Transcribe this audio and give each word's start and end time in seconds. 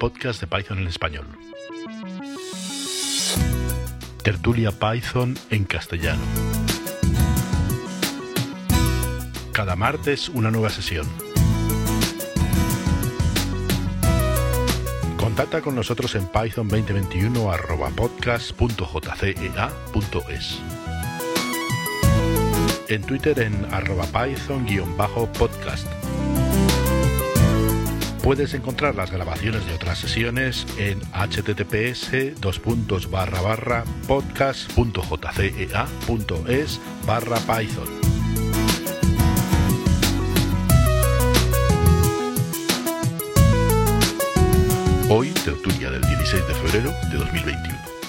podcast 0.00 0.40
de 0.40 0.46
Python 0.46 0.78
en 0.78 0.86
español. 0.88 1.26
Tertulia 4.24 4.72
Python 4.72 5.38
en 5.50 5.64
castellano. 5.64 6.22
Cada 9.52 9.76
martes 9.76 10.30
una 10.30 10.50
nueva 10.50 10.70
sesión. 10.70 11.06
Contacta 15.18 15.60
con 15.60 15.74
nosotros 15.74 16.14
en 16.14 16.26
python 16.28 16.68
2021 16.68 17.52
podcast.jcea.es. 17.94 20.58
En 22.88 23.02
Twitter 23.02 23.38
en 23.40 23.66
arroba 23.66 24.06
python-podcast 24.06 25.99
Puedes 28.22 28.54
encontrar 28.54 28.94
las 28.94 29.10
grabaciones 29.10 29.66
de 29.66 29.74
otras 29.74 29.98
sesiones 29.98 30.64
en 30.78 31.00
https 31.00 32.12
podcast.jcea.es 34.06 36.80
barra 37.06 37.38
python. 37.38 37.88
Hoy, 45.08 45.30
tertulia 45.30 45.90
del 45.90 46.02
16 46.02 46.46
de 46.46 46.54
febrero 46.54 46.92
de 47.10 47.16
2021. 47.16 47.99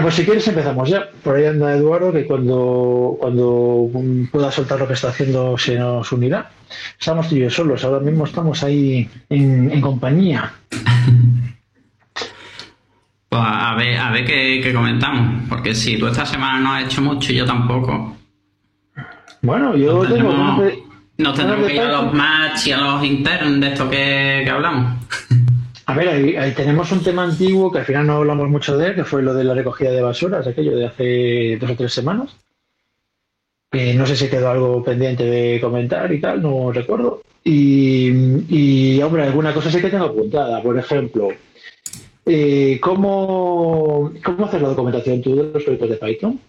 Bueno, 0.00 0.12
pues 0.12 0.14
si 0.14 0.24
quieres 0.24 0.48
empezamos 0.48 0.88
ya. 0.88 1.10
Por 1.22 1.36
ahí 1.36 1.44
anda 1.44 1.74
Eduardo, 1.74 2.10
que 2.10 2.24
cuando, 2.26 3.18
cuando 3.20 3.86
pueda 4.32 4.50
soltar 4.50 4.78
lo 4.78 4.88
que 4.88 4.94
está 4.94 5.08
haciendo 5.08 5.58
se 5.58 5.76
nos 5.76 6.10
unirá. 6.10 6.50
Estamos 6.98 7.28
tú 7.28 7.36
y 7.36 7.40
yo 7.40 7.50
solos, 7.50 7.84
ahora 7.84 8.00
mismo 8.00 8.24
estamos 8.24 8.62
ahí 8.62 9.10
en, 9.28 9.78
compañía. 9.82 10.54
Pues 13.28 13.42
a 13.44 13.74
ver, 13.74 13.98
a 13.98 14.10
ver 14.10 14.24
qué, 14.24 14.72
comentamos, 14.74 15.48
porque 15.50 15.74
si 15.74 15.98
tú 15.98 16.06
esta 16.06 16.24
semana 16.24 16.60
no 16.60 16.72
has 16.72 16.84
hecho 16.84 17.02
mucho 17.02 17.32
y 17.32 17.36
yo 17.36 17.44
tampoco. 17.44 18.16
Bueno, 19.42 19.76
yo 19.76 20.00
tengo... 20.06 20.64
nos 21.18 21.34
tendremos 21.36 21.66
que 21.66 21.74
ir 21.74 21.82
a 21.82 22.02
los 22.02 22.14
match 22.14 22.68
y 22.68 22.72
a 22.72 22.78
los 22.78 23.04
internos 23.04 23.60
de 23.60 23.68
esto 23.68 23.90
que, 23.90 24.40
que 24.44 24.50
hablamos. 24.50 24.94
A 25.90 25.94
ver, 25.94 26.08
ahí, 26.08 26.52
tenemos 26.54 26.92
un 26.92 27.02
tema 27.02 27.24
antiguo 27.24 27.72
que 27.72 27.80
al 27.80 27.84
final 27.84 28.06
no 28.06 28.18
hablamos 28.18 28.48
mucho 28.48 28.78
de 28.78 28.86
él, 28.86 28.94
que 28.94 29.02
fue 29.02 29.22
lo 29.22 29.34
de 29.34 29.42
la 29.42 29.54
recogida 29.54 29.90
de 29.90 30.00
basuras, 30.00 30.46
aquello 30.46 30.76
de 30.76 30.86
hace 30.86 31.58
dos 31.60 31.68
o 31.68 31.74
tres 31.74 31.92
semanas. 31.92 32.36
no 33.72 34.06
sé 34.06 34.14
si 34.14 34.28
quedó 34.28 34.50
algo 34.50 34.84
pendiente 34.84 35.24
de 35.24 35.60
comentar 35.60 36.12
y 36.12 36.20
tal, 36.20 36.42
no 36.42 36.70
recuerdo. 36.70 37.22
Y, 37.42 39.02
hombre, 39.02 39.24
alguna 39.24 39.52
cosa 39.52 39.68
sí 39.68 39.80
que 39.80 39.90
tengo 39.90 40.04
apuntada. 40.04 40.62
Por 40.62 40.78
ejemplo, 40.78 41.30
eh, 42.24 42.78
¿cómo, 42.80 44.12
¿cómo 44.22 44.44
haces 44.44 44.62
la 44.62 44.68
documentación 44.68 45.20
tú 45.20 45.34
de 45.34 45.42
los 45.42 45.64
proyectos 45.64 45.90
de 45.90 45.96
Python? 45.96 46.40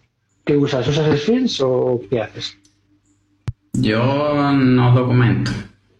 ¿Qué 0.45 0.55
usas? 0.55 0.88
¿Usas 0.88 1.20
Sphinx 1.20 1.61
o 1.61 2.00
qué 2.08 2.22
haces? 2.22 2.59
Yo 3.73 4.53
no 4.53 4.94
documento. 4.94 5.50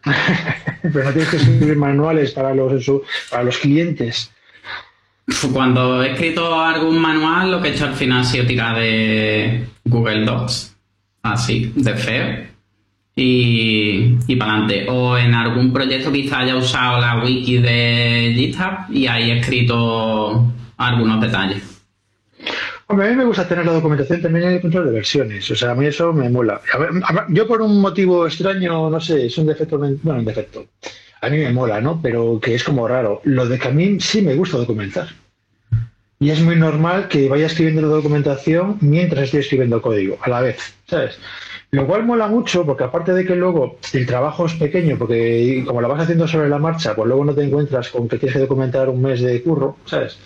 Pero 0.82 1.04
no 1.04 1.12
tienes 1.12 1.30
que 1.30 1.38
escribir 1.38 1.76
manuales 1.76 2.32
para 2.32 2.54
los, 2.54 2.92
para 3.30 3.44
los 3.44 3.58
clientes. 3.58 4.32
Cuando 5.54 6.04
he 6.04 6.12
escrito 6.12 6.60
algún 6.60 7.00
manual, 7.00 7.52
lo 7.52 7.62
que 7.62 7.70
he 7.70 7.72
hecho 7.72 7.86
al 7.86 7.94
final 7.94 8.22
ha 8.22 8.24
sido 8.24 8.46
tirar 8.46 8.78
de 8.78 9.66
Google 9.86 10.26
Docs, 10.26 10.76
así, 11.24 11.72
de 11.76 11.96
feo, 11.96 12.46
y, 13.16 14.18
y 14.28 14.36
para 14.36 14.54
adelante. 14.54 14.88
O 14.90 15.18
en 15.18 15.34
algún 15.34 15.72
proyecto 15.72 16.12
quizá 16.12 16.40
haya 16.40 16.56
usado 16.56 17.00
la 17.00 17.24
wiki 17.24 17.58
de 17.58 18.34
GitHub 18.36 18.92
y 18.94 19.08
ahí 19.08 19.32
he 19.32 19.40
escrito 19.40 20.52
algunos 20.78 21.22
detalles. 21.22 21.81
A 22.92 23.08
mí 23.08 23.16
me 23.16 23.26
gusta 23.26 23.48
tener 23.48 23.66
la 23.66 23.74
documentación 23.74 24.22
también 24.22 24.46
en 24.46 24.54
el 24.54 24.62
control 24.62 24.86
de 24.86 24.92
versiones. 24.92 25.50
O 25.52 25.56
sea, 25.56 25.72
a 25.72 25.76
mí 25.76 25.86
eso 25.86 26.14
me 26.14 26.30
mola. 26.30 26.62
yo 27.30 27.48
por 27.48 27.62
un 27.62 27.80
motivo 27.82 28.26
extraño, 28.28 28.90
no 28.90 29.00
sé, 29.00 29.26
es 29.28 29.38
un 29.38 29.48
defecto, 29.48 29.78
bueno, 29.78 30.20
un 30.20 30.26
defecto 30.26 30.66
a 31.22 31.30
mí 31.30 31.38
me 31.38 31.54
mola, 31.54 31.80
¿no? 31.80 32.02
Pero 32.02 32.40
que 32.40 32.56
es 32.56 32.64
como 32.64 32.88
raro. 32.88 33.22
Lo 33.24 33.48
de 33.48 33.60
que 33.60 33.68
a 33.68 33.72
mí 33.72 34.00
sí 34.00 34.22
me 34.22 34.36
gusta 34.36 34.58
documentar. 34.58 35.10
Y 36.20 36.30
es 36.30 36.42
muy 36.42 36.56
normal 36.56 37.08
que 37.08 37.30
vaya 37.30 37.46
escribiendo 37.46 37.82
la 37.82 37.88
documentación 37.88 38.78
mientras 38.82 39.26
estoy 39.26 39.40
escribiendo 39.40 39.82
código, 39.82 40.18
a 40.22 40.30
la 40.30 40.42
vez, 40.42 40.76
¿sabes? 40.88 41.18
Lo 41.72 41.88
cual 41.88 42.06
mola 42.06 42.28
mucho 42.28 42.64
porque 42.66 42.84
aparte 42.84 43.14
de 43.14 43.26
que 43.26 43.36
luego 43.36 43.78
el 43.94 44.06
trabajo 44.06 44.46
es 44.46 44.54
pequeño, 44.54 44.98
porque 45.00 45.64
como 45.66 45.82
lo 45.82 45.88
vas 45.88 46.02
haciendo 46.02 46.28
sobre 46.28 46.50
la 46.50 46.60
marcha, 46.60 46.96
pues 46.96 47.08
luego 47.08 47.26
no 47.26 47.34
te 47.34 47.44
encuentras 47.44 47.90
con 47.90 48.08
que 48.08 48.18
tienes 48.18 48.36
que 48.36 48.42
documentar 48.42 48.90
un 48.90 49.02
mes 49.02 49.22
de 49.22 49.42
curro, 49.42 49.78
¿sabes? 49.86 50.20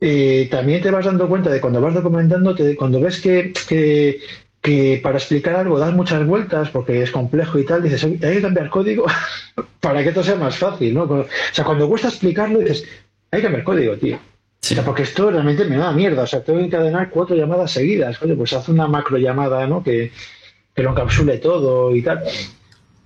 Eh, 0.00 0.48
también 0.50 0.82
te 0.82 0.90
vas 0.90 1.04
dando 1.04 1.28
cuenta 1.28 1.50
de 1.50 1.60
cuando 1.60 1.80
vas 1.80 1.94
documentando, 1.94 2.56
cuando 2.78 3.00
ves 3.00 3.20
que, 3.20 3.52
que, 3.68 4.20
que 4.62 5.00
para 5.02 5.18
explicar 5.18 5.56
algo 5.56 5.78
das 5.78 5.92
muchas 5.92 6.26
vueltas 6.26 6.70
porque 6.70 7.02
es 7.02 7.10
complejo 7.10 7.58
y 7.58 7.66
tal, 7.66 7.82
dices, 7.82 8.04
hay 8.04 8.18
que 8.18 8.40
cambiar 8.42 8.70
código 8.70 9.04
para 9.80 10.02
que 10.02 10.08
esto 10.08 10.22
sea 10.22 10.36
más 10.36 10.56
fácil, 10.56 10.94
¿no? 10.94 11.02
O 11.02 11.26
sea, 11.52 11.64
cuando 11.64 11.88
cuesta 11.88 12.08
explicarlo, 12.08 12.60
dices, 12.60 12.84
hay 13.30 13.40
que 13.40 13.44
cambiar 13.44 13.64
código, 13.64 13.96
tío. 13.96 14.16
O 14.62 14.74
sea, 14.74 14.84
porque 14.84 15.02
esto 15.02 15.30
realmente 15.30 15.64
me 15.64 15.78
da 15.78 15.90
mierda. 15.92 16.22
O 16.22 16.26
sea, 16.26 16.42
tengo 16.42 16.58
que 16.58 16.66
encadenar 16.66 17.10
cuatro 17.10 17.34
llamadas 17.34 17.72
seguidas. 17.72 18.20
Oye, 18.22 18.34
pues 18.34 18.52
haz 18.52 18.68
una 18.68 18.86
macro 18.86 19.16
llamada, 19.18 19.66
¿no? 19.66 19.82
Que, 19.82 20.12
que 20.74 20.82
lo 20.82 20.90
encapsule 20.90 21.38
todo 21.38 21.94
y 21.94 22.02
tal. 22.02 22.22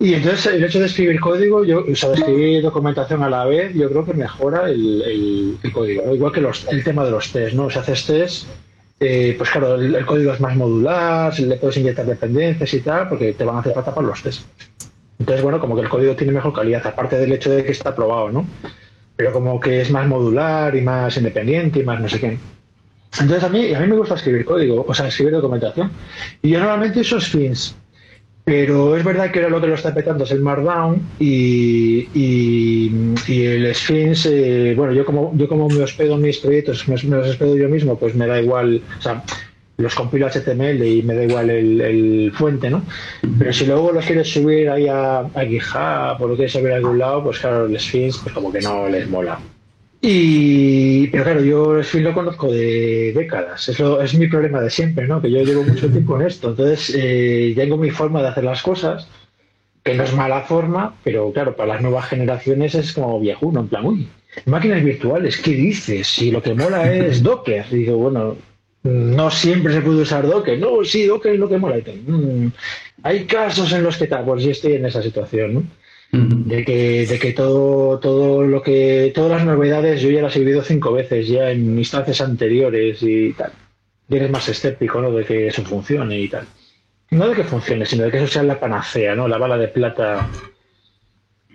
Y 0.04 0.12
entonces 0.12 0.53
el 0.53 0.62
hecho 0.62 0.81
de 0.81 0.84
escribir 0.84 1.19
código, 1.19 1.65
yo, 1.65 1.82
o 1.91 1.97
sea, 1.97 2.10
de 2.10 2.16
escribir 2.16 2.62
documentación 2.62 3.22
a 3.22 3.31
la 3.31 3.47
vez, 3.47 3.72
yo 3.72 3.88
creo 3.88 4.04
que 4.04 4.12
mejora 4.12 4.69
el, 4.69 5.56
el, 5.62 5.72
código. 5.72 6.15
Igual 6.15 6.31
que 6.31 6.42
los, 6.42 6.69
el 6.69 6.84
tema 6.84 7.06
de 7.06 7.10
los 7.10 7.32
test, 7.32 7.54
¿no? 7.54 7.70
Si 7.70 7.78
haces 7.78 8.04
test, 8.04 8.47
eh, 9.00 9.34
pues 9.38 9.48
claro, 9.48 9.76
el, 9.76 10.04
código 10.04 10.34
es 10.34 10.41
más 10.42 10.54
modular, 10.56 11.32
le 11.41 11.56
puedes 11.56 11.78
inyectar 11.78 12.04
dependencias 12.04 12.75
y 12.75 12.81
tal, 12.81 13.09
porque 13.09 13.32
te 13.32 13.44
van 13.44 13.56
a 13.56 13.60
hacer 13.60 13.72
falta 13.72 13.94
para 13.94 14.06
los 14.06 14.22
test. 14.22 14.42
Entonces, 15.19 15.42
bueno, 15.42 15.59
como 15.59 15.75
que 15.75 15.81
el 15.81 15.88
código 15.88 16.15
tiene 16.15 16.34
mejor 16.34 16.53
calidad, 16.53 16.86
aparte 16.86 17.16
del 17.16 17.32
hecho 17.32 17.48
de 17.50 17.65
que 17.65 17.72
está 17.72 17.88
aprobado, 17.88 18.31
¿no? 18.31 18.47
Pero 19.16 19.32
como 19.32 19.59
que 19.59 19.81
es 19.81 19.91
más 19.91 20.06
modular 20.06 20.76
y 20.76 20.82
más 20.82 21.16
independiente 21.16 21.78
y 21.78 21.82
más 21.82 21.98
no 21.98 22.10
sé 22.10 22.21
qué. 22.21 22.38
Entonces 23.19 23.42
a 23.42 23.48
mí, 23.48 23.72
a 23.72 23.81
mí 23.81 23.86
me 23.86 23.97
gusta 23.97 24.16
escribir 24.16 24.44
código, 24.44 24.84
o 24.86 24.92
sea, 24.92 25.09
escribir 25.09 25.32
documentación. 25.32 25.91
Y 26.42 26.50
yo 26.50 26.59
normalmente 26.59 27.00
uso 27.00 27.19
fins. 27.21 27.75
Pero 28.44 28.94
es 28.94 29.03
verdad 29.03 29.31
que 29.31 29.38
ahora 29.38 29.49
lo 29.50 29.60
que 29.60 29.69
lo 29.69 29.75
está 29.75 29.94
petando 29.94 30.25
es 30.25 30.31
el 30.31 30.41
Markdown 30.41 31.00
y, 31.19 32.09
y, 32.12 32.91
el 33.27 33.75
Sphinx, 33.75 34.27
eh, 34.27 34.75
bueno, 34.77 34.93
yo 34.93 35.06
como, 35.06 35.32
yo 35.34 35.49
como 35.49 35.66
me 35.69 35.82
hospedo 35.82 36.19
mis 36.19 36.38
proyectos, 36.38 36.87
me, 36.87 36.97
los 36.97 37.28
hospedo 37.28 37.56
yo 37.56 37.71
mismo, 37.71 37.99
pues 37.99 38.15
me 38.15 38.27
da 38.27 38.43
igual, 38.43 38.83
o 38.99 39.03
sea, 39.03 39.25
los 39.78 39.94
compilo 39.94 40.28
HTML 40.28 40.84
y 40.84 41.03
me 41.03 41.15
da 41.15 41.25
igual 41.25 41.49
el, 41.49 42.33
fuente, 42.34 42.69
¿no? 42.69 42.83
Pero 43.38 43.53
si 43.53 43.65
luego 43.65 43.93
los 43.93 44.04
quieres 44.04 44.31
subir 44.31 44.69
ahí 44.69 44.88
a, 44.88 45.21
a 45.21 45.44
GitHub 45.47 46.21
o 46.21 46.28
lo 46.28 46.34
quieres 46.37 46.53
subir 46.53 46.72
a 46.72 46.77
algún 46.77 46.99
lado, 46.99 47.25
pues 47.25 47.38
claro, 47.38 47.65
el 47.65 47.81
Sphinx, 47.81 48.19
pues 48.19 48.34
como 48.34 48.53
que 48.53 48.60
no 48.60 48.88
les 48.91 49.09
mola. 49.09 49.38
Y, 50.06 51.06
pero 51.06 51.25
claro, 51.25 51.41
yo 51.41 51.78
el 51.78 52.03
lo 52.03 52.12
conozco 52.12 52.53
de 52.53 53.15
décadas. 53.15 53.66
Eso 53.70 54.03
es 54.03 54.12
mi 54.12 54.26
problema 54.26 54.60
de 54.60 54.69
siempre, 54.69 55.09
¿no? 55.09 55.22
Que 55.22 55.31
yo 55.31 55.42
llevo 55.42 55.62
mucho 55.62 55.91
tiempo 55.91 56.20
en 56.20 56.26
esto. 56.26 56.50
Entonces, 56.50 56.94
eh, 56.94 57.54
tengo 57.56 57.78
mi 57.78 57.88
forma 57.88 58.20
de 58.20 58.28
hacer 58.28 58.44
las 58.44 58.62
cosas, 58.62 59.09
que 59.82 59.94
no 59.94 60.04
es 60.04 60.15
mala 60.15 60.42
forma, 60.42 60.94
pero 61.03 61.32
claro, 61.32 61.56
para 61.56 61.75
las 61.75 61.82
nuevas 61.82 62.06
generaciones 62.06 62.75
es 62.75 62.92
como 62.92 63.19
viejuno, 63.19 63.60
en 63.60 63.69
plan, 63.69 63.87
uy, 63.87 64.06
máquinas 64.44 64.84
virtuales, 64.84 65.38
¿qué 65.38 65.53
dices? 65.53 66.06
Si 66.06 66.31
lo 66.31 66.42
que 66.42 66.53
mola 66.53 66.92
es 66.92 67.22
Docker. 67.22 67.65
Y 67.71 67.76
digo, 67.76 67.97
bueno, 67.97 68.36
no 68.82 69.31
siempre 69.31 69.72
se 69.72 69.81
puede 69.81 70.03
usar 70.03 70.26
Docker. 70.26 70.59
No, 70.59 70.84
sí, 70.84 71.06
Docker 71.06 71.32
es 71.32 71.41
lo 71.41 71.48
que 71.48 71.56
mola. 71.56 71.76
Mm, 71.78 72.48
hay 73.03 73.25
casos 73.25 73.72
en 73.72 73.82
los 73.82 73.97
que 73.97 74.06
tal, 74.06 74.26
pues 74.26 74.42
yo 74.44 74.50
estoy 74.50 74.75
en 74.75 74.84
esa 74.84 75.00
situación, 75.00 75.54
¿no? 75.54 75.62
De 76.14 76.65
que, 76.65 77.06
de 77.06 77.18
que 77.18 77.33
todo, 77.33 77.98
todo 77.98 78.42
lo 78.44 78.62
que, 78.62 79.12
todas 79.15 79.33
las 79.33 79.44
novedades 79.44 80.00
yo 80.00 80.10
ya 80.10 80.22
las 80.22 80.36
he 80.36 80.41
vivido 80.41 80.62
cinco 80.62 80.92
veces 80.92 81.27
ya 81.27 81.50
en 81.50 81.77
instancias 81.78 82.21
anteriores 82.21 83.03
y 83.03 83.33
tal. 83.33 83.53
Y 84.09 84.16
eres 84.16 84.30
más 84.30 84.48
escéptico, 84.48 85.00
¿no? 85.00 85.10
De 85.10 85.24
que 85.24 85.48
eso 85.48 85.62
funcione 85.65 86.21
y 86.21 86.28
tal. 86.28 86.47
No 87.10 87.28
de 87.28 87.34
que 87.34 87.44
funcione, 87.44 87.86
sino 87.86 88.04
de 88.04 88.10
que 88.10 88.18
eso 88.18 88.28
sea 88.28 88.42
la 88.42 88.60
panacea, 88.60 89.15
¿no? 89.15 89.27
La 89.28 89.39
bala 89.39 89.56
de 89.56 89.68
plata. 89.68 90.28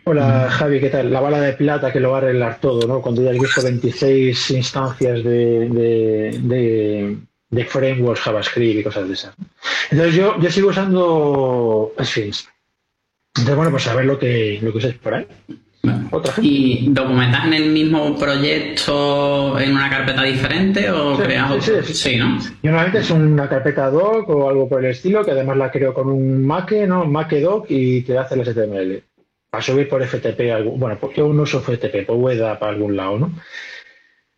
Hola 0.03 0.49
Javi, 0.49 0.79
¿qué 0.79 0.89
tal? 0.89 1.11
La 1.11 1.21
bala 1.21 1.39
de 1.39 1.53
plata 1.53 1.93
que 1.93 1.99
lo 1.99 2.11
va 2.11 2.17
a 2.17 2.21
arreglar 2.21 2.59
todo, 2.59 2.87
¿no? 2.87 3.01
Cuando 3.01 3.23
ya 3.23 3.31
he 3.31 3.39
visto 3.39 3.61
26 3.61 4.51
instancias 4.51 5.23
de, 5.23 5.69
de, 5.69 7.17
de, 7.49 7.65
frameworks 7.65 8.21
JavaScript 8.21 8.79
y 8.79 8.83
cosas 8.83 9.07
de 9.07 9.13
esas. 9.13 9.35
Entonces 9.91 10.15
yo, 10.15 10.39
yo 10.39 10.49
sigo 10.49 10.69
usando 10.69 11.93
Sphinx 12.03 12.49
entonces, 13.39 13.55
bueno, 13.55 13.71
pues 13.71 13.87
a 13.87 13.95
ver 13.95 14.05
lo 14.05 14.17
que, 14.19 14.59
lo 14.61 14.71
que 14.71 14.77
usáis 14.77 14.95
por 14.95 15.13
ahí. 15.15 15.25
¿Y 16.41 16.89
documentas 16.91 17.45
en 17.45 17.53
el 17.53 17.69
mismo 17.71 18.17
proyecto 18.17 19.57
en 19.59 19.71
una 19.71 19.89
carpeta 19.89 20.23
diferente 20.23 20.91
o 20.91 21.17
creas 21.17 21.51
otro? 21.51 21.83
Sí, 21.83 21.93
sí, 21.93 22.17
¿no? 22.17 22.37
Yo 22.39 22.71
normalmente 22.71 22.99
es 22.99 23.09
una 23.11 23.47
carpeta 23.47 23.89
doc 23.89 24.27
o 24.29 24.49
algo 24.49 24.67
por 24.67 24.83
el 24.83 24.91
estilo, 24.91 25.23
que 25.23 25.31
además 25.31 25.57
la 25.57 25.71
creo 25.71 25.93
con 25.93 26.09
un 26.09 26.45
Make, 26.45 26.85
¿no? 26.85 27.05
Make 27.05 27.39
doc 27.41 27.65
y 27.69 28.01
te 28.01 28.17
hace 28.17 28.35
el 28.35 28.41
HTML. 28.41 29.03
para 29.49 29.63
subir 29.63 29.89
por 29.89 30.03
FTP, 30.03 30.51
algo- 30.51 30.71
bueno, 30.77 30.97
pues 30.99 31.15
yo 31.17 31.27
no 31.33 31.41
uso 31.41 31.59
FTP, 31.61 32.05
pues 32.05 32.19
voy 32.19 32.39
a 32.39 32.59
para 32.59 32.71
algún 32.73 32.95
lado, 32.95 33.17
¿no? 33.17 33.31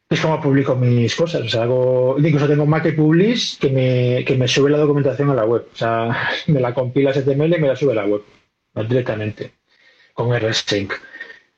Es 0.09 0.21
como 0.21 0.39
publico 0.41 0.75
mis 0.75 1.13
cosas, 1.15 1.41
o 1.41 1.49
sea, 1.49 1.63
hago, 1.63 2.15
incluso 2.17 2.47
tengo 2.47 2.65
Mac 2.65 2.85
y 2.85 2.91
Publish 2.93 3.57
que 3.59 3.69
me, 3.69 4.23
que 4.25 4.35
me 4.37 4.47
sube 4.47 4.69
la 4.69 4.77
documentación 4.77 5.29
a 5.29 5.33
la 5.33 5.43
web, 5.45 5.65
o 5.73 5.75
sea, 5.75 6.15
me 6.47 6.59
la 6.61 6.73
compila 6.73 7.11
HTML 7.11 7.55
y 7.57 7.59
me 7.61 7.67
la 7.67 7.75
sube 7.75 7.91
a 7.91 7.95
la 7.95 8.05
web, 8.05 8.21
directamente, 8.75 9.53
con 10.13 10.33
RSync. 10.35 10.93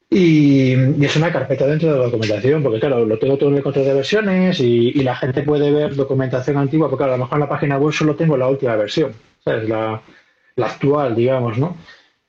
Y, 0.09 0.73
y 0.75 1.05
es 1.05 1.15
una 1.15 1.31
carpeta 1.33 1.65
dentro 1.65 1.91
de 1.91 1.97
la 1.97 2.05
documentación, 2.05 2.61
porque 2.61 2.79
claro, 2.79 3.05
lo 3.05 3.17
tengo 3.17 3.37
todo 3.37 3.49
en 3.49 3.57
el 3.57 3.63
control 3.63 3.85
de 3.85 3.93
versiones 3.95 4.59
y, 4.59 4.93
la 5.03 5.15
gente 5.15 5.41
puede 5.41 5.71
ver 5.71 5.95
documentación 5.95 6.57
antigua, 6.57 6.89
porque 6.89 7.05
a 7.05 7.07
lo 7.07 7.17
mejor 7.17 7.33
en 7.35 7.39
la 7.39 7.49
página 7.49 7.77
web 7.77 7.93
solo 7.93 8.15
tengo 8.15 8.37
la 8.37 8.47
última 8.47 8.75
versión, 8.75 9.13
¿sabes? 9.43 9.67
La, 9.67 10.01
la 10.55 10.65
actual, 10.67 11.15
digamos, 11.15 11.57
¿no? 11.57 11.77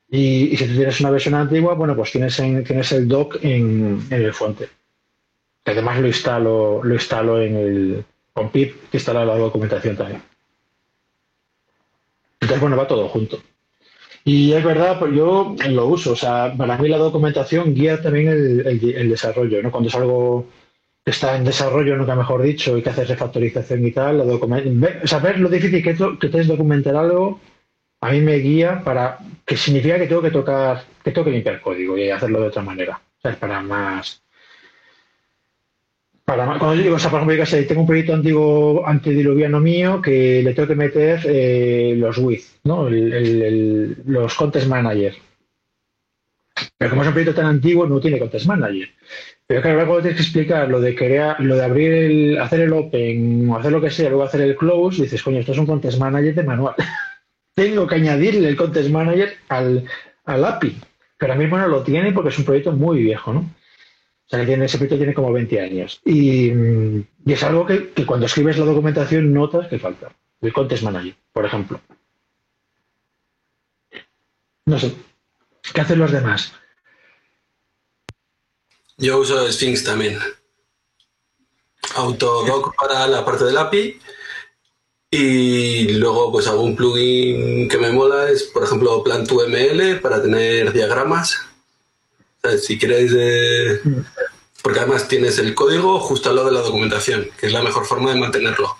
Y, 0.09 0.55
si 0.57 0.65
tú 0.67 0.75
tienes 0.75 0.99
una 0.99 1.11
versión 1.11 1.35
antigua, 1.35 1.73
bueno, 1.75 1.95
pues 1.95 2.11
tienes, 2.11 2.39
en- 2.39 2.63
tienes 2.63 2.91
el 2.91 3.07
doc 3.07 3.37
en, 3.43 4.01
el 4.09 4.33
fuente. 4.33 4.69
Además 5.65 5.99
lo 5.99 6.07
instalo, 6.07 6.83
lo 6.83 6.93
instalo 6.93 7.41
en 7.41 7.55
el 7.55 8.05
con 8.33 8.49
pip 8.49 8.89
que 8.91 8.97
instala 8.97 9.25
la 9.25 9.37
documentación 9.37 9.95
también. 9.95 10.21
Entonces, 12.39 12.61
bueno, 12.61 12.77
va 12.77 12.87
todo 12.87 13.07
junto. 13.07 13.41
Y 14.25 14.53
es 14.53 14.63
verdad, 14.63 14.97
pues 14.99 15.13
yo 15.13 15.55
lo 15.69 15.85
uso. 15.87 16.13
O 16.13 16.15
sea, 16.15 16.53
para 16.57 16.77
mí 16.77 16.87
la 16.89 16.97
documentación 16.97 17.73
guía 17.75 18.01
también 18.01 18.27
el, 18.29 18.67
el- 18.67 19.09
desarrollo, 19.09 19.61
¿no? 19.61 19.71
Cuando 19.71 19.89
es 19.89 19.95
algo 19.95 20.47
que 21.05 21.11
está 21.11 21.37
en 21.37 21.45
desarrollo, 21.45 21.97
nunca 21.97 22.15
mejor 22.15 22.41
dicho, 22.43 22.77
y 22.77 22.83
que 22.83 22.89
haces 22.89 23.09
refactorización 23.09 23.85
y 23.85 23.91
tal, 23.91 24.17
la 24.19 24.25
o 24.25 25.07
sea, 25.07 25.19
ver 25.19 25.39
lo 25.39 25.49
difícil 25.49 25.83
que, 25.83 25.95
que 25.95 26.39
es 26.39 26.47
documentar 26.47 26.95
algo, 26.95 27.39
a 28.01 28.11
mí 28.11 28.21
me 28.21 28.37
guía 28.37 28.81
para 28.83 29.19
que 29.45 29.57
significa 29.57 29.99
que 29.99 30.07
tengo 30.07 30.23
que 30.23 30.31
tocar, 30.31 30.83
que 31.03 31.11
tengo 31.11 31.25
que 31.25 31.31
limpiar 31.31 31.61
código 31.61 31.97
y 31.97 32.09
hacerlo 32.11 32.41
de 32.41 32.47
otra 32.49 32.63
manera. 32.63 33.01
O 33.19 33.21
sea, 33.21 33.31
es 33.31 33.37
para 33.37 33.61
más. 33.61 34.24
Para 36.25 36.45
cuando 36.57 36.73
yo 36.73 36.81
digo, 36.81 36.95
o 36.95 36.99
sea, 36.99 37.11
por 37.11 37.21
ejemplo, 37.21 37.45
yo 37.45 37.67
tengo 37.67 37.81
un 37.81 37.87
proyecto 37.87 38.15
antiguo 38.15 38.83
antediluviano 38.87 39.59
mío 39.59 40.01
que 40.01 40.41
le 40.41 40.55
tengo 40.55 40.67
que 40.67 40.75
meter 40.75 41.19
eh, 41.25 41.93
los 41.97 42.17
with, 42.17 42.41
¿no? 42.63 42.89
Los 42.89 44.33
context 44.33 44.67
manager. 44.67 45.13
Pero 46.77 46.89
como 46.89 47.03
es 47.03 47.07
un 47.09 47.13
proyecto 47.13 47.39
tan 47.39 47.45
antiguo, 47.45 47.85
no 47.85 47.99
tiene 47.99 48.17
context 48.17 48.47
manager. 48.47 48.89
Pero 49.45 49.61
claro, 49.61 49.77
luego 49.77 50.01
tienes 50.01 50.17
que 50.17 50.23
explicar 50.23 50.67
lo 50.67 50.81
de 50.81 50.95
crear, 50.95 51.39
lo 51.39 51.55
de 51.57 51.63
abrir 51.63 51.93
el, 51.93 52.37
hacer 52.39 52.61
el 52.61 52.73
open 52.73 53.47
o 53.47 53.57
hacer 53.57 53.71
lo 53.71 53.81
que 53.81 53.91
sea, 53.91 54.09
luego 54.09 54.23
hacer 54.23 54.41
el 54.41 54.55
close, 54.55 55.03
dices, 55.03 55.21
coño, 55.21 55.39
esto 55.39 55.51
es 55.51 55.59
un 55.59 55.67
context 55.67 55.99
manager 55.99 56.33
de 56.33 56.43
manual. 56.43 56.73
Tengo 57.53 57.85
que 57.85 57.95
añadirle 57.95 58.49
el 58.49 58.55
context 58.55 58.89
manager 58.89 59.37
al, 59.49 59.85
al 60.25 60.43
API. 60.43 60.75
Pero 61.17 61.33
ahora 61.33 61.43
mismo 61.43 61.57
no 61.59 61.67
lo 61.67 61.83
tiene 61.83 62.11
porque 62.13 62.29
es 62.29 62.39
un 62.39 62.45
proyecto 62.45 62.71
muy 62.71 63.03
viejo, 63.03 63.31
¿no? 63.31 63.47
O 64.25 64.29
sea, 64.29 64.39
que 64.39 64.47
tiene, 64.47 64.65
ese 64.65 64.77
proyecto 64.77 64.97
tiene 64.97 65.13
como 65.13 65.31
20 65.31 65.61
años. 65.61 66.01
Y, 66.03 66.49
mm, 66.51 67.07
y 67.25 67.33
es 67.33 67.43
algo 67.43 67.65
que, 67.65 67.91
que 67.91 68.05
cuando 68.05 68.25
escribes 68.25 68.57
la 68.57 68.65
documentación 68.65 69.31
notas 69.31 69.67
que 69.67 69.77
falta. 69.77 70.11
El 70.41 70.51
context 70.51 70.83
manager, 70.83 71.15
por 71.31 71.45
ejemplo. 71.45 71.79
No 74.65 74.79
sé. 74.79 74.93
¿Qué 75.73 75.81
hacen 75.81 75.99
los 75.99 76.11
demás? 76.11 76.53
Yo 78.97 79.19
uso 79.19 79.51
Sphinx 79.51 79.83
también. 79.83 80.17
Autodoc 81.95 82.75
para 82.75 83.07
la 83.07 83.23
parte 83.23 83.45
del 83.45 83.57
API. 83.57 83.99
Y 85.11 85.93
luego 85.93 86.31
pues 86.31 86.47
algún 86.47 86.75
plugin 86.75 87.69
que 87.69 87.77
me 87.77 87.91
mola 87.91 88.29
es, 88.29 88.43
por 88.43 88.63
ejemplo, 88.63 89.03
Plan2ML 89.03 90.01
para 90.01 90.21
tener 90.21 90.73
diagramas. 90.73 91.39
Sea, 92.49 92.57
si 92.57 92.77
queréis... 92.77 93.11
eh, 93.17 93.81
Porque 94.61 94.79
además 94.79 95.07
tienes 95.07 95.37
el 95.39 95.53
código 95.53 95.99
justo 95.99 96.29
al 96.29 96.35
lado 96.37 96.47
de 96.49 96.53
la 96.55 96.61
documentación, 96.61 97.27
que 97.39 97.47
es 97.47 97.53
la 97.53 97.61
mejor 97.63 97.85
forma 97.85 98.11
de 98.13 98.19
mantenerlo. 98.19 98.75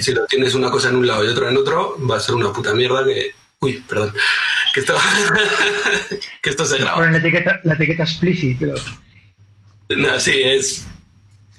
Si 0.00 0.12
lo 0.12 0.26
tienes 0.26 0.54
una 0.54 0.70
cosa 0.70 0.88
en 0.88 0.96
un 0.96 1.06
lado 1.06 1.24
y 1.24 1.28
otra 1.28 1.48
en 1.50 1.56
otro, 1.56 1.96
va 2.08 2.16
a 2.16 2.20
ser 2.20 2.34
una 2.34 2.52
puta 2.52 2.74
mierda 2.74 3.04
que... 3.04 3.34
Uy, 3.60 3.82
perdón. 3.88 4.14
Que 4.72 4.78
esto, 4.80 4.94
que 6.42 6.50
esto 6.50 6.64
se 6.64 6.78
graba. 6.78 6.98
Ponen 6.98 7.12
la 7.14 7.18
etiqueta, 7.18 7.60
la 7.64 7.74
etiqueta 7.74 8.04
explicit, 8.04 8.56
pero... 8.60 8.74
No, 9.96 10.20
sí, 10.20 10.40
es. 10.44 10.86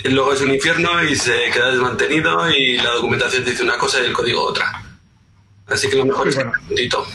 Luego 0.06 0.32
es 0.34 0.40
un 0.40 0.52
infierno 0.54 1.04
y 1.04 1.14
se 1.18 1.50
queda 1.52 1.72
desmantenido 1.72 2.50
y 2.50 2.78
la 2.78 2.92
documentación 2.92 3.44
te 3.44 3.52
dice 3.52 3.64
una 3.64 3.78
cosa 3.78 4.00
y 4.02 4.06
el 4.06 4.14
código 4.14 4.42
otra. 4.44 4.82
Así 5.68 5.90
que 5.90 5.98
lo 5.98 6.06
mejor 6.06 6.24
Sí, 6.24 6.30
es 6.30 6.36
bueno. 6.36 6.52
que 6.54 6.66
juntito. 6.68 7.06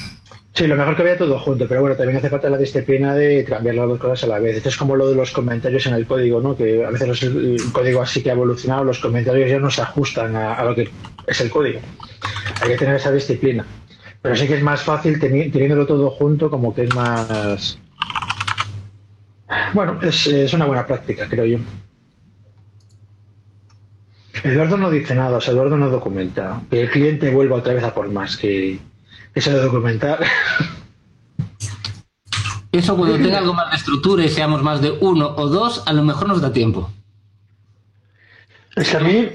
Sí, 0.56 0.67
lo 0.67 0.75
mejor 0.75 0.97
que 0.97 1.03
vaya 1.03 1.19
todo 1.19 1.38
junto, 1.38 1.69
pero 1.69 1.82
bueno, 1.82 1.97
también 1.97 2.17
hace 2.17 2.31
falta 2.31 2.49
la 2.49 2.56
disciplina 2.56 3.14
de 3.14 3.44
cambiar 3.44 3.75
las 3.75 3.88
dos 3.88 3.99
cosas 4.00 4.25
a 4.25 4.26
la 4.26 4.38
vez. 4.38 4.56
Esto 4.56 4.70
es 4.70 4.76
como 4.79 4.97
lo 4.97 5.06
de 5.06 5.14
los 5.14 5.31
comentarios 5.31 5.85
en 5.87 5.93
el 5.93 6.06
código, 6.06 6.41
¿no? 6.41 6.56
Que 6.56 6.82
a 6.82 6.88
veces 6.88 7.23
el 7.25 7.58
código 7.73 8.00
así 8.00 8.23
que 8.23 8.31
ha 8.31 8.32
evolucionado, 8.32 8.82
los 8.82 8.99
comentarios 8.99 9.50
ya 9.50 9.58
no 9.58 9.70
se 9.70 9.82
ajustan 9.82 10.35
a, 10.35 10.64
lo 10.64 10.75
que 10.75 10.88
es 11.26 11.41
el 11.43 11.50
código. 11.50 11.81
Hay 12.62 12.70
que 12.70 12.79
tener 12.79 12.97
esa 12.97 13.12
disciplina. 13.12 13.67
Pero 14.23 14.35
sí 14.35 14.47
que 14.47 14.55
es 14.55 14.62
más 14.62 14.81
fácil 14.81 15.20
teni- 15.20 15.53
teniéndolo 15.53 15.85
todo 15.87 16.11
junto, 16.11 16.50
como 16.50 16.75
que 16.75 16.85
es 16.85 16.94
más... 16.94 17.79
Bueno, 19.75 19.99
es, 20.00 20.26
es 20.26 20.55
una 20.55 20.64
buena 20.64 20.87
práctica, 20.87 21.29
creo 21.29 21.44
yo. 21.44 21.58
Eduardo 24.43 24.79
no 24.79 24.91
dice 24.91 25.14
nada, 25.14 25.37
o 25.37 25.41
sea, 25.43 25.53
Eduardo 25.53 25.76
no 25.76 25.91
documenta. 25.91 26.62
Que 26.70 26.81
el 26.81 26.91
cliente 26.91 27.31
vuelva 27.31 27.56
otra 27.56 27.75
vez 27.75 27.85
a 27.85 27.93
por 27.93 28.08
más, 28.08 28.38
que, 28.38 28.79
se 29.40 29.50
lo 29.52 29.62
documentar. 29.62 30.24
Eso 32.72 32.96
cuando 32.96 33.16
tenga 33.16 33.38
algo 33.38 33.54
más 33.54 33.70
de 33.70 33.76
estructura 33.76 34.24
y 34.24 34.28
seamos 34.28 34.62
más 34.62 34.82
de 34.82 34.90
uno 35.00 35.34
o 35.36 35.46
dos, 35.48 35.82
a 35.86 35.92
lo 35.92 36.02
mejor 36.02 36.28
nos 36.28 36.40
da 36.42 36.52
tiempo. 36.52 36.90
Es 38.74 38.90
que 38.90 38.96
a 38.98 39.00
mí, 39.00 39.28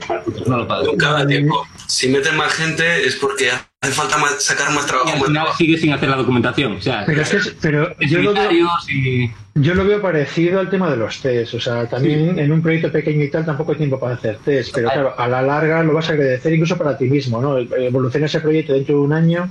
No 0.45 0.57
lo 0.57 0.67
pago. 0.67 0.85
Nunca 0.85 1.11
da 1.13 1.25
tiempo. 1.25 1.65
Si 1.87 2.09
meten 2.09 2.37
más 2.37 2.53
gente 2.53 3.07
es 3.07 3.15
porque 3.15 3.49
hace 3.49 3.93
falta 3.93 4.19
más- 4.19 4.43
sacar 4.43 4.71
más 4.71 4.83
Y 4.83 4.87
trabajo. 4.87 5.09
al 5.09 5.15
final 5.17 5.33
trabajo. 5.33 5.57
sigue 5.57 5.77
sin 5.79 5.91
hacer 5.93 6.09
la 6.09 6.17
documentación. 6.17 6.73
O 6.73 6.81
sea, 6.81 7.03
pero 7.07 7.23
es 7.23 7.29
que 7.31 7.37
es- 7.37 7.55
pero 7.59 7.95
es 7.99 8.11
yo 8.11 8.19
lo, 8.21 8.33
veo, 8.33 8.69
y... 8.87 9.31
yo 9.55 9.73
lo 9.73 9.83
veo 9.85 9.99
parecido 9.99 10.59
al 10.59 10.69
tema 10.69 10.91
de 10.91 10.97
los 10.97 11.19
test. 11.21 11.55
O 11.55 11.59
sea, 11.59 11.89
también 11.89 12.37
en 12.37 12.51
un 12.51 12.61
proyecto 12.61 12.91
pequeño 12.91 13.23
y 13.23 13.31
tal 13.31 13.43
tampoco 13.43 13.71
hay 13.71 13.79
tiempo 13.79 13.99
para 13.99 14.13
hacer 14.13 14.37
test. 14.45 14.75
Pero 14.75 14.89
claro, 14.91 15.15
a 15.19 15.27
la 15.27 15.41
larga 15.41 15.81
lo 15.81 15.93
vas 15.93 16.07
a 16.09 16.13
agradecer 16.13 16.53
incluso 16.53 16.77
para 16.77 16.95
ti 16.95 17.05
mismo, 17.05 17.41
¿no? 17.41 17.57
Evoluciona 17.57 18.27
ese 18.27 18.41
proyecto 18.41 18.73
dentro 18.73 18.93
de 18.97 19.01
un 19.01 19.13
año. 19.13 19.49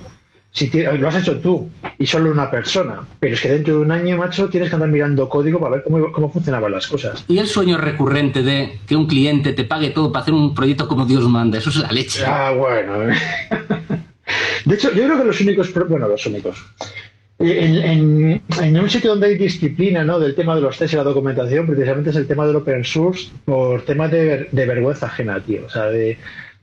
Si 0.53 0.69
lo 0.83 1.07
has 1.09 1.15
hecho 1.17 1.39
tú 1.39 1.71
y 1.99 2.07
solo 2.07 2.31
una 2.33 2.51
persona, 2.51 3.07
pero 3.21 3.35
es 3.35 3.41
que 3.41 3.51
dentro 3.51 3.75
de 3.77 3.81
un 3.83 3.93
año, 3.93 4.17
macho, 4.17 4.49
tienes 4.49 4.69
que 4.69 4.75
andar 4.75 4.89
mirando 4.91 5.29
código 5.29 5.61
para 5.61 5.77
ver 5.77 5.85
cómo, 5.85 6.11
cómo 6.11 6.31
funcionaban 6.33 6.73
las 6.73 6.89
cosas. 6.89 7.25
Y 7.29 7.39
el 7.39 7.47
sueño 7.47 7.79
recurrente 7.79 8.43
de 8.43 8.81
que 8.87 8.97
un 8.97 9.07
cliente 9.07 9.53
te 9.53 9.63
pague 9.65 9.91
todo 9.91 10.11
para 10.11 10.23
hacer 10.23 10.35
un 10.35 10.53
proyecto 10.55 10.89
como 10.89 11.07
Dios 11.07 11.29
manda, 11.29 11.59
eso 11.59 11.71
es 11.71 11.77
la 11.77 11.93
leche. 11.93 12.25
Ah, 12.27 12.51
bueno. 12.51 12.95
De 14.65 14.75
hecho, 14.75 14.93
yo 14.93 15.05
creo 15.05 15.19
que 15.19 15.25
los 15.25 15.41
únicos, 15.41 15.73
bueno, 15.89 16.09
los 16.09 16.25
únicos. 16.27 16.57
En, 17.39 17.77
en- 17.77 18.43
en 18.61 18.79
un 18.79 18.91
sitio 18.91 19.11
donde 19.11 19.29
hay 19.29 19.39
disciplina 19.39 20.05
¿no? 20.05 20.19
del 20.21 20.35
tema 20.35 20.55
de 20.55 20.61
los 20.61 20.77
test 20.77 20.93
y 20.93 20.97
la 20.97 21.03
documentación, 21.05 21.67
precisamente 21.67 22.11
es 22.11 22.17
el 22.17 22.27
tema 22.27 22.47
del 22.47 22.57
open 22.57 22.85
source 22.85 23.31
por 23.47 23.83
temas 23.83 24.11
de, 24.11 24.25
ver- 24.25 24.49
de 24.53 24.67
vergüenza 24.67 25.07
ajena, 25.07 25.41
tío. 25.41 25.65
O 25.65 25.71
sea, 25.71 25.87
de, 25.87 26.19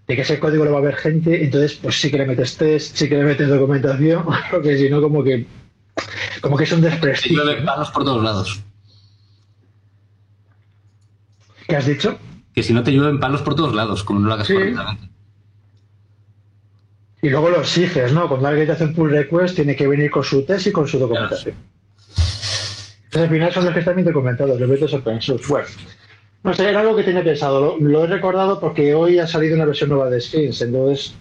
de 0.08 0.16
que 0.16 0.22
ese 0.22 0.40
código 0.40 0.64
lo 0.66 0.72
va 0.72 0.78
a 0.80 0.82
ver 0.82 0.96
gente, 0.96 1.44
entonces 1.44 1.74
pues 1.82 2.00
sí 2.00 2.10
que 2.10 2.18
le 2.18 2.26
metes 2.26 2.56
test, 2.58 2.96
sí 2.96 3.10
que 3.10 3.18
le 3.18 3.24
metes 3.26 3.48
documentación, 3.50 4.24
porque 4.52 4.78
si 4.78 4.90
no 4.90 5.02
como 5.02 5.24
que 5.24 5.46
como 6.42 6.56
que 6.58 6.64
es 6.66 6.72
un 6.72 6.82
Te 6.82 6.90
desprestigio. 6.90 7.44
llueve 7.44 7.62
palos 7.64 7.90
por 7.92 8.04
todos 8.06 8.24
lados. 8.24 8.62
¿Qué 11.68 11.76
has 11.76 11.86
dicho? 11.86 12.18
Que 12.54 12.64
si 12.64 12.74
no 12.74 12.84
te 12.84 12.92
llueven 12.92 13.20
palos 13.20 13.42
por 13.42 13.56
todos 13.56 13.74
lados, 13.76 14.04
como 14.04 14.20
no 14.20 14.28
lo 14.28 14.34
hagas 14.36 14.48
Sí. 14.48 14.54
correctamente. 14.54 15.10
Y 17.22 17.30
luego 17.30 17.50
lo 17.50 17.60
exiges, 17.62 18.14
¿no? 18.14 18.30
Cuando 18.30 18.48
alguien 18.48 18.68
te 18.68 18.74
hace 18.74 18.86
un 18.86 18.94
pull 18.94 19.10
request, 19.12 19.56
tiene 19.56 19.76
que 19.76 19.88
venir 19.88 20.10
con 20.12 20.24
su 20.24 20.46
test 20.46 20.68
y 20.68 20.72
con 20.72 20.88
su 20.88 21.00
documentación. 21.00 21.56
Entonces, 23.06 23.22
al 23.24 23.30
final 23.30 23.52
son 23.54 23.66
los 23.66 23.74
que 23.74 23.80
están 23.80 23.96
bien 23.96 24.06
documentados, 24.06 24.60
los 24.60 24.70
métodos 24.70 24.94
open 24.94 25.22
source. 25.22 25.48
Bueno, 25.50 25.68
no 26.48 26.54
sé, 26.54 26.70
era 26.70 26.80
algo 26.80 26.96
que 26.96 27.04
tenía 27.04 27.25
pensado. 27.25 27.75
Lo, 27.77 28.06
he 28.06 28.08
recordado 28.08 28.58
porque 28.58 28.96
hoy 28.96 29.20
ha 29.20 29.27
salido 29.27 29.56
una 29.56 29.66
versión 29.66 29.89
nueva 29.89 30.10
de 30.10 30.22
Skins, 30.22 30.62
entonces 30.62 31.13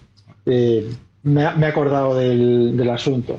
eh, 0.45 0.89
me, 1.23 1.41
he 1.43 1.65
acordado 1.65 2.15
del, 2.15 2.77
del 2.77 2.89
asunto. 2.89 3.37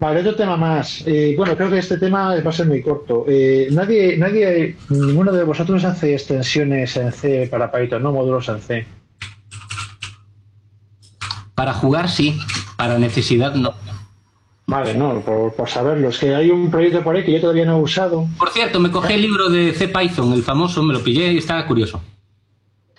Vale, 0.00 0.20
otro 0.20 0.34
tema 0.34 0.56
más. 0.56 1.04
Eh, 1.06 1.34
bueno, 1.36 1.56
creo 1.56 1.70
que 1.70 1.78
este 1.78 1.98
tema 1.98 2.34
va 2.34 2.50
a 2.50 2.52
ser 2.52 2.66
muy 2.66 2.82
corto. 2.82 3.26
Eh, 3.28 3.68
nadie, 3.70 4.16
nadie, 4.16 4.76
ninguno 4.88 5.30
de 5.30 5.44
vosotros 5.44 5.84
hace 5.84 6.14
extensiones 6.14 6.96
en 6.96 7.12
C 7.12 7.46
para 7.48 7.70
Python, 7.70 8.02
¿no? 8.02 8.10
Módulos 8.10 8.48
en 8.48 8.60
C. 8.60 8.86
Para 11.54 11.74
jugar 11.74 12.08
sí, 12.08 12.36
para 12.76 12.98
necesidad 12.98 13.54
no. 13.54 13.72
Vale, 14.70 14.94
no, 14.94 15.20
por, 15.20 15.52
por 15.54 15.68
saberlo. 15.68 16.08
Es 16.10 16.18
que 16.18 16.34
hay 16.34 16.50
un 16.50 16.70
proyecto 16.70 17.02
por 17.02 17.16
ahí 17.16 17.24
que 17.24 17.32
yo 17.32 17.40
todavía 17.40 17.64
no 17.64 17.78
he 17.78 17.80
usado. 17.82 18.26
Por 18.38 18.50
cierto, 18.50 18.78
me 18.78 18.90
cogí 18.90 19.14
el 19.14 19.22
libro 19.22 19.48
de 19.48 19.72
C 19.72 19.88
Python, 19.88 20.32
el 20.32 20.42
famoso, 20.44 20.82
me 20.82 20.92
lo 20.92 21.02
pillé 21.02 21.32
y 21.32 21.38
estaba 21.38 21.66
curioso. 21.66 22.00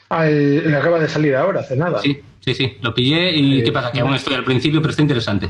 Ah, 0.10 0.28
el, 0.28 0.64
el 0.66 0.76
acaba 0.76 1.00
de 1.00 1.08
salir 1.08 1.34
ahora, 1.36 1.62
hace 1.62 1.78
nada. 1.78 2.02
Sí, 2.02 2.20
sí, 2.42 2.54
sí, 2.54 2.74
lo 2.82 2.94
pillé 2.94 3.32
y 3.36 3.62
Eh, 3.62 3.64
¿qué 3.64 3.72
pasa? 3.72 3.92
Que 3.92 4.02
aún 4.02 4.14
estoy 4.14 4.34
al 4.36 4.44
principio, 4.44 4.82
pero 4.82 4.92
está 4.92 5.02
interesante. 5.02 5.50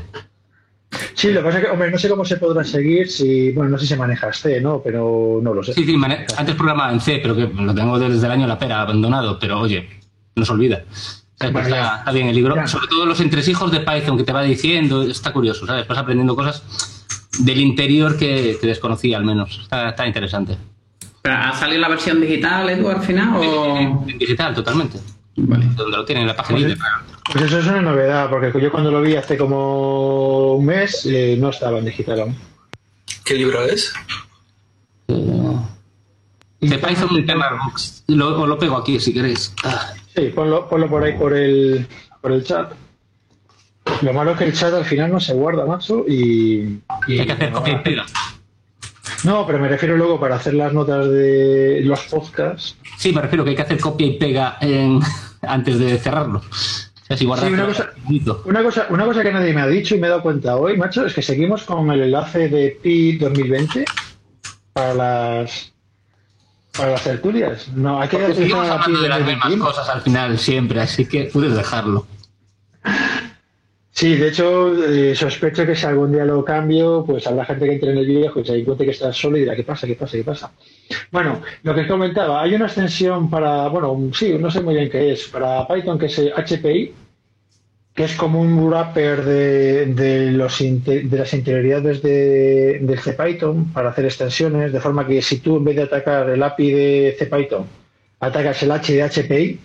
Sí, 1.14 1.32
lo 1.32 1.40
que 1.40 1.46
pasa 1.46 1.58
es 1.58 1.64
que, 1.64 1.70
hombre, 1.70 1.90
no 1.90 1.98
sé 1.98 2.08
cómo 2.08 2.24
se 2.24 2.36
podrá 2.36 2.62
seguir 2.62 3.10
si, 3.10 3.50
bueno, 3.52 3.70
no 3.70 3.78
sé 3.78 3.86
si 3.86 3.94
se 3.94 3.96
maneja 3.96 4.32
C, 4.32 4.60
¿no? 4.60 4.80
Pero 4.82 5.40
no 5.42 5.54
lo 5.54 5.62
sé. 5.64 5.72
Sí, 5.72 5.84
sí, 5.84 5.96
antes 6.36 6.54
programaba 6.54 6.92
en 6.92 7.00
C, 7.00 7.18
pero 7.22 7.34
que 7.34 7.48
lo 7.48 7.74
tengo 7.74 7.98
desde 7.98 8.26
el 8.26 8.32
año 8.32 8.46
la 8.46 8.58
pera 8.58 8.82
abandonado, 8.82 9.38
pero 9.40 9.58
oye, 9.58 9.88
no 10.36 10.44
se 10.44 10.52
olvida. 10.52 10.84
Está, 11.48 11.68
ya. 11.68 11.96
está 11.98 12.12
bien 12.12 12.28
el 12.28 12.34
libro, 12.34 12.54
Ya. 12.54 12.66
sobre 12.66 12.86
todo 12.88 13.06
los 13.06 13.20
entresijos 13.20 13.70
de 13.70 13.80
Python 13.80 14.16
que 14.16 14.24
te 14.24 14.32
va 14.32 14.42
diciendo, 14.42 15.02
está 15.02 15.32
curioso, 15.32 15.66
¿sabes? 15.66 15.86
Vas 15.86 15.98
aprendiendo 15.98 16.34
cosas 16.36 16.62
del 17.40 17.60
interior 17.60 18.16
que, 18.18 18.58
que 18.60 18.66
desconocía 18.66 19.16
al 19.16 19.24
menos. 19.24 19.58
Está, 19.62 19.90
está 19.90 20.06
interesante. 20.06 20.56
¿Pero 21.22 21.36
¿Ha 21.36 21.52
salido 21.54 21.80
la 21.80 21.88
versión 21.88 22.20
digital, 22.20 22.68
Edu, 22.68 22.88
al 22.88 23.02
final? 23.02 23.36
O... 23.36 23.76
En 23.76 24.18
digital, 24.18 24.54
totalmente. 24.54 24.98
Vale. 25.36 25.66
Donde 25.76 25.96
lo 25.96 26.04
tienen 26.04 26.22
en 26.22 26.28
la 26.28 26.36
página. 26.36 26.58
Pues, 26.66 26.78
pues 27.32 27.44
eso 27.44 27.58
es 27.60 27.66
una 27.66 27.80
novedad, 27.80 28.28
porque 28.28 28.52
yo 28.60 28.70
cuando 28.70 28.90
lo 28.90 29.00
vi 29.00 29.16
hace 29.16 29.38
como 29.38 30.54
un 30.54 30.66
mes 30.66 31.06
eh, 31.06 31.36
no 31.38 31.50
estaba 31.50 31.78
en 31.78 31.84
digital 31.86 32.20
aún. 32.20 32.36
¿Qué 33.24 33.34
libro 33.34 33.62
es? 33.62 33.94
De 35.06 36.78
Python 36.78 37.26
tema 37.26 37.58
Books. 37.64 38.04
Lo, 38.08 38.46
lo 38.46 38.58
pego 38.58 38.76
aquí 38.76 39.00
si 39.00 39.12
queréis. 39.12 39.54
Ah, 39.64 39.92
Sí, 40.14 40.30
ponlo, 40.34 40.68
ponlo 40.68 40.88
por 40.88 41.02
ahí 41.04 41.12
por 41.14 41.34
el, 41.34 41.86
por 42.20 42.32
el 42.32 42.44
chat. 42.44 42.72
Lo 44.02 44.12
malo 44.12 44.32
es 44.32 44.38
que 44.38 44.44
el 44.44 44.52
chat 44.52 44.72
al 44.74 44.84
final 44.84 45.10
no 45.10 45.20
se 45.20 45.32
guarda, 45.34 45.64
macho, 45.66 46.04
y... 46.06 46.78
y- 47.08 47.18
hay 47.18 47.26
que 47.26 47.32
hacer 47.32 47.52
copia 47.52 47.72
y 47.74 47.78
pega. 47.82 48.04
No, 49.24 49.46
pero 49.46 49.58
me 49.58 49.68
refiero 49.68 49.96
luego 49.96 50.18
para 50.18 50.36
hacer 50.36 50.54
las 50.54 50.72
notas 50.72 51.08
de 51.08 51.80
los 51.84 52.00
podcasts. 52.04 52.76
Sí, 52.98 53.12
me 53.12 53.22
refiero 53.22 53.44
que 53.44 53.50
hay 53.50 53.56
que 53.56 53.62
hacer 53.62 53.80
copia 53.80 54.06
y 54.06 54.18
pega 54.18 54.56
en- 54.60 55.00
antes 55.42 55.78
de 55.78 55.98
cerrarlo. 55.98 56.38
O 56.40 57.04
sea, 57.04 57.16
si 57.16 57.24
guardas 57.24 57.46
Sí, 57.48 57.52
una 57.54 57.66
cosa- 57.66 57.90
Una 58.44 58.62
cosa, 58.62 58.86
una 58.90 59.04
cosa 59.04 59.22
que 59.22 59.32
nadie 59.32 59.52
me 59.52 59.60
ha 59.62 59.66
dicho 59.66 59.94
y 59.94 59.98
me 59.98 60.06
he 60.06 60.10
dado 60.10 60.22
cuenta 60.22 60.56
hoy, 60.56 60.76
macho, 60.76 61.04
es 61.06 61.14
que 61.14 61.22
seguimos 61.22 61.62
con 61.64 61.90
el 61.90 62.02
enlace 62.02 62.48
de 62.48 62.78
PI 62.82 63.18
2020 63.18 63.84
para 64.72 64.94
las 64.94 65.71
para 66.76 66.92
las 66.92 67.04
tertulias. 67.04 67.68
No, 67.68 68.00
hay 68.00 68.08
que 68.08 68.18
Porque 68.18 68.34
seguimos 68.34 68.68
hablando 68.68 69.00
de 69.02 69.08
las 69.08 69.18
mismas 69.20 69.50
2021. 69.50 69.64
cosas 69.64 69.88
al 69.88 70.02
final 70.02 70.38
siempre, 70.38 70.80
así 70.80 71.06
que 71.06 71.24
puedes 71.32 71.54
dejarlo. 71.54 72.06
Sí, 73.94 74.16
de 74.16 74.28
hecho, 74.28 74.74
eh, 74.84 75.14
sospecho 75.14 75.66
que 75.66 75.76
si 75.76 75.84
algún 75.84 76.12
día 76.12 76.24
lo 76.24 76.42
cambio, 76.42 77.04
pues 77.06 77.26
habrá 77.26 77.44
gente 77.44 77.66
que 77.66 77.74
entre 77.74 77.92
en 77.92 77.98
el 77.98 78.06
viejo 78.06 78.40
y 78.40 78.44
se 78.44 78.54
dé 78.54 78.64
cuenta 78.64 78.84
que 78.84 78.90
estás 78.90 79.14
solo 79.14 79.36
y 79.36 79.40
dirá, 79.40 79.54
¿qué 79.54 79.64
pasa? 79.64 79.86
¿Qué 79.86 79.94
pasa? 79.94 80.16
¿Qué 80.16 80.24
pasa? 80.24 80.50
Bueno, 81.10 81.42
lo 81.62 81.74
que 81.74 81.86
comentaba, 81.86 82.42
hay 82.42 82.54
una 82.54 82.66
extensión 82.66 83.28
para, 83.28 83.68
bueno, 83.68 84.10
sí, 84.14 84.38
no 84.38 84.50
sé 84.50 84.62
muy 84.62 84.74
bien 84.74 84.88
qué 84.88 85.12
es, 85.12 85.28
para 85.28 85.68
Python 85.68 85.98
que 85.98 86.06
es 86.06 86.18
HPI, 86.18 86.94
que 87.94 88.04
es 88.04 88.14
como 88.16 88.40
un 88.40 88.58
wrapper 88.68 89.24
de, 89.24 89.86
de, 89.86 90.30
los, 90.32 90.58
de 90.60 91.08
las 91.18 91.34
interioridades 91.34 92.02
de, 92.02 92.78
del 92.80 92.98
CPython 93.00 93.72
para 93.72 93.90
hacer 93.90 94.06
extensiones, 94.06 94.72
de 94.72 94.80
forma 94.80 95.06
que 95.06 95.20
si 95.20 95.38
tú 95.40 95.58
en 95.58 95.64
vez 95.64 95.76
de 95.76 95.82
atacar 95.82 96.30
el 96.30 96.42
API 96.42 96.70
de 96.70 97.16
CPython, 97.18 97.66
atacas 98.20 98.62
el 98.62 98.70
H 98.72 98.92
de 98.94 99.02
HPI, 99.04 99.60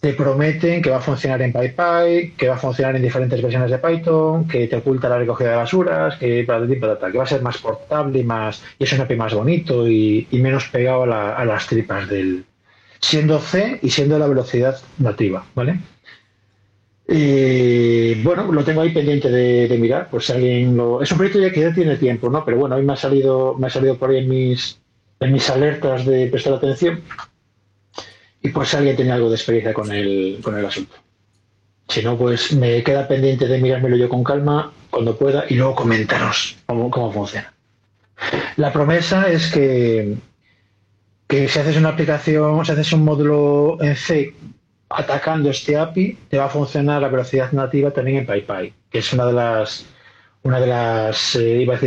te 0.00 0.12
prometen 0.12 0.82
que 0.82 0.90
va 0.90 0.98
a 0.98 1.00
funcionar 1.00 1.40
en 1.40 1.54
PyPy, 1.54 2.34
que 2.36 2.48
va 2.48 2.56
a 2.56 2.58
funcionar 2.58 2.94
en 2.96 3.00
diferentes 3.02 3.40
versiones 3.40 3.70
de 3.70 3.78
Python, 3.78 4.46
que 4.46 4.68
te 4.68 4.76
oculta 4.76 5.08
la 5.08 5.16
recogida 5.18 5.52
de 5.52 5.56
basuras, 5.56 6.16
que, 6.18 6.44
que 6.44 7.18
va 7.18 7.22
a 7.22 7.26
ser 7.26 7.40
más 7.40 7.56
portable 7.56 8.18
y 8.18 8.24
más 8.24 8.62
y 8.78 8.84
es 8.84 8.92
un 8.92 9.00
API 9.00 9.16
más 9.16 9.32
bonito 9.32 9.88
y, 9.88 10.28
y 10.30 10.38
menos 10.40 10.68
pegado 10.68 11.04
a, 11.04 11.06
la- 11.06 11.34
a 11.36 11.44
las 11.46 11.66
tripas 11.66 12.06
del 12.10 12.44
siendo 13.00 13.38
C 13.38 13.78
y 13.80 13.88
siendo 13.88 14.18
la 14.18 14.26
velocidad 14.26 14.76
nativa, 14.98 15.46
¿vale? 15.54 15.78
Y 17.06 18.22
bueno, 18.22 18.50
lo 18.50 18.64
tengo 18.64 18.80
ahí 18.80 18.90
pendiente 18.90 19.30
de, 19.30 19.76
mirar, 19.78 20.08
por 20.08 20.22
si 20.22 20.32
alguien 20.32 20.76
lo. 20.76 21.02
Es 21.02 21.12
un 21.12 21.18
proyecto 21.18 21.40
ya 21.40 21.52
que 21.52 21.60
ya 21.60 21.74
tiene 21.74 21.96
tiempo, 21.96 22.30
¿no? 22.30 22.44
Pero 22.44 22.56
bueno, 22.56 22.76
hoy 22.76 22.84
me 22.84 22.94
ha 22.94 22.96
salido, 22.96 23.54
me 23.58 23.66
ha 23.66 23.70
salido 23.70 23.98
por 23.98 24.10
ahí 24.10 24.18
en 24.18 24.28
mis, 24.28 24.80
en 25.20 25.32
mis 25.32 25.48
alertas 25.50 26.06
de 26.06 26.28
prestar 26.28 26.54
atención. 26.54 27.02
Y 28.42 28.48
pues 28.48 28.70
si 28.70 28.76
alguien 28.76 28.96
tiene 28.96 29.12
algo 29.12 29.28
de 29.28 29.36
experiencia 29.36 29.74
con 29.74 29.92
el, 29.92 30.38
con 30.42 30.56
el 30.56 30.64
asunto. 30.64 30.94
Si 31.88 32.02
no, 32.02 32.16
pues 32.16 32.52
me 32.54 32.82
queda 32.82 33.06
pendiente 33.06 33.46
de 33.46 33.60
mirármelo 33.60 33.96
yo 33.96 34.08
con 34.08 34.24
calma 34.24 34.72
cuando 34.88 35.16
pueda 35.16 35.44
y 35.48 35.54
luego 35.54 35.74
comentaros 35.74 36.56
cómo, 36.66 36.90
cómo 36.90 37.12
funciona. 37.12 37.52
La 38.56 38.72
promesa 38.72 39.30
es 39.30 39.50
que, 39.52 40.16
que 41.26 41.48
si 41.48 41.58
haces 41.58 41.76
una 41.76 41.90
aplicación, 41.90 42.64
si 42.64 42.72
haces 42.72 42.92
un 42.92 43.04
módulo 43.04 43.76
en 43.82 43.96
C 43.96 44.34
atacando 44.96 45.50
este 45.50 45.76
API, 45.76 46.18
te 46.28 46.38
va 46.38 46.46
a 46.46 46.48
funcionar 46.48 47.02
a 47.04 47.08
velocidad 47.08 47.52
nativa 47.52 47.90
también 47.90 48.18
en 48.18 48.26
PyPy, 48.26 48.72
que 48.90 48.98
es 48.98 49.12
una 49.12 49.26
de 49.26 49.32
las 49.32 49.86
una 50.42 50.60
de 50.60 50.66
las 50.66 51.36
eh, 51.36 51.62
iba 51.62 51.78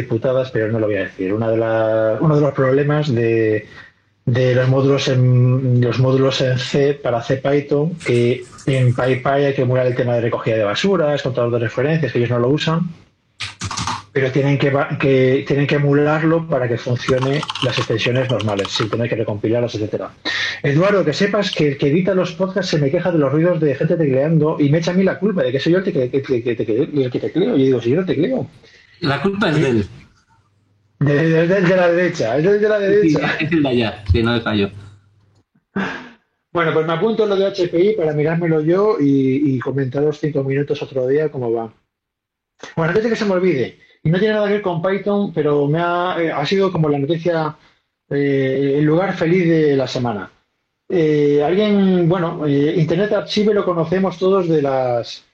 pero 0.52 0.72
no 0.72 0.80
lo 0.80 0.88
voy 0.88 0.96
a 0.96 1.04
decir, 1.04 1.32
una 1.32 1.50
de 1.50 1.58
las 1.58 2.20
uno 2.20 2.36
de 2.36 2.42
los 2.42 2.54
problemas 2.54 3.14
de, 3.14 3.68
de 4.26 4.56
los 4.56 4.68
módulos 4.68 5.08
en 5.08 5.80
los 5.80 6.00
módulos 6.00 6.42
en 6.42 6.58
C 6.58 6.96
para 6.96 7.22
C 7.22 7.38
Python, 7.38 7.96
que 8.06 8.44
en 8.66 8.94
PyPy 8.94 9.46
hay 9.46 9.54
que 9.54 9.62
emular 9.62 9.86
el 9.86 9.96
tema 9.96 10.16
de 10.16 10.22
recogida 10.22 10.58
de 10.58 10.64
basuras, 10.64 11.22
contador 11.22 11.52
de 11.52 11.60
referencias, 11.60 12.12
que 12.12 12.18
ellos 12.18 12.32
no 12.32 12.40
lo 12.40 12.50
usan, 12.50 12.90
pero 14.12 14.32
tienen 14.32 14.58
que, 14.58 14.74
que 15.00 15.46
tienen 15.48 15.68
que 15.68 15.76
emularlo 15.76 16.48
para 16.48 16.68
que 16.68 16.78
funcione 16.78 17.40
las 17.64 17.78
extensiones 17.78 18.30
normales, 18.32 18.70
sin 18.70 18.90
tener 18.90 19.08
que 19.08 19.16
recompilarlas, 19.16 19.76
etcétera. 19.76 20.10
Eduardo, 20.64 21.06
que 21.06 21.14
sepas 21.14 21.52
que 21.52 21.70
el 21.70 21.78
que 21.78 21.88
edita 21.88 22.14
los 22.16 22.34
podcasts 22.34 22.72
se 22.72 22.80
me 22.80 22.90
queja 22.92 23.12
de 23.12 23.20
los 23.20 23.32
ruidos 23.32 23.60
de 23.60 23.76
gente 23.76 23.96
tecleando 23.96 24.58
y 24.60 24.70
me 24.70 24.80
echa 24.80 24.92
a 24.92 24.94
mí 24.96 25.04
la 25.04 25.20
culpa 25.20 25.44
de 25.44 25.52
que 25.52 25.60
soy 25.60 25.74
yo 25.74 25.80
el 25.80 25.84
que, 25.86 25.92
que- 26.10 26.22
que- 26.22 26.34
el 27.04 27.12
que 27.12 27.20
tecleo. 27.20 27.56
Y 27.56 27.60
yo 27.60 27.66
digo, 27.66 27.82
si 27.82 27.90
yo 27.92 27.98
no 28.02 28.06
tecleo. 28.06 28.48
La 29.02 29.22
culpa 29.22 29.50
es 29.50 29.62
de 29.62 29.70
él. 29.70 29.86
De, 31.00 31.14
de- 31.30 31.48
de- 31.48 31.62
de 31.62 31.76
la 31.76 31.92
derecha, 31.92 32.38
es 32.38 32.44
del 32.44 32.60
de 32.62 32.70
la 32.70 32.78
Sí, 32.80 32.84
derecha. 32.86 33.38
es 33.40 33.52
el 33.52 33.64
de 33.64 33.70
allá, 33.70 34.04
sí, 34.12 34.24
no 34.24 34.34
de 34.34 34.42
fallo. 34.42 34.72
Bueno, 36.52 36.74
pues 36.74 36.88
me 36.88 36.94
apunto 36.94 37.26
lo 37.28 37.36
de 37.36 37.46
HPI 37.52 37.94
para 37.98 38.14
mirármelo 38.14 38.62
yo 38.62 38.98
y, 39.00 39.56
y 39.56 39.60
comentaros 39.60 40.20
cinco 40.20 40.44
minutos 40.44 40.82
otro 40.82 41.06
día 41.06 41.30
cómo 41.30 41.52
va. 41.52 41.72
Bueno, 42.76 42.90
antes 42.90 43.04
de 43.04 43.10
que 43.12 43.16
se 43.16 43.26
me 43.26 43.34
olvide, 43.34 43.78
y 44.04 44.10
no 44.10 44.18
tiene 44.18 44.34
nada 44.34 44.48
que 44.48 44.54
ver 44.54 44.62
con 44.64 44.82
Python, 44.82 45.32
pero 45.34 45.68
me 45.68 45.80
ha, 45.80 46.16
eh, 46.20 46.32
ha 46.32 46.44
sido 46.48 46.72
como 46.72 46.90
la 46.90 46.98
noticia, 46.98 47.56
eh, 48.10 48.76
el 48.80 48.86
lugar 48.86 49.16
feliz 49.16 49.48
de 49.48 49.76
la 49.76 49.88
semana. 49.88 50.32
Eh, 50.90 51.44
alguien, 51.44 52.08
bueno, 52.08 52.46
eh, 52.46 52.76
Internet 52.78 53.12
Archive 53.12 53.54
lo 53.54 53.66
conocemos 53.66 54.18
todos 54.18 54.48
de 54.48 54.62
las 54.62 55.26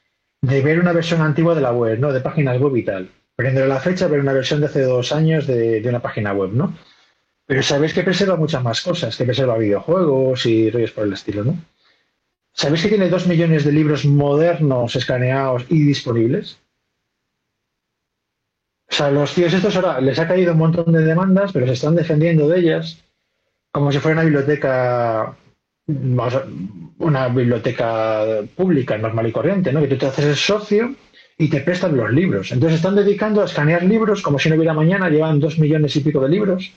de 0.42 0.62
ver 0.62 0.80
una 0.80 0.92
versión 0.92 1.22
antigua 1.22 1.56
de 1.56 1.62
la 1.62 1.72
web, 1.72 2.00
¿no? 2.00 2.12
De 2.12 2.22
páginas 2.22 2.60
web 2.60 2.76
y 2.76 2.84
tal. 2.84 3.10
Prender 3.36 3.68
la 3.68 3.80
fecha, 3.80 4.08
ver 4.08 4.20
una 4.20 4.34
versión 4.34 4.60
de 4.60 4.66
hace 4.66 4.82
dos 4.82 5.12
años 5.12 5.48
de, 5.48 5.80
de 5.80 5.90
una 5.90 6.02
página 6.02 6.34
web, 6.34 6.52
¿no? 6.54 6.76
Pero 7.46 7.64
sabéis 7.64 7.94
que 7.94 8.04
preserva 8.04 8.36
muchas 8.36 8.64
más 8.64 8.82
cosas, 8.82 9.16
que 9.16 9.26
preserva 9.26 9.58
videojuegos 9.58 10.46
y 10.46 10.70
rollos 10.70 10.92
por 10.92 11.06
el 11.06 11.14
estilo, 11.14 11.44
¿no? 11.44 11.58
¿Sabéis 12.54 12.84
que 12.84 12.90
tiene 12.90 13.10
dos 13.10 13.28
millones 13.28 13.64
de 13.64 13.72
libros 13.72 14.06
modernos 14.06 14.96
escaneados 14.96 15.66
y 15.70 15.84
disponibles? 15.84 16.60
O 18.90 18.96
sea, 18.96 19.10
los 19.10 19.34
tíos 19.34 19.54
estos 19.54 19.76
ahora 19.76 20.00
les 20.02 20.20
ha 20.20 20.28
caído 20.28 20.54
un 20.54 20.60
montón 20.60 20.92
de 20.92 21.04
demandas, 21.04 21.52
pero 21.52 21.66
se 21.66 21.74
están 21.74 21.96
defendiendo 21.96 22.48
de 22.48 22.60
ellas 22.60 23.04
como 23.74 23.92
si 23.92 23.98
fuera 23.98 24.22
una 24.22 24.24
biblioteca, 24.24 25.36
una 25.86 27.28
biblioteca 27.28 28.42
pública, 28.56 28.98
normal 28.98 29.28
y 29.28 29.32
corriente, 29.32 29.74
¿no? 29.74 29.82
Que 29.82 29.88
tú 29.88 29.98
te 29.98 30.06
haces 30.08 30.26
el 30.26 30.36
socio 30.36 30.96
y 31.38 31.50
te 31.50 31.62
prestan 31.62 31.98
los 31.98 32.12
libros. 32.12 32.52
Entonces 32.52 32.78
están 32.78 32.96
dedicando 32.96 33.42
a 33.42 33.46
escanear 33.46 33.84
libros 33.84 34.22
como 34.22 34.40
si 34.40 34.50
no 34.50 34.56
hubiera 34.56 34.74
mañana, 34.74 35.10
llevan 35.10 35.40
dos 35.40 35.60
millones 35.60 35.96
y 35.96 36.02
pico 36.02 36.22
de 36.22 36.30
libros. 36.30 36.72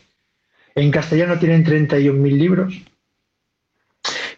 En 0.75 0.90
castellano 0.90 1.38
tienen 1.38 1.64
31.000 1.64 2.36
libros. 2.36 2.82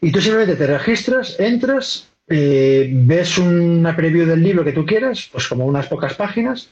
Y 0.01 0.13
tú 0.13 0.21
simplemente 0.21 0.57
te 0.57 0.67
registras, 0.67 1.41
entras, 1.41 2.09
eh, 2.29 2.91
ves 2.93 3.39
una 3.39 3.97
preview 3.97 4.27
del 4.27 4.43
libro 4.43 4.65
que 4.65 4.73
tú 4.73 4.87
quieras, 4.87 5.29
pues 5.33 5.49
como 5.49 5.67
unas 5.67 5.89
pocas 5.89 6.15
páginas, 6.15 6.69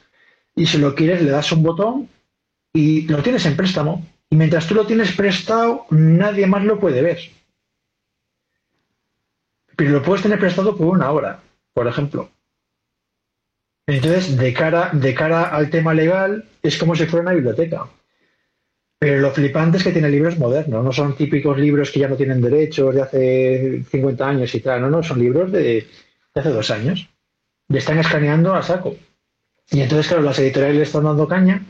y 0.54 0.66
si 0.66 0.78
lo 0.78 0.94
quieres 0.94 1.22
le 1.22 1.30
das 1.30 1.50
un 1.50 1.62
botón 1.62 2.08
y 2.72 3.02
lo 3.02 3.22
tienes 3.22 3.44
en 3.46 3.56
préstamo. 3.56 4.06
Y 4.30 4.36
mientras 4.36 4.66
tú 4.66 4.74
lo 4.74 4.86
tienes 4.86 5.12
prestado, 5.12 5.86
nadie 5.90 6.46
más 6.46 6.64
lo 6.64 6.78
puede 6.78 7.02
ver. 7.02 7.18
Pero 9.76 9.90
lo 9.90 10.02
puedes 10.02 10.22
tener 10.22 10.38
prestado 10.38 10.76
por 10.76 10.86
una 10.86 11.10
hora, 11.10 11.40
por 11.74 11.86
ejemplo. 11.86 12.30
Entonces, 13.86 14.36
de 14.36 14.52
cara, 14.52 14.90
de 14.92 15.14
cara 15.14 15.44
al 15.44 15.70
tema 15.70 15.94
legal, 15.94 16.44
es 16.62 16.76
como 16.76 16.96
si 16.96 17.06
fuera 17.06 17.22
una 17.22 17.34
biblioteca. 17.34 17.86
Pero 18.98 19.20
lo 19.20 19.30
flipante 19.30 19.76
es 19.76 19.84
que 19.84 19.92
tiene 19.92 20.08
libros 20.08 20.38
modernos, 20.38 20.82
no 20.82 20.92
son 20.92 21.14
típicos 21.16 21.58
libros 21.58 21.90
que 21.90 22.00
ya 22.00 22.08
no 22.08 22.16
tienen 22.16 22.40
derechos 22.40 22.94
de 22.94 23.02
hace 23.02 23.84
50 23.90 24.26
años 24.26 24.54
y 24.54 24.60
tal, 24.60 24.80
no, 24.80 24.90
no, 24.90 25.02
son 25.02 25.18
libros 25.18 25.52
de, 25.52 25.86
hace 26.34 26.48
dos 26.48 26.70
años. 26.70 27.08
Y 27.68 27.76
están 27.76 27.98
escaneando 27.98 28.54
a 28.54 28.62
saco. 28.62 28.96
Y 29.70 29.80
entonces, 29.80 30.08
claro, 30.08 30.22
las 30.22 30.38
editoriales 30.38 30.76
le 30.76 30.82
están 30.84 31.04
dando 31.04 31.28
caña 31.28 31.62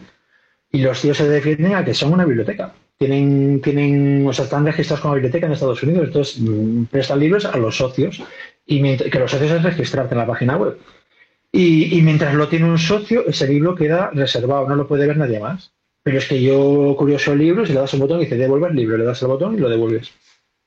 y 0.70 0.78
los 0.82 1.00
tíos 1.00 1.16
se 1.16 1.28
defienden 1.28 1.74
a 1.74 1.84
que 1.84 1.94
son 1.94 2.12
una 2.12 2.24
biblioteca. 2.24 2.74
Tienen, 2.98 3.60
tienen, 3.62 4.26
o 4.26 4.32
sea, 4.32 4.46
están 4.46 4.64
registrados 4.64 5.00
como 5.02 5.14
biblioteca 5.14 5.46
en 5.46 5.52
Estados 5.52 5.82
Unidos, 5.82 6.06
entonces 6.06 6.38
mm, 6.40 6.84
prestan 6.84 7.20
libros 7.20 7.44
a 7.44 7.56
los 7.58 7.76
socios 7.76 8.22
y 8.64 8.80
mient- 8.80 9.10
que 9.10 9.18
los 9.18 9.30
socios 9.30 9.50
es 9.52 9.62
registrarte 9.62 10.14
en 10.14 10.18
la 10.20 10.26
página 10.26 10.56
web. 10.56 10.78
Y, 11.52 11.96
y 11.98 12.02
mientras 12.02 12.34
lo 12.34 12.48
tiene 12.48 12.64
un 12.66 12.78
socio, 12.78 13.26
ese 13.26 13.46
libro 13.48 13.74
queda 13.74 14.10
reservado, 14.14 14.66
no 14.68 14.76
lo 14.76 14.88
puede 14.88 15.06
ver 15.06 15.16
nadie 15.18 15.40
más. 15.40 15.72
Pero 16.02 16.18
es 16.18 16.26
que 16.26 16.40
yo 16.42 16.94
curioso 16.96 17.32
el 17.32 17.40
libro, 17.40 17.66
si 17.66 17.72
le 17.72 17.80
das 17.80 17.92
un 17.94 18.00
botón 18.00 18.18
y 18.20 18.24
dice 18.24 18.36
devolver 18.36 18.74
libro, 18.74 18.96
le 18.96 19.04
das 19.04 19.20
el 19.22 19.28
botón 19.28 19.54
y 19.54 19.58
lo 19.58 19.68
devuelves. 19.68 20.10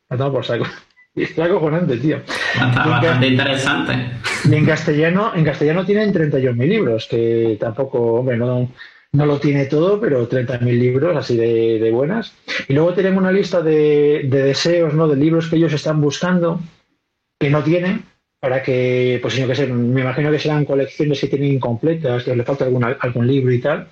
Tomo 0.10 0.32
por 0.34 0.46
saco. 0.46 0.66
Y 1.16 1.24
está 1.24 1.46
acojonante, 1.46 1.98
tío. 1.98 2.18
Está 2.18 2.66
en 2.68 2.74
ca- 2.74 2.86
bastante 2.88 3.28
interesante. 3.28 3.94
y 4.50 4.54
en 4.54 4.66
castellano, 4.66 5.32
en 5.36 5.44
castellano 5.44 5.84
tienen 5.84 6.14
31.000 6.14 6.70
libros, 6.70 7.08
que 7.10 7.58
tampoco, 7.60 8.00
hombre, 8.14 8.38
no, 8.38 8.72
no 9.12 9.26
lo 9.26 9.40
tiene 9.40 9.66
todo, 9.66 10.00
pero 10.00 10.28
30.000 10.30 10.62
libros 10.80 11.18
así 11.18 11.36
de, 11.36 11.80
de 11.80 11.92
buenas. 11.92 12.34
Y 12.68 12.74
luego 12.74 12.94
tenemos 12.94 13.22
una 13.22 13.32
lista 13.32 13.62
de, 13.62 14.22
de 14.26 14.44
deseos, 14.44 14.94
¿no? 14.94 15.08
De 15.08 15.16
libros 15.16 15.48
que 15.50 15.56
ellos 15.56 15.74
están 15.74 16.00
buscando, 16.02 16.60
que 17.40 17.50
no 17.50 17.64
tienen, 17.64 18.06
para 18.40 18.62
que, 18.62 19.20
pues 19.22 19.36
yo 19.36 19.48
que 19.48 19.56
sé, 19.56 19.68
me 19.68 20.02
imagino 20.02 20.32
que 20.32 20.40
serán 20.40 20.66
colecciones 20.66 21.20
que 21.20 21.28
tienen 21.28 21.54
incompletas, 21.54 22.24
que 22.24 22.36
le 22.36 22.44
falta 22.44 22.66
alguna- 22.66 22.98
algún 23.00 23.26
libro 23.28 23.52
y 23.52 23.60
tal. 23.60 23.88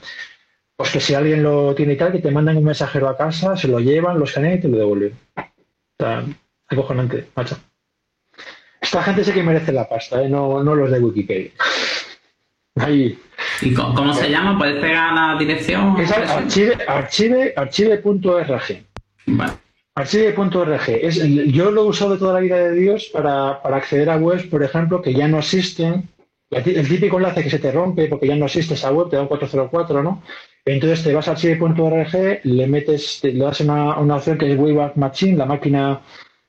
Pues 0.77 0.91
que 0.91 0.99
si 0.99 1.15
alguien 1.15 1.41
lo 1.41 1.73
tiene 1.73 1.93
y 1.93 1.97
tal, 1.97 2.11
que 2.11 2.19
te 2.19 2.29
mandan 2.29 2.57
un 2.57 2.63
mensajero 2.65 3.09
a 3.09 3.17
casa, 3.17 3.57
se 3.57 3.67
lo 3.67 3.79
llevan, 3.79 4.19
lo 4.19 4.25
escanean 4.25 4.59
y 4.59 4.61
te 4.61 4.67
lo 4.67 4.77
devuelven. 4.77 5.13
Sea, 5.99 6.23
acojonante, 6.67 7.25
macho. 7.35 7.57
Esta 8.79 9.01
gente 9.01 9.23
sí 9.23 9.31
que 9.31 9.41
merece 9.41 9.71
la 9.73 9.89
pasta, 9.89 10.21
¿eh? 10.21 10.29
no, 10.29 10.63
no 10.63 10.75
los 10.75 10.91
de 10.91 10.99
Wikipedia. 10.99 11.51
Ahí. 12.79 13.17
¿Y 13.61 13.73
cómo 13.73 14.13
se 14.13 14.29
llama? 14.29 14.57
¿Puedes 14.57 14.79
pegar 14.81 15.13
la 15.13 15.37
dirección? 15.37 15.99
Es 15.99 16.11
archive, 16.11 16.77
archive, 16.87 17.53
archive.org. 17.55 18.83
Vale. 19.27 19.53
Archive.org. 19.95 20.81
Es, 20.89 21.17
el- 21.17 21.51
yo 21.51 21.71
lo 21.71 21.83
he 21.83 21.87
usado 21.87 22.13
de 22.13 22.19
toda 22.19 22.33
la 22.33 22.39
vida 22.39 22.57
de 22.57 22.73
Dios 22.73 23.09
para, 23.11 23.61
para 23.61 23.77
acceder 23.77 24.09
a 24.09 24.17
webs, 24.17 24.43
por 24.43 24.63
ejemplo, 24.63 25.01
que 25.01 25.13
ya 25.13 25.27
no 25.27 25.39
existen. 25.39 26.07
El 26.49 26.87
típico 26.87 27.17
enlace 27.17 27.43
que 27.43 27.49
se 27.49 27.59
te 27.59 27.71
rompe 27.71 28.07
porque 28.07 28.27
ya 28.27 28.35
no 28.35 28.45
existe 28.45 28.75
esa 28.75 28.91
web, 28.91 29.09
te 29.09 29.17
da 29.17 29.23
un 29.23 29.27
404, 29.27 30.01
¿no? 30.01 30.23
Entonces 30.63 31.03
te 31.03 31.13
vas 31.13 31.27
a 31.27 31.31
archive.org, 31.31 32.39
le 32.43 32.67
metes, 32.67 33.19
te- 33.21 33.33
le 33.33 33.43
das 33.43 33.59
una, 33.61 33.97
una 33.97 34.15
opción 34.15 34.37
que 34.37 34.51
es 34.53 34.57
Wayback 34.59 34.95
Machine, 34.95 35.37
la 35.37 35.45
máquina, 35.45 35.99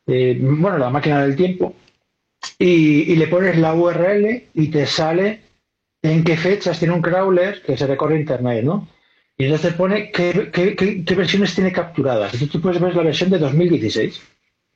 eh, 0.07 0.39
bueno, 0.41 0.79
la 0.79 0.91
máquina 0.91 1.23
del 1.23 1.35
tiempo, 1.37 1.75
y, 2.59 3.13
y 3.13 3.17
le 3.17 3.27
pones 3.29 3.59
la 3.59 3.75
URL 3.75 4.45
y 4.55 4.69
te 4.69 4.87
sale 4.87 5.41
en 6.11 6.25
qué 6.25 6.37
fechas 6.37 6.79
tiene 6.79 6.95
un 6.95 7.03
crawler 7.03 7.63
que 7.63 7.77
se 7.77 7.87
recorre 7.87 8.21
internet, 8.21 8.65
¿no? 8.65 8.89
Y 9.37 9.45
entonces 9.45 9.75
pone 9.75 10.11
qué, 10.11 11.15
versiones 11.17 11.55
tiene 11.55 11.73
capturadas. 11.73 12.35
Entonces 12.35 12.51
tú 12.51 12.61
puedes 12.61 12.81
ver 12.81 12.97
la 12.97 13.05
versión 13.05 13.31
de 13.31 13.39
2016 13.39 14.21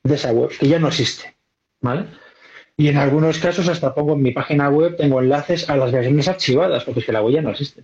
de 0.03 0.15
esa 0.15 0.31
web, 0.31 0.49
que 0.57 0.67
ya 0.67 0.79
no 0.79 0.87
existe, 0.87 1.35
¿vale? 1.81 2.05
Y 2.77 2.87
en 2.87 2.97
algunos 2.97 3.39
casos 3.39 3.67
hasta 3.67 3.93
pongo 3.93 4.13
en 4.13 4.21
mi 4.21 4.31
página 4.31 4.69
web, 4.69 4.95
tengo 4.97 5.21
enlaces 5.21 5.69
a 5.69 5.77
las 5.77 5.91
versiones 5.91 6.27
archivadas, 6.27 6.85
porque 6.85 7.01
es 7.01 7.05
que 7.05 7.11
la 7.11 7.21
web 7.21 7.35
ya 7.35 7.41
no 7.41 7.51
existe. 7.51 7.83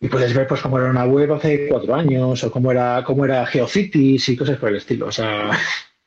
Y 0.00 0.08
puedes 0.08 0.34
ver 0.34 0.46
pues 0.46 0.60
cómo 0.60 0.78
era 0.78 0.90
una 0.90 1.06
web 1.06 1.32
hace 1.32 1.68
cuatro 1.68 1.94
años, 1.94 2.42
o 2.44 2.50
cómo 2.50 2.72
era, 2.72 3.04
cómo 3.06 3.24
era 3.24 3.46
GeoCities 3.46 4.28
y 4.28 4.36
cosas 4.36 4.58
por 4.58 4.70
el 4.70 4.76
estilo. 4.76 5.06
O 5.06 5.12
sea, 5.12 5.50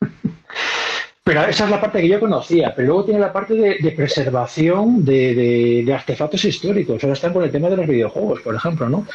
pero 1.28 1.46
esa 1.46 1.66
es 1.66 1.70
la 1.70 1.82
parte 1.82 2.00
que 2.00 2.08
yo 2.08 2.22
conocía, 2.22 2.74
pero 2.74 2.88
luego 2.88 3.04
tiene 3.04 3.20
la 3.20 3.34
parte 3.34 3.54
de, 3.54 3.92
preservación 3.92 5.04
de, 5.04 5.86
artefactos 5.94 6.46
históricos. 6.46 7.04
Ahora 7.04 7.16
están 7.16 7.34
con 7.34 7.44
el 7.44 7.52
tema 7.52 7.70
de 7.70 7.76
los 7.76 7.86
videojuegos, 7.86 8.40
por 8.40 8.56
ejemplo, 8.56 8.88
¿no? 8.88 9.06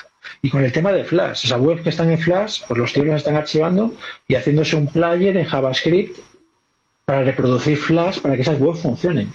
Y 0.42 0.50
con 0.50 0.62
el 0.62 0.70
tema 0.72 0.92
de 0.92 1.04
Flash. 1.04 1.46
O 1.46 1.48
sea, 1.48 1.56
webs 1.56 1.80
que 1.80 1.88
están 1.88 2.10
en 2.10 2.18
Flash, 2.18 2.64
pues 2.68 2.78
los 2.78 2.92
tíos 2.92 3.06
los 3.06 3.16
están 3.16 3.36
archivando 3.36 3.94
y 4.28 4.34
haciéndose 4.34 4.76
un 4.76 4.88
player 4.88 5.34
en 5.38 5.46
JavaScript 5.46 6.18
para 7.06 7.22
reproducir 7.22 7.78
Flash 7.78 8.20
para 8.20 8.36
que 8.36 8.42
esas 8.42 8.60
webs 8.60 8.80
funcionen. 8.80 9.32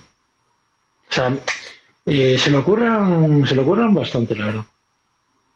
O 1.09 1.13
sea, 1.13 1.35
eh, 2.05 2.37
se 2.37 2.51
le 2.51 2.57
ocurran, 2.57 3.47
se 3.47 3.55
le 3.55 3.61
ocurran 3.61 3.91
bastante, 3.95 4.35
la. 4.35 4.63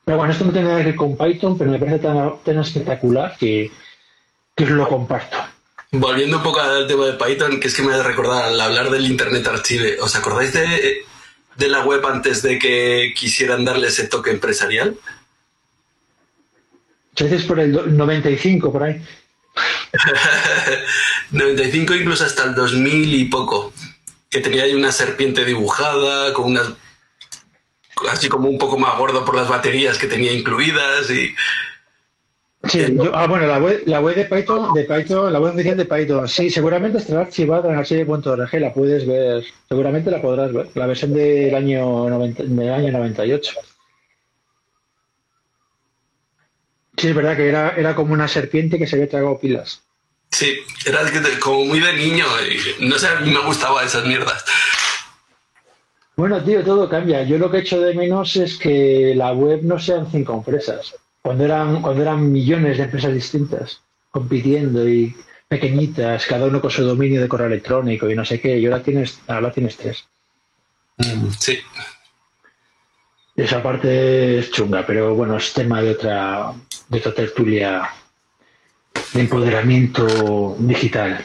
Pero 0.05 0.17
bueno, 0.17 0.33
esto 0.33 0.45
no 0.45 0.51
tiene 0.51 0.69
nada 0.69 0.79
que 0.79 0.85
ver 0.85 0.95
con 0.95 1.15
Python, 1.15 1.55
pero 1.55 1.69
me 1.69 1.77
parece 1.77 1.99
tan, 1.99 2.39
tan 2.43 2.57
espectacular 2.57 3.37
que, 3.37 3.69
que 4.55 4.63
os 4.63 4.71
lo 4.71 4.88
comparto. 4.88 5.50
Volviendo 5.93 6.38
un 6.38 6.43
poco 6.43 6.62
al 6.62 6.88
tema 6.88 7.06
de 7.06 7.13
Python, 7.13 7.60
que 7.60 7.67
es 7.67 7.75
que 7.75 7.82
me 7.84 7.93
hace 7.93 8.04
recordar 8.04 8.45
al 8.45 8.60
hablar 8.62 8.89
del 8.91 9.06
Internet 9.06 9.45
Archive, 9.47 9.99
¿os 9.99 10.15
acordáis 10.15 10.54
de, 10.54 11.04
de 11.58 11.67
la 11.67 11.82
web 11.84 12.06
antes 12.06 12.41
de 12.41 12.58
que 12.58 13.13
quisieran 13.15 13.65
darle 13.65 13.89
ese 13.89 14.08
toque 14.08 14.32
empresarial? 14.32 14.97
Dices 17.17 17.43
por 17.43 17.60
el 17.60 17.73
do- 17.73 17.86
95, 17.88 18.71
por 18.71 18.84
ahí. 18.84 19.01
95 21.32 21.93
incluso 21.95 22.23
hasta 22.23 22.45
el 22.45 22.56
2000 22.56 23.13
y 23.13 23.25
poco, 23.25 23.73
que 24.30 24.39
tenía 24.39 24.63
ahí 24.63 24.73
una 24.73 24.93
serpiente 24.93 25.43
dibujada 25.43 26.32
con 26.34 26.45
unas 26.51 26.69
así 28.10 28.30
como 28.30 28.47
un 28.49 28.58
poco 28.58 28.80
más 28.80 28.97
gordo 28.97 29.25
por 29.25 29.36
las 29.36 29.49
baterías 29.49 29.97
que 29.97 30.08
tenía 30.08 30.32
incluidas 30.32 31.10
y 31.12 31.36
Sí, 32.69 32.95
yo- 32.95 33.15
ah, 33.15 33.26
bueno, 33.26 33.47
la 33.47 33.58
web, 33.60 33.82
la 33.88 34.00
web 34.02 34.15
de 34.15 34.26
Python, 34.26 34.71
de 34.74 34.84
Python, 34.84 35.34
la 35.34 35.39
web 35.39 35.54
oficial 35.54 35.76
de 35.78 35.86
Python, 35.86 36.28
sí, 36.28 36.50
seguramente 36.50 37.00
estará 37.00 37.21
archivada 37.21 37.69
en 37.71 37.78
archive.org, 37.80 38.54
la 38.60 38.71
puedes 38.74 39.08
ver, 39.08 39.43
seguramente 39.67 40.12
la 40.12 40.21
podrás 40.21 40.54
ver, 40.54 40.69
la 40.76 40.86
versión 40.86 41.12
del 41.13 41.56
año 41.56 42.08
90, 42.08 42.43
del 42.43 42.69
año 42.71 42.91
98. 42.91 43.54
Sí, 46.97 47.08
es 47.08 47.15
verdad 47.15 47.36
que 47.36 47.50
era, 47.50 47.69
era 47.76 47.95
como 47.95 48.13
una 48.13 48.28
serpiente 48.28 48.78
que 48.78 48.86
se 48.86 48.95
había 48.95 49.10
tragado 49.10 49.39
pilas. 49.39 49.82
sí, 50.30 50.60
era 50.86 51.00
como 51.39 51.65
muy 51.65 51.80
de 51.80 51.93
niño 51.93 52.26
y 52.80 52.86
no 52.88 52.97
sé, 53.00 53.08
a 53.08 53.19
mí 53.21 53.32
me 53.32 53.39
gustaban 53.43 53.86
esas 53.86 54.06
mierdas. 54.06 54.45
Bueno, 56.15 56.43
tío, 56.43 56.63
todo 56.63 56.88
cambia. 56.88 57.24
Yo 57.24 57.38
lo 57.39 57.50
que 57.50 57.60
echo 57.60 57.82
de 57.82 57.95
menos 57.95 58.36
es 58.36 58.58
que 58.58 59.13
la 59.15 59.32
web 59.34 59.62
no 59.63 59.80
sean 59.80 60.12
cinco 60.12 60.34
empresas. 60.34 60.93
Cuando 61.21 61.45
eran, 61.45 61.81
cuando 61.81 62.01
eran 62.01 62.31
millones 62.31 62.77
de 62.77 62.84
empresas 62.86 63.13
distintas 63.13 63.81
compitiendo 64.10 64.88
y 64.88 65.15
pequeñitas, 65.47 66.25
cada 66.25 66.47
uno 66.47 66.62
con 66.62 66.71
su 66.71 66.84
dominio 66.84 67.21
de 67.21 67.27
correo 67.27 67.47
electrónico 67.47 68.10
y 68.10 68.15
no 68.15 68.25
sé 68.25 68.39
qué, 68.39 68.57
y 68.57 68.65
ahora 68.65 68.81
tienes, 68.81 69.19
ahora 69.27 69.51
tienes 69.51 69.77
tres. 69.77 70.05
Sí, 71.39 71.60
Y 73.36 73.41
esa 73.41 73.62
parte 73.62 74.39
es 74.39 74.51
chunga, 74.51 74.86
pero 74.86 75.15
bueno, 75.15 75.38
es 75.38 75.51
tema 75.53 75.81
de 75.81 75.91
otra, 75.91 76.53
de 76.89 76.97
otra 76.97 77.13
tertulia 77.13 77.89
de 79.13 79.19
empoderamiento 79.21 80.55
digital. 80.60 81.23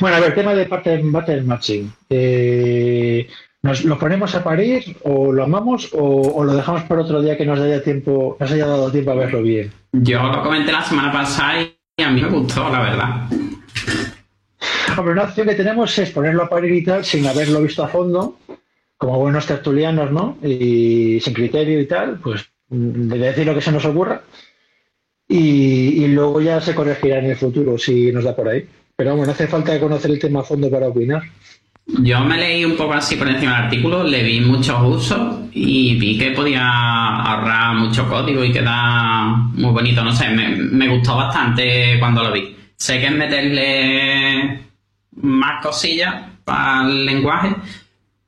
Bueno, 0.00 0.16
a 0.16 0.20
ver, 0.20 0.34
tema 0.34 0.54
de 0.54 0.66
parte 0.66 1.00
battle 1.02 1.42
matching. 1.42 1.92
Eh, 2.08 3.28
¿Nos 3.62 3.84
lo 3.84 3.96
ponemos 3.96 4.34
a 4.34 4.42
parir 4.42 4.96
o 5.04 5.32
lo 5.32 5.44
amamos 5.44 5.90
o, 5.92 6.32
o 6.34 6.44
lo 6.44 6.52
dejamos 6.52 6.82
para 6.82 7.02
otro 7.02 7.22
día 7.22 7.36
que 7.36 7.46
nos 7.46 7.60
haya 7.60 7.80
tiempo, 7.80 8.36
nos 8.40 8.50
haya 8.50 8.66
dado 8.66 8.90
tiempo 8.90 9.12
a 9.12 9.14
verlo 9.14 9.40
bien? 9.40 9.70
Yo 9.92 10.20
lo 10.20 10.42
comenté 10.42 10.72
la 10.72 10.82
semana 10.82 11.12
pasada 11.12 11.62
y 11.62 12.02
a 12.02 12.10
mí 12.10 12.20
me 12.20 12.28
gustó, 12.28 12.68
la 12.68 12.80
verdad. 12.80 13.28
Hombre, 14.96 15.12
una 15.12 15.22
opción 15.22 15.46
que 15.46 15.54
tenemos 15.54 15.96
es 15.96 16.10
ponerlo 16.10 16.42
a 16.42 16.48
parir 16.48 16.72
y 16.72 16.82
tal 16.82 17.04
sin 17.04 17.24
haberlo 17.26 17.62
visto 17.62 17.84
a 17.84 17.88
fondo, 17.88 18.36
como 18.96 19.20
buenos 19.20 19.46
tertulianos, 19.46 20.10
¿no? 20.10 20.38
Y 20.42 21.20
sin 21.20 21.32
criterio 21.32 21.80
y 21.80 21.86
tal, 21.86 22.18
pues 22.18 22.44
mm, 22.68 23.08
de 23.08 23.18
decir 23.18 23.46
lo 23.46 23.54
que 23.54 23.60
se 23.60 23.70
nos 23.70 23.84
ocurra. 23.84 24.22
Y, 25.28 26.04
y 26.04 26.08
luego 26.08 26.40
ya 26.40 26.60
se 26.60 26.74
corregirá 26.74 27.20
en 27.20 27.26
el 27.26 27.36
futuro 27.36 27.78
si 27.78 28.10
nos 28.10 28.24
da 28.24 28.34
por 28.34 28.48
ahí. 28.48 28.68
Pero 28.96 29.10
vamos, 29.10 29.26
no 29.26 29.32
hace 29.32 29.46
falta 29.46 29.78
conocer 29.78 30.10
el 30.10 30.18
tema 30.18 30.40
a 30.40 30.44
fondo 30.44 30.68
para 30.68 30.88
opinar. 30.88 31.22
Yo 31.86 32.20
me 32.20 32.36
leí 32.38 32.64
un 32.64 32.76
poco 32.76 32.94
así 32.94 33.16
por 33.16 33.28
encima 33.28 33.56
del 33.56 33.64
artículo, 33.64 34.04
le 34.04 34.22
vi 34.22 34.40
muchos 34.40 34.80
usos 34.82 35.48
y 35.52 35.96
vi 35.98 36.16
que 36.16 36.30
podía 36.30 36.64
ahorrar 36.64 37.74
mucho 37.74 38.08
código 38.08 38.44
y 38.44 38.52
queda 38.52 39.24
muy 39.54 39.72
bonito. 39.72 40.02
No 40.02 40.12
sé, 40.14 40.28
me, 40.30 40.48
me 40.56 40.88
gustó 40.88 41.16
bastante 41.16 41.98
cuando 41.98 42.22
lo 42.22 42.32
vi. 42.32 42.56
Sé 42.76 42.98
que 42.98 43.06
es 43.06 43.12
meterle 43.12 44.60
más 45.16 45.62
cosillas 45.62 46.14
para 46.44 46.82
el 46.88 47.04
lenguaje, 47.04 47.54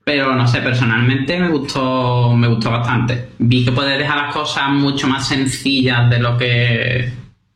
pero 0.04 0.34
no 0.34 0.46
sé, 0.46 0.60
personalmente 0.60 1.38
me 1.38 1.48
gustó, 1.48 2.34
me 2.36 2.48
gustó 2.48 2.70
bastante. 2.70 3.30
Vi 3.38 3.64
que 3.64 3.72
puede 3.72 3.98
dejar 3.98 4.16
las 4.16 4.34
cosas 4.34 4.68
mucho 4.70 5.08
más 5.08 5.26
sencillas 5.26 6.10
de 6.10 6.18
lo 6.18 6.36
que 6.36 7.12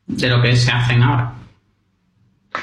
de 0.06 0.28
lo 0.28 0.40
que 0.40 0.56
se 0.56 0.70
hacen 0.70 1.02
ahora. 1.02 1.34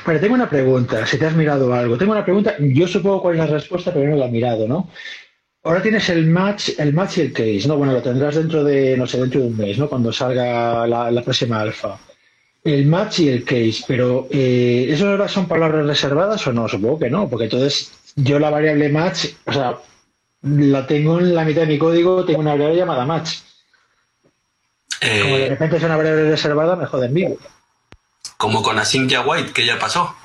Pero 0.06 0.20
tengo 0.20 0.34
una 0.36 0.50
pregunta, 0.50 1.06
si 1.06 1.18
te 1.18 1.26
has 1.26 1.36
mirado 1.36 1.74
algo. 1.74 1.98
Tengo 1.98 2.12
una 2.14 2.24
pregunta, 2.24 2.56
yo 2.60 2.88
supongo 2.88 3.22
cuál 3.22 3.36
es 3.36 3.40
la 3.40 3.48
respuesta, 3.48 3.94
pero 3.94 4.10
no 4.10 4.16
la 4.16 4.26
he 4.26 4.32
mirado, 4.32 4.68
¿no? 4.68 4.90
Ahora 5.64 5.82
tienes 5.82 6.10
el 6.10 6.28
match, 6.28 6.72
el 6.78 6.94
match 6.94 7.18
y 7.18 7.22
el 7.22 7.34
case, 7.34 7.68
¿no? 7.68 7.78
Bueno, 7.78 7.94
lo 7.94 8.02
tendrás 8.02 8.36
dentro 8.36 8.64
de, 8.64 8.96
no 8.98 9.08
sé, 9.08 9.20
dentro 9.20 9.42
de 9.42 9.48
un 9.48 9.58
mes, 9.58 9.78
¿no? 9.80 9.90
Cuando 9.90 10.12
salga 10.14 10.86
la, 10.88 11.10
la 11.12 11.22
próxima 11.24 11.62
alfa. 11.62 11.98
El 12.64 12.86
match 12.88 13.20
y 13.20 13.30
el 13.30 13.44
case, 13.44 13.84
pero 13.88 14.28
eh, 14.32 14.88
¿eso 14.90 15.10
ahora 15.10 15.28
son 15.28 15.48
palabras 15.48 15.86
reservadas 15.86 16.46
o 16.48 16.54
no? 16.54 16.68
Supongo 16.68 17.00
que 17.00 17.10
no, 17.10 17.30
porque 17.30 17.46
entonces 17.46 17.92
yo 18.16 18.40
la 18.40 18.50
variable 18.50 18.90
match, 18.90 19.26
o 19.46 19.54
sea, 19.54 19.78
la 20.42 20.86
tengo 20.88 21.20
en 21.20 21.34
la 21.36 21.46
mitad 21.46 21.62
de 21.62 21.68
mi 21.68 21.78
código, 21.80 22.26
tengo 22.26 22.40
una 22.40 22.52
variable 22.52 22.78
llamada 22.78 23.06
match. 23.06 23.40
Como 25.22 25.38
de 25.38 25.46
Eh, 25.46 25.50
repente 25.50 25.78
es 25.78 25.84
una 25.84 25.98
variable 25.98 26.30
reservada, 26.30 26.76
me 26.76 26.86
joden 26.86 27.14
vivo. 27.14 27.38
Como 28.38 28.62
con 28.62 28.80
Async 28.80 29.10
ya 29.10 29.22
White, 29.22 29.52
que 29.52 29.66
ya 29.66 29.80
pasó. 29.80 30.16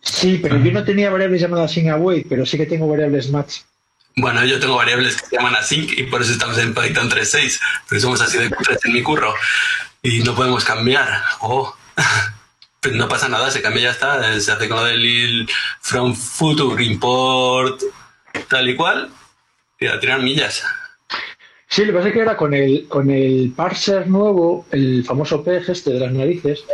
Sí, 0.00 0.38
pero 0.42 0.56
yo 0.58 0.72
no 0.72 0.84
tenía 0.84 1.10
variables 1.10 1.40
llamadas 1.40 1.72
sin 1.72 1.90
await, 1.90 2.26
pero 2.28 2.46
sí 2.46 2.56
que 2.56 2.66
tengo 2.66 2.88
variables 2.88 3.30
match. 3.30 3.60
Bueno, 4.16 4.44
yo 4.44 4.58
tengo 4.58 4.76
variables 4.76 5.20
que 5.20 5.26
se 5.26 5.36
llaman 5.36 5.54
async 5.54 5.92
y 5.96 6.04
por 6.04 6.22
eso 6.22 6.32
estamos 6.32 6.58
en 6.58 6.74
Python 6.74 7.08
3.6, 7.08 7.60
pero 7.88 8.00
somos 8.00 8.20
así 8.20 8.38
de 8.38 8.50
tres 8.50 8.84
en 8.84 8.92
mi 8.92 9.02
curro 9.02 9.34
y 10.02 10.20
no 10.20 10.34
podemos 10.34 10.64
cambiar. 10.64 11.08
Oh. 11.40 11.74
Pues 12.80 12.94
no 12.94 13.08
pasa 13.08 13.28
nada, 13.28 13.50
se 13.50 13.60
cambia 13.60 13.80
y 13.80 13.84
ya 13.86 13.90
está, 13.90 14.40
se 14.40 14.52
hace 14.52 14.68
con 14.68 14.76
lo 14.76 14.84
del 14.84 15.50
from 15.80 16.14
future 16.14 16.80
import 16.84 17.82
tal 18.48 18.68
y 18.68 18.76
cual 18.76 19.10
y 19.80 19.86
a 19.86 19.98
tirar 19.98 20.22
millas. 20.22 20.64
Sí, 21.68 21.84
lo 21.84 21.88
que 21.88 21.96
pasa 21.96 22.08
es 22.08 22.14
que 22.14 22.20
era 22.20 22.36
con 22.36 22.54
el, 22.54 22.86
con 22.86 23.10
el 23.10 23.52
parser 23.54 24.06
nuevo, 24.06 24.64
el 24.70 25.04
famoso 25.04 25.42
PEG 25.42 25.70
este 25.70 25.90
de 25.90 25.98
las 25.98 26.12
narices, 26.12 26.64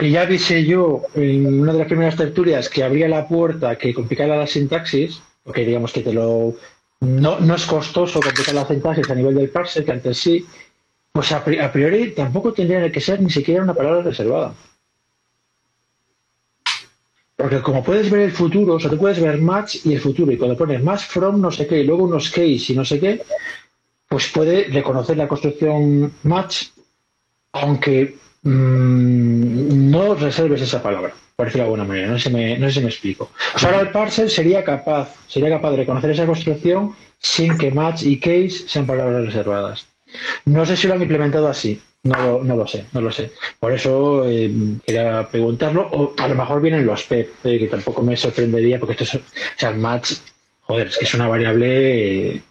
que 0.00 0.10
ya 0.10 0.22
avisé 0.22 0.64
yo 0.64 1.02
en 1.14 1.60
una 1.60 1.74
de 1.74 1.80
las 1.80 1.86
primeras 1.86 2.16
tertulias 2.16 2.70
que 2.70 2.82
abría 2.82 3.06
la 3.06 3.28
puerta 3.28 3.76
que 3.76 3.92
complicara 3.92 4.34
la 4.34 4.46
sintaxis, 4.46 5.20
porque 5.44 5.66
digamos 5.66 5.92
que 5.92 6.00
te 6.00 6.14
lo 6.14 6.54
no, 7.00 7.38
no 7.38 7.54
es 7.54 7.66
costoso 7.66 8.18
complicar 8.20 8.54
la 8.54 8.66
sintaxis 8.66 9.10
a 9.10 9.14
nivel 9.14 9.34
del 9.34 9.50
parser, 9.50 9.84
que 9.84 9.92
antes 9.92 10.16
sí, 10.16 10.46
pues 11.12 11.30
a 11.32 11.44
priori 11.44 12.12
tampoco 12.12 12.54
tendría 12.54 12.90
que 12.90 13.00
ser 13.02 13.20
ni 13.20 13.28
siquiera 13.28 13.62
una 13.62 13.74
palabra 13.74 14.00
reservada. 14.00 14.54
Porque 17.36 17.60
como 17.60 17.84
puedes 17.84 18.10
ver 18.10 18.22
el 18.22 18.32
futuro, 18.32 18.76
o 18.76 18.80
sea, 18.80 18.90
tú 18.90 18.96
puedes 18.96 19.20
ver 19.20 19.38
match 19.38 19.84
y 19.84 19.92
el 19.92 20.00
futuro, 20.00 20.32
y 20.32 20.38
cuando 20.38 20.56
pones 20.56 20.82
match 20.82 21.02
from 21.08 21.42
no 21.42 21.50
sé 21.50 21.66
qué, 21.66 21.80
y 21.80 21.84
luego 21.84 22.04
unos 22.04 22.30
case 22.30 22.72
y 22.72 22.74
no 22.74 22.86
sé 22.86 22.98
qué, 22.98 23.22
pues 24.08 24.28
puede 24.28 24.64
reconocer 24.64 25.18
la 25.18 25.28
construcción 25.28 26.10
match, 26.22 26.68
aunque 27.52 28.19
mmm, 28.42 29.90
no 29.90 30.14
reserves 30.14 30.62
esa 30.62 30.82
palabra, 30.82 31.12
por 31.36 31.46
decirlo 31.46 31.64
de 31.64 31.66
alguna 31.66 31.84
manera, 31.84 32.08
no 32.08 32.18
sé, 32.18 32.28
si 32.28 32.34
me, 32.34 32.58
no 32.58 32.66
sé 32.68 32.74
si 32.74 32.80
me 32.80 32.90
explico. 32.90 33.30
O 33.54 33.58
sea, 33.58 33.70
ahora 33.70 33.82
el 33.82 33.90
parser 33.90 34.30
sería 34.30 34.64
capaz, 34.64 35.14
sería 35.26 35.50
capaz 35.50 35.70
de 35.72 35.76
reconocer 35.78 36.10
esa 36.10 36.26
construcción 36.26 36.94
sin 37.18 37.56
que 37.58 37.70
match 37.70 38.02
y 38.02 38.18
case 38.18 38.68
sean 38.68 38.86
palabras 38.86 39.26
reservadas. 39.26 39.86
No 40.44 40.66
sé 40.66 40.76
si 40.76 40.88
lo 40.88 40.94
han 40.94 41.02
implementado 41.02 41.48
así, 41.48 41.80
no, 42.02 42.42
no 42.42 42.56
lo 42.56 42.66
sé, 42.66 42.86
no 42.92 43.00
lo 43.00 43.12
sé. 43.12 43.30
Por 43.58 43.72
eso 43.72 44.24
eh, 44.28 44.50
quería 44.84 45.28
preguntarlo. 45.30 45.88
O 45.92 46.14
a 46.16 46.28
lo 46.28 46.34
mejor 46.34 46.62
vienen 46.62 46.86
los 46.86 47.02
PEP, 47.04 47.44
eh, 47.44 47.58
que 47.58 47.66
tampoco 47.68 48.02
me 48.02 48.16
sorprendería, 48.16 48.78
porque 48.78 48.92
esto 48.92 49.04
es, 49.04 49.14
o 49.16 49.20
sea, 49.58 49.72
match, 49.72 50.14
joder, 50.62 50.86
es 50.86 50.98
que 50.98 51.04
es 51.04 51.14
una 51.14 51.28
variable 51.28 52.36
eh, 52.36 52.42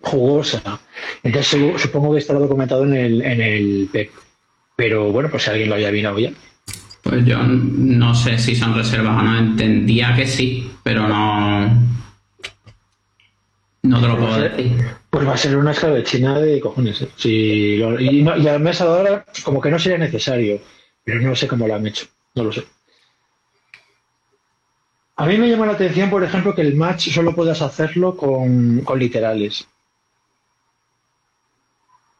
jugosa. 0.00 0.80
Entonces 1.22 1.80
supongo 1.82 2.12
que 2.12 2.20
estará 2.20 2.38
documentado 2.38 2.84
en 2.84 2.94
el, 2.94 3.22
en 3.22 3.40
el 3.40 3.88
PEP. 3.92 4.10
Pero 4.82 5.12
bueno, 5.12 5.30
pues 5.30 5.44
si 5.44 5.50
alguien 5.50 5.68
lo 5.68 5.76
haya 5.76 5.92
mirado 5.92 6.18
ya. 6.18 6.32
Pues 7.04 7.24
yo 7.24 7.40
no 7.40 8.16
sé 8.16 8.36
si 8.36 8.56
son 8.56 8.74
reservas 8.74 9.16
o 9.16 9.22
no. 9.22 9.38
Entendía 9.38 10.12
que 10.16 10.26
sí, 10.26 10.72
pero 10.82 11.06
no. 11.06 11.68
No 13.82 14.00
te 14.00 14.08
lo 14.08 14.18
puedo 14.18 14.40
decir. 14.40 14.84
Pues 15.08 15.28
va 15.28 15.34
a 15.34 15.36
ser 15.36 15.56
una 15.56 15.70
escala 15.70 15.94
de 15.94 16.02
China 16.02 16.40
de 16.40 16.58
cojones. 16.58 17.00
¿eh? 17.00 17.08
Si 17.14 17.76
lo, 17.76 18.00
y, 18.00 18.24
no, 18.24 18.36
y 18.36 18.48
al 18.48 18.58
mes 18.58 18.80
ahora, 18.80 19.24
como 19.44 19.60
que 19.60 19.70
no 19.70 19.78
sería 19.78 19.98
necesario, 19.98 20.60
pero 21.04 21.20
no 21.20 21.36
sé 21.36 21.46
cómo 21.46 21.68
lo 21.68 21.76
han 21.76 21.86
hecho. 21.86 22.06
No 22.34 22.42
lo 22.42 22.50
sé. 22.50 22.64
A 25.14 25.26
mí 25.26 25.38
me 25.38 25.48
llama 25.48 25.66
la 25.66 25.74
atención, 25.74 26.10
por 26.10 26.24
ejemplo, 26.24 26.56
que 26.56 26.62
el 26.62 26.74
match 26.74 27.10
solo 27.10 27.36
puedas 27.36 27.62
hacerlo 27.62 28.16
con, 28.16 28.80
con 28.80 28.98
literales. 28.98 29.64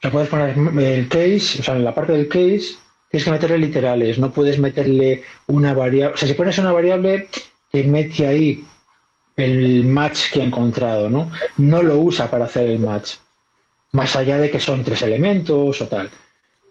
Sea, 0.02 0.10
puedes 0.10 0.28
poner 0.28 0.58
el 0.78 1.08
case, 1.08 1.60
o 1.60 1.62
sea, 1.62 1.76
en 1.76 1.84
la 1.84 1.94
parte 1.94 2.12
del 2.12 2.28
case 2.28 2.74
tienes 3.08 3.24
que 3.24 3.30
meterle 3.30 3.58
literales, 3.58 4.18
no 4.18 4.32
puedes 4.32 4.58
meterle 4.58 5.22
una 5.46 5.74
variable. 5.74 6.14
O 6.14 6.16
sea, 6.16 6.26
si 6.26 6.34
pones 6.34 6.58
una 6.58 6.72
variable, 6.72 7.28
te 7.70 7.84
mete 7.84 8.26
ahí 8.26 8.64
el 9.36 9.84
match 9.84 10.32
que 10.32 10.40
ha 10.40 10.44
encontrado, 10.44 11.08
¿no? 11.08 11.30
No 11.58 11.82
lo 11.82 11.98
usa 11.98 12.28
para 12.30 12.46
hacer 12.46 12.68
el 12.68 12.80
match, 12.80 13.12
más 13.92 14.16
allá 14.16 14.38
de 14.38 14.50
que 14.50 14.58
son 14.58 14.82
tres 14.82 15.02
elementos 15.02 15.80
o 15.80 15.86
tal. 15.86 16.10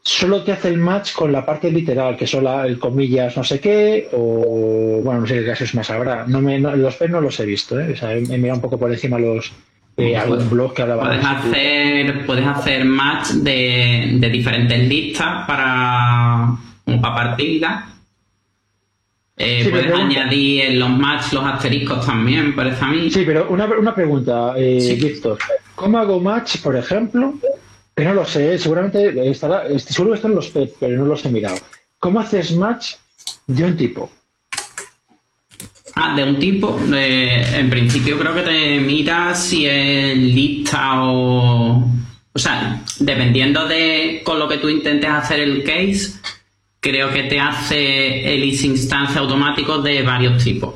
Solo 0.04 0.44
te 0.44 0.52
hace 0.52 0.68
el 0.68 0.78
match 0.78 1.14
con 1.14 1.32
la 1.32 1.46
parte 1.46 1.72
literal, 1.72 2.18
que 2.18 2.28
son 2.28 2.44
la, 2.44 2.66
el 2.66 2.80
comillas 2.80 3.38
no 3.38 3.44
sé 3.44 3.60
qué, 3.60 4.10
o 4.12 5.00
bueno, 5.04 5.22
no 5.22 5.28
sé 5.28 5.36
qué 5.36 5.46
casos 5.46 5.74
más 5.76 5.90
habrá. 5.90 6.26
No 6.28 6.42
los 6.42 6.96
P 6.96 7.08
no 7.08 7.22
los 7.22 7.40
he 7.40 7.46
visto, 7.46 7.80
¿eh? 7.80 7.94
O 7.94 7.96
sea, 7.96 8.14
he, 8.14 8.18
he 8.18 8.38
mirado 8.38 8.56
un 8.56 8.62
poco 8.62 8.78
por 8.78 8.92
encima 8.92 9.20
los 9.20 9.54
eh, 9.98 10.18
algún 10.18 10.50
blog 10.50 10.74
que 10.74 10.82
hablaba 10.82 11.04
puedes 11.06 11.24
hacer 11.26 12.26
puedes 12.26 12.46
hacer 12.48 12.86
match 12.86 13.28
de, 13.30 14.12
de 14.16 14.30
diferentes 14.30 14.88
listas 14.88 15.46
para 15.48 16.56
como 16.86 17.02
para 17.02 17.16
partirlas 17.16 17.86
eh, 19.38 19.64
Sí, 19.64 19.70
puedes 19.70 19.92
añadir 19.92 20.62
en 20.66 20.80
los 20.80 20.90
match 20.90 21.34
los 21.34 21.44
asteriscos 21.44 22.06
también, 22.06 22.54
parece 22.56 22.84
a 22.86 22.88
mí. 22.90 23.10
Sí, 23.10 23.24
pero 23.26 23.48
una, 23.50 23.66
una 23.66 23.96
pregunta, 23.96 24.54
eh, 24.56 24.80
Sí. 24.80 24.96
Víctor. 24.96 25.40
¿Cómo 25.74 25.98
hago 25.98 26.20
match, 26.20 26.58
por 26.62 26.76
ejemplo? 26.76 27.34
Que 27.96 28.04
no 28.04 28.14
lo 28.14 28.24
sé, 28.26 28.60
seguramente 28.60 29.30
estará, 29.32 29.64
seguro 29.80 30.12
que 30.12 30.18
están 30.18 30.36
los 30.36 30.50
PEP, 30.50 30.74
pero 30.80 30.98
no 30.98 31.06
los 31.06 31.26
he 31.26 31.30
mirado. 31.30 31.58
¿Cómo 31.98 32.20
haces 32.20 32.56
match 32.56 32.96
de 33.48 33.64
un 33.66 33.76
tipo? 33.78 34.12
Ah, 36.04 36.16
de 36.16 36.24
un 36.24 36.40
tipo, 36.40 36.80
en 36.92 37.70
principio 37.70 38.18
creo 38.18 38.34
que 38.34 38.42
te 38.42 38.80
mira 38.80 39.36
si 39.36 39.68
es 39.68 40.18
lista 40.18 41.04
o... 41.04 41.88
O 42.34 42.40
sea, 42.40 42.82
dependiendo 42.98 43.68
de 43.68 44.22
con 44.24 44.40
lo 44.40 44.48
que 44.48 44.58
tú 44.58 44.68
intentes 44.68 45.08
hacer 45.08 45.42
el 45.42 45.64
case, 45.64 46.14
creo 46.80 47.14
que 47.14 47.24
te 47.24 47.40
hace 47.40 48.34
el 48.34 48.44
is 48.46 48.64
instancia 48.64 49.22
automático 49.22 49.78
de 49.78 50.02
varios 50.02 50.44
tipos. 50.44 50.74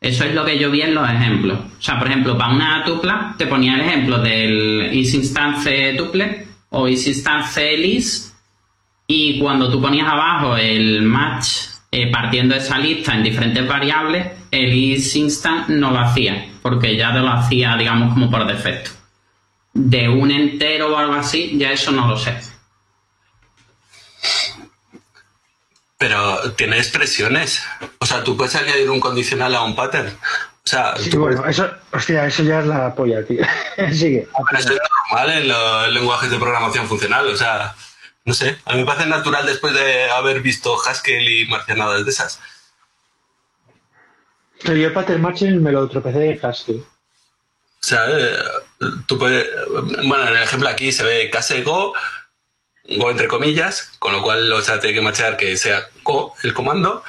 Eso 0.00 0.24
es 0.24 0.34
lo 0.34 0.44
que 0.44 0.58
yo 0.58 0.72
vi 0.72 0.82
en 0.82 0.94
los 0.96 1.08
ejemplos. 1.08 1.60
O 1.78 1.82
sea, 1.82 1.96
por 1.96 2.08
ejemplo, 2.08 2.36
para 2.36 2.52
una 2.52 2.82
tupla 2.84 3.36
te 3.38 3.46
ponía 3.46 3.76
el 3.76 3.82
ejemplo 3.82 4.18
del 4.18 4.90
is 4.92 5.14
instance 5.14 5.94
tuple 5.96 6.48
o 6.70 6.88
is 6.88 7.06
instance 7.06 7.76
list 7.76 8.34
y 9.06 9.38
cuando 9.38 9.70
tú 9.70 9.80
ponías 9.80 10.08
abajo 10.08 10.56
el 10.56 11.02
match 11.02 11.73
eh, 12.02 12.10
partiendo 12.10 12.54
de 12.54 12.60
esa 12.60 12.78
lista 12.78 13.14
en 13.14 13.22
diferentes 13.22 13.66
variables, 13.66 14.26
el 14.50 14.72
is 14.72 15.14
instant 15.16 15.68
no 15.68 15.90
lo 15.90 15.98
hacía, 16.00 16.48
porque 16.62 16.96
ya 16.96 17.10
lo 17.10 17.28
hacía, 17.30 17.76
digamos, 17.76 18.12
como 18.14 18.30
por 18.30 18.46
defecto. 18.46 18.90
De 19.72 20.08
un 20.08 20.30
entero 20.30 20.94
o 20.94 20.96
algo 20.98 21.14
así, 21.14 21.56
ya 21.58 21.72
eso 21.72 21.90
no 21.92 22.06
lo 22.06 22.16
sé. 22.16 22.36
Pero 25.98 26.52
tiene 26.52 26.76
expresiones. 26.78 27.62
O 27.98 28.06
sea, 28.06 28.22
tú 28.24 28.36
puedes 28.36 28.54
añadir 28.56 28.90
un 28.90 29.00
condicional 29.00 29.54
a 29.54 29.62
un 29.62 29.74
pattern. 29.74 30.08
O 30.08 30.66
sea, 30.66 30.96
Sí, 30.96 31.10
tú 31.10 31.20
bueno, 31.20 31.40
puedes- 31.42 31.58
eso, 31.58 31.70
hostia, 31.92 32.26
eso 32.26 32.42
ya 32.42 32.60
es 32.60 32.66
la 32.66 32.94
polla, 32.94 33.24
tío. 33.24 33.42
Sigue. 33.92 34.26
Pero 34.48 34.58
esto 34.60 34.72
es 34.72 34.78
normal 35.10 35.30
en 35.38 35.48
los 35.48 35.88
lenguajes 35.92 36.30
de 36.30 36.38
programación 36.38 36.86
funcional. 36.88 37.26
O 37.28 37.36
sea, 37.36 37.74
no 38.24 38.32
sé. 38.32 38.58
A 38.64 38.72
mí 38.72 38.80
me 38.80 38.86
parece 38.86 39.06
natural 39.06 39.46
después 39.46 39.74
de 39.74 40.10
haber 40.10 40.40
visto 40.40 40.76
Haskell 40.80 41.28
y 41.28 41.46
marcianadas 41.46 42.04
de 42.04 42.10
esas. 42.10 42.40
Pero 44.62 44.76
yo 44.76 44.88
el 44.88 45.18
matching 45.18 45.62
me 45.62 45.72
lo 45.72 45.88
tropecé 45.88 46.30
en 46.30 46.44
Haskell. 46.44 46.76
O 46.76 47.86
sea, 47.86 48.06
eh, 48.08 48.38
tú 49.06 49.18
puedes. 49.18 49.46
Bueno, 50.06 50.22
en 50.26 50.36
el 50.36 50.42
ejemplo 50.42 50.68
aquí 50.70 50.90
se 50.90 51.04
ve 51.04 51.28
case 51.28 51.62
go, 51.62 51.92
go 52.96 53.10
entre 53.10 53.28
comillas, 53.28 53.92
con 53.98 54.12
lo 54.12 54.22
cual 54.22 54.50
o 54.50 54.62
sea, 54.62 54.80
tiene 54.80 54.94
que 54.94 55.02
machar 55.02 55.36
que 55.36 55.54
sea 55.58 55.86
go 56.02 56.34
el 56.42 56.54
comando, 56.54 57.04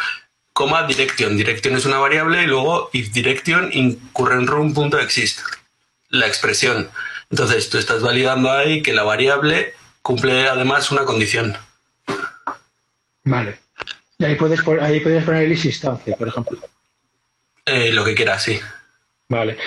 coma 0.51 0.83
direction. 0.83 1.37
Direction 1.37 1.75
es 1.75 1.85
una 1.85 1.99
variable 1.99 2.43
y 2.43 2.47
luego 2.47 2.89
if 2.91 3.13
direction 3.13 3.69
in 3.71 4.09
current 4.11 4.49
room.exist, 4.49 5.39
la 6.09 6.27
expresión. 6.27 6.91
Entonces 7.29 7.69
tú 7.69 7.77
estás 7.77 8.01
validando 8.01 8.51
ahí 8.51 8.83
que 8.83 8.91
la 8.91 9.03
variable 9.03 9.73
cumple 10.05 10.47
además 10.47 10.91
una 10.91 11.03
condición. 11.03 11.57
Vale. 13.23 13.57
Y 14.19 14.25
ahí 14.25 14.35
puedes, 14.35 14.59
ahí 14.79 14.99
puedes 14.99 15.23
poner 15.23 15.43
el 15.45 15.51
is 15.51 15.65
instancia, 15.65 16.15
por 16.15 16.27
ejemplo. 16.27 16.59
Eh, 17.65 17.91
lo 17.91 18.05
que 18.05 18.13
quieras, 18.13 18.43
sí. 18.43 18.59
Vale. 19.27 19.57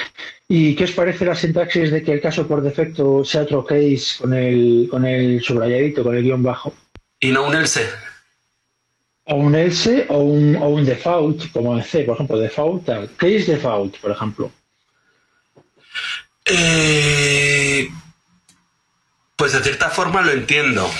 ¿Y 0.46 0.76
qué 0.76 0.84
os 0.84 0.92
parece 0.92 1.24
la 1.24 1.34
sintaxis 1.34 1.90
de 1.90 2.04
que 2.04 2.12
el 2.12 2.20
caso 2.20 2.46
por 2.46 2.62
defecto 2.62 3.24
sea 3.24 3.42
otro 3.42 3.64
case 3.64 4.16
con 4.20 4.32
el, 4.32 4.86
con 4.88 5.04
el 5.04 5.42
subrayadito, 5.42 6.04
con 6.04 6.16
el 6.16 6.22
guion 6.22 6.44
bajo? 6.44 6.72
Y 7.18 7.32
no 7.32 7.48
un 7.48 7.56
else. 7.56 7.90
O 9.24 9.34
un 9.34 9.56
else 9.56 10.06
o 10.08 10.18
un, 10.18 10.54
o 10.54 10.68
un 10.68 10.84
default, 10.84 11.50
como 11.50 11.76
en 11.76 11.82
C, 11.82 12.04
por 12.04 12.14
ejemplo, 12.14 12.38
default, 12.38 12.84
tal. 12.84 13.10
Case 13.16 13.52
default, 13.52 13.98
por 13.98 14.12
ejemplo. 14.12 14.52
Eh, 16.44 17.90
pues 19.38 19.52
de 19.52 19.62
cierta 19.62 19.88
forma 19.88 20.20
lo 20.20 20.32
entiendo. 20.32 20.90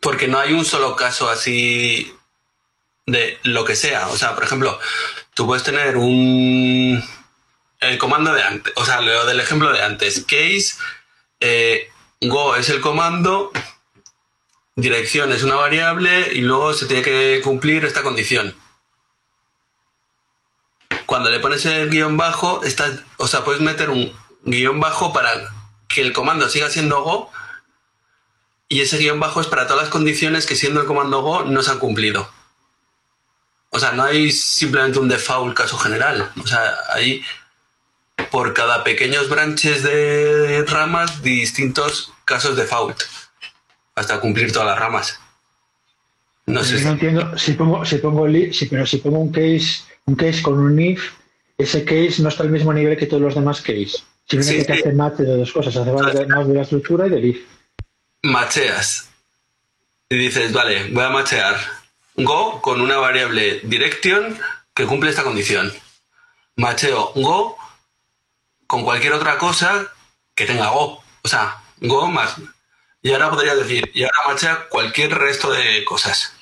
Porque 0.00 0.28
no 0.28 0.38
hay 0.38 0.52
un 0.52 0.64
solo 0.64 0.94
caso 0.94 1.28
así 1.30 2.14
de 3.06 3.40
lo 3.42 3.64
que 3.64 3.74
sea. 3.74 4.08
O 4.08 4.16
sea, 4.16 4.34
por 4.34 4.44
ejemplo, 4.44 4.78
tú 5.34 5.46
puedes 5.46 5.64
tener 5.64 5.96
un 5.96 7.02
el 7.80 7.98
comando 7.98 8.32
de 8.32 8.42
antes, 8.42 8.72
o 8.76 8.84
sea, 8.84 9.00
lo 9.00 9.26
del 9.26 9.40
ejemplo 9.40 9.72
de 9.72 9.82
antes, 9.82 10.24
case, 10.24 10.74
eh, 11.40 11.90
go 12.20 12.54
es 12.56 12.68
el 12.70 12.80
comando 12.80 13.50
dirección 14.76 15.32
es 15.32 15.42
una 15.42 15.54
variable 15.56 16.32
y 16.32 16.40
luego 16.40 16.74
se 16.74 16.86
tiene 16.86 17.02
que 17.02 17.40
cumplir 17.42 17.84
esta 17.84 18.02
condición. 18.02 18.54
Cuando 21.06 21.30
le 21.30 21.40
pones 21.40 21.64
el 21.66 21.90
guion 21.90 22.16
bajo, 22.16 22.62
está, 22.64 22.90
o 23.18 23.28
sea, 23.28 23.44
puedes 23.44 23.60
meter 23.60 23.90
un 23.90 24.12
guion 24.44 24.80
bajo 24.80 25.12
para 25.12 25.32
que 25.94 26.00
el 26.00 26.12
comando 26.12 26.48
siga 26.48 26.68
siendo 26.68 27.02
Go 27.02 27.30
y 28.68 28.80
ese 28.80 28.98
guion 28.98 29.20
bajo 29.20 29.40
es 29.40 29.46
para 29.46 29.66
todas 29.66 29.84
las 29.84 29.92
condiciones 29.92 30.46
que 30.46 30.56
siendo 30.56 30.80
el 30.80 30.86
comando 30.86 31.22
Go 31.22 31.44
no 31.44 31.62
se 31.62 31.70
han 31.70 31.78
cumplido. 31.78 32.28
O 33.70 33.78
sea, 33.78 33.92
no 33.92 34.02
hay 34.02 34.32
simplemente 34.32 34.98
un 34.98 35.08
default 35.08 35.56
caso 35.56 35.78
general. 35.78 36.30
O 36.42 36.46
sea, 36.46 36.74
hay 36.92 37.22
por 38.30 38.52
cada 38.54 38.84
pequeños 38.84 39.28
branches 39.28 39.82
de 39.82 40.64
ramas 40.66 41.22
distintos 41.22 42.12
casos 42.24 42.56
default 42.56 43.02
hasta 43.94 44.20
cumplir 44.20 44.52
todas 44.52 44.68
las 44.68 44.78
ramas. 44.78 45.20
No 46.46 46.62
sé. 46.62 46.82
No 46.82 46.90
entiendo 46.90 47.38
si 47.38 47.52
pongo, 47.52 47.84
si 47.84 47.98
pongo 47.98 48.26
si, 48.52 48.66
pero 48.66 48.86
si 48.86 48.98
pongo 48.98 49.18
un 49.18 49.32
case, 49.32 49.82
un 50.06 50.16
case 50.16 50.42
con 50.42 50.58
un 50.58 50.80
if, 50.80 51.12
ese 51.56 51.84
case 51.84 52.16
no 52.20 52.28
está 52.28 52.42
al 52.42 52.50
mismo 52.50 52.72
nivel 52.72 52.96
que 52.96 53.06
todos 53.06 53.22
los 53.22 53.34
demás 53.34 53.60
case. 53.60 54.02
Simplemente 54.26 54.66
que 54.66 54.72
hace 54.80 54.92
match 54.92 55.14
de 55.16 55.36
dos 55.36 55.52
cosas, 55.52 55.76
hace 55.76 55.92
más 56.26 56.48
de 56.48 56.54
la 56.54 56.62
estructura 56.62 57.06
y 57.06 57.10
del 57.10 57.24
if. 57.26 57.46
Macheas. 58.22 59.10
Y 60.08 60.16
dices, 60.16 60.52
vale, 60.52 60.88
voy 60.90 61.04
a 61.04 61.10
machear 61.10 61.56
Go 62.16 62.60
con 62.62 62.80
una 62.80 62.98
variable 62.98 63.60
direction 63.64 64.38
que 64.72 64.86
cumple 64.86 65.10
esta 65.10 65.24
condición. 65.24 65.72
Macheo 66.56 67.12
Go 67.14 67.56
con 68.66 68.84
cualquier 68.84 69.14
otra 69.14 69.36
cosa 69.38 69.92
que 70.34 70.46
tenga 70.46 70.68
Go. 70.68 71.02
O 71.22 71.28
sea, 71.28 71.60
Go 71.80 72.06
más. 72.06 72.36
Y 73.02 73.12
ahora 73.12 73.30
podría 73.30 73.54
decir, 73.54 73.90
y 73.92 74.04
ahora 74.04 74.16
machea 74.28 74.68
cualquier 74.70 75.14
resto 75.14 75.50
de 75.50 75.84
cosas. 75.84 76.32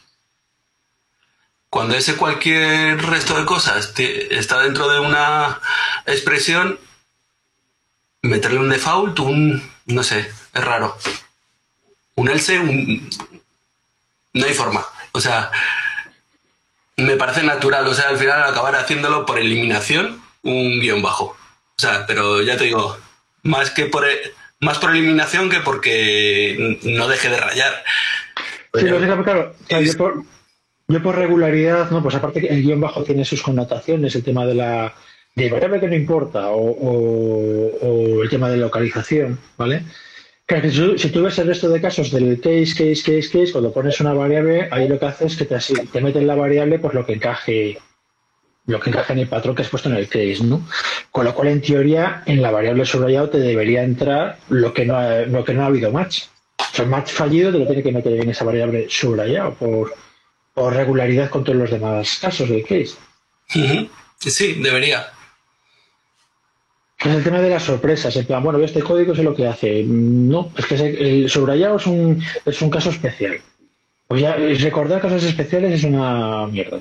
Cuando 1.69 1.97
ese 1.97 2.17
cualquier 2.17 3.03
resto 3.05 3.37
de 3.37 3.47
cosas 3.47 3.93
está 3.99 4.61
dentro 4.63 4.89
de 4.89 5.01
una 5.01 5.61
expresión, 6.07 6.79
meterle 8.23 8.59
un 8.59 8.71
default, 8.71 9.19
un, 9.21 9.63
no 9.87 10.03
sé, 10.03 10.21
es 10.21 10.65
raro. 10.65 10.97
Un 12.15 12.29
else, 12.29 12.59
un, 12.59 13.11
no 14.33 14.47
hay 14.47 14.55
forma. 14.55 14.85
O 15.13 15.21
sea, 15.21 15.51
me 16.97 17.17
parece 17.17 17.43
natural, 17.43 17.87
o 17.87 17.95
sea, 17.95 18.09
al 18.09 18.19
final 18.19 18.43
acabar 18.43 18.77
haciéndolo 18.77 19.27
por 19.27 19.39
eliminación, 19.39 20.23
un 20.43 20.81
guion 20.81 21.03
bajo. 21.03 21.37
O 21.77 21.81
sea, 21.81 22.07
pero 22.07 22.43
ya 22.43 22.57
te 22.57 22.65
digo, 22.65 22.97
más 23.43 23.71
que 23.71 23.87
por 23.87 24.07
más 24.61 24.79
por 24.79 24.91
eliminación 24.91 25.51
que 25.51 25.61
porque 25.61 26.79
no 26.85 27.09
deje 27.09 27.29
de 27.29 27.37
rayar. 27.37 27.83
Sí, 28.75 28.85
claro, 28.85 29.55
yo, 30.89 31.03
por, 31.03 31.17
regularidad, 31.17 31.91
no, 31.91 32.03
pues 32.03 32.15
aparte 32.15 32.41
que 32.41 32.49
el 32.49 32.63
guion 32.63 32.81
bajo 32.81 33.03
tiene 33.03 33.25
sus 33.25 33.43
connotaciones, 33.43 34.15
el 34.15 34.23
tema 34.23 34.47
de 34.47 34.55
la 34.55 34.95
de 35.35 35.51
variable 35.51 35.81
que 35.81 35.89
no 35.89 35.95
importa 35.95 36.51
o, 36.51 38.23
el 38.23 38.29
tema 38.29 38.51
de 38.51 38.59
localización, 38.59 39.39
¿vale? 39.57 39.83
Claro, 40.47 40.71
si, 40.99 41.09
tú 41.11 41.23
ves 41.23 41.39
el 41.39 41.47
resto 41.47 41.69
de 41.69 41.81
casos 41.81 42.11
del 42.11 42.41
case, 42.41 42.73
case, 42.73 43.03
case, 43.03 43.31
case, 43.31 43.53
cuando 43.53 43.73
pones 43.73 44.01
una 44.01 44.13
variable, 44.13 44.69
ahí 44.71 44.89
lo 44.89 44.99
que 44.99 45.07
hace 45.07 45.27
es 45.27 45.37
que 45.37 45.45
te, 45.45 45.57
te 45.91 46.01
mete 46.01 46.19
en 46.19 46.27
la 46.27 46.35
variable 46.35 46.79
pues 46.79 46.95
lo 46.95 47.07
que 47.07 47.15
encaje 47.15 47.79
lo 48.67 48.79
que 48.81 48.91
encaje 48.91 49.13
en 49.13 49.19
el 49.21 49.29
patrón 49.29 49.55
que 49.55 49.63
has 49.63 49.69
puesto 49.69 49.89
en 49.89 49.97
el 49.97 50.09
case, 50.09 50.39
¿no? 50.45 50.67
Con 51.11 51.25
lo 51.25 51.35
cual, 51.35 51.49
en 51.49 51.61
teoría, 51.61 52.23
en 52.27 52.43
la 52.43 52.51
variable 52.51 52.85
subrayado 52.85 53.29
te 53.29 53.39
debería 53.39 53.83
entrar 53.83 54.39
lo 54.49 54.73
que 54.73 54.85
no 54.85 54.97
ha, 54.97 55.23
lo 55.23 55.45
que 55.45 55.55
no 55.55 55.63
ha 55.63 55.67
habido 55.67 55.91
match. 55.91 56.25
O 56.59 56.77
sea, 56.77 56.85
match 56.85 57.11
fallido 57.11 57.51
te 57.51 57.59
lo 57.59 57.67
tiene 57.67 57.83
que 57.83 57.93
meter 57.93 58.21
en 58.21 58.31
esa 58.31 58.45
variable 58.45 58.87
subrayado 58.89 59.55
por, 59.55 59.95
por 60.55 60.75
regularidad 60.75 61.29
con 61.29 61.43
todos 61.43 61.59
los 61.59 61.71
demás 61.71 62.19
casos 62.21 62.49
del 62.49 62.63
case. 62.63 62.95
Sí, 64.19 64.55
debería. 64.63 65.07
Es 67.05 67.17
el 67.17 67.25
tema 67.25 67.41
de 67.41 67.51
las 67.51 67.65
sorpresas. 67.65 68.15
En 68.17 68.27
plan, 68.27 68.43
bueno, 68.43 68.61
este 68.61 68.81
código 68.81 69.13
es 69.13 69.19
lo 69.19 69.35
que 69.35 69.47
hace. 69.47 69.83
No, 69.85 70.53
es 70.57 70.67
que 70.67 70.75
el 70.75 71.29
subrayado 71.29 71.77
es 71.77 71.87
un, 71.87 72.23
es 72.47 72.63
un 72.63 72.71
caso 72.71 72.91
especial. 72.91 73.41
Pues 74.07 74.21
ya, 74.21 74.37
recordar 74.37 75.01
casos 75.01 75.25
especiales 75.25 75.73
es 75.73 75.85
una 75.85 76.47
mierda. 76.47 76.81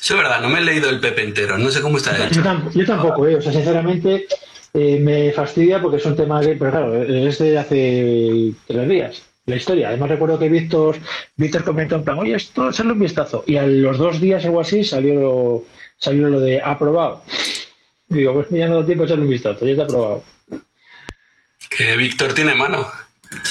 Sí, 0.00 0.12
es 0.12 0.16
verdad, 0.16 0.40
no 0.40 0.48
me 0.48 0.60
he 0.60 0.62
leído 0.62 0.88
el 0.88 1.00
Pepe 1.00 1.24
entero, 1.24 1.58
no 1.58 1.70
sé 1.70 1.80
cómo 1.80 1.96
está 1.96 2.16
hecho. 2.16 2.42
Yo, 2.74 2.86
tampoco, 2.86 3.26
eh, 3.26 3.36
o 3.36 3.42
sea, 3.42 3.52
sinceramente 3.52 4.26
eh, 4.72 4.98
me 5.00 5.32
fastidia 5.32 5.80
porque 5.80 5.96
es 5.96 6.06
un 6.06 6.16
tema 6.16 6.40
que, 6.40 6.54
pero 6.56 6.70
claro, 6.70 7.02
es 7.02 7.38
de 7.38 7.58
hace 7.58 8.52
tres 8.66 8.88
días, 8.88 9.22
la 9.46 9.56
historia. 9.56 9.88
Además 9.88 10.10
recuerdo 10.10 10.38
que 10.38 10.48
Víctor, 10.48 10.96
Víctor 11.36 11.64
comentó 11.64 11.96
en 11.96 12.04
plan, 12.04 12.18
oye, 12.18 12.34
esto, 12.34 12.70
echarle 12.70 12.92
un 12.92 13.00
vistazo. 13.00 13.44
Y 13.46 13.56
a 13.56 13.66
los 13.66 13.98
dos 13.98 14.20
días 14.20 14.44
o 14.44 14.48
algo 14.48 14.60
así 14.60 14.84
salió 14.84 15.14
lo, 15.14 15.64
salió 15.98 16.28
lo 16.28 16.40
de 16.40 16.60
aprobado. 16.62 17.22
Digo, 18.10 18.34
pues 18.34 18.48
ya 18.50 18.68
no 18.68 18.80
da 18.80 18.86
tiempo 18.86 19.04
a 19.04 19.06
echarle 19.06 19.24
un 19.24 19.30
vistazo, 19.30 19.64
ya 19.64 19.72
está 19.72 19.84
aprobado. 19.84 20.24
Que 21.70 21.96
Víctor 21.96 22.34
tiene 22.34 22.54
mano. 22.54 22.86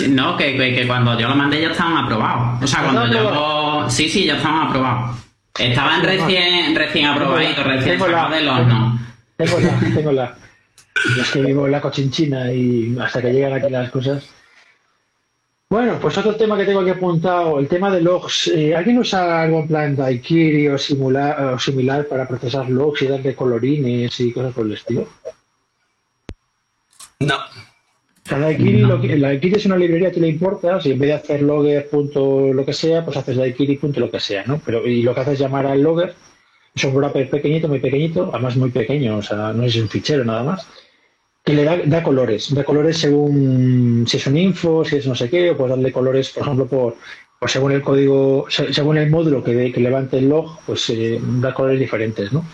no, 0.09 0.37
que, 0.37 0.55
que, 0.57 0.85
cuando 0.85 1.17
yo 1.19 1.27
lo 1.27 1.35
mandé 1.35 1.61
ya 1.61 1.71
estaban 1.71 1.97
aprobados. 1.97 2.63
O 2.63 2.67
sea, 2.67 2.83
cuando 2.83 3.07
yo... 3.07 3.89
Sí, 3.89 4.09
sí, 4.09 4.25
ya 4.25 4.35
estaban 4.35 4.67
aprobados. 4.67 5.17
Estaban 5.57 6.03
recién, 6.03 6.75
recién 6.75 7.05
aprobaditos, 7.05 7.65
recién 7.65 7.99
sacados 7.99 8.31
del 8.31 8.47
horno. 8.47 8.99
Tengo 9.35 9.59
la, 9.59 9.79
tengo 9.95 10.11
la. 10.11 10.37
Es 11.19 11.31
que 11.31 11.41
vivo 11.41 11.65
en 11.65 11.71
la 11.71 11.81
cochinchina 11.81 12.51
y 12.51 12.97
hasta 12.99 13.21
que 13.21 13.31
llegan 13.31 13.53
aquí 13.53 13.69
las 13.69 13.89
cosas. 13.89 14.29
Bueno, 15.69 15.99
pues 16.01 16.17
otro 16.17 16.35
tema 16.35 16.57
que 16.57 16.65
tengo 16.65 16.79
aquí 16.79 16.89
apuntado, 16.89 17.59
el 17.59 17.67
tema 17.67 17.91
de 17.91 18.01
logs. 18.01 18.47
Eh, 18.47 18.75
¿Alguien 18.75 18.97
usa 18.97 19.43
algo 19.43 19.59
en 19.59 19.67
plan 19.67 19.95
Daikiri 19.95 20.67
o, 20.67 20.75
o 20.75 21.59
similar 21.59 22.07
para 22.07 22.27
procesar 22.27 22.67
logs 22.67 23.03
y 23.03 23.07
darle 23.07 23.35
colorines 23.35 24.19
y 24.19 24.33
cosas 24.33 24.51
por 24.51 24.65
el 24.65 24.73
estilo? 24.73 25.07
No. 27.19 27.37
La 28.31 28.39
Daiquiri, 28.39 29.55
es 29.55 29.65
una 29.65 29.77
librería 29.77 30.11
que 30.11 30.19
le 30.19 30.27
importa, 30.29 30.81
si 30.81 30.91
en 30.91 30.99
vez 30.99 31.09
de 31.09 31.13
hacer 31.13 31.41
logger 31.43 31.87
punto 31.89 32.51
lo 32.53 32.65
que 32.65 32.73
sea, 32.73 33.05
pues 33.05 33.17
haces 33.17 33.37
Daiquiri 33.37 33.77
punto 33.77 33.99
lo 33.99 34.09
que 34.09 34.19
sea, 34.19 34.43
¿no? 34.45 34.61
Pero 34.65 34.85
y 34.87 35.03
lo 35.03 35.13
que 35.13 35.21
haces 35.21 35.33
es 35.33 35.39
llamar 35.39 35.67
al 35.67 35.81
logger, 35.81 36.15
es 36.73 36.83
un 36.83 36.95
wrapper 36.95 37.29
pequeñito, 37.29 37.67
muy 37.67 37.79
pequeñito, 37.79 38.29
además 38.33 38.55
muy 38.55 38.71
pequeño, 38.71 39.17
o 39.17 39.21
sea, 39.21 39.53
no 39.53 39.63
es 39.63 39.75
un 39.75 39.89
fichero 39.89 40.23
nada 40.25 40.43
más, 40.43 40.67
que 41.49 41.55
le 41.55 41.65
da, 41.65 42.03
colores, 42.03 42.53
da 42.53 42.63
colores 42.63 42.99
según 42.99 44.05
si 44.07 44.17
es 44.17 44.27
un 44.27 44.37
info, 44.37 44.85
si 44.85 44.97
es 44.97 45.07
no 45.07 45.15
sé 45.15 45.31
qué, 45.31 45.49
o 45.49 45.57
puedes 45.57 45.71
darle 45.71 45.91
colores, 45.91 46.29
por 46.29 46.43
ejemplo, 46.43 46.67
por, 46.67 46.95
según 47.47 47.71
el 47.71 47.81
código, 47.81 48.45
según 48.49 48.99
el 48.99 49.09
módulo 49.09 49.43
que, 49.43 49.73
levante 49.75 50.19
el 50.19 50.29
log, 50.29 50.59
pues 50.67 50.87
eh, 50.91 51.19
da 51.19 51.51
colores 51.51 51.79
diferentes, 51.79 52.31
¿no? 52.31 52.45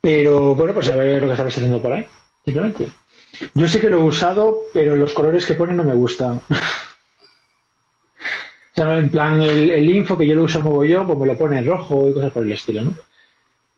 Pero 0.00 0.54
bueno, 0.54 0.72
pues 0.72 0.88
a 0.88 0.96
ver 0.96 1.20
lo 1.20 1.26
que 1.26 1.32
estabas 1.32 1.54
haciendo 1.54 1.82
por 1.82 1.92
ahí, 1.92 2.06
simplemente. 2.42 2.88
Yo 3.52 3.68
sé 3.68 3.80
que 3.80 3.90
lo 3.90 3.98
he 3.98 4.04
usado, 4.04 4.60
pero 4.72 4.96
los 4.96 5.12
colores 5.12 5.44
que 5.44 5.52
pone 5.52 5.74
no 5.74 5.84
me 5.84 5.94
gustan. 5.94 6.40
en 8.76 9.10
plan, 9.10 9.42
el, 9.42 9.90
info 9.90 10.16
que 10.16 10.26
yo 10.26 10.36
lo 10.36 10.44
uso 10.44 10.62
mogollón, 10.62 11.06
pues 11.06 11.18
me 11.18 11.26
lo 11.26 11.36
pone 11.36 11.58
en 11.58 11.66
rojo 11.66 12.08
y 12.08 12.14
cosas 12.14 12.32
por 12.32 12.44
el 12.44 12.52
estilo, 12.52 12.82
¿no? 12.82 12.94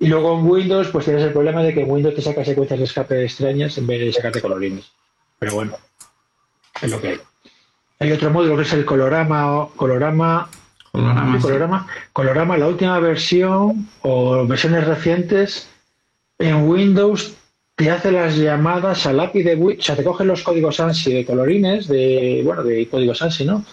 Y 0.00 0.08
luego 0.08 0.36
en 0.36 0.46
Windows, 0.46 0.88
pues 0.88 1.04
tienes 1.04 1.22
el 1.22 1.32
problema 1.32 1.62
de 1.62 1.72
que 1.72 1.82
en 1.82 1.90
Windows 1.90 2.14
te 2.14 2.22
saca 2.22 2.44
secuencias 2.44 2.80
de 2.80 2.86
escape 2.86 3.22
extrañas 3.22 3.78
en 3.78 3.86
vez 3.86 4.00
de 4.00 4.12
sacarte 4.12 4.40
colorines. 4.40 4.90
Pero 5.38 5.54
bueno, 5.54 5.76
es 6.82 6.90
lo 6.90 7.00
que 7.00 7.08
hay. 7.08 7.20
Hay 8.00 8.12
otro 8.12 8.30
módulo 8.30 8.56
que 8.56 8.62
es 8.62 8.72
el 8.72 8.86
colorama, 8.86 9.68
colorama, 9.76 10.48
colorama, 10.90 11.38
colorama, 11.38 11.86
colorama, 12.14 12.56
la 12.56 12.66
última 12.66 12.98
versión 12.98 13.88
o 14.00 14.46
versiones 14.46 14.86
recientes 14.86 15.68
en 16.38 16.66
Windows 16.66 17.34
te 17.76 17.90
hace 17.90 18.10
las 18.10 18.36
llamadas 18.36 19.06
al 19.06 19.20
API 19.20 19.42
de 19.42 19.76
o 19.78 19.82
sea, 19.82 19.96
te 19.96 20.04
coge 20.04 20.24
los 20.24 20.42
códigos 20.42 20.80
ANSI 20.80 21.14
de 21.14 21.24
colorines, 21.24 21.88
de, 21.88 22.42
bueno, 22.44 22.62
de 22.62 22.88
códigos 22.88 23.22
ANSI, 23.22 23.44
¿no? 23.44 23.64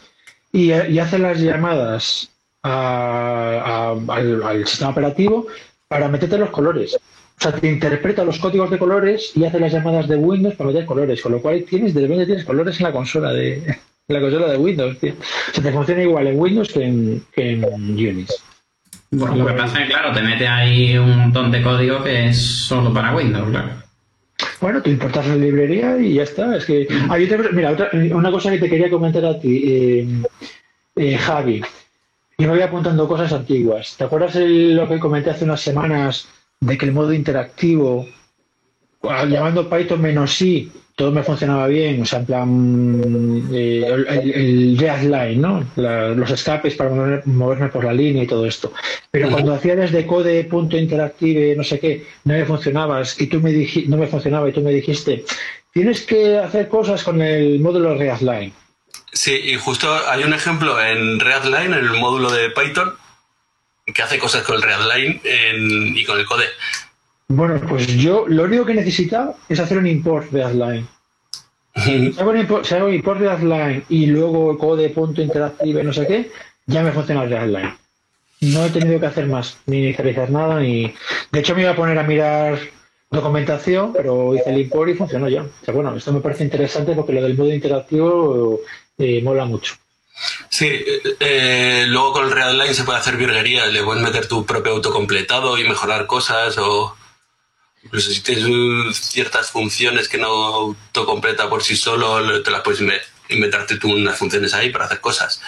Y, 0.51 0.71
hace 0.71 1.19
las 1.19 1.39
llamadas 1.39 2.29
al, 2.63 4.65
sistema 4.65 4.91
operativo 4.91 5.47
para 5.87 6.07
meterte 6.07 6.37
los 6.37 6.49
colores. 6.49 6.95
O 6.95 7.41
sea, 7.41 7.51
te 7.51 7.67
interpreta 7.67 8.23
los 8.23 8.39
códigos 8.39 8.69
de 8.71 8.79
colores 8.79 9.31
y 9.35 9.45
hace 9.45 9.59
las 9.59 9.71
llamadas 9.71 10.07
de 10.07 10.15
Windows 10.15 10.55
para 10.55 10.69
meter 10.69 10.85
colores, 10.85 11.21
con 11.21 11.33
lo 11.33 11.41
cual 11.41 11.63
tienes, 11.63 11.93
de 11.93 12.01
repente 12.01 12.25
tienes 12.25 12.45
colores 12.45 12.79
en 12.79 12.83
la 12.85 12.91
consola 12.91 13.31
de, 13.31 13.77
la 14.07 14.19
consola 14.19 14.47
de 14.47 14.57
Windows, 14.57 14.97
tío. 14.99 15.13
O 15.13 15.53
sea, 15.53 15.63
te 15.63 15.71
funciona 15.71 16.01
igual 16.01 16.27
en 16.27 16.39
Windows 16.39 16.71
que 16.71 16.83
en, 16.83 17.23
que 17.31 17.51
en 17.51 17.63
Unix. 17.63 18.43
Bueno, 19.11 19.35
lo 19.35 19.45
que 19.45 19.53
pasa 19.53 19.79
es 19.79 19.87
que, 19.87 19.93
claro, 19.93 20.11
te 20.13 20.21
mete 20.21 20.47
ahí 20.47 20.97
un 20.97 21.15
montón 21.15 21.51
de 21.51 21.61
código 21.61 22.03
que 22.03 22.27
es 22.27 22.37
solo 22.37 22.93
para 22.93 23.15
Windows, 23.15 23.49
claro. 23.49 23.87
Bueno, 24.59 24.81
tú 24.81 24.89
importas 24.89 25.27
la 25.27 25.35
librería 25.35 25.97
y 25.97 26.15
ya 26.15 26.23
está. 26.23 26.55
Es 26.55 26.65
que 26.65 26.87
mira, 27.53 27.75
una 28.11 28.31
cosa 28.31 28.51
que 28.51 28.59
te 28.59 28.69
quería 28.69 28.89
comentar 28.89 29.23
a 29.25 29.39
ti, 29.39 29.63
eh, 29.65 30.07
eh, 30.95 31.17
Javi. 31.17 31.61
Yo 32.39 32.47
me 32.47 32.53
voy 32.53 32.61
apuntando 32.61 33.07
cosas 33.07 33.33
antiguas. 33.33 33.95
¿Te 33.97 34.03
acuerdas 34.03 34.35
lo 34.35 34.87
que 34.87 34.99
comenté 34.99 35.31
hace 35.31 35.45
unas 35.45 35.61
semanas 35.61 36.27
de 36.59 36.77
que 36.77 36.85
el 36.85 36.91
modo 36.91 37.11
interactivo 37.13 38.07
llamando 39.01 39.69
Python 39.69 40.01
menos 40.01 40.39
i, 40.41 40.71
todo 40.95 41.11
me 41.11 41.23
funcionaba 41.23 41.67
bien, 41.67 42.01
o 42.01 42.05
sea, 42.05 42.19
en 42.19 42.25
plan, 42.25 43.49
eh, 43.53 43.85
el, 43.87 44.33
el, 44.33 44.77
line, 44.77 45.35
¿no? 45.37 45.63
La- 45.77 46.09
los 46.09 46.29
escapes 46.31 46.75
para 46.75 46.89
mover- 46.91 47.25
moverme 47.25 47.69
por 47.69 47.83
la 47.83 47.93
línea 47.93 48.23
y 48.23 48.27
todo 48.27 48.45
esto. 48.45 48.71
Pero 49.11 49.29
cuando 49.31 49.53
hacía 49.53 49.75
desde 49.75 50.05
code.interactive, 50.05 51.55
no 51.55 51.63
sé 51.63 51.79
qué, 51.79 52.05
no 52.25 52.33
me 52.33 52.45
funcionabas 52.45 53.19
y 53.21 53.27
tú 53.27 53.39
me 53.39 53.51
dij- 53.51 53.85
no 53.87 53.97
me 53.97 54.07
funcionaba 54.07 54.49
y 54.49 54.53
tú 54.53 54.61
me 54.61 54.71
dijiste, 54.71 55.23
tienes 55.71 56.01
que 56.05 56.37
hacer 56.37 56.67
cosas 56.67 57.03
con 57.03 57.21
el 57.21 57.59
módulo 57.59 57.95
line. 57.95 58.53
Sí, 59.13 59.33
y 59.33 59.55
justo 59.55 59.93
hay 60.09 60.23
un 60.23 60.33
ejemplo 60.33 60.81
en 60.81 61.19
Readline, 61.19 61.73
en 61.73 61.85
el 61.85 61.91
módulo 61.99 62.29
de 62.31 62.49
Python, 62.51 62.93
que 63.85 64.01
hace 64.01 64.19
cosas 64.19 64.43
con 64.43 64.55
el 64.57 64.61
Readline 64.61 65.21
en- 65.23 65.97
y 65.97 66.03
con 66.05 66.19
el 66.19 66.25
code. 66.25 66.45
Bueno, 67.29 67.59
pues 67.67 67.87
yo 67.87 68.25
lo 68.27 68.43
único 68.43 68.65
que 68.65 68.73
necesitaba 68.73 69.35
es 69.49 69.59
hacer 69.59 69.77
un 69.77 69.87
import 69.87 70.29
de 70.31 70.43
Adline. 70.43 70.87
Si 71.75 72.15
hago 72.17 72.31
un 72.31 72.37
import, 72.39 72.65
si 72.65 72.73
hago 72.75 72.87
un 72.87 72.93
import 72.93 73.19
de 73.19 73.29
Adline 73.29 73.83
y 73.89 74.07
luego 74.07 74.57
code.interactive, 74.57 75.83
no 75.83 75.93
sé 75.93 76.07
qué, 76.07 76.31
ya 76.65 76.81
me 76.83 76.91
funciona 76.91 77.23
el 77.23 77.33
Adline. 77.33 77.77
No 78.41 78.65
he 78.65 78.69
tenido 78.69 78.99
que 78.99 79.05
hacer 79.07 79.25
más, 79.27 79.57
ni 79.65 79.79
inicializar 79.79 80.29
nada, 80.29 80.59
ni. 80.59 80.93
De 81.31 81.39
hecho, 81.39 81.55
me 81.55 81.61
iba 81.63 81.71
a 81.71 81.75
poner 81.75 81.97
a 81.97 82.03
mirar 82.03 82.59
documentación, 83.09 83.93
pero 83.93 84.35
hice 84.35 84.49
el 84.49 84.61
import 84.61 84.89
y 84.89 84.93
funcionó 84.95 85.27
ya. 85.29 85.41
O 85.43 85.49
sea, 85.65 85.73
bueno, 85.73 85.95
esto 85.95 86.11
me 86.13 86.19
parece 86.21 86.43
interesante 86.43 86.93
porque 86.93 87.13
lo 87.13 87.21
del 87.23 87.37
modo 87.37 87.53
interactivo 87.53 88.59
eh, 88.97 89.21
mola 89.21 89.45
mucho. 89.45 89.75
Sí, 90.49 90.65
eh, 90.67 91.01
eh, 91.19 91.85
luego 91.87 92.13
con 92.13 92.25
el 92.25 92.31
Readline 92.31 92.73
se 92.73 92.83
puede 92.83 92.97
hacer 92.99 93.17
virguerías, 93.17 93.71
le 93.71 93.83
puedes 93.83 94.01
meter 94.01 94.27
tu 94.27 94.45
propio 94.45 94.73
autocompletado 94.73 95.57
y 95.57 95.63
mejorar 95.67 96.07
cosas 96.07 96.57
o 96.57 96.95
incluso 97.83 98.09
si 98.11 98.21
tienes 98.21 98.97
ciertas 98.99 99.51
funciones 99.51 100.09
que 100.09 100.17
no 100.17 100.27
autocompleta 100.27 101.47
por 101.49 101.61
sí 101.63 101.75
solo, 101.75 102.19
lo- 102.19 102.41
te 102.41 102.49
las 102.51 102.61
puedes 102.61 102.81
inve- 102.81 103.01
inventarte 103.29 103.77
tú 103.77 103.91
unas 103.93 104.17
funciones 104.17 104.53
ahí 104.55 104.71
para 104.71 104.85
hacer 104.85 104.99
cosas. 104.99 105.39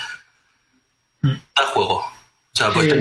Al 1.55 1.65
juego. 1.65 1.95
O 1.97 2.55
sea, 2.55 2.69
pues 2.71 2.91
Sí, 2.91 2.99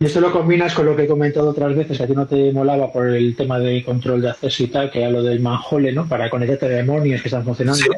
y 0.00 0.06
esto 0.06 0.20
lo 0.20 0.32
combinas 0.32 0.74
con 0.74 0.86
lo 0.86 0.96
que 0.96 1.04
he 1.04 1.06
comentado 1.06 1.50
otras 1.50 1.74
veces, 1.76 1.96
que 1.96 2.02
a 2.04 2.06
ti 2.06 2.14
no 2.14 2.26
te 2.26 2.50
molaba 2.52 2.92
por 2.92 3.06
el 3.08 3.36
tema 3.36 3.58
de 3.60 3.84
control 3.84 4.22
de 4.22 4.30
acceso 4.30 4.64
y 4.64 4.66
tal, 4.66 4.90
que 4.90 5.00
era 5.00 5.10
lo 5.10 5.22
del 5.22 5.40
manjole, 5.40 5.92
¿no? 5.92 6.08
Para 6.08 6.28
conectarte 6.30 6.66
a 6.66 6.68
demonios 6.70 7.22
que 7.22 7.28
están 7.28 7.44
funcionando. 7.44 7.80
Sí. 7.82 7.88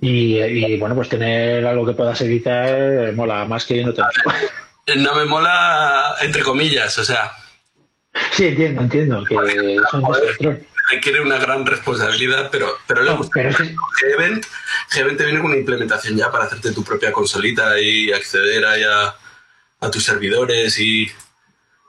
Y, 0.00 0.38
y, 0.40 0.78
bueno, 0.78 0.94
pues 0.94 1.08
tener 1.08 1.66
algo 1.66 1.84
que 1.86 1.92
puedas 1.92 2.20
editar 2.20 3.12
mola 3.14 3.44
más 3.44 3.64
que 3.64 3.84
no 3.84 3.92
te 3.92 4.02
no 4.96 5.14
me 5.14 5.24
mola 5.24 6.14
entre 6.20 6.42
comillas, 6.42 6.98
o 6.98 7.04
sea, 7.04 7.32
Sí, 8.32 8.46
entiendo, 8.46 8.82
entiendo 8.82 9.24
que 9.24 9.34
son 9.90 10.04
requiere 10.90 11.20
una 11.22 11.38
gran 11.38 11.64
responsabilidad, 11.64 12.48
pero, 12.52 12.68
pero 12.86 13.02
le 13.02 13.10
No, 13.10 13.16
gusta. 13.16 13.32
pero 13.34 13.48
es 13.48 13.56
que- 13.56 13.74
Gevent, 14.00 14.44
Gevent 14.90 15.18
te 15.18 15.24
viene 15.24 15.40
con 15.40 15.50
una 15.50 15.58
implementación 15.58 16.16
ya 16.16 16.30
para 16.30 16.44
hacerte 16.44 16.72
tu 16.72 16.84
propia 16.84 17.10
consolita 17.12 17.80
y 17.80 18.12
acceder 18.12 18.64
ahí 18.64 18.82
a, 18.82 19.14
a 19.80 19.90
tus 19.90 20.04
servidores 20.04 20.78
y, 20.78 21.10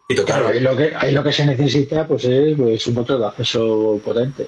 y 0.08 0.16
tocar. 0.16 0.40
Claro, 0.40 0.48
ahí 0.54 0.60
lo 0.62 0.76
que, 0.78 0.94
ahí 0.96 1.12
lo 1.12 1.24
que 1.24 1.34
se 1.34 1.46
necesita 1.46 2.08
pues 2.08 2.24
es 2.26 2.56
pues, 2.56 2.88
un 2.88 2.96
control 2.96 3.20
de 3.20 3.28
acceso 3.28 4.02
potente. 4.04 4.48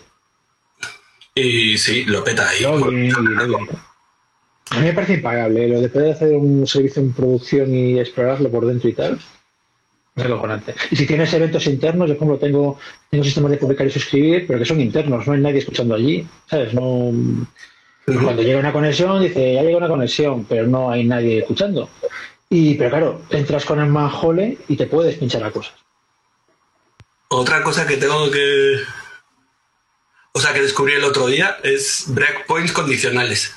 Y 1.38 1.78
sí, 1.78 2.06
lo 2.06 2.24
peta 2.24 2.50
ahí. 2.50 2.64
Login. 2.64 3.12
A 4.70 4.80
mí 4.80 4.86
me 4.86 4.94
parece 4.94 5.14
impagable 5.14 5.68
lo 5.68 5.82
de 5.82 5.90
poder 5.90 6.14
hacer 6.14 6.34
un 6.34 6.68
servicio 6.68 7.02
en 7.02 7.14
producción 7.14 7.74
y 7.74 8.00
explorarlo 8.00 8.50
por 8.52 8.66
dentro 8.66 8.90
y 8.90 8.94
tal. 8.94 9.20
Es 10.16 10.26
acojonante. 10.26 10.74
Y 10.92 10.96
si 10.96 11.06
tienes 11.06 11.32
eventos 11.34 11.68
internos, 11.68 12.10
yo 12.10 12.18
como 12.18 12.38
tengo, 12.38 12.80
tengo 13.10 13.24
sistemas 13.24 13.52
de 13.52 13.58
publicar 13.58 13.88
y 13.88 13.92
suscribir, 13.92 14.48
pero 14.48 14.60
que 14.60 14.66
son 14.66 14.82
internos, 14.82 15.28
no 15.28 15.34
hay 15.34 15.42
nadie 15.42 15.60
escuchando 15.60 15.94
allí, 15.96 16.28
¿sabes? 16.50 16.74
No, 16.74 17.14
cuando 18.24 18.42
llega 18.42 18.60
una 18.60 18.74
conexión, 18.74 19.22
dice, 19.22 19.54
ya 19.54 19.62
llega 19.62 19.78
una 19.78 19.88
conexión, 19.88 20.46
pero 20.46 20.66
no 20.66 20.90
hay 20.90 21.04
nadie 21.04 21.40
escuchando. 21.40 21.90
Y, 22.50 22.76
pero 22.76 22.90
claro, 22.90 23.22
entras 23.30 23.66
con 23.66 23.80
el 23.80 23.88
manjole 23.88 24.58
y 24.68 24.76
te 24.76 24.88
puedes 24.88 25.18
pinchar 25.18 25.44
a 25.44 25.52
cosas. 25.52 25.76
Otra 27.28 27.62
cosa 27.62 27.86
que 27.86 27.98
tengo 27.98 28.32
que. 28.32 28.78
O 30.38 30.40
sea, 30.40 30.54
que 30.54 30.62
descubrí 30.62 30.94
el 30.94 31.04
otro 31.04 31.26
día 31.26 31.58
es 31.64 32.04
breakpoints 32.10 32.72
condicionales. 32.72 33.56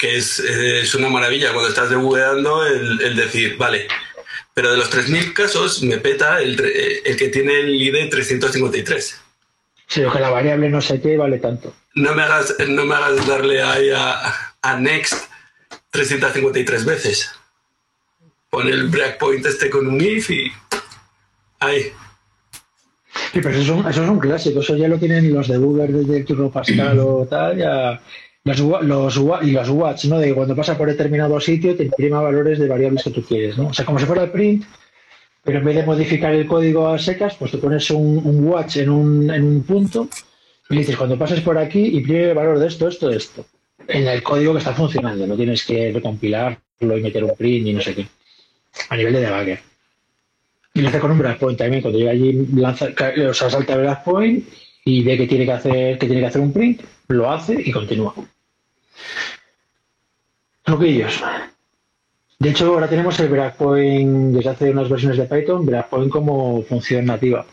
Que 0.00 0.16
es, 0.16 0.40
eh, 0.40 0.80
es 0.80 0.96
una 0.96 1.08
maravilla 1.08 1.52
cuando 1.52 1.68
estás 1.68 1.90
debugueando 1.90 2.66
el, 2.66 3.00
el 3.02 3.14
decir, 3.14 3.56
vale, 3.56 3.86
pero 4.52 4.72
de 4.72 4.78
los 4.78 4.90
3.000 4.90 5.32
casos 5.32 5.80
me 5.84 5.98
peta 5.98 6.42
el, 6.42 6.58
eh, 6.58 7.02
el 7.04 7.16
que 7.16 7.28
tiene 7.28 7.60
el 7.60 7.80
ID 7.80 8.10
353. 8.10 9.20
Si 9.86 10.00
lo 10.00 10.12
que 10.12 10.18
la 10.18 10.30
variable 10.30 10.70
no 10.70 10.80
sé 10.80 11.00
qué 11.00 11.16
vale 11.16 11.38
tanto. 11.38 11.72
No 11.94 12.12
me 12.12 12.24
hagas, 12.24 12.56
no 12.66 12.84
me 12.84 12.96
hagas 12.96 13.24
darle 13.28 13.62
ahí 13.62 13.90
a, 13.90 14.56
a 14.60 14.76
next 14.80 15.30
353 15.90 16.84
veces. 16.84 17.30
Pon 18.50 18.66
el 18.66 18.88
breakpoint 18.88 19.46
este 19.46 19.70
con 19.70 19.86
un 19.86 20.00
if 20.00 20.30
y. 20.30 20.52
Ahí. 21.60 21.92
Sí, 23.32 23.40
pero 23.42 23.50
eso 23.50 23.60
es, 23.60 23.68
un, 23.68 23.88
eso 23.88 24.04
es 24.04 24.08
un 24.08 24.18
clásico, 24.18 24.60
eso 24.60 24.76
ya 24.76 24.88
lo 24.88 24.98
tienen 24.98 25.32
los 25.32 25.48
debuggers 25.48 25.92
desde 25.92 26.24
turno 26.24 26.50
Pascal 26.50 26.98
o 26.98 27.26
tal, 27.30 27.56
ya 27.56 28.00
los, 28.44 28.60
los, 28.60 29.20
y 29.42 29.50
los 29.50 29.68
watch, 29.70 30.04
¿no? 30.04 30.18
De 30.18 30.28
que 30.28 30.34
cuando 30.34 30.54
pasa 30.54 30.78
por 30.78 30.88
determinado 30.88 31.40
sitio 31.40 31.76
te 31.76 31.84
imprima 31.84 32.22
valores 32.22 32.58
de 32.58 32.68
variables 32.68 33.02
que 33.02 33.10
tú 33.10 33.22
quieres, 33.22 33.58
¿no? 33.58 33.68
O 33.68 33.74
sea, 33.74 33.84
como 33.84 33.98
si 33.98 34.06
fuera 34.06 34.22
el 34.22 34.30
print, 34.30 34.64
pero 35.42 35.58
en 35.58 35.64
vez 35.64 35.76
de 35.76 35.84
modificar 35.84 36.32
el 36.32 36.46
código 36.46 36.88
a 36.88 36.98
secas, 36.98 37.34
pues 37.36 37.50
te 37.50 37.58
pones 37.58 37.90
un, 37.90 38.20
un 38.24 38.44
watch 38.46 38.76
en 38.76 38.90
un, 38.90 39.30
en 39.30 39.42
un 39.42 39.62
punto 39.64 40.08
y 40.68 40.74
le 40.74 40.80
dices, 40.80 40.96
cuando 40.96 41.18
pases 41.18 41.40
por 41.40 41.58
aquí, 41.58 41.96
imprime 41.96 42.30
el 42.30 42.34
valor 42.34 42.58
de 42.58 42.68
esto, 42.68 42.88
esto, 42.88 43.10
esto. 43.10 43.46
En 43.88 44.06
el 44.06 44.22
código 44.22 44.52
que 44.52 44.58
está 44.58 44.74
funcionando, 44.74 45.26
no 45.26 45.36
tienes 45.36 45.64
que 45.64 45.92
recompilarlo 45.92 46.58
y 46.78 47.00
meter 47.00 47.24
un 47.24 47.36
print 47.36 47.66
y 47.68 47.72
no 47.72 47.80
sé 47.80 47.94
qué. 47.94 48.06
A 48.88 48.96
nivel 48.96 49.12
de 49.12 49.20
debugger. 49.20 49.60
Y 50.76 50.82
lo 50.82 50.88
hace 50.90 51.00
con 51.00 51.10
un 51.10 51.18
breakpoint 51.18 51.58
también. 51.58 51.80
Cuando 51.80 51.98
llega 51.98 52.10
allí, 52.10 52.46
lanza, 52.54 52.88
o 53.28 53.32
sea, 53.32 53.48
salta 53.48 53.72
el 53.72 53.80
breakpoint 53.80 54.46
y 54.84 55.02
ve 55.02 55.16
que 55.16 55.26
tiene 55.26 55.46
que 55.46 55.52
hacer, 55.52 55.98
que 55.98 56.06
tiene 56.06 56.20
que 56.20 56.26
hacer 56.26 56.42
un 56.42 56.52
print, 56.52 56.82
lo 57.08 57.30
hace 57.30 57.56
y 57.64 57.72
continúa. 57.72 58.14
Truquillos. 60.62 61.22
De 62.38 62.50
hecho, 62.50 62.66
ahora 62.74 62.88
tenemos 62.88 63.18
el 63.20 63.28
breakpoint 63.28 64.36
desde 64.36 64.50
hace 64.50 64.70
unas 64.70 64.90
versiones 64.90 65.16
de 65.16 65.24
Python, 65.24 65.64
breakpoint 65.64 66.10
como 66.10 66.62
función 66.64 67.06
nativa. 67.06 67.46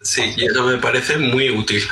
Sí, 0.00 0.32
y 0.36 0.44
eso 0.44 0.64
me 0.64 0.78
parece 0.78 1.18
muy 1.18 1.50
útil. 1.50 1.82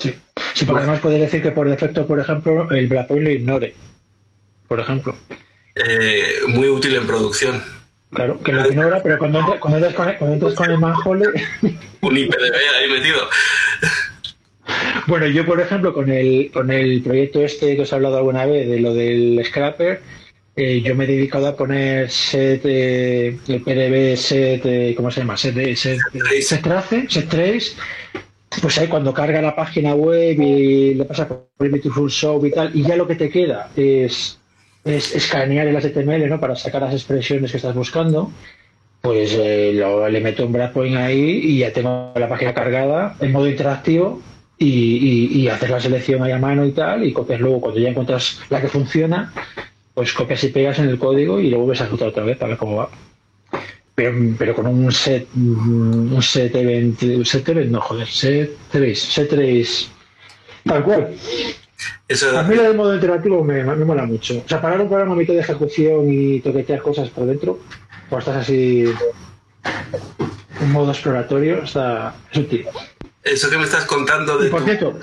Sí. 0.00 0.12
Sí, 0.54 0.64
porque 0.64 0.80
además 0.80 1.00
puedes 1.00 1.20
decir 1.20 1.42
que 1.42 1.52
por 1.52 1.70
defecto, 1.70 2.08
por 2.08 2.18
ejemplo, 2.18 2.68
el 2.72 2.88
breakpoint 2.88 3.22
lo 3.22 3.30
ignore. 3.30 3.74
Por 4.66 4.80
ejemplo. 4.80 5.14
Eh, 5.76 6.40
muy 6.48 6.68
útil 6.68 6.96
en 6.96 7.06
producción. 7.06 7.79
Claro, 8.12 8.40
que 8.40 8.52
lo 8.52 8.68
ignora, 8.68 9.00
pero 9.02 9.18
cuando, 9.18 9.38
entra- 9.40 9.60
cuando, 9.60 9.78
entras, 9.78 9.94
con 9.94 10.08
el, 10.08 10.16
cuando 10.18 10.34
entras 10.34 10.54
con 10.54 10.70
el 10.70 10.78
manjole, 10.78 11.26
Un 12.02 12.16
IPDB 12.18 12.54
ahí 12.78 12.90
metido. 12.90 13.20
Bueno, 15.06 15.26
yo 15.26 15.44
por 15.46 15.60
ejemplo 15.60 15.92
con 15.92 16.10
el 16.10 16.50
con 16.52 16.70
el 16.70 17.02
proyecto 17.02 17.42
este 17.42 17.74
que 17.76 17.82
os 17.82 17.92
he 17.92 17.94
hablado 17.94 18.16
alguna 18.18 18.46
vez 18.46 18.68
de 18.68 18.80
lo 18.80 18.94
del 18.94 19.40
scrapper, 19.44 20.00
eh, 20.56 20.80
yo 20.82 20.94
me 20.94 21.04
he 21.04 21.06
dedicado 21.08 21.48
a 21.48 21.56
poner 21.56 22.10
set 22.10 22.62
eh, 22.64 23.38
el 23.48 23.62
PDB 23.62 24.16
set 24.16 24.62
eh, 24.64 24.94
¿cómo 24.96 25.10
se 25.10 25.20
llama? 25.20 25.36
set 25.36 25.54
set, 25.76 25.98
set 26.40 26.62
trace, 26.62 27.06
set 27.08 27.28
trace. 27.28 27.72
Pues 28.60 28.78
ahí 28.78 28.88
cuando 28.88 29.14
carga 29.14 29.40
la 29.40 29.54
página 29.54 29.94
web 29.94 30.40
y 30.40 30.94
le 30.94 31.04
pasa 31.04 31.28
por 31.28 31.46
el 31.60 31.70
Beautiful 31.70 32.10
Show 32.10 32.44
y 32.44 32.50
tal, 32.50 32.72
y 32.74 32.82
ya 32.82 32.96
lo 32.96 33.06
que 33.06 33.14
te 33.14 33.30
queda 33.30 33.70
es 33.76 34.39
es 34.84 35.14
escanear 35.14 35.66
el 35.66 35.76
HTML, 35.76 36.28
¿no? 36.28 36.40
Para 36.40 36.56
sacar 36.56 36.82
las 36.82 36.94
expresiones 36.94 37.50
que 37.50 37.56
estás 37.58 37.74
buscando 37.74 38.30
pues 39.02 39.32
eh, 39.38 39.72
lo- 39.74 40.06
le 40.08 40.20
meto 40.20 40.44
un 40.44 40.52
breakpoint 40.52 40.96
ahí 40.96 41.40
y 41.42 41.58
ya 41.60 41.72
tengo 41.72 42.12
la 42.14 42.28
página 42.28 42.52
cargada 42.52 43.16
en 43.20 43.32
modo 43.32 43.48
interactivo 43.48 44.20
y, 44.58 44.66
y, 44.68 45.40
y 45.40 45.48
haces 45.48 45.70
la 45.70 45.80
selección 45.80 46.22
ahí 46.22 46.32
a 46.32 46.38
mano 46.38 46.66
y 46.66 46.72
tal 46.72 47.06
y 47.06 47.12
copias 47.14 47.40
luego. 47.40 47.62
Cuando 47.62 47.80
ya 47.80 47.88
encuentras 47.88 48.40
la 48.50 48.60
que 48.60 48.68
funciona 48.68 49.32
pues 49.94 50.12
copias 50.12 50.44
y 50.44 50.48
pegas 50.48 50.78
en 50.80 50.88
el 50.90 50.98
código 50.98 51.40
y 51.40 51.48
lo 51.48 51.58
vuelves 51.60 51.80
a 51.80 51.84
ejecutar 51.84 52.08
otra 52.08 52.24
vez 52.24 52.36
para 52.36 52.50
ver 52.50 52.58
cómo 52.58 52.76
va. 52.76 52.90
Pero, 53.94 54.12
pero 54.38 54.54
con 54.54 54.66
un 54.66 54.92
set 54.92 55.26
mm, 55.34 56.12
un 56.14 56.22
set 56.22 56.54
event 56.56 57.02
un 57.02 57.24
set 57.24 57.48
event 57.48 57.70
no 57.70 57.80
joder 57.80 58.06
set 58.06 58.50
trace 58.70 58.94
set 58.96 59.28
trace 59.30 59.86
tal 60.64 60.82
cual 60.84 61.08
Eso, 62.08 62.36
a 62.38 62.42
mí 62.42 62.54
lo 62.54 62.62
del 62.62 62.76
modo 62.76 62.94
interactivo 62.94 63.42
me, 63.44 63.62
me 63.64 63.84
mola 63.84 64.04
mucho. 64.04 64.42
O 64.44 64.48
sea, 64.48 64.60
parar 64.60 64.80
un 64.80 64.88
programa 64.88 65.14
a 65.14 65.16
mitad 65.16 65.34
de 65.34 65.40
ejecución 65.40 66.06
y 66.12 66.40
toquetear 66.40 66.82
cosas 66.82 67.08
por 67.10 67.26
dentro, 67.26 67.58
cuando 68.08 68.18
estás 68.30 68.42
así 68.48 68.84
en 70.60 70.72
modo 70.72 70.90
exploratorio, 70.92 71.62
está 71.64 72.14
es 72.32 72.38
útil. 72.38 72.66
eso 73.22 73.50
que 73.50 73.58
me 73.58 73.64
estás 73.64 73.84
contando 73.84 74.38
de 74.38 74.50
por 74.50 74.60
tu 74.60 74.66
cierto, 74.66 74.98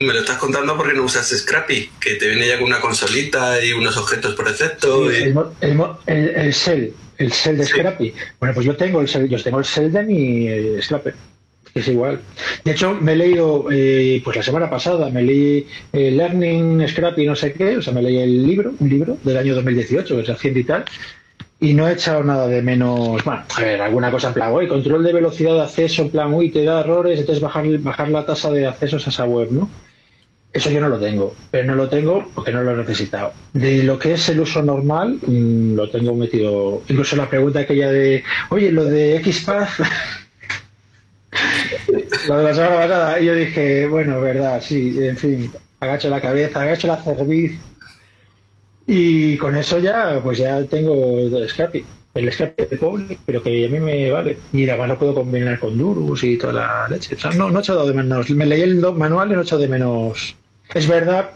me 0.00 0.12
lo 0.12 0.20
estás 0.20 0.36
contando 0.36 0.76
porque 0.76 0.94
no 0.94 1.02
usas 1.04 1.26
Scrappy, 1.28 1.90
que 2.00 2.14
te 2.16 2.28
viene 2.28 2.46
ya 2.48 2.56
con 2.58 2.66
una 2.66 2.80
consolita 2.80 3.64
y 3.64 3.72
unos 3.72 3.96
objetos 3.96 4.34
por 4.34 4.46
defecto. 4.48 5.10
y- 5.10 5.16
el, 5.16 5.38
el, 5.62 5.80
el, 6.06 6.28
el 6.36 6.52
shell, 6.52 6.94
el 7.18 7.30
Shell 7.30 7.56
de 7.56 7.64
Sí. 7.64 7.70
Scrappy. 7.72 8.14
Bueno, 8.38 8.54
pues 8.54 8.66
yo 8.66 8.76
tengo 8.76 9.00
el 9.00 9.06
Shell, 9.06 9.28
yo 9.28 9.42
tengo 9.42 9.58
el 9.58 9.64
Shell 9.64 9.90
de 9.92 10.02
mi 10.02 10.48
eh, 10.48 10.78
Scrapper. 10.82 11.14
Es 11.76 11.88
igual. 11.88 12.20
De 12.64 12.72
hecho, 12.72 12.94
me 12.94 13.12
he 13.12 13.16
leído, 13.16 13.66
eh, 13.70 14.22
pues 14.24 14.34
la 14.34 14.42
semana 14.42 14.70
pasada, 14.70 15.10
me 15.10 15.20
leí 15.22 15.66
eh, 15.92 16.10
Learning 16.10 16.88
Scrappy, 16.88 17.26
no 17.26 17.36
sé 17.36 17.52
qué, 17.52 17.76
o 17.76 17.82
sea, 17.82 17.92
me 17.92 18.00
leí 18.00 18.16
el 18.16 18.46
libro, 18.46 18.72
un 18.80 18.88
libro 18.88 19.18
del 19.22 19.36
año 19.36 19.54
2018, 19.54 20.16
que 20.16 20.22
es 20.22 20.30
Hacienda 20.30 20.60
y 20.60 20.64
tal, 20.64 20.84
y 21.60 21.74
no 21.74 21.86
he 21.86 21.92
echado 21.92 22.24
nada 22.24 22.46
de 22.48 22.62
menos. 22.62 23.22
Bueno, 23.24 23.42
a 23.54 23.60
ver, 23.60 23.82
alguna 23.82 24.10
cosa 24.10 24.28
en 24.28 24.34
plan, 24.34 24.52
oye, 24.54 24.68
control 24.68 25.04
de 25.04 25.12
velocidad 25.12 25.52
de 25.52 25.62
acceso, 25.64 26.00
en 26.00 26.10
plan, 26.10 26.32
uy, 26.32 26.50
te 26.50 26.64
da 26.64 26.80
errores, 26.80 27.20
entonces 27.20 27.42
bajar, 27.42 27.66
bajar 27.80 28.08
la 28.08 28.24
tasa 28.24 28.50
de 28.50 28.66
accesos 28.66 29.06
a 29.06 29.10
esa 29.10 29.26
web, 29.26 29.48
¿no? 29.50 29.68
Eso 30.54 30.70
yo 30.70 30.80
no 30.80 30.88
lo 30.88 30.98
tengo, 30.98 31.34
pero 31.50 31.66
no 31.66 31.74
lo 31.74 31.90
tengo 31.90 32.26
porque 32.34 32.52
no 32.52 32.62
lo 32.62 32.70
he 32.70 32.76
necesitado. 32.76 33.34
De 33.52 33.82
lo 33.82 33.98
que 33.98 34.14
es 34.14 34.26
el 34.30 34.40
uso 34.40 34.62
normal, 34.62 35.18
mm, 35.26 35.74
lo 35.74 35.90
tengo 35.90 36.14
metido. 36.14 36.80
Incluso 36.88 37.16
la 37.16 37.28
pregunta 37.28 37.60
aquella 37.60 37.92
de, 37.92 38.24
oye, 38.48 38.72
lo 38.72 38.86
de 38.86 39.22
XPath, 39.22 39.68
lo 42.28 42.38
de 42.38 42.44
la 42.44 42.54
semana 42.54 42.76
pasada, 42.76 43.20
y 43.20 43.26
yo 43.26 43.34
dije, 43.34 43.86
bueno, 43.86 44.20
verdad, 44.20 44.60
sí, 44.62 44.96
en 45.00 45.16
fin, 45.16 45.50
agacho 45.80 46.08
la 46.08 46.20
cabeza, 46.20 46.62
agacho 46.62 46.86
la 46.86 47.02
cerviz. 47.02 47.58
Y 48.86 49.36
con 49.38 49.56
eso 49.56 49.78
ya, 49.78 50.20
pues 50.22 50.38
ya 50.38 50.62
tengo 50.64 51.18
el 51.18 51.48
Scrappy. 51.48 51.84
El 52.14 52.32
Scrappy 52.32 52.64
de 52.66 52.76
pobre, 52.76 53.18
pero 53.26 53.42
que 53.42 53.66
a 53.66 53.68
mí 53.68 53.80
me 53.80 54.10
vale. 54.10 54.38
Y 54.52 54.68
además 54.68 54.88
lo 54.88 54.98
puedo 54.98 55.14
combinar 55.14 55.58
con 55.58 55.76
Durus 55.76 56.22
y 56.24 56.38
toda 56.38 56.52
la 56.52 56.88
leche. 56.88 57.14
O 57.14 57.18
sea, 57.18 57.32
no, 57.32 57.50
no 57.50 57.58
he 57.58 57.62
echado 57.62 57.86
de 57.86 57.94
menos. 57.94 58.30
Me 58.30 58.46
leí 58.46 58.62
el 58.62 58.80
manual 58.94 59.30
y 59.30 59.32
no 59.34 59.40
he 59.40 59.42
echado 59.42 59.60
de 59.60 59.68
menos. 59.68 60.36
Es 60.72 60.88
verdad 60.88 61.30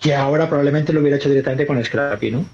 que 0.00 0.14
ahora 0.14 0.48
probablemente 0.48 0.92
lo 0.92 1.00
hubiera 1.00 1.16
hecho 1.16 1.30
directamente 1.30 1.66
con 1.66 1.82
Scrappy, 1.82 2.30
¿no? 2.30 2.44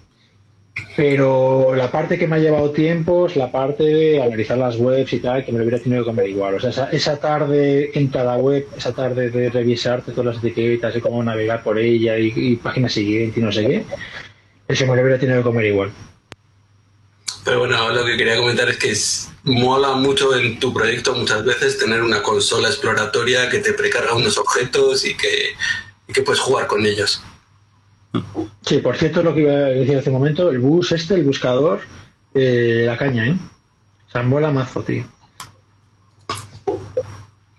Pero 0.96 1.74
la 1.74 1.90
parte 1.90 2.18
que 2.18 2.26
me 2.26 2.36
ha 2.36 2.38
llevado 2.38 2.70
tiempo 2.70 3.26
es 3.26 3.36
la 3.36 3.50
parte 3.50 3.84
de 3.84 4.22
analizar 4.22 4.58
las 4.58 4.76
webs 4.76 5.12
y 5.12 5.20
tal, 5.20 5.44
que 5.44 5.52
me 5.52 5.58
lo 5.58 5.64
hubiera 5.64 5.82
tenido 5.82 6.02
que 6.02 6.10
comer 6.10 6.28
igual. 6.28 6.54
O 6.54 6.60
sea, 6.60 6.88
esa, 6.90 7.16
tarde 7.18 7.90
en 7.98 8.08
cada 8.08 8.36
web, 8.36 8.66
esa 8.76 8.92
tarde 8.92 9.30
de 9.30 9.50
revisarte 9.50 10.12
todas 10.12 10.34
las 10.34 10.44
etiquetas 10.44 10.96
y 10.96 11.00
cómo 11.00 11.22
navegar 11.22 11.62
por 11.62 11.78
ella 11.78 12.18
y, 12.18 12.32
y 12.34 12.56
página 12.56 12.88
siguiente 12.88 13.40
y 13.40 13.42
no 13.42 13.52
sé 13.52 13.66
qué, 13.66 13.84
eso 14.68 14.86
me 14.86 14.96
lo 14.96 15.02
hubiera 15.02 15.18
tenido 15.18 15.38
que 15.38 15.44
comer 15.44 15.66
igual. 15.66 15.90
Pero 17.44 17.60
bueno, 17.60 17.90
lo 17.90 18.04
que 18.04 18.16
quería 18.16 18.36
comentar 18.36 18.68
es 18.68 18.76
que 18.76 18.94
mola 19.50 19.92
mucho 19.92 20.36
en 20.36 20.60
tu 20.60 20.72
proyecto 20.74 21.14
muchas 21.14 21.44
veces 21.44 21.78
tener 21.78 22.02
una 22.02 22.22
consola 22.22 22.68
exploratoria 22.68 23.48
que 23.48 23.58
te 23.58 23.72
precarga 23.72 24.14
unos 24.14 24.36
objetos 24.36 25.04
y 25.04 25.16
que, 25.16 25.54
y 26.06 26.12
que 26.12 26.22
puedes 26.22 26.40
jugar 26.40 26.66
con 26.66 26.84
ellos. 26.84 27.22
Sí, 28.62 28.78
por 28.78 28.96
cierto, 28.96 29.22
lo 29.22 29.34
que 29.34 29.40
iba 29.42 29.52
a 29.52 29.56
decir 29.70 29.96
hace 29.98 30.10
un 30.10 30.16
momento, 30.16 30.50
el 30.50 30.58
bus 30.58 30.92
este, 30.92 31.14
el 31.14 31.24
buscador, 31.24 31.80
eh, 32.34 32.84
la 32.86 32.96
caña, 32.96 33.26
¿eh? 33.28 33.36
O 34.08 34.10
sea, 34.10 34.22
mola 34.22 34.50
mazo, 34.50 34.82
tío. 34.82 35.04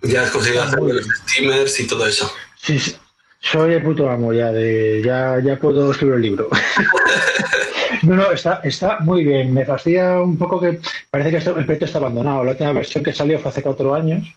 Ya 0.03 0.23
has 0.23 0.31
conseguido 0.31 0.63
Ah, 0.63 0.67
hacer 0.67 0.79
los 0.79 1.05
steamers 1.27 1.79
y 1.79 1.87
todo 1.87 2.05
eso. 2.07 2.31
Sí, 2.61 2.79
sí. 2.79 2.95
Soy 3.39 3.73
el 3.73 3.83
puto 3.83 4.09
amo 4.09 4.33
ya 4.33 4.51
de 4.51 5.01
ya, 5.03 5.39
ya 5.43 5.57
puedo 5.57 5.91
escribir 5.91 6.15
el 6.15 6.21
libro. 6.21 6.49
no, 8.03 8.15
no, 8.15 8.31
está, 8.31 8.61
está 8.63 8.99
muy 8.99 9.23
bien. 9.23 9.53
Me 9.53 9.65
fastidia 9.65 10.19
un 10.21 10.37
poco 10.37 10.59
que 10.59 10.79
parece 11.09 11.31
que 11.31 11.37
esto- 11.37 11.57
el 11.57 11.65
proyecto 11.65 11.85
está 11.85 11.97
abandonado. 11.99 12.43
La 12.43 12.51
última 12.51 12.73
versión 12.73 13.03
que 13.03 13.13
salió 13.13 13.39
fue 13.39 13.49
hace 13.49 13.63
cuatro 13.63 13.95
años. 13.95 14.27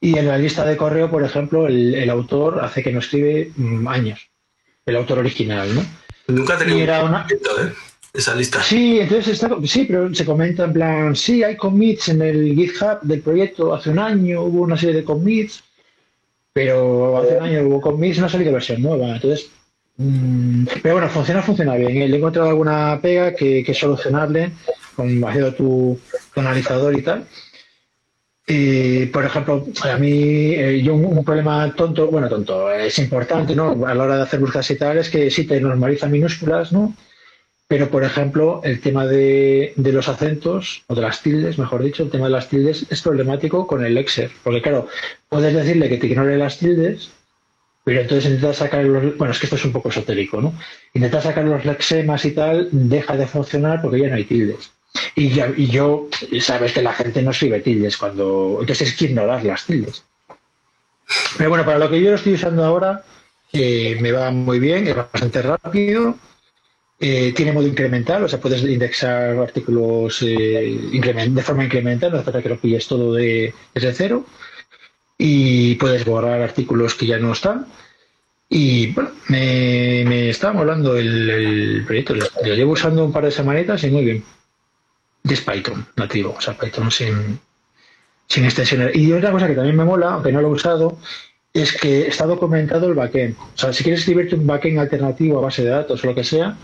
Y 0.00 0.18
en 0.18 0.28
la 0.28 0.38
lista 0.38 0.64
de 0.64 0.76
correo, 0.76 1.10
por 1.10 1.22
ejemplo, 1.24 1.66
el, 1.66 1.94
el 1.94 2.10
autor 2.10 2.60
hace 2.64 2.82
que 2.82 2.92
no 2.92 3.00
escribe 3.00 3.52
mm, 3.56 3.86
años. 3.88 4.29
El 4.90 4.96
autor 4.96 5.20
original, 5.20 5.72
¿no? 5.74 5.84
Nunca 6.26 6.58
era 6.62 7.02
un 7.04 7.10
una- 7.10 7.26
¿eh? 7.30 7.72
esa 8.12 8.34
lista. 8.34 8.60
Sí, 8.62 8.98
entonces 8.98 9.34
está, 9.34 9.50
sí, 9.64 9.84
pero 9.86 10.12
se 10.12 10.24
comenta 10.24 10.64
en 10.64 10.72
plan, 10.72 11.14
sí, 11.14 11.44
hay 11.44 11.56
commits 11.56 12.08
en 12.08 12.22
el 12.22 12.54
GitHub 12.56 13.00
del 13.02 13.20
proyecto. 13.20 13.72
Hace 13.72 13.90
un 13.90 14.00
año 14.00 14.42
hubo 14.42 14.62
una 14.62 14.76
serie 14.76 14.96
de 14.96 15.04
commits, 15.04 15.62
pero 16.52 17.18
hace 17.18 17.36
un 17.36 17.44
año 17.44 17.62
hubo 17.68 17.80
commits 17.80 18.16
y 18.18 18.20
no 18.20 18.26
ha 18.26 18.30
salido 18.30 18.52
versión 18.52 18.82
nueva. 18.82 19.14
Entonces, 19.14 19.48
mm, 19.96 20.66
pero 20.82 20.96
bueno, 20.96 21.08
funciona, 21.08 21.40
funciona 21.42 21.76
bien. 21.76 22.02
¿eh? 22.02 22.08
Le 22.08 22.16
he 22.16 22.18
encontrado 22.18 22.48
alguna 22.48 22.98
pega 23.00 23.34
que, 23.34 23.62
que 23.62 23.72
es 23.72 23.78
solucionable 23.78 24.52
con 24.96 25.22
haciendo 25.24 25.54
tu, 25.54 25.98
tu 26.34 26.40
analizador 26.40 26.98
y 26.98 27.02
tal. 27.02 27.24
Y, 28.52 29.06
por 29.06 29.24
ejemplo, 29.24 29.64
a 29.84 29.96
mí, 29.96 30.54
eh, 30.54 30.82
yo 30.82 30.94
un, 30.94 31.24
problema 31.24 31.72
tonto, 31.72 32.08
bueno, 32.08 32.28
tonto, 32.28 32.68
es 32.72 32.98
importante, 32.98 33.54
¿no? 33.54 33.86
A 33.86 33.94
la 33.94 34.02
hora 34.02 34.16
de 34.16 34.22
hacer 34.22 34.40
búsquedas 34.40 34.68
y 34.72 34.76
tal, 34.76 34.98
es 34.98 35.08
que 35.08 35.30
sí 35.30 35.44
te 35.44 35.60
normaliza 35.60 36.08
minúsculas, 36.08 36.72
¿no? 36.72 36.92
Pero, 37.68 37.88
por 37.90 38.02
ejemplo, 38.02 38.60
el 38.64 38.80
tema 38.80 39.06
de, 39.06 39.72
los 39.76 40.08
acentos, 40.08 40.82
o 40.88 40.96
de 40.96 41.02
las 41.02 41.22
tildes, 41.22 41.60
mejor 41.60 41.84
dicho, 41.84 42.02
el 42.02 42.10
tema 42.10 42.24
de 42.24 42.32
las 42.32 42.48
tildes 42.48 42.86
es 42.90 43.02
problemático 43.02 43.68
con 43.68 43.84
el 43.84 43.94
Lexer. 43.94 44.32
Porque, 44.42 44.62
claro, 44.62 44.88
puedes 45.28 45.54
decirle 45.54 45.88
que 45.88 45.98
te 45.98 46.08
ignore 46.08 46.36
las 46.36 46.58
tildes, 46.58 47.12
pero 47.84 48.00
entonces 48.00 48.32
intentas 48.32 48.56
sacar 48.56 48.84
los... 48.84 49.16
Bueno, 49.16 49.32
es 49.32 49.38
que 49.38 49.46
esto 49.46 49.54
es 49.54 49.64
un 49.64 49.72
poco 49.72 49.90
esotérico, 49.90 50.40
¿no? 50.40 50.54
Intentas 50.92 51.22
sacar 51.22 51.44
los 51.44 51.64
lexemas 51.64 52.24
y 52.24 52.32
tal, 52.32 52.68
deja 52.72 53.16
de 53.16 53.28
funcionar 53.28 53.80
porque 53.80 54.00
ya 54.00 54.08
no 54.08 54.16
hay 54.16 54.24
tildes. 54.24 54.72
Y, 55.14 55.30
ya- 55.30 55.52
y 55.56 55.66
yo, 55.68 56.08
sabes 56.40 56.72
que 56.72 56.82
la 56.82 56.92
gente 56.92 57.22
no 57.22 57.30
escribe 57.30 57.60
tildes 57.60 57.96
cuando... 57.96 58.58
Entonces 58.60 58.88
es 58.88 58.94
que 58.96 59.06
ignorar 59.06 59.44
las 59.44 59.64
tildes. 59.66 60.04
Pero 61.36 61.50
bueno, 61.50 61.64
para 61.64 61.78
lo 61.78 61.90
que 61.90 62.00
yo 62.00 62.10
lo 62.10 62.16
estoy 62.16 62.34
usando 62.34 62.64
ahora, 62.64 63.02
me 63.52 64.12
va 64.12 64.30
muy 64.30 64.58
bien, 64.58 64.86
es 64.88 64.96
bastante 64.96 65.42
rápido. 65.42 66.16
Eh, 67.02 67.32
tiene 67.34 67.52
modo 67.52 67.66
incremental, 67.66 68.22
o 68.24 68.28
sea, 68.28 68.38
puedes 68.40 68.62
indexar 68.62 69.36
artículos 69.38 70.20
eh, 70.20 70.78
de 70.92 71.42
forma 71.42 71.64
incremental, 71.64 72.10
no 72.12 72.18
hace 72.18 72.24
falta 72.26 72.42
que 72.42 72.50
lo 72.50 72.58
pilles 72.60 72.86
todo 72.86 73.14
de, 73.14 73.54
desde 73.74 73.94
cero. 73.94 74.26
Y 75.16 75.74
puedes 75.76 76.04
borrar 76.04 76.40
artículos 76.42 76.94
que 76.94 77.06
ya 77.06 77.18
no 77.18 77.32
están. 77.32 77.66
Y 78.48 78.88
bueno, 78.92 79.10
me, 79.28 80.04
me 80.06 80.28
está 80.30 80.52
molando 80.52 80.96
el, 80.96 81.84
proyecto. 81.86 82.14
Lo 82.14 82.54
llevo 82.54 82.72
usando 82.72 83.04
un 83.04 83.12
par 83.12 83.24
de 83.24 83.30
semanitas 83.30 83.82
y 83.84 83.90
muy 83.90 84.04
bien. 84.04 84.24
Y 85.24 85.32
es 85.32 85.40
Python 85.40 85.86
nativo, 85.96 86.34
o 86.36 86.40
sea, 86.40 86.56
Python 86.56 86.90
sin, 86.90 87.38
sin 88.26 88.44
extensiones. 88.44 88.94
Y 88.96 89.12
otra 89.12 89.32
cosa 89.32 89.46
que 89.46 89.54
también 89.54 89.76
me 89.76 89.84
mola, 89.84 90.14
aunque 90.14 90.32
no 90.32 90.40
lo 90.40 90.48
he 90.48 90.52
usado, 90.52 90.98
es 91.52 91.76
que 91.76 92.06
está 92.06 92.26
documentado 92.26 92.88
el 92.88 92.94
backend. 92.94 93.36
O 93.38 93.58
sea, 93.58 93.72
si 93.72 93.82
quieres 93.82 94.00
escribirte 94.00 94.36
un 94.36 94.46
backend 94.46 94.78
alternativo 94.78 95.38
a 95.38 95.42
base 95.42 95.64
de 95.64 95.70
datos 95.70 96.02
o 96.02 96.06
lo 96.06 96.14
que 96.14 96.24
sea, 96.24 96.56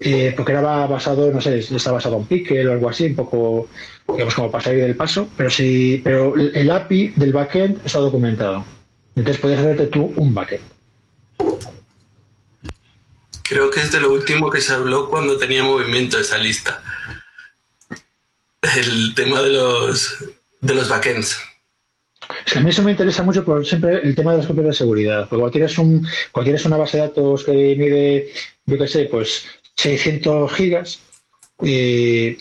eh, 0.00 0.32
porque 0.36 0.52
era 0.52 0.86
basado, 0.86 1.32
no 1.32 1.40
sé, 1.40 1.58
está 1.58 1.90
basado 1.90 2.18
en 2.18 2.26
Pickle 2.26 2.68
o 2.68 2.72
algo 2.72 2.88
así, 2.88 3.06
un 3.06 3.16
poco, 3.16 3.68
digamos, 4.06 4.34
como 4.34 4.50
para 4.50 4.64
salir 4.64 4.82
del 4.82 4.96
paso, 4.96 5.28
pero 5.36 5.50
sí, 5.50 6.00
pero 6.04 6.36
el 6.36 6.70
API 6.70 7.14
del 7.16 7.32
backend 7.32 7.84
está 7.84 7.98
documentado. 7.98 8.64
Entonces 9.16 9.40
puedes 9.40 9.58
hacerte 9.58 9.86
tú 9.86 10.12
un 10.16 10.32
backend. 10.34 10.62
Creo 13.42 13.70
que 13.70 13.80
es 13.80 13.90
de 13.90 14.00
lo 14.00 14.12
último 14.12 14.50
que 14.50 14.60
se 14.60 14.74
habló 14.74 15.08
cuando 15.08 15.38
tenía 15.38 15.64
movimiento 15.64 16.18
esa 16.18 16.38
lista. 16.38 16.82
El 18.62 19.14
tema 19.14 19.40
de 19.42 19.50
los, 19.50 20.24
de 20.60 20.74
los 20.74 20.88
backends. 20.88 21.38
A 22.54 22.60
mí 22.60 22.70
eso 22.70 22.82
me 22.82 22.90
interesa 22.90 23.22
mucho 23.22 23.44
por 23.44 23.64
siempre 23.64 24.00
el 24.02 24.14
tema 24.14 24.32
de 24.32 24.38
las 24.38 24.46
copias 24.46 24.66
de 24.66 24.72
seguridad. 24.72 25.28
Porque 25.28 25.40
cualquiera 25.40 25.66
es, 25.66 25.78
un, 25.78 26.06
cualquiera 26.32 26.58
es 26.58 26.64
una 26.64 26.76
base 26.76 26.96
de 26.96 27.04
datos 27.04 27.44
que 27.44 27.52
mide, 27.52 28.32
yo 28.66 28.78
qué 28.78 28.88
sé, 28.88 29.04
pues 29.06 29.46
600 29.76 30.52
gigas. 30.52 31.00
Y 31.60 32.36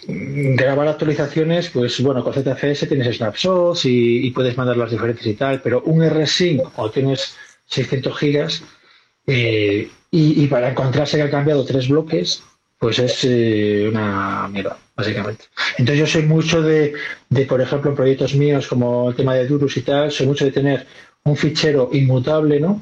grabar 0.55 0.87
actualizaciones, 0.87 1.69
pues 1.71 1.99
bueno, 2.01 2.23
con 2.23 2.33
ZFS 2.33 2.87
tienes 2.87 3.17
snapshots 3.17 3.85
y, 3.85 4.27
y 4.27 4.31
puedes 4.31 4.55
mandar 4.57 4.77
las 4.77 4.91
diferentes 4.91 5.25
y 5.25 5.33
tal, 5.33 5.59
pero 5.61 5.81
un 5.81 6.07
rsync 6.07 6.61
o 6.75 6.91
tienes 6.91 7.35
600 7.65 8.15
gigas 8.15 8.63
eh, 9.25 9.89
y, 10.11 10.43
y 10.43 10.47
para 10.47 10.69
encontrarse 10.69 11.17
que 11.17 11.23
ha 11.23 11.31
cambiado 11.31 11.65
tres 11.65 11.89
bloques, 11.89 12.43
pues 12.77 12.99
es 12.99 13.23
eh, 13.23 13.87
una 13.89 14.47
mierda, 14.49 14.77
básicamente. 14.97 15.45
Entonces 15.77 15.99
yo 15.99 16.07
soy 16.07 16.23
mucho 16.23 16.61
de, 16.61 16.93
de, 17.29 17.45
por 17.45 17.61
ejemplo, 17.61 17.91
en 17.91 17.95
proyectos 17.95 18.33
míos 18.33 18.67
como 18.67 19.09
el 19.09 19.15
tema 19.15 19.35
de 19.35 19.47
Durus 19.47 19.77
y 19.77 19.83
tal, 19.83 20.11
soy 20.11 20.25
mucho 20.25 20.43
de 20.43 20.51
tener 20.51 20.87
un 21.23 21.37
fichero 21.37 21.89
inmutable, 21.93 22.59
¿no? 22.59 22.81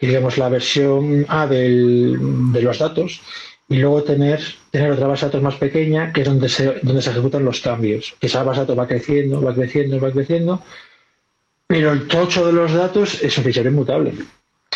Y 0.00 0.06
digamos 0.06 0.38
la 0.38 0.48
versión 0.48 1.26
A 1.28 1.46
del, 1.46 2.16
de 2.52 2.62
los 2.62 2.78
datos 2.78 3.20
y 3.68 3.76
luego 3.76 4.02
tener, 4.02 4.40
tener 4.70 4.90
otra 4.90 5.06
base 5.06 5.26
de 5.26 5.28
datos 5.28 5.42
más 5.42 5.54
pequeña 5.56 6.12
que 6.12 6.22
es 6.22 6.26
donde 6.26 6.48
se, 6.48 6.80
donde 6.82 7.02
se 7.02 7.10
ejecutan 7.10 7.44
los 7.44 7.60
cambios. 7.60 8.16
Esa 8.20 8.42
base 8.42 8.60
de 8.60 8.66
datos 8.66 8.78
va 8.78 8.88
creciendo, 8.88 9.40
va 9.40 9.54
creciendo, 9.54 10.00
va 10.00 10.10
creciendo, 10.10 10.62
pero 11.66 11.92
el 11.92 12.08
tocho 12.08 12.46
de 12.46 12.52
los 12.52 12.72
datos 12.72 13.22
es 13.22 13.36
un 13.38 13.44
fichero 13.44 13.68
inmutable. 13.68 14.14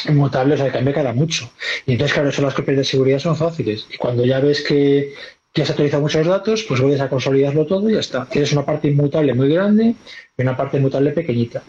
Inmutable, 0.08 0.54
o 0.54 0.56
sea, 0.58 0.70
cambia 0.70 0.92
cada 0.92 1.14
mucho. 1.14 1.50
Y 1.86 1.92
entonces, 1.92 2.12
claro, 2.12 2.28
eso 2.28 2.42
las 2.42 2.54
copias 2.54 2.76
de 2.76 2.84
seguridad 2.84 3.18
son 3.18 3.34
fáciles. 3.34 3.86
Y 3.92 3.96
cuando 3.96 4.24
ya 4.26 4.40
ves 4.40 4.62
que 4.62 5.14
ya 5.60 5.64
has 5.64 5.70
actualizado 5.70 6.02
muchos 6.02 6.26
datos, 6.26 6.64
pues 6.68 6.80
vuelves 6.80 7.00
a 7.00 7.08
consolidarlo 7.08 7.66
todo 7.66 7.88
y 7.88 7.94
ya 7.94 8.00
está. 8.00 8.26
Tienes 8.26 8.52
una 8.52 8.64
parte 8.64 8.88
inmutable 8.88 9.34
muy 9.34 9.48
grande 9.52 9.94
y 10.36 10.42
una 10.42 10.56
parte 10.56 10.76
inmutable 10.78 11.12
pequeñita. 11.12 11.62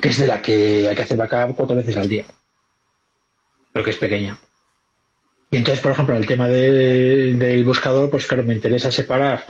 Que 0.00 0.08
es 0.08 0.18
de 0.18 0.26
la 0.26 0.42
que 0.42 0.88
hay 0.88 0.94
que 0.96 1.02
hacer 1.02 1.16
backup 1.16 1.56
cuatro 1.56 1.76
veces 1.76 1.96
al 1.96 2.08
día. 2.08 2.24
Pero 3.72 3.84
que 3.84 3.90
es 3.90 3.96
pequeña. 3.96 4.38
Y 5.50 5.56
entonces, 5.56 5.80
por 5.82 5.92
ejemplo, 5.92 6.16
el 6.16 6.26
tema 6.26 6.48
de- 6.48 7.34
del 7.34 7.64
buscador, 7.64 8.10
pues 8.10 8.26
claro, 8.26 8.42
me 8.42 8.54
interesa 8.54 8.90
separar, 8.90 9.44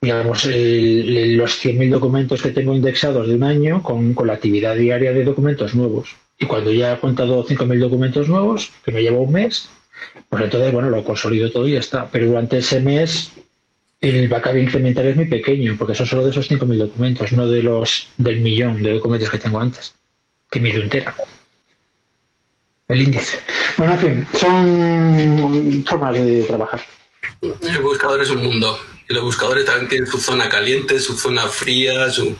digamos, 0.00 0.44
el- 0.46 1.16
el- 1.16 1.36
los 1.36 1.58
100.000 1.58 1.90
documentos 1.90 2.42
que 2.42 2.50
tengo 2.50 2.74
indexados 2.74 3.28
de 3.28 3.34
un 3.34 3.42
año 3.42 3.82
con, 3.82 4.14
con 4.14 4.26
la 4.26 4.34
actividad 4.34 4.74
diaria 4.74 5.12
de 5.12 5.24
documentos 5.24 5.74
nuevos. 5.74 6.16
Y 6.38 6.46
cuando 6.46 6.72
ya 6.72 6.94
he 6.94 6.98
contado 6.98 7.44
5.000 7.44 7.78
documentos 7.78 8.28
nuevos, 8.28 8.72
que 8.84 8.92
me 8.92 9.02
lleva 9.02 9.18
un 9.18 9.32
mes, 9.32 9.68
pues 10.34 10.44
entonces, 10.46 10.72
bueno, 10.72 10.90
lo 10.90 11.04
consolido 11.04 11.50
todo 11.50 11.68
y 11.68 11.74
ya 11.74 11.78
está. 11.78 12.08
Pero 12.10 12.26
durante 12.26 12.58
ese 12.58 12.80
mes, 12.80 13.30
el 14.00 14.26
backup 14.28 14.56
incremental 14.56 15.06
es 15.06 15.14
muy 15.14 15.26
pequeño, 15.26 15.76
porque 15.78 15.94
son 15.94 16.06
solo 16.06 16.24
de 16.24 16.30
esos 16.30 16.50
5.000 16.50 16.76
documentos, 16.76 17.32
no 17.32 17.46
de 17.46 17.62
los 17.62 18.08
del 18.16 18.40
millón 18.40 18.82
de 18.82 18.94
documentos 18.94 19.30
que 19.30 19.38
tengo 19.38 19.60
antes, 19.60 19.94
que 20.50 20.58
mido 20.58 20.82
entera. 20.82 21.14
El 22.88 23.02
índice. 23.02 23.38
Bueno, 23.76 23.94
en 23.94 24.00
fin, 24.00 24.26
son 24.36 25.84
formas 25.86 26.14
de 26.14 26.42
trabajar. 26.42 26.80
El 27.40 27.78
buscador 27.80 28.20
es 28.20 28.30
un 28.30 28.42
mundo. 28.42 28.76
Y 29.08 29.14
los 29.14 29.22
buscadores 29.22 29.64
también 29.64 29.88
tienen 29.88 30.10
su 30.10 30.18
zona 30.18 30.48
caliente, 30.48 30.98
su 30.98 31.16
zona 31.16 31.42
fría, 31.46 32.10
su 32.10 32.36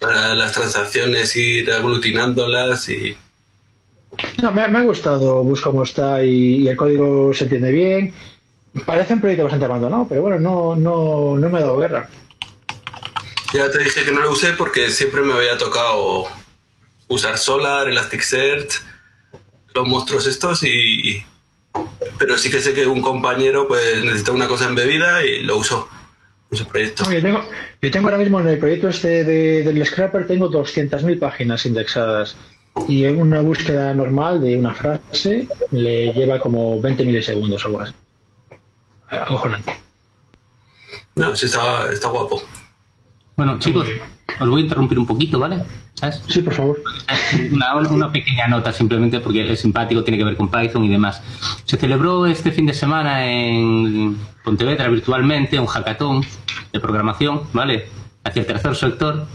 para 0.00 0.34
las 0.34 0.52
transacciones 0.52 1.36
ir 1.36 1.70
aglutinándolas 1.70 2.88
y 2.88 3.16
No, 4.42 4.52
me, 4.52 4.62
ha- 4.62 4.68
me 4.68 4.78
ha 4.78 4.82
gustado 4.82 5.42
Busca 5.42 5.70
cómo 5.70 5.82
está 5.84 6.22
y, 6.24 6.56
y 6.62 6.68
el 6.68 6.76
código 6.76 7.32
se 7.34 7.44
entiende 7.44 7.72
bien. 7.72 8.12
Parece 8.86 9.14
un 9.14 9.20
proyecto 9.20 9.44
bastante 9.44 9.66
abandonado, 9.66 10.06
pero 10.08 10.22
bueno, 10.22 10.38
no, 10.40 10.74
no, 10.76 11.36
no 11.38 11.48
me 11.48 11.58
ha 11.58 11.62
dado 11.62 11.78
guerra. 11.78 12.08
ya 13.52 13.70
te 13.70 13.78
dije 13.78 14.04
que 14.04 14.10
no 14.12 14.20
lo 14.20 14.32
usé 14.32 14.52
porque 14.54 14.90
siempre 14.90 15.22
me 15.22 15.32
había 15.32 15.56
tocado 15.56 16.26
usar 17.08 17.38
Solar, 17.38 17.88
Elasticsearch, 17.88 18.80
los 19.74 19.86
monstruos 19.88 20.26
estos 20.26 20.62
y 20.64 21.22
pero 22.18 22.36
sí 22.38 22.50
que 22.50 22.60
sé 22.60 22.74
que 22.74 22.86
un 22.86 23.00
compañero 23.02 23.66
pues 23.68 24.04
necesita 24.04 24.32
una 24.32 24.46
cosa 24.48 24.66
embebida 24.68 25.24
y 25.24 25.42
lo 25.42 25.56
usó 25.56 25.88
en 26.50 26.58
su 26.58 26.66
proyecto. 26.66 27.04
Yo, 27.12 27.20
tengo, 27.22 27.44
yo 27.82 27.90
tengo 27.90 28.08
ahora 28.08 28.18
mismo 28.18 28.40
en 28.40 28.48
el 28.48 28.58
proyecto 28.58 28.88
este 28.88 29.24
de- 29.24 29.62
del 29.64 29.84
Scrapper, 29.86 30.26
tengo 30.26 30.48
200.000 30.50 31.18
páginas 31.18 31.66
indexadas. 31.66 32.36
Y 32.88 33.04
en 33.04 33.20
una 33.20 33.40
búsqueda 33.40 33.94
normal 33.94 34.40
de 34.40 34.58
una 34.58 34.74
frase 34.74 35.48
le 35.70 36.12
lleva 36.12 36.38
como 36.38 36.80
20 36.80 37.04
milisegundos 37.04 37.64
o 37.64 37.68
algo 37.68 37.80
así. 37.80 37.94
Acojonante. 39.08 39.72
No, 41.14 41.34
sí 41.36 41.46
está, 41.46 41.90
está 41.92 42.08
guapo. 42.08 42.42
Bueno, 43.36 43.58
chicos, 43.58 43.86
os 44.40 44.48
voy 44.48 44.62
a 44.62 44.64
interrumpir 44.64 44.98
un 44.98 45.06
poquito, 45.06 45.38
¿vale? 45.38 45.62
¿Sabes? 45.94 46.22
Sí, 46.28 46.42
por 46.42 46.54
favor. 46.54 46.82
Una, 47.52 47.76
una 47.76 48.12
pequeña 48.12 48.48
nota 48.48 48.72
simplemente 48.72 49.20
porque 49.20 49.50
es 49.50 49.60
simpático, 49.60 50.02
tiene 50.02 50.18
que 50.18 50.24
ver 50.24 50.36
con 50.36 50.50
Python 50.50 50.84
y 50.84 50.88
demás. 50.88 51.22
Se 51.64 51.76
celebró 51.76 52.26
este 52.26 52.50
fin 52.50 52.66
de 52.66 52.74
semana 52.74 53.26
en 53.26 54.18
Pontevedra 54.44 54.88
virtualmente 54.88 55.58
un 55.58 55.66
hackathon 55.66 56.24
de 56.72 56.80
programación, 56.80 57.42
¿vale? 57.52 57.86
Hacia 58.24 58.40
el 58.40 58.46
tercer 58.46 58.74
sector. 58.74 59.26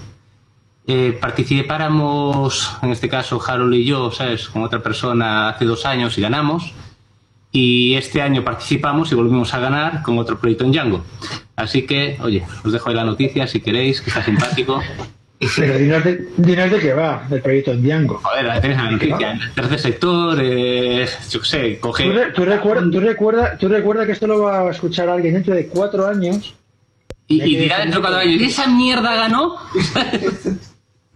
Eh, 0.92 1.16
participáramos, 1.22 2.68
en 2.82 2.90
este 2.90 3.08
caso 3.08 3.40
Harold 3.46 3.76
y 3.76 3.86
yo, 3.86 4.10
¿sabes? 4.10 4.50
Con 4.50 4.64
otra 4.64 4.82
persona 4.82 5.50
hace 5.50 5.66
dos 5.66 5.86
años 5.86 6.18
y 6.18 6.22
ganamos. 6.22 6.74
Y 7.52 7.94
este 7.94 8.24
año 8.24 8.44
participamos 8.44 9.12
y 9.12 9.16
volvimos 9.16 9.54
a 9.54 9.60
ganar 9.60 10.02
con 10.02 10.18
otro 10.18 10.40
proyecto 10.40 10.66
en 10.66 10.72
Django. 10.72 11.04
Así 11.56 11.84
que, 11.84 12.18
oye, 12.22 12.44
os 12.64 12.72
dejo 12.72 12.90
ahí 12.90 12.96
la 12.96 13.04
noticia 13.04 13.46
si 13.46 13.62
queréis, 13.62 14.02
que 14.02 14.10
está 14.10 14.24
simpático. 14.24 14.82
Pero 15.56 15.78
dinos 15.78 16.04
de, 16.04 16.28
dinos 16.38 16.72
de 16.72 16.80
qué 16.80 16.94
va 16.94 17.24
el 17.30 17.42
proyecto 17.42 17.72
en 17.72 17.84
Django. 17.84 18.20
Joder, 18.24 18.46
la 18.46 18.60
tenéis 18.60 18.80
en 18.80 18.86
la 18.86 18.92
noticia. 18.92 19.32
El 19.32 19.52
tercer 19.54 19.80
sector, 19.80 20.40
eh, 20.42 21.08
yo 21.30 21.40
qué 21.40 21.46
sé, 21.48 21.70
¿Tú, 21.76 21.82
coge. 21.82 22.12
re- 22.12 22.32
tú 22.34 22.46
recuerda, 22.46 22.82
tú, 22.92 23.00
recuerda, 23.00 23.58
tú 23.60 23.68
recuerda 23.68 24.06
que 24.08 24.14
esto 24.14 24.26
lo 24.26 24.42
va 24.42 24.62
a 24.62 24.72
escuchar 24.72 25.08
alguien 25.08 25.36
dentro 25.36 25.54
de 25.54 25.68
cuatro 25.68 26.08
años. 26.08 26.56
Y, 27.28 27.44
y 27.44 27.56
dirá 27.58 27.80
dentro 27.82 28.02
de 28.02 28.08
cada 28.08 28.20
año, 28.22 28.32
¿y 28.32 28.44
esa 28.44 28.66
mierda 28.68 29.14
ganó? 29.16 29.56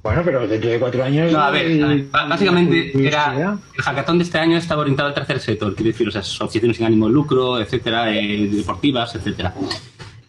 Bueno, 0.04 0.22
pero 0.26 0.46
dentro 0.46 0.70
de 0.70 0.80
cuatro 0.80 1.02
años. 1.04 1.32
No, 1.32 1.40
a 1.40 1.50
ver, 1.50 1.82
a 1.82 1.88
ver, 1.88 1.98
eh, 2.00 2.08
ba- 2.12 2.26
básicamente 2.26 2.90
eh, 2.90 3.08
era. 3.08 3.58
El 3.76 3.82
hackathon 3.84 4.18
de 4.18 4.26
este 4.26 4.38
año 4.38 4.58
estaba 4.58 4.82
orientado 4.82 5.08
al 5.08 5.16
tercer 5.16 5.40
sector, 5.40 5.74
quiero 5.76 5.92
decir, 5.92 6.08
o 6.08 6.12
sea, 6.12 6.20
asociaciones 6.22 6.76
sin 6.78 6.86
ánimo 6.86 7.08
de 7.08 7.14
lucro, 7.14 7.58
etcétera, 7.60 8.14
eh, 8.14 8.50
deportivas, 8.52 9.16
etcétera. 9.16 9.54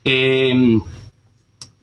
Eh, 0.04 0.78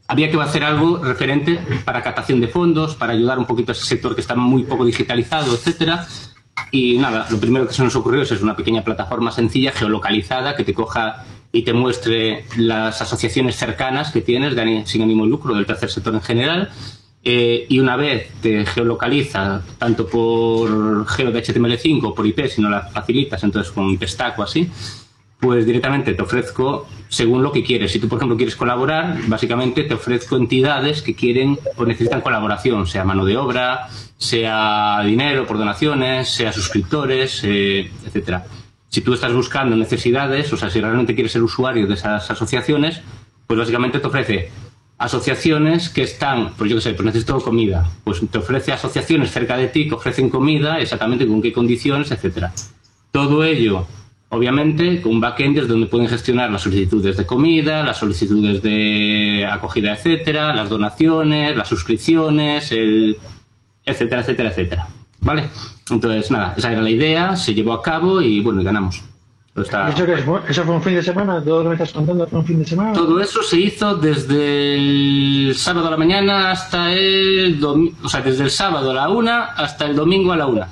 había 0.08 0.32
que 0.32 0.40
hacer 0.42 0.64
algo 0.64 1.04
referente 1.04 1.60
para 1.84 2.02
captación 2.02 2.40
de 2.40 2.48
fondos, 2.48 2.96
para 2.96 3.12
ayudar 3.14 3.38
un 3.40 3.46
poquito 3.46 3.72
a 3.72 3.74
ese 3.74 3.86
sector 3.86 4.16
que 4.16 4.22
está 4.22 4.36
muy 4.36 4.64
poco 4.64 4.86
digitalizado, 4.86 5.54
etcétera. 5.54 6.08
Y 6.72 6.98
nada, 6.98 7.28
lo 7.30 7.40
primero 7.40 7.68
que 7.68 7.74
se 7.74 7.84
nos 7.84 7.96
ocurrió 7.96 8.22
es 8.22 8.32
una 8.42 8.56
pequeña 8.56 8.84
plataforma 8.84 9.32
sencilla, 9.32 9.72
geolocalizada, 9.74 10.56
que 10.56 10.64
te 10.64 10.74
coja 10.74 11.26
y 11.52 11.64
te 11.64 11.74
muestre 11.74 12.46
las 12.56 13.02
asociaciones 13.02 13.58
cercanas 13.58 14.12
que 14.12 14.22
tienes 14.22 14.56
de 14.56 14.84
sin 14.86 15.02
ánimo 15.02 15.26
de 15.26 15.30
lucro 15.30 15.54
del 15.56 15.66
tercer 15.66 15.90
sector 15.90 16.14
en 16.14 16.22
general. 16.22 16.70
Eh, 17.24 17.68
y 17.70 17.80
una 17.80 17.96
vez 17.96 18.32
te 18.42 18.66
geolocaliza, 18.66 19.62
tanto 19.78 20.08
por 20.08 21.08
geo 21.08 21.32
de 21.32 21.44
HTML5 21.44 22.04
o 22.04 22.16
por 22.16 22.26
IP, 22.26 22.48
si 22.48 22.62
no 22.62 22.70
la 22.70 22.82
facilitas, 22.82 23.44
entonces 23.44 23.72
con 23.72 23.86
un 23.86 23.98
testack 23.98 24.40
o 24.40 24.44
así, 24.44 24.70
pues 25.40 25.66
directamente 25.66 26.14
te 26.14 26.22
ofrezco 26.22 26.88
según 27.10 27.44
lo 27.44 27.52
que 27.52 27.64
quieres. 27.64 27.92
Si 27.92 28.00
tú, 28.00 28.08
por 28.08 28.18
ejemplo, 28.18 28.38
quieres 28.38 28.56
colaborar, 28.56 29.18
básicamente 29.28 29.84
te 29.84 29.94
ofrezco 29.96 30.38
entidades 30.38 31.02
que 31.02 31.16
quieren 31.16 31.60
o 31.76 31.86
necesitan 31.86 32.22
colaboración, 32.22 32.88
sea 32.88 33.04
mano 33.04 33.26
de 33.26 33.38
obra, 33.38 33.88
sea 34.18 35.02
dinero 35.04 35.46
por 35.46 35.58
donaciones, 35.58 36.30
sea 36.30 36.52
suscriptores, 36.52 37.42
eh, 37.44 37.92
etcétera. 38.06 38.46
Si 38.88 39.02
tú 39.02 39.14
estás 39.14 39.34
buscando 39.34 39.76
necesidades, 39.76 40.52
o 40.54 40.58
sea, 40.58 40.70
si 40.70 40.80
realmente 40.80 41.16
quieres 41.16 41.32
ser 41.32 41.42
usuario 41.44 41.88
de 41.88 41.94
esas 41.94 42.30
asociaciones, 42.30 43.02
pues 43.48 43.60
básicamente 43.60 44.00
te 44.00 44.08
ofrece 44.08 44.52
asociaciones 45.02 45.90
que 45.90 46.04
están, 46.04 46.54
pues 46.58 46.70
yo 46.70 46.78
qué 46.78 46.82
sé, 46.82 46.94
pues 46.94 47.06
necesito 47.06 47.40
comida. 47.42 47.90
Pues 48.04 48.22
te 48.30 48.38
ofrece 48.38 48.72
asociaciones 48.72 49.32
cerca 49.32 49.58
de 49.58 49.68
ti 49.68 49.88
que 49.88 49.96
ofrecen 49.96 50.30
comida, 50.30 50.80
exactamente 50.80 51.28
con 51.28 51.42
qué 51.42 51.52
condiciones, 51.52 52.12
etcétera. 52.12 52.54
Todo 53.12 53.44
ello, 53.44 53.88
obviamente, 54.30 55.02
con 55.02 55.20
backend 55.20 55.56
desde 55.56 55.70
donde 55.70 55.88
pueden 55.88 56.08
gestionar 56.08 56.52
las 56.52 56.62
solicitudes 56.62 57.18
de 57.18 57.26
comida, 57.26 57.84
las 57.84 57.98
solicitudes 57.98 58.62
de 58.62 59.48
acogida, 59.52 59.94
etcétera, 59.94 60.54
las 60.54 60.70
donaciones, 60.70 61.58
las 61.58 61.68
suscripciones, 61.68 62.72
el 62.72 63.18
etcétera, 63.84 64.22
etcétera, 64.22 64.50
etcétera. 64.50 64.88
¿Vale? 65.20 65.50
Entonces, 65.90 66.30
nada, 66.30 66.54
esa 66.56 66.72
era 66.72 66.82
la 66.82 66.90
idea, 66.92 67.36
se 67.36 67.56
llevó 67.56 67.74
a 67.74 67.82
cabo 67.82 68.22
y 68.22 68.40
bueno, 68.42 68.64
ganamos. 68.64 69.04
Está- 69.56 69.90
¿Eso, 69.90 70.06
qué 70.06 70.14
es? 70.14 70.24
¿Eso 70.50 70.64
fue 70.64 70.76
un 70.76 70.82
fin 70.82 70.96
de 70.96 71.04
semana? 71.04 71.44
¿Todo 71.44 71.64
lo 71.64 71.70
que 71.72 71.76
estás 71.76 71.92
contando 71.92 72.26
fue 72.26 72.40
un 72.40 72.46
fin 72.46 72.60
de 72.60 72.66
semana? 72.66 72.94
Todo 72.94 73.20
eso 73.20 73.44
se 73.44 73.60
hizo 73.60 73.96
desde 73.96 74.76
el 74.76 75.54
sábado 75.56 75.88
a 75.88 75.92
la 75.92 75.98
mañana 75.98 76.52
hasta 76.52 76.94
el 76.94 77.60
domingo, 77.60 77.98
o 78.04 78.08
sea, 78.10 78.22
desde 78.22 78.46
el 78.46 78.50
sábado 78.50 78.92
a 78.92 78.94
la 78.94 79.10
una 79.10 79.44
hasta 79.48 79.86
el 79.86 79.96
domingo 79.96 80.32
a 80.32 80.38
la 80.38 80.48
una. 80.48 80.68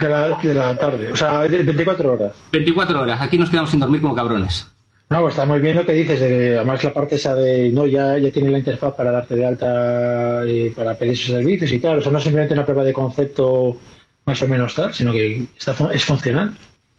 De 0.00 0.08
la, 0.08 0.28
de 0.38 0.54
la 0.54 0.76
tarde, 0.76 1.12
o 1.12 1.16
sea, 1.16 1.42
de 1.42 1.62
24 1.62 2.12
horas. 2.12 2.32
24 2.50 3.02
horas, 3.02 3.20
aquí 3.20 3.38
nos 3.38 3.50
quedamos 3.50 3.70
sin 3.70 3.80
dormir 3.80 4.00
como 4.00 4.14
cabrones. 4.16 4.66
No, 5.10 5.20
pues 5.20 5.34
está 5.34 5.44
muy 5.44 5.60
bien 5.60 5.76
lo 5.76 5.84
que 5.84 5.92
dices, 5.92 6.18
de, 6.20 6.56
además 6.56 6.82
la 6.82 6.92
parte 6.94 7.16
esa 7.16 7.34
de, 7.34 7.70
no, 7.70 7.84
ya, 7.86 8.16
ya 8.18 8.30
tiene 8.30 8.50
la 8.50 8.58
interfaz 8.58 8.94
para 8.94 9.10
darte 9.12 9.34
de 9.36 9.44
alta 9.46 10.42
y 10.46 10.70
para 10.70 10.94
pedir 10.96 11.16
sus 11.16 11.34
servicios 11.34 11.70
y 11.72 11.78
tal, 11.80 11.98
o 11.98 12.00
sea, 12.00 12.10
no 12.12 12.18
es 12.18 12.24
simplemente 12.24 12.54
una 12.54 12.64
prueba 12.64 12.82
de 12.84 12.92
concepto 12.92 13.76
más 14.24 14.40
o 14.42 14.48
menos 14.48 14.74
tal, 14.74 14.94
sino 14.94 15.12
que 15.12 15.44
está, 15.58 15.74
es 15.92 16.04
funcional, 16.04 16.54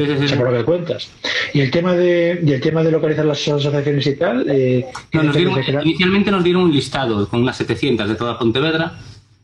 Sí, 0.05 0.11
sí, 0.11 0.17
sí, 0.17 0.17
o 0.17 0.21
sí. 0.21 0.27
sea, 0.29 0.37
por 0.39 0.51
lo 0.51 0.57
que 0.57 0.63
cuentas. 0.65 1.09
Y 1.53 1.61
el 1.61 1.71
tema 1.71 1.93
de, 1.93 2.41
y 2.45 2.51
el 2.51 2.61
tema 2.61 2.83
de 2.83 2.91
localizar 2.91 3.25
las 3.25 3.39
asociaciones 3.47 4.05
y 4.07 4.15
tal, 4.15 4.45
eh, 4.49 4.85
No, 5.13 5.23
nos 5.23 5.35
¿qué 5.35 5.39
dieron- 5.45 5.83
inicialmente 5.85 6.31
nos 6.31 6.43
dieron 6.43 6.63
un 6.63 6.71
listado 6.71 7.27
con 7.27 7.41
unas 7.41 7.57
700 7.57 8.07
de 8.09 8.15
toda 8.15 8.37
Pontevedra. 8.39 8.93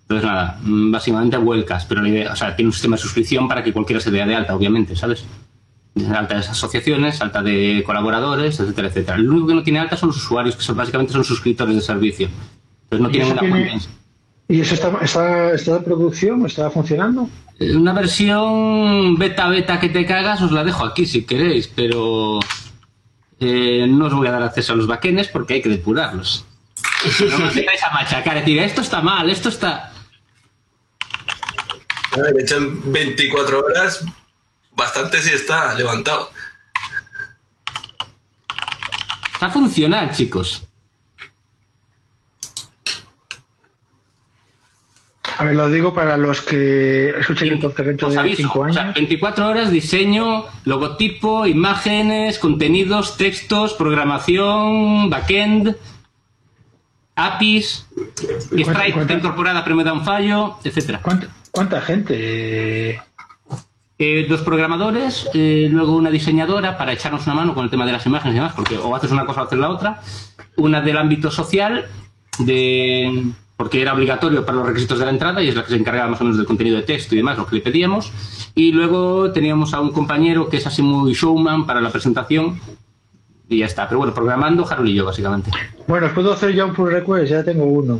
Entonces, 0.03 0.25
nada, 0.25 0.57
mm, 0.63 0.91
básicamente 0.91 1.35
vuelcas, 1.37 1.85
pero 1.85 2.01
la 2.01 2.07
idea, 2.09 2.31
o 2.31 2.35
sea, 2.35 2.55
tiene 2.55 2.69
un 2.69 2.73
sistema 2.73 2.95
de 2.95 3.01
suscripción 3.01 3.47
para 3.49 3.61
que 3.63 3.73
cualquiera 3.73 3.99
se 3.99 4.09
dé 4.09 4.25
de 4.25 4.35
alta, 4.35 4.55
obviamente, 4.55 4.95
¿sabes? 4.95 5.25
Alta 6.15 6.35
de 6.35 6.39
asociaciones, 6.41 7.19
alta 7.21 7.41
de 7.41 7.83
colaboradores, 7.85 8.59
etcétera, 8.59 8.87
etcétera. 8.87 9.17
Lo 9.17 9.31
único 9.31 9.47
que 9.47 9.53
no 9.55 9.63
tiene 9.63 9.79
alta 9.79 9.97
son 9.97 10.09
los 10.09 10.17
usuarios, 10.17 10.55
que 10.55 10.61
son, 10.61 10.77
básicamente 10.77 11.11
son 11.11 11.23
suscriptores 11.23 11.75
de 11.75 11.81
servicio. 11.81 12.29
Entonces 12.89 13.01
no 13.01 13.09
¿Y 13.09 13.11
tienen 13.11 13.31
una 13.31 13.39
tiene-. 13.41 13.79
¿Y 14.47 14.61
eso 14.61 14.75
está, 14.75 14.97
está, 15.01 15.51
está 15.53 15.75
en 15.77 15.83
producción? 15.83 16.45
¿Está 16.45 16.69
funcionando? 16.69 17.27
Una 17.59 17.93
versión 17.93 19.15
beta 19.17 19.47
beta 19.49 19.79
que 19.79 19.89
te 19.89 20.05
cagas 20.05 20.41
os 20.41 20.51
la 20.51 20.63
dejo 20.63 20.85
aquí 20.85 21.05
si 21.05 21.25
queréis, 21.25 21.67
pero 21.67 22.39
eh, 23.39 23.87
no 23.89 24.05
os 24.05 24.13
voy 24.13 24.27
a 24.27 24.31
dar 24.31 24.43
acceso 24.43 24.73
a 24.73 24.75
los 24.75 24.85
backends 24.85 25.29
porque 25.29 25.55
hay 25.55 25.61
que 25.61 25.69
depurarlos. 25.69 26.45
No 27.19 27.37
me 27.39 27.47
empecéis 27.47 27.83
a 27.83 27.91
machacar, 27.91 28.35
decir, 28.35 28.59
esto 28.59 28.81
está 28.81 29.01
mal, 29.01 29.29
esto 29.29 29.49
está... 29.49 29.91
A 32.11 32.21
ver, 32.21 32.39
hecho 32.39 32.57
en 32.57 32.91
24 32.91 33.59
horas, 33.59 34.05
bastante 34.71 35.21
sí 35.21 35.31
está 35.31 35.73
levantado. 35.75 36.31
Está 39.33 39.49
funcional, 39.49 40.11
chicos. 40.11 40.66
A 45.39 45.43
ver, 45.43 45.55
lo 45.55 45.69
digo 45.69 45.93
para 45.93 46.17
los 46.17 46.41
que 46.41 47.09
escuchen 47.09 47.49
el 47.49 47.59
podcast 47.59 47.87
dentro 47.87 48.09
de 48.09 48.17
aviso, 48.17 48.37
5 48.37 48.59
o 48.59 48.63
años. 48.63 48.75
sea, 48.75 48.91
24 48.91 49.47
horas, 49.47 49.71
diseño, 49.71 50.45
logotipo, 50.65 51.45
imágenes, 51.45 52.39
contenidos, 52.39 53.17
textos, 53.17 53.73
programación, 53.73 55.09
backend, 55.11 55.75
APIs, 57.15 57.87
Stripe 58.15 59.01
está 59.01 59.13
incorporada 59.13 59.63
pero 59.63 59.75
me 59.75 59.83
da 59.83 59.93
un 59.93 60.03
fallo, 60.03 60.57
etcétera. 60.63 61.01
¿Cuánta, 61.01 61.27
cuánta 61.51 61.81
gente? 61.81 62.99
Eh, 63.99 64.27
dos 64.29 64.41
programadores, 64.41 65.27
eh, 65.33 65.67
luego 65.71 65.95
una 65.95 66.11
diseñadora 66.11 66.77
para 66.77 66.93
echarnos 66.93 67.25
una 67.25 67.35
mano 67.35 67.55
con 67.55 67.63
el 67.63 67.71
tema 67.71 67.85
de 67.85 67.91
las 67.91 68.05
imágenes 68.05 68.33
y 68.33 68.37
demás, 68.37 68.53
porque 68.55 68.77
o 68.77 68.95
haces 68.95 69.11
una 69.11 69.25
cosa 69.25 69.41
o 69.41 69.45
haces 69.45 69.57
la 69.57 69.69
otra. 69.69 70.01
Una 70.55 70.81
del 70.81 70.97
ámbito 70.97 71.31
social, 71.31 71.85
de, 72.37 73.31
porque 73.57 73.81
era 73.81 73.93
obligatorio 73.93 74.45
para 74.45 74.59
los 74.59 74.67
requisitos 74.67 74.99
de 74.99 75.05
la 75.05 75.11
entrada 75.11 75.41
y 75.41 75.49
es 75.49 75.55
la 75.55 75.63
que 75.63 75.71
se 75.71 75.75
encargaba 75.77 76.09
más 76.11 76.21
o 76.21 76.23
menos 76.23 76.37
del 76.37 76.45
contenido 76.45 76.77
de 76.77 76.83
texto 76.83 77.15
y 77.15 77.17
demás, 77.17 77.37
lo 77.39 77.47
que 77.47 77.55
le 77.55 77.61
pedíamos. 77.61 78.11
Y 78.55 78.71
luego 78.71 79.31
teníamos 79.31 79.73
a 79.73 79.81
un 79.81 79.91
compañero 79.91 80.47
que 80.47 80.57
es 80.57 80.67
así 80.67 80.81
muy 80.83 81.13
showman 81.13 81.65
para 81.65 81.81
la 81.81 81.89
presentación 81.89 82.59
y 83.49 83.57
ya 83.59 83.65
está. 83.65 83.87
Pero 83.87 83.97
bueno, 83.97 84.13
programando 84.13 84.65
Harold 84.69 84.89
y 84.89 84.93
yo, 84.93 85.05
básicamente. 85.05 85.49
Bueno, 85.87 86.09
puedo 86.13 86.33
hacer 86.33 86.53
ya 86.53 86.65
un 86.65 86.73
pull 86.75 86.91
request, 86.91 87.31
ya 87.31 87.43
tengo 87.43 87.65
uno. 87.65 87.99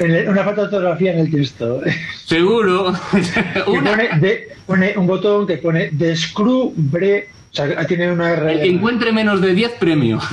Una 0.00 0.44
falta 0.44 0.62
de 0.62 0.66
ortografía 0.66 1.12
en 1.12 1.18
el 1.20 1.30
texto. 1.30 1.80
Seguro. 2.24 2.92
Pone, 3.66 4.08
de- 4.20 4.48
pone 4.66 4.94
un 4.96 5.06
botón 5.06 5.46
que 5.46 5.58
pone 5.58 5.90
descubre, 5.92 7.28
o 7.52 7.54
sea, 7.54 7.86
tiene 7.86 8.10
una 8.10 8.34
el 8.34 8.60
que 8.60 8.68
encuentre 8.68 9.12
menos 9.12 9.40
de 9.40 9.54
10 9.54 9.72
premios. 9.74 10.24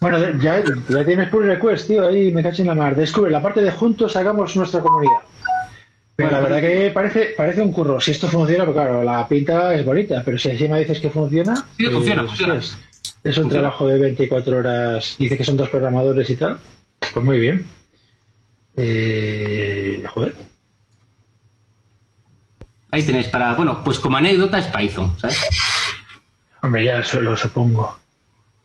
Bueno, 0.00 0.18
ya, 0.40 0.62
ya 0.88 1.04
tienes 1.04 1.28
pull 1.28 1.44
request, 1.46 1.86
tío, 1.88 2.06
ahí 2.08 2.32
me 2.32 2.42
cacho 2.42 2.62
en 2.62 2.68
la 2.68 2.74
mar. 2.74 2.96
Descubre 2.96 3.30
la 3.30 3.42
parte 3.42 3.60
de 3.60 3.70
juntos 3.70 4.16
hagamos 4.16 4.56
nuestra 4.56 4.80
comunidad. 4.80 5.18
Pero 6.16 6.30
la 6.30 6.40
verdad 6.40 6.60
que 6.60 6.90
parece, 6.92 7.34
parece 7.36 7.62
un 7.62 7.72
curro. 7.72 8.00
Si 8.00 8.10
esto 8.10 8.28
funciona, 8.28 8.64
pues 8.64 8.74
claro, 8.74 9.02
la 9.04 9.26
pinta 9.28 9.74
es 9.74 9.84
bonita, 9.84 10.22
pero 10.24 10.38
si 10.38 10.50
encima 10.50 10.78
dices 10.78 11.00
que 11.00 11.10
funciona, 11.10 11.54
Sí, 11.78 11.86
funciona, 11.86 12.22
pues, 12.22 12.30
funciona. 12.30 12.54
Es, 12.56 12.76
es 13.24 13.36
un 13.36 13.44
Funciona. 13.44 13.50
trabajo 13.64 13.86
de 13.86 13.98
24 13.98 14.56
horas. 14.58 15.16
Dice 15.18 15.36
que 15.36 15.44
son 15.44 15.56
dos 15.58 15.68
programadores 15.68 16.28
y 16.30 16.36
tal. 16.36 16.58
Pues 17.12 17.24
muy 17.24 17.38
bien. 17.38 17.66
Eh, 18.76 20.02
joder. 20.08 20.34
Ahí 22.90 23.02
tenéis 23.02 23.28
para, 23.28 23.54
bueno, 23.54 23.82
pues 23.84 23.98
como 23.98 24.16
anécdota 24.16 24.58
es 24.58 24.66
Python, 24.66 25.12
¿sabes? 25.18 25.38
Hombre, 26.62 26.84
ya 26.84 27.00
eso 27.00 27.20
lo 27.20 27.36
supongo. 27.36 27.99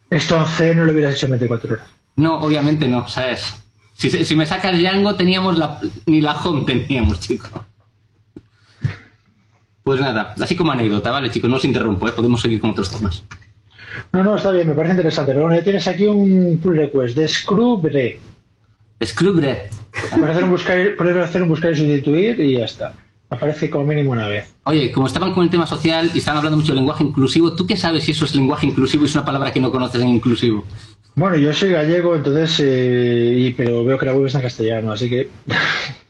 Esto 0.09 0.37
en 0.37 0.45
C 0.45 0.75
no 0.75 0.85
lo 0.85 0.91
hubieras 0.91 1.15
hecho 1.15 1.25
en 1.25 1.31
24 1.33 1.73
horas. 1.73 1.87
No, 2.15 2.39
obviamente 2.39 2.87
no, 2.87 3.07
¿sabes? 3.07 3.55
Si, 3.93 4.09
si 4.09 4.35
me 4.35 4.45
sacas 4.45 4.77
Django, 4.77 5.15
teníamos 5.15 5.57
la. 5.57 5.79
Ni 6.05 6.21
la 6.21 6.33
home 6.33 6.65
teníamos, 6.65 7.19
chico. 7.19 7.65
Pues 9.83 10.01
nada, 10.01 10.33
así 10.41 10.55
como 10.55 10.71
anécdota, 10.71 11.11
¿vale, 11.11 11.29
chicos? 11.29 11.49
No 11.49 11.57
os 11.57 11.65
interrumpo, 11.65 12.07
¿eh? 12.07 12.11
Podemos 12.11 12.41
seguir 12.41 12.59
con 12.59 12.71
otros 12.71 12.89
temas. 12.89 13.23
No, 14.11 14.23
no, 14.23 14.35
está 14.35 14.51
bien, 14.51 14.67
me 14.67 14.73
parece 14.73 14.95
interesante. 14.95 15.31
Pero 15.31 15.43
bueno, 15.43 15.57
ya 15.57 15.63
tienes 15.63 15.87
aquí 15.87 16.05
un 16.05 16.59
pull 16.61 16.77
request. 16.77 17.15
Descubre. 17.15 18.19
Scrubre. 19.03 19.69
Hacer 19.93 20.43
un 20.43 20.49
buscar, 20.49 20.95
puedes 20.97 21.17
hacer 21.17 21.43
un 21.43 21.49
buscar 21.49 21.71
y 21.71 21.75
sustituir 21.75 22.39
y 22.39 22.57
ya 22.57 22.65
está. 22.65 22.93
Aparece 23.35 23.69
como 23.69 23.85
mínimo 23.85 24.11
una 24.11 24.27
vez. 24.27 24.53
Oye, 24.63 24.91
como 24.91 25.07
estaban 25.07 25.33
con 25.33 25.43
el 25.43 25.49
tema 25.49 25.67
social 25.67 26.09
y 26.13 26.17
estaban 26.19 26.37
hablando 26.39 26.57
mucho 26.57 26.73
de 26.73 26.77
lenguaje 26.77 27.03
inclusivo, 27.03 27.55
¿tú 27.55 27.65
qué 27.65 27.77
sabes 27.77 28.03
si 28.03 28.11
eso 28.11 28.25
es 28.25 28.35
lenguaje 28.35 28.67
inclusivo 28.67 29.03
y 29.03 29.07
es 29.07 29.15
una 29.15 29.25
palabra 29.25 29.51
que 29.51 29.59
no 29.59 29.71
conoces 29.71 30.01
en 30.01 30.09
inclusivo? 30.09 30.63
Bueno, 31.15 31.37
yo 31.37 31.53
soy 31.53 31.71
gallego, 31.71 32.15
entonces, 32.15 32.59
eh, 32.59 33.35
y, 33.37 33.53
pero 33.53 33.85
veo 33.85 33.97
que 33.97 34.05
la 34.05 34.13
web 34.13 34.25
está 34.25 34.39
en 34.39 34.43
castellano, 34.43 34.91
así 34.91 35.09
que 35.09 35.29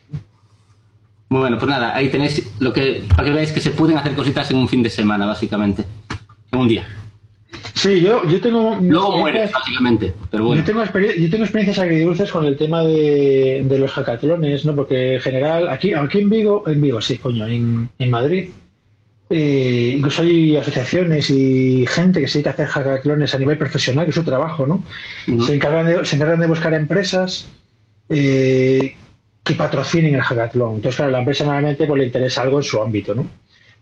Bueno, 1.30 1.58
pues 1.58 1.70
nada, 1.70 1.96
ahí 1.96 2.10
tenéis 2.10 2.50
lo 2.60 2.72
que. 2.72 3.04
Para 3.10 3.26
que 3.26 3.32
veáis 3.32 3.52
que 3.52 3.60
se 3.60 3.72
pueden 3.72 3.98
hacer 3.98 4.14
cositas 4.16 4.50
en 4.52 4.58
un 4.58 4.70
fin 4.70 4.84
de 4.84 4.90
semana, 4.90 5.26
básicamente. 5.26 5.84
En 6.52 6.60
un 6.60 6.68
día. 6.68 6.88
Sí, 7.86 8.02
yo, 8.02 8.28
yo 8.28 8.42
tengo 8.42 8.78
Luego 8.82 9.18
mueres, 9.20 9.52
básicamente. 9.52 10.14
Pero 10.32 10.46
bueno. 10.46 10.62
Yo 10.62 10.66
tengo, 10.66 10.84
yo 10.84 11.30
tengo 11.30 11.44
experiencias 11.44 11.80
agridulces 11.80 12.32
con 12.32 12.46
el 12.46 12.58
tema 12.58 12.84
de, 12.84 13.64
de 13.64 13.80
los 13.80 13.92
hackatlones, 13.92 14.66
¿no? 14.66 14.76
Porque 14.76 15.16
en 15.16 15.22
general, 15.22 15.70
aquí, 15.70 15.94
aquí 15.94 16.20
en 16.20 16.30
Vigo, 16.30 16.64
en 16.68 16.82
Vigo, 16.82 17.02
sí, 17.02 17.18
coño, 17.18 17.48
en, 17.48 17.90
en 18.00 18.10
Madrid, 18.10 18.50
eh, 19.30 19.94
incluso 19.98 20.22
hay 20.22 20.56
asociaciones 20.56 21.30
y 21.30 21.86
gente 21.88 22.22
que 22.22 22.28
se 22.28 22.40
dedica 22.40 22.52
a 22.52 22.54
hacer 22.54 22.68
hackatlones 22.68 23.34
a 23.34 23.40
nivel 23.40 23.58
profesional, 23.58 24.06
que 24.06 24.10
es 24.10 24.16
su 24.16 24.24
trabajo, 24.24 24.68
¿no? 24.68 24.84
Se, 25.46 25.56
encargan 25.56 25.86
de, 25.86 26.06
se 26.06 26.16
encargan 26.16 26.40
de 26.40 26.48
buscar 26.48 26.74
empresas 26.74 27.48
eh, 28.10 28.96
que 29.44 29.54
patrocinen 29.56 30.16
el 30.16 30.22
hackathon. 30.22 30.76
Entonces, 30.76 30.96
claro, 30.96 31.12
la 31.12 31.20
empresa 31.20 31.44
normalmente 31.44 31.88
pues, 31.88 32.00
le 32.00 32.06
interesa 32.06 32.42
algo 32.44 32.58
en 32.58 32.64
su 32.64 32.82
ámbito, 32.82 33.16
¿no? 33.16 33.28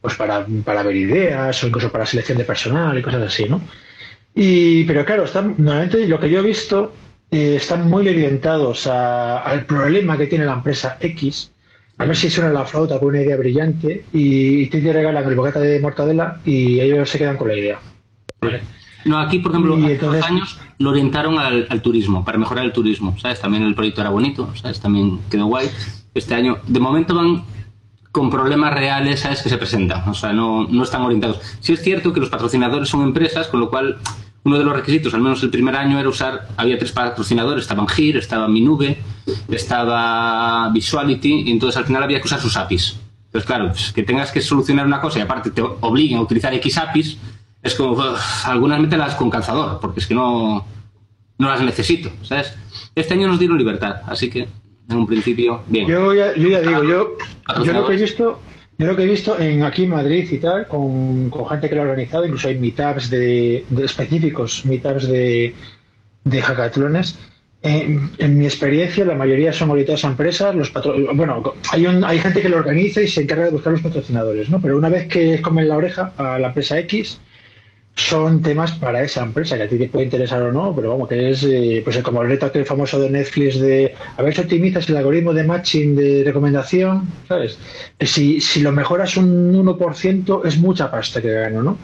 Pues 0.01 0.15
para, 0.15 0.45
para 0.65 0.83
ver 0.83 0.95
ideas 0.95 1.63
o 1.63 1.67
incluso 1.67 1.89
para 1.91 2.05
selección 2.05 2.37
de 2.37 2.43
personal 2.43 2.97
y 2.97 3.01
cosas 3.01 3.21
así, 3.23 3.45
¿no? 3.45 3.61
Y, 4.35 4.83
pero 4.85 5.05
claro, 5.05 5.25
están, 5.25 5.55
normalmente 5.57 6.07
lo 6.07 6.19
que 6.19 6.29
yo 6.29 6.39
he 6.39 6.43
visto 6.43 6.93
eh, 7.31 7.55
están 7.57 7.89
muy 7.89 8.07
orientados 8.07 8.87
a- 8.87 9.39
al 9.39 9.65
problema 9.65 10.17
que 10.17 10.27
tiene 10.27 10.45
la 10.45 10.53
empresa 10.53 10.97
X, 10.99 11.51
a 11.97 12.05
ver 12.05 12.15
si 12.15 12.29
suena 12.29 12.49
la 12.51 12.65
flauta 12.65 12.99
con 12.99 13.09
una 13.09 13.21
idea 13.21 13.37
brillante 13.37 14.05
y, 14.11 14.65
te 14.67 14.91
regalan 14.91 15.23
el 15.27 15.35
bocata 15.35 15.59
de 15.59 15.79
mortadela 15.79 16.39
y 16.45 16.79
ellos 16.79 17.09
se 17.09 17.19
quedan 17.19 17.37
con 17.37 17.47
la 17.49 17.57
idea. 17.57 17.79
No, 19.05 19.19
aquí, 19.19 19.39
por 19.39 19.51
ejemplo, 19.51 19.77
Y 19.77 19.83
hace 19.83 19.93
entonces- 19.93 20.23
años 20.25 20.59
lo 20.79 20.89
orientaron 20.89 21.37
al, 21.37 21.67
al 21.69 21.81
turismo, 21.81 22.25
para 22.25 22.37
mejorar 22.37 22.65
el 22.65 22.73
turismo, 22.73 23.15
¿sabes? 23.19 23.39
También 23.39 23.63
el 23.63 23.75
proyecto 23.75 24.01
era 24.01 24.09
bonito, 24.09 24.49
¿sabes? 24.55 24.79
También 24.79 25.19
quedó 25.29 25.45
guay. 25.45 25.69
Este 26.13 26.33
año, 26.35 26.57
de 26.67 26.79
momento 26.79 27.13
van 27.15 27.43
con 28.13 28.29
problemas 28.29 28.71
reales, 28.75 29.21
¿sabes? 29.21 29.41
Que 29.41 29.49
se 29.49 29.57
presentan, 29.57 30.07
o 30.07 30.13
sea, 30.13 30.31
no, 30.33 30.67
no 30.67 30.83
están 30.83 31.01
orientados. 31.01 31.39
Sí 31.59 31.73
es 31.73 31.81
cierto 31.81 32.13
que 32.13 32.19
los 32.19 32.29
patrocinadores 32.29 32.87
son 32.87 33.01
empresas, 33.01 33.47
con 33.47 33.59
lo 33.59 33.71
cual 33.71 33.97
uno 34.43 34.59
de 34.59 34.63
los 34.63 34.75
requisitos, 34.75 35.15
al 35.15 35.21
menos 35.21 35.41
el 35.41 35.49
primer 35.49 35.75
año, 35.75 35.99
era 35.99 36.07
usar, 36.07 36.47
había 36.55 36.77
tres 36.77 36.91
patrocinadores, 36.91 37.63
estaban 37.63 37.87
Gir, 37.87 38.17
estaba 38.17 38.47
Minube, 38.47 39.01
estaba 39.49 40.69
Visuality, 40.69 41.45
y 41.47 41.51
entonces 41.51 41.75
al 41.75 41.85
final 41.85 42.03
había 42.03 42.19
que 42.19 42.27
usar 42.27 42.39
sus 42.39 42.55
APIs. 42.55 42.99
Entonces, 43.25 43.47
claro, 43.47 43.69
pues, 43.69 43.91
que 43.91 44.03
tengas 44.03 44.31
que 44.31 44.41
solucionar 44.41 44.85
una 44.85 45.01
cosa 45.01 45.17
y 45.17 45.23
aparte 45.23 45.49
te 45.49 45.63
obliguen 45.63 46.19
a 46.19 46.21
utilizar 46.21 46.53
X 46.53 46.77
APIs, 46.77 47.17
es 47.63 47.73
como, 47.73 47.93
uf, 47.93 48.45
algunas 48.45 48.79
mételas 48.79 49.15
con 49.15 49.31
calzador, 49.31 49.79
porque 49.79 50.01
es 50.01 50.05
que 50.05 50.13
no, 50.13 50.63
no 51.39 51.49
las 51.49 51.61
necesito, 51.61 52.11
¿sabes? 52.21 52.53
Este 52.93 53.15
año 53.15 53.27
nos 53.27 53.39
dieron 53.39 53.57
libertad, 53.57 54.01
así 54.05 54.29
que 54.29 54.47
en 54.89 54.97
un 54.97 55.07
principio, 55.07 55.61
bien. 55.67 55.87
Yo 55.87 56.13
ya, 56.13 56.35
yo 56.35 56.49
ya 56.49 56.61
digo, 56.61 56.83
yo, 56.83 57.17
yo 57.63 57.73
lo 57.73 57.85
que 57.87 57.93
he 57.93 57.97
visto, 57.97 58.39
yo 58.77 58.87
lo 58.87 58.95
que 58.95 59.03
he 59.03 59.07
visto 59.07 59.39
en 59.39 59.63
aquí 59.63 59.83
en 59.83 59.89
Madrid 59.91 60.27
y 60.31 60.37
tal, 60.37 60.67
con, 60.67 61.29
con 61.29 61.47
gente 61.47 61.69
que 61.69 61.75
lo 61.75 61.81
ha 61.81 61.85
organizado, 61.85 62.25
incluso 62.25 62.47
hay 62.47 62.57
meetups 62.59 63.09
de, 63.09 63.65
de 63.69 63.85
específicos, 63.85 64.65
meetups 64.65 65.07
de, 65.07 65.53
de 66.25 66.41
hackatlones. 66.41 67.17
En, 67.65 68.11
en 68.17 68.37
mi 68.37 68.43
experiencia, 68.45 69.05
la 69.05 69.15
mayoría 69.15 69.53
son 69.53 69.69
orientados 69.69 70.03
a 70.03 70.09
empresas. 70.09 70.53
Los 70.53 70.69
patro- 70.69 70.95
bueno, 71.15 71.41
hay, 71.71 71.85
un- 71.87 72.03
hay 72.03 72.19
gente 72.19 72.41
que 72.41 72.49
lo 72.49 72.57
organiza 72.57 73.01
y 73.01 73.07
se 73.07 73.21
encarga 73.21 73.45
de 73.45 73.51
buscar 73.51 73.71
los 73.71 73.81
patrocinadores, 73.81 74.49
¿no? 74.49 74.59
Pero 74.59 74.77
una 74.77 74.89
vez 74.89 75.07
que 75.07 75.41
comen 75.41 75.69
la 75.69 75.77
oreja 75.77 76.11
a 76.17 76.37
la 76.39 76.47
empresa 76.49 76.77
X, 76.79 77.21
son 77.95 78.41
temas 78.41 78.71
para 78.71 79.03
esa 79.03 79.21
empresa, 79.21 79.55
que 79.55 79.63
a 79.63 79.67
ti 79.67 79.77
te 79.77 79.87
puede 79.87 80.05
interesar 80.05 80.41
o 80.41 80.51
no, 80.51 80.75
pero 80.75 80.89
vamos, 80.89 81.07
que 81.07 81.29
es 81.29 81.43
eh, 81.43 81.81
pues 81.83 81.99
como 81.99 82.23
el 82.23 82.29
reto 82.29 82.47
aquel 82.47 82.65
famoso 82.65 82.99
de 82.99 83.09
Netflix 83.09 83.59
de 83.59 83.93
a 84.17 84.23
ver 84.23 84.33
si 84.33 84.41
optimizas 84.41 84.89
el 84.89 84.97
algoritmo 84.97 85.31
de 85.31 85.43
matching 85.43 85.95
de 85.95 86.23
recomendación, 86.25 87.07
¿sabes? 87.27 87.59
Que 87.99 88.07
si, 88.07 88.41
si 88.41 88.61
lo 88.61 88.71
mejoras 88.71 89.15
un 89.15 89.53
1% 89.53 90.41
es 90.45 90.57
mucha 90.57 90.89
pasta 90.89 91.21
que 91.21 91.31
gano, 91.31 91.61
¿no? 91.61 91.77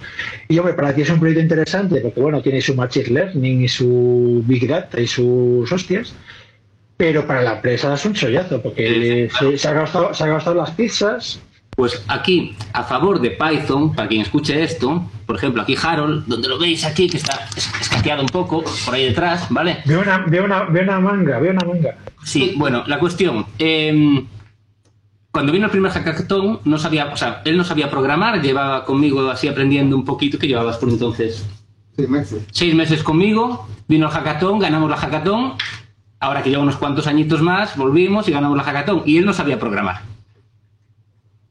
Y 0.48 0.58
hombre, 0.58 0.74
para 0.74 0.96
ti 0.96 1.04
es 1.04 1.10
un 1.12 1.20
proyecto 1.20 1.44
interesante, 1.44 2.02
porque 2.02 2.20
bueno, 2.20 2.42
tiene 2.42 2.62
su 2.62 2.74
machine 2.74 3.10
learning 3.10 3.62
y 3.62 3.68
su 3.68 4.44
big 4.48 4.68
data 4.68 5.00
y 5.00 5.06
sus 5.06 5.72
hostias, 5.72 6.16
pero 6.98 7.28
para 7.28 7.44
la 7.44 7.54
empresa 7.54 7.94
es 7.94 8.04
un 8.06 8.14
chollazo, 8.14 8.62
porque 8.64 9.30
se, 9.38 9.58
se 9.60 9.68
ha 9.68 9.74
gastado, 9.74 10.12
se 10.14 10.24
ha 10.24 10.28
gastado 10.28 10.56
las 10.56 10.72
pizzas, 10.72 11.40
Pues 11.80 12.04
aquí, 12.10 12.58
a 12.74 12.84
favor 12.84 13.22
de 13.22 13.32
Python, 13.32 13.96
para 13.96 14.10
quien 14.10 14.20
escuche 14.20 14.62
esto, 14.62 15.10
por 15.26 15.38
ejemplo, 15.38 15.62
aquí 15.62 15.78
Harold, 15.82 16.26
donde 16.28 16.50
lo 16.50 16.60
veis 16.60 16.84
aquí, 16.84 17.08
que 17.10 17.16
está 17.16 17.48
es- 17.56 17.72
escaqueado 17.80 18.22
un 18.22 18.28
poco, 18.28 18.66
por 18.84 18.94
ahí 18.94 19.06
detrás, 19.06 19.48
¿vale? 19.50 19.78
veo 19.86 20.02
una, 20.02 20.18
veo 20.28 20.44
una, 20.44 20.64
veo 20.66 20.84
una 20.84 21.00
manga, 21.00 21.40
veo 21.40 21.52
una 21.54 21.66
manga. 21.66 21.96
Sí, 22.26 22.54
bueno, 22.58 22.84
la 22.86 23.00
cuestión. 23.00 23.46
eh, 23.60 24.26
cuando 25.32 25.54
vino 25.54 25.68
el 25.68 25.72
primer 25.72 25.90
hackathon, 25.94 26.60
no 26.66 26.78
sabía, 26.78 27.14
o 27.14 27.16
sea, 27.16 27.42
él 27.46 27.56
no 27.56 27.64
sabía 27.64 27.90
programar, 27.90 28.42
llevaba 28.42 28.84
conmigo 28.84 29.30
así 29.30 29.48
aprendiendo 29.48 29.96
un 29.96 30.04
poquito, 30.04 30.38
que 30.38 30.50
llevabas 30.50 30.76
por 30.80 30.90
entonces 30.90 31.48
Seis 31.96 32.10
meses. 32.10 32.44
seis 32.52 32.76
meses 32.76 33.04
conmigo, 33.04 33.70
vino 33.88 34.08
el 34.08 34.12
hackathon, 34.12 34.60
ganamos 34.60 34.90
la 34.90 34.98
hackathon, 34.98 35.54
ahora 36.20 36.44
que 36.44 36.50
lleva 36.50 36.62
unos 36.64 36.76
cuantos 36.76 37.08
añitos 37.08 37.42
más, 37.42 37.78
volvimos 37.78 38.28
y 38.28 38.34
ganamos 38.34 38.58
la 38.58 38.64
hackathon, 38.64 39.04
y 39.06 39.18
él 39.18 39.26
no 39.26 39.32
sabía 39.32 39.58
programar. 39.58 40.09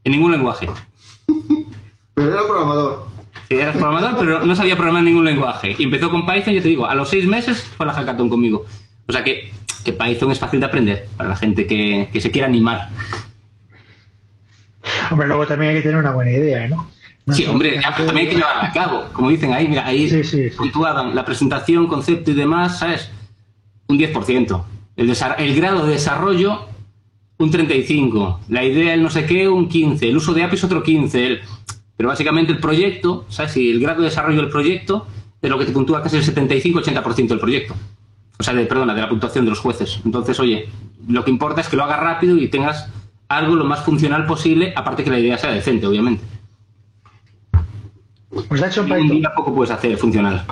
En 0.09 0.13
ningún 0.13 0.33
lenguaje. 0.33 0.67
Pero 2.15 2.33
era 2.33 2.47
programador. 2.47 3.09
Sí, 3.47 3.57
eras 3.57 3.77
programador, 3.77 4.19
pero 4.19 4.47
no 4.47 4.57
sabía 4.57 4.75
programar 4.75 5.03
ningún 5.03 5.27
lenguaje. 5.27 5.77
Y 5.79 5.85
empezó 5.85 6.09
con 6.11 6.25
Python, 6.25 6.55
yo 6.55 6.63
te 6.63 6.69
digo, 6.69 6.87
a 6.87 6.95
los 6.95 7.11
seis 7.11 7.27
meses 7.27 7.63
fue 7.77 7.85
la 7.85 7.93
hackathon 7.93 8.31
conmigo. 8.31 8.65
O 9.07 9.13
sea 9.13 9.23
que 9.23 9.53
que 9.85 9.93
Python 9.93 10.33
es 10.33 10.39
fácil 10.39 10.61
de 10.61 10.67
aprender 10.67 11.09
para 11.19 11.29
la 11.29 11.37
gente 11.37 11.67
que, 11.67 12.09
que 12.11 12.23
se 12.23 12.31
quiera 12.31 12.49
animar. 12.49 12.89
Hombre, 15.11 15.29
luego 15.29 15.47
también 15.47 15.73
hay 15.73 15.77
que 15.77 15.83
tener 15.83 15.99
una 15.99 16.13
buena 16.13 16.31
idea, 16.31 16.67
¿no? 16.69 16.91
No 17.27 17.35
Sí, 17.35 17.45
hombre, 17.45 17.79
también 17.83 18.17
hay 18.17 18.29
que 18.29 18.37
llevarla 18.37 18.65
a 18.65 18.73
cabo. 18.73 19.05
Como 19.13 19.29
dicen 19.29 19.53
ahí, 19.53 19.69
mira, 19.69 19.87
ahí 19.87 20.09
Sí, 20.09 20.25
sí, 20.25 20.49
sí. 20.49 20.57
puntuaban 20.57 21.15
la 21.15 21.27
presentación, 21.27 21.87
concepto 21.87 22.31
y 22.31 22.35
demás, 22.35 22.79
¿sabes? 22.79 23.11
Un 23.89 23.99
10%. 23.99 24.65
El, 24.97 25.15
el 25.39 25.55
grado 25.57 25.85
de 25.85 25.93
desarrollo, 25.93 26.67
un 27.39 27.51
35%. 27.53 28.39
La 28.49 28.65
idea, 28.65 28.95
el 28.95 29.03
no 29.03 29.11
sé 29.11 29.25
qué, 29.27 29.49
un 29.49 29.69
15%. 29.69 30.03
El 30.09 30.17
uso 30.17 30.35
de 30.35 30.43
APIs, 30.45 30.65
otro 30.65 30.83
15%. 30.83 31.15
El- 31.19 31.41
pero 31.97 32.09
básicamente 32.11 32.53
el 32.53 32.59
proyecto, 32.59 33.27
¿sabes? 33.29 33.57
Y 33.57 33.71
el 33.71 33.81
grado 33.81 34.01
de 34.03 34.09
desarrollo 34.09 34.41
del 34.41 34.51
proyecto 34.51 35.07
es 35.43 35.51
lo 35.51 35.59
que 35.59 35.65
te 35.65 35.73
puntúa 35.73 36.03
casi 36.03 36.17
el 36.17 36.23
75-80% 36.25 37.29
del 37.29 37.41
proyecto. 37.41 37.75
O 38.39 38.43
sea, 38.43 38.55
de, 38.55 38.67
perdona, 38.67 38.95
de 38.95 39.01
la 39.01 39.09
puntuación 39.09 39.45
de 39.45 39.51
los 39.51 39.59
jueces. 39.59 40.01
Entonces, 40.05 40.39
oye, 40.39 40.69
lo 41.09 41.25
que 41.25 41.31
importa 41.33 41.61
es 41.61 41.69
que 41.69 41.77
lo 41.77 41.83
hagas 41.85 41.99
rápido 41.99 42.37
y 42.37 42.47
tengas 42.49 42.89
algo 43.29 43.57
lo 43.57 43.65
más 43.65 43.85
funcional 43.85 44.27
posible, 44.27 44.73
aparte 44.77 45.03
que 45.03 45.11
la 45.11 45.19
idea 45.19 45.37
sea 45.39 45.51
decente, 45.51 45.87
obviamente. 45.89 46.23
Pues 48.31 48.47
está 48.53 48.69
hecho 48.69 48.83
en 48.83 48.87
Python. 48.89 49.09
día 49.09 49.33
poco 49.35 49.55
puedes 49.55 49.71
hacer 49.73 49.97
funcional. 49.97 50.45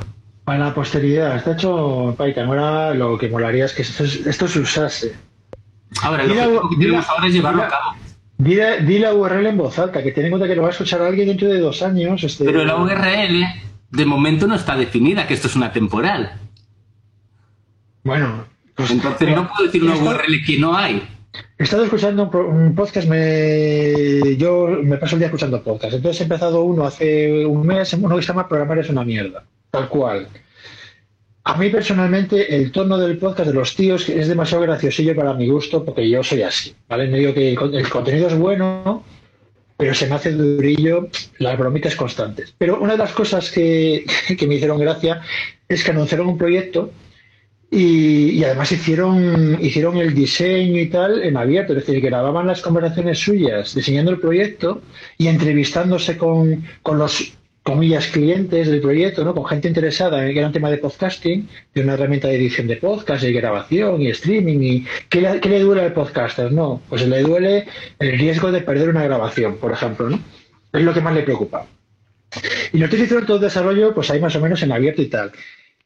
Para 0.45 0.59
la 0.59 0.75
posteridad, 0.75 1.37
está 1.37 1.53
hecho 1.53 2.09
en 2.11 2.17
Python. 2.17 2.47
Ahora 2.49 2.95
lo 2.95 3.17
que 3.19 3.29
molaría 3.29 3.65
es 3.67 3.73
que 3.73 3.83
esto, 3.83 4.05
esto 4.05 4.49
se 4.49 4.61
usase. 4.61 5.15
Ahora, 6.03 6.23
el 6.25 6.29
Dile 6.31 6.43
objetivo 6.47 6.67
a- 6.67 6.71
que 6.71 6.77
tenemos 6.77 7.09
ahora 7.09 7.27
es 7.27 7.33
llevarlo 7.35 7.63
a 7.63 7.69
cabo. 7.69 7.97
Di, 8.39 8.57
di 8.87 8.99
la 8.99 9.15
URL 9.15 9.47
en 9.49 9.57
voz 9.57 9.79
alta, 9.79 10.03
que 10.03 10.13
ten 10.13 10.25
en 10.27 10.31
cuenta 10.31 10.47
que 10.47 10.55
lo 10.57 10.63
va 10.63 10.69
a 10.69 10.71
escuchar 10.73 11.01
alguien 11.03 11.29
dentro 11.29 11.49
de 11.49 11.59
dos 11.59 11.81
años. 11.83 12.23
Este, 12.23 12.45
Pero 12.45 12.65
la 12.65 12.77
URL 12.77 13.45
de 13.91 14.05
momento 14.07 14.47
no 14.47 14.55
está 14.57 14.77
definida, 14.77 15.27
que 15.27 15.35
esto 15.35 15.49
es 15.49 15.57
una 15.57 15.73
temporal. 15.73 16.39
Bueno, 18.05 18.45
pues, 18.75 18.91
Entonces 18.91 19.29
no 19.35 19.49
puedo 19.49 19.65
decir 19.67 19.83
una 19.83 19.95
esto- 19.95 20.07
URL 20.11 20.45
que 20.45 20.59
no 20.59 20.77
hay. 20.77 21.03
He 21.59 21.65
estado 21.65 21.85
escuchando 21.85 22.31
un 22.31 22.75
podcast, 22.75 23.09
me, 23.09 24.37
yo 24.37 24.69
me 24.83 24.97
paso 24.97 25.17
el 25.17 25.21
día 25.21 25.27
escuchando 25.27 25.63
podcast. 25.63 25.95
Entonces 25.95 26.21
he 26.21 26.25
empezado 26.25 26.63
uno 26.63 26.85
hace 26.85 27.45
un 27.45 27.67
mes, 27.67 27.93
uno 27.95 28.17
que 28.17 28.23
se 28.23 28.29
llama 28.29 28.49
Programar 28.49 28.79
es 28.79 28.89
una 28.89 29.05
mierda, 29.05 29.45
tal 29.71 29.89
cual. 29.89 30.29
A 31.49 31.57
mí 31.57 31.71
personalmente 31.71 32.57
el 32.57 32.73
tono 32.73 32.99
del 32.99 33.19
podcast 33.19 33.49
de 33.51 33.55
los 33.55 33.77
tíos 33.77 34.09
es 34.09 34.27
demasiado 34.27 34.65
graciosillo 34.65 35.15
para 35.15 35.33
mi 35.33 35.49
gusto 35.49 35.85
porque 35.85 36.09
yo 36.11 36.23
soy 36.25 36.43
así, 36.43 36.75
¿vale? 36.89 37.07
No 37.07 37.17
digo 37.17 37.33
que 37.35 37.51
el, 37.51 37.57
con- 37.57 37.73
el 37.73 37.89
contenido 37.89 38.27
es 38.27 38.37
bueno, 38.37 39.05
pero 39.77 39.95
se 39.95 40.09
me 40.09 40.17
hace 40.17 40.33
durillo 40.33 41.09
las 41.39 41.57
bromitas 41.57 41.95
constantes. 41.95 42.53
Pero 42.59 42.81
una 42.81 42.93
de 42.95 42.99
las 42.99 43.13
cosas 43.13 43.51
que, 43.53 44.05
que 44.39 44.47
me 44.49 44.57
hicieron 44.57 44.81
gracia 44.81 45.21
es 45.69 45.85
que 45.85 45.93
anunciaron 45.93 46.27
un 46.27 46.37
proyecto 46.37 46.91
y, 47.71 48.31
y 48.31 48.45
además 48.45 48.73
hicieron, 48.73 49.59
hicieron 49.63 49.99
el 49.99 50.15
diseño 50.15 50.81
y 50.81 50.87
tal 50.89 51.23
en 51.23 51.37
abierto, 51.37 51.75
es 51.75 51.87
decir, 51.87 52.01
grababan 52.01 52.49
las 52.49 52.61
conversaciones 52.61 53.21
suyas 53.21 53.73
diseñando 53.73 54.11
el 54.11 54.19
proyecto 54.19 54.83
y 55.17 55.29
entrevistándose 55.29 56.17
con, 56.19 56.65
con 56.83 56.99
los 56.99 57.35
comillas 57.67 58.07
clientes 58.07 58.69
del 58.69 58.81
proyecto, 58.81 59.25
¿no? 59.25 59.35
con 59.35 59.45
gente 59.45 59.67
interesada 59.67 60.23
en 60.23 60.39
era 60.39 60.47
un 60.47 60.53
tema 60.53 60.71
de 60.71 60.79
podcasting, 60.79 61.49
de 61.75 61.81
una 61.83 61.95
herramienta 61.95 62.29
de 62.29 62.37
edición 62.37 62.69
de 62.69 62.77
podcast, 62.77 63.25
y 63.25 63.33
grabación 63.33 64.01
y 64.01 64.09
streaming. 64.11 64.61
y 64.63 64.87
¿qué 65.09 65.21
le, 65.21 65.61
duele 65.61 65.83
al 65.83 65.93
podcaster? 65.93 66.53
No, 66.53 66.81
pues 66.89 67.05
le 67.05 67.23
duele 67.23 67.67
el 67.99 68.19
riesgo 68.21 68.53
de 68.53 68.61
perder 68.61 68.89
una 68.89 69.03
grabación, 69.03 69.57
por 69.57 69.73
ejemplo, 69.73 70.09
¿no? 70.09 70.21
Es 70.73 70.83
lo 70.83 70.95
que 70.95 71.01
más 71.01 71.13
le 71.13 71.25
preocupa. 71.25 71.67
Y 72.73 72.79
los 72.79 72.89
tíos 72.89 73.03
hicieron 73.03 73.27
todo 73.27 73.39
el 73.39 73.43
desarrollo, 73.43 73.93
pues 73.93 74.11
ahí 74.13 74.21
más 74.21 74.37
o 74.37 74.41
menos 74.41 74.63
en 74.63 74.71
abierto 74.71 75.03
y 75.03 75.07
tal. 75.07 75.33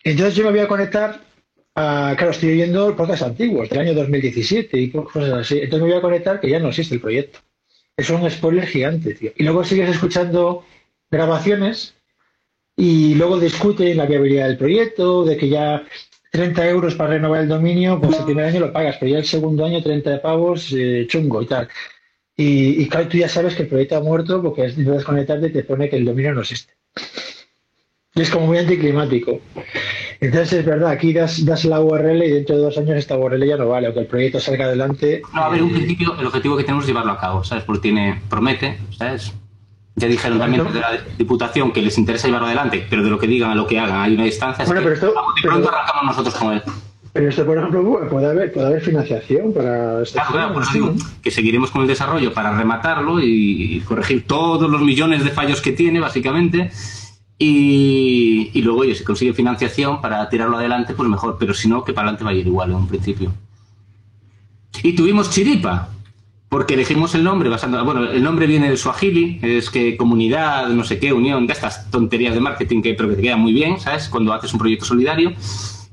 Entonces 0.05 0.35
yo 0.35 0.45
me 0.45 0.51
voy 0.51 0.61
a 0.61 0.69
conectar 0.69 1.23
a, 1.77 2.13
claro, 2.15 2.33
estoy 2.33 2.53
oyendo 2.53 2.95
podcasts 2.95 3.25
antiguos, 3.25 3.71
del 3.71 3.79
año 3.79 3.95
2017 3.95 4.79
y 4.79 4.91
cosas 4.91 5.33
así. 5.33 5.55
Entonces 5.55 5.81
me 5.81 5.89
voy 5.89 5.99
a 5.99 6.03
conectar 6.03 6.41
que 6.41 6.51
ya 6.51 6.59
no 6.59 6.69
existe 6.69 6.95
el 6.95 7.01
proyecto. 7.01 7.39
Es 7.97 8.11
un 8.11 8.31
spoiler 8.31 8.67
gigante, 8.67 9.15
tío. 9.15 9.33
Y 9.35 9.45
luego 9.45 9.65
sigues 9.65 9.89
escuchando 9.89 10.63
grabaciones 11.11 11.95
y 12.77 13.15
luego 13.15 13.39
discuten 13.39 13.97
la 13.97 14.07
viabilidad 14.07 14.49
del 14.49 14.57
proyecto, 14.57 15.25
de 15.25 15.37
que 15.37 15.49
ya 15.49 15.85
30 16.33 16.69
euros 16.69 16.95
para 16.95 17.11
renovar 17.11 17.43
el 17.43 17.49
dominio, 17.49 18.01
pues 18.01 18.19
el 18.19 18.25
primer 18.25 18.47
año 18.47 18.61
lo 18.61 18.73
pagas, 18.73 18.97
pero 18.99 19.13
ya 19.13 19.19
el 19.19 19.25
segundo 19.25 19.65
año 19.65 19.83
30 19.83 20.11
de 20.11 20.19
pavos, 20.19 20.73
eh, 20.73 21.07
chungo 21.09 21.43
y 21.43 21.47
tal. 21.47 21.69
Y, 22.37 22.83
y 22.83 22.89
claro, 22.89 23.09
tú 23.09 23.19
ya 23.19 23.29
sabes 23.29 23.55
que 23.55 23.65
el 23.65 23.69
proyecto 23.69 23.97
ha 23.97 24.01
muerto 24.01 24.41
porque 24.41 24.65
es 24.65 24.79
intentas 24.79 25.05
conectarte 25.05 25.49
y 25.49 25.53
te 25.53 25.65
pone 25.65 25.91
que 25.91 25.97
el 25.97 26.05
dominio 26.05 26.33
no 26.33 26.41
existe. 26.41 26.73
Y 28.15 28.23
es 28.23 28.31
como 28.31 28.47
muy 28.47 28.59
anticlimático. 28.59 29.41
Entonces 30.21 30.61
es 30.61 30.65
verdad, 30.65 30.91
aquí 30.91 31.13
das, 31.13 31.45
das 31.45 31.65
la 31.65 31.81
URL 31.81 32.23
y 32.23 32.31
dentro 32.31 32.57
de 32.57 32.63
dos 32.63 32.77
años 32.79 32.97
esta 32.97 33.17
URL 33.17 33.47
ya 33.47 33.57
no 33.57 33.69
vale, 33.69 33.87
aunque 33.87 34.01
el 34.01 34.07
proyecto 34.07 34.39
salga 34.39 34.67
adelante. 34.67 35.23
No, 35.35 35.45
a 35.45 35.49
ver, 35.49 35.63
un 35.63 35.71
eh, 35.71 35.75
principio, 35.75 36.15
el 36.19 36.27
objetivo 36.27 36.57
que 36.57 36.65
tenemos 36.65 36.85
es 36.85 36.89
llevarlo 36.89 37.13
a 37.13 37.19
cabo, 37.19 37.43
¿sabes? 37.43 37.65
Porque 37.65 37.83
tiene, 37.83 38.21
promete, 38.29 38.79
¿sabes? 38.97 39.33
Ya 40.01 40.09
dijeron 40.09 40.39
también 40.39 40.65
de 40.73 40.81
la 40.81 40.93
Diputación 41.19 41.73
que 41.73 41.83
les 41.83 41.99
interesa 41.99 42.27
llevarlo 42.27 42.47
adelante, 42.47 42.87
pero 42.89 43.03
de 43.05 43.11
lo 43.11 43.19
que 43.19 43.27
digan 43.27 43.51
a 43.51 43.55
lo 43.55 43.67
que 43.67 43.79
hagan 43.79 44.01
hay 44.01 44.15
una 44.15 44.25
distancia. 44.25 44.65
Bueno, 44.65 44.81
pero 44.83 44.95
esto- 44.95 45.07
de 45.09 45.13
pronto 45.43 45.69
pero- 45.69 45.77
arrancamos 45.77 46.05
nosotros 46.07 46.35
con 46.35 46.53
él. 46.55 46.63
Pero 47.13 47.29
esto, 47.29 47.45
por 47.45 47.59
ejemplo, 47.59 48.09
puede 48.09 48.27
haber, 48.31 48.53
puede 48.53 48.67
haber 48.69 48.83
financiación 48.83 49.53
para 49.53 50.01
este 50.03 50.15
Claro, 50.15 50.31
claro, 50.33 50.55
por 50.55 50.63
eso 50.63 50.73
digo 50.73 50.95
que 51.23 51.31
seguiremos 51.33 51.71
con 51.73 51.83
el 51.83 51.89
desarrollo 51.89 52.33
para 52.33 52.57
rematarlo 52.57 53.19
y 53.21 53.83
corregir 53.87 54.27
todos 54.29 54.71
los 54.71 54.81
millones 54.81 55.25
de 55.25 55.31
fallos 55.31 55.61
que 55.61 55.73
tiene, 55.73 55.99
básicamente. 56.01 56.71
Y, 57.37 58.51
y 58.55 58.63
luego, 58.63 58.81
oye, 58.83 58.95
si 58.95 59.03
consigue 59.03 59.33
financiación 59.35 60.01
para 60.01 60.29
tirarlo 60.29 60.57
adelante, 60.59 60.95
pues 60.95 61.09
mejor. 61.09 61.37
Pero 61.39 61.53
si 61.53 61.69
no, 61.69 61.83
que 61.85 61.93
para 61.93 62.09
adelante 62.09 62.25
va 62.25 62.31
a 62.31 62.35
ir 62.35 62.47
igual 62.47 62.71
en 62.71 62.77
un 62.77 62.87
principio. 62.87 63.33
Y 64.83 64.93
tuvimos 64.93 65.31
chiripa, 65.31 65.89
porque 66.51 66.75
elegimos 66.75 67.15
el 67.15 67.23
nombre 67.23 67.49
basando. 67.49 67.83
Bueno, 67.85 68.11
el 68.11 68.23
nombre 68.23 68.47
viene 68.49 68.69
del 68.69 68.77
Swahili, 68.77 69.39
es 69.41 69.71
que 69.71 69.97
comunidad, 69.97 70.69
no 70.69 70.83
sé 70.83 70.99
qué, 70.99 71.13
unión, 71.13 71.47
de 71.47 71.53
estas 71.53 71.89
tonterías 71.91 72.35
de 72.35 72.41
marketing 72.41 72.83
que, 72.83 72.95
pero 72.95 73.09
que 73.09 73.17
te 73.17 73.23
quedan 73.23 73.41
muy 73.41 73.53
bien, 73.53 73.81
¿sabes? 73.81 74.09
Cuando 74.09 74.35
haces 74.35 74.53
un 74.53 74.59
proyecto 74.59 74.85
solidario. 74.85 75.33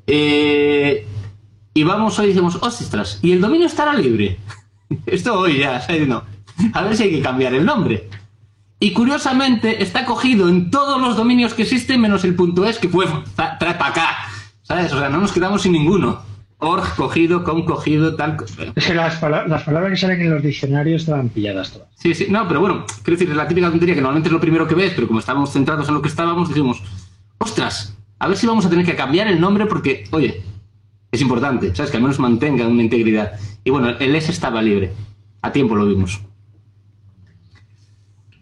Eh, 0.08 1.06
y 1.76 1.84
vamos 1.84 2.18
hoy 2.18 2.26
y 2.26 2.30
decimos, 2.30 2.58
ostras, 2.60 3.20
y 3.22 3.34
el 3.34 3.40
dominio 3.40 3.68
estará 3.68 3.94
libre. 3.94 4.40
Esto 5.06 5.40
hoy 5.40 5.60
ya, 5.60 5.80
¿sabes? 5.80 6.08
No. 6.08 6.24
A 6.74 6.82
ver 6.82 6.98
si 6.98 7.04
hay 7.04 7.12
que 7.12 7.22
cambiar 7.22 7.54
el 7.54 7.64
nombre. 7.64 8.10
Y 8.80 8.94
curiosamente 8.94 9.84
está 9.84 10.06
cogido 10.06 10.50
en 10.50 10.72
todos 10.72 11.00
los 11.00 11.16
dominios 11.16 11.54
que 11.54 11.64
existen, 11.64 12.02
menos 12.02 12.24
el 12.24 12.34
punto 12.34 12.66
.es, 12.66 12.80
que 12.80 12.90
fue 12.90 13.06
para 13.36 13.70
acá. 13.70 14.18
¿Sabes? 14.64 14.92
O 14.92 14.98
sea, 14.98 15.10
no 15.10 15.20
nos 15.20 15.32
quedamos 15.32 15.62
sin 15.62 15.74
ninguno. 15.74 16.20
Org 16.60 16.96
cogido, 16.96 17.44
com 17.44 17.64
cogido, 17.66 18.16
tal. 18.16 18.38
Es 18.76 18.88
que 18.88 18.94
las, 18.96 19.18
pala- 19.18 19.46
las 19.48 19.62
palabras 19.64 19.92
que 19.92 19.98
salen 19.98 20.22
en 20.22 20.32
los 20.32 20.42
diccionarios 20.42 21.02
estaban 21.04 21.30
pilladas 21.30 21.72
todas. 21.72 21.88
Sí, 21.96 22.16
sí, 22.16 22.28
no, 22.30 22.48
pero 22.48 22.60
bueno, 22.62 22.84
quiero 23.04 23.18
decir, 23.18 23.30
es 23.30 23.36
la 23.38 23.48
típica 23.48 23.70
tontería 23.70 23.94
que 23.94 24.02
normalmente 24.02 24.30
es 24.30 24.34
lo 24.34 24.40
primero 24.40 24.68
que 24.68 24.74
ves, 24.74 24.94
pero 24.96 25.08
como 25.08 25.20
estábamos 25.20 25.52
centrados 25.52 25.88
en 25.88 25.94
lo 25.94 26.02
que 26.02 26.08
estábamos, 26.08 26.50
dijimos, 26.50 26.82
ostras, 27.38 27.96
a 28.18 28.28
ver 28.28 28.38
si 28.38 28.48
vamos 28.48 28.66
a 28.66 28.70
tener 28.72 28.86
que 28.86 28.96
cambiar 28.96 29.28
el 29.28 29.40
nombre 29.40 29.68
porque, 29.68 30.06
oye, 30.12 30.42
es 31.12 31.22
importante, 31.22 31.76
¿sabes? 31.76 31.92
Que 31.92 31.98
al 31.98 32.04
menos 32.04 32.18
mantenga 32.20 32.68
una 32.68 32.82
integridad. 32.82 33.34
Y 33.64 33.70
bueno, 33.70 33.90
el 33.90 34.16
S 34.16 34.32
estaba 34.32 34.62
libre. 34.62 34.94
A 35.44 35.52
tiempo 35.52 35.76
lo 35.76 35.86
vimos. 35.86 36.20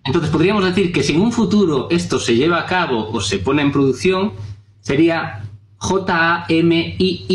Entonces 0.06 0.30
podríamos 0.30 0.64
decir 0.64 0.94
que 0.94 1.04
si 1.04 1.14
en 1.14 1.22
un 1.22 1.32
futuro 1.32 1.88
esto 1.90 2.20
se 2.20 2.36
lleva 2.36 2.60
a 2.60 2.66
cabo 2.66 3.10
o 3.12 3.20
se 3.22 3.40
pone 3.40 3.62
en 3.62 3.72
producción, 3.72 4.34
sería 4.80 5.45
jamii.es, 5.80 7.28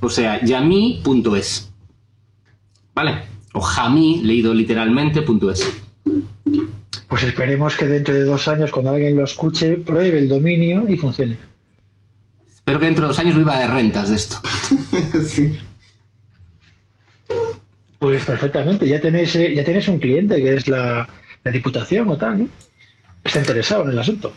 o 0.00 0.10
sea, 0.10 0.44
yami.es. 0.44 1.70
¿Vale? 2.94 3.22
O 3.52 3.60
jami, 3.60 4.22
leído 4.22 4.52
literalmente, 4.54 5.22
punto 5.22 5.50
.es. 5.50 5.66
Pues 7.08 7.22
esperemos 7.22 7.76
que 7.76 7.86
dentro 7.86 8.14
de 8.14 8.24
dos 8.24 8.48
años, 8.48 8.70
cuando 8.70 8.90
alguien 8.90 9.16
lo 9.16 9.24
escuche, 9.24 9.76
pruebe 9.76 10.18
el 10.18 10.28
dominio 10.28 10.84
y 10.88 10.96
funcione. 10.96 11.38
Espero 12.48 12.80
que 12.80 12.86
dentro 12.86 13.04
de 13.04 13.08
dos 13.08 13.18
años 13.18 13.36
viva 13.36 13.58
de 13.58 13.66
rentas 13.68 14.10
de 14.10 14.16
esto. 14.16 14.36
sí. 15.26 15.58
Pues 17.98 18.24
perfectamente, 18.24 18.88
ya 18.88 19.00
tenéis, 19.00 19.34
eh, 19.36 19.54
ya 19.54 19.64
tenéis 19.64 19.88
un 19.88 19.98
cliente 19.98 20.36
que 20.36 20.54
es 20.54 20.68
la, 20.68 21.08
la 21.44 21.50
diputación 21.50 22.08
o 22.08 22.16
tal, 22.16 22.40
¿no? 22.40 22.48
Está 23.24 23.38
interesado 23.38 23.84
en 23.84 23.90
el 23.90 23.98
asunto. 23.98 24.32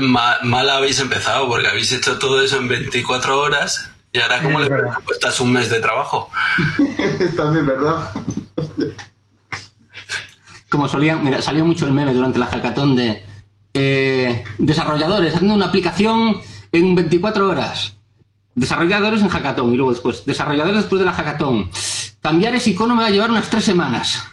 Ma- 0.00 0.38
mal 0.42 0.68
habéis 0.70 0.98
empezado 1.00 1.48
porque 1.48 1.68
habéis 1.68 1.92
hecho 1.92 2.18
todo 2.18 2.42
eso 2.42 2.56
en 2.58 2.68
24 2.68 3.38
horas 3.40 3.90
y 4.12 4.18
ahora 4.20 4.42
como 4.42 4.58
le 4.60 4.68
cuestas 5.04 5.40
un 5.40 5.52
mes 5.52 5.70
de 5.70 5.80
trabajo. 5.80 6.30
También, 7.36 7.66
¿verdad? 7.66 8.10
Como 10.68 10.88
solían, 10.88 11.22
mira, 11.24 11.40
salió 11.40 11.64
mucho 11.64 11.86
el 11.86 11.92
meme 11.92 12.12
durante 12.12 12.38
la 12.38 12.46
hackathon 12.46 12.96
de 12.96 13.24
eh, 13.74 14.44
desarrolladores 14.58 15.34
haciendo 15.34 15.54
una 15.54 15.66
aplicación 15.66 16.40
en 16.72 16.94
24 16.94 17.48
horas. 17.48 17.94
Desarrolladores 18.56 19.20
en 19.22 19.28
hackathon 19.28 19.72
y 19.72 19.76
luego 19.76 19.92
después, 19.92 20.24
desarrolladores 20.24 20.78
después 20.82 21.00
de 21.00 21.06
la 21.06 21.12
hackathon. 21.12 21.70
Cambiar 22.20 22.54
ese 22.54 22.70
icono 22.70 22.94
me 22.96 23.02
va 23.02 23.08
a 23.08 23.10
llevar 23.10 23.30
unas 23.30 23.48
tres 23.50 23.64
semanas. 23.64 24.24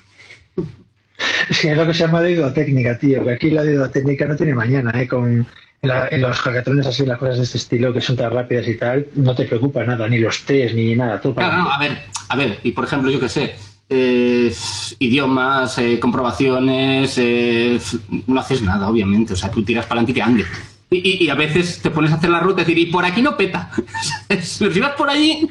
Es 1.50 1.60
que 1.60 1.72
es 1.72 1.78
lo 1.78 1.86
que 1.88 1.94
se 1.94 2.00
llama 2.06 2.22
deuda 2.22 2.54
técnica, 2.54 2.98
tío, 2.98 3.24
que 3.24 3.32
aquí 3.32 3.50
la 3.52 3.64
deuda 3.64 3.90
técnica 3.92 4.26
no 4.26 4.36
tiene 4.36 4.54
mañana, 4.54 4.92
¿eh? 5.02 5.08
Con 5.08 5.46
en, 5.84 5.90
la- 5.90 6.08
en 6.10 6.22
los 6.22 6.38
hackathons 6.40 6.86
así, 6.86 7.06
las 7.06 7.18
cosas 7.18 7.38
de 7.38 7.44
este 7.44 7.58
estilo 7.58 7.92
que 7.92 8.02
son 8.02 8.16
tan 8.16 8.32
rápidas 8.32 8.68
y 8.68 8.78
tal, 8.78 9.08
no 9.16 9.34
te 9.36 9.46
preocupa 9.46 9.84
nada, 9.84 10.08
ni 10.08 10.20
los 10.20 10.44
test, 10.46 10.76
ni 10.76 10.96
nada, 10.96 11.20
todo 11.20 11.34
para 11.34 11.48
Claro, 11.50 11.64
no, 11.64 11.72
a 11.72 11.80
ver, 11.80 11.98
a 12.30 12.36
ver, 12.36 12.60
y 12.64 12.72
por 12.72 12.86
ejemplo, 12.86 13.10
yo 13.10 13.20
qué 13.20 13.30
sé, 13.30 13.56
eh, 13.90 14.54
idiomas, 15.00 15.78
eh, 15.80 16.00
comprobaciones, 16.00 17.18
eh, 17.18 17.80
no 18.28 18.40
haces 18.40 18.62
nada, 18.62 18.88
obviamente, 18.90 19.34
o 19.34 19.36
sea, 19.36 19.50
tú 19.52 19.64
tiras 19.64 19.86
para 19.86 20.02
adelante 20.02 20.12
y 20.12 20.16
que 20.16 20.22
ande. 20.22 20.46
Y, 20.92 20.98
y- 20.98 21.26
y 21.26 21.30
a 21.30 21.36
veces 21.36 21.82
te 21.82 21.90
pones 21.90 22.12
a 22.12 22.16
hacer 22.16 22.30
la 22.30 22.40
ruta 22.40 22.62
y 22.62 22.66
decir, 22.66 22.78
y 22.78 22.86
por 22.92 23.04
aquí 23.06 23.22
no 23.22 23.36
peta. 23.36 23.70
Pero 24.28 24.42
si 24.74 24.80
vas 24.80 24.94
por 24.96 25.10
allí, 25.10 25.50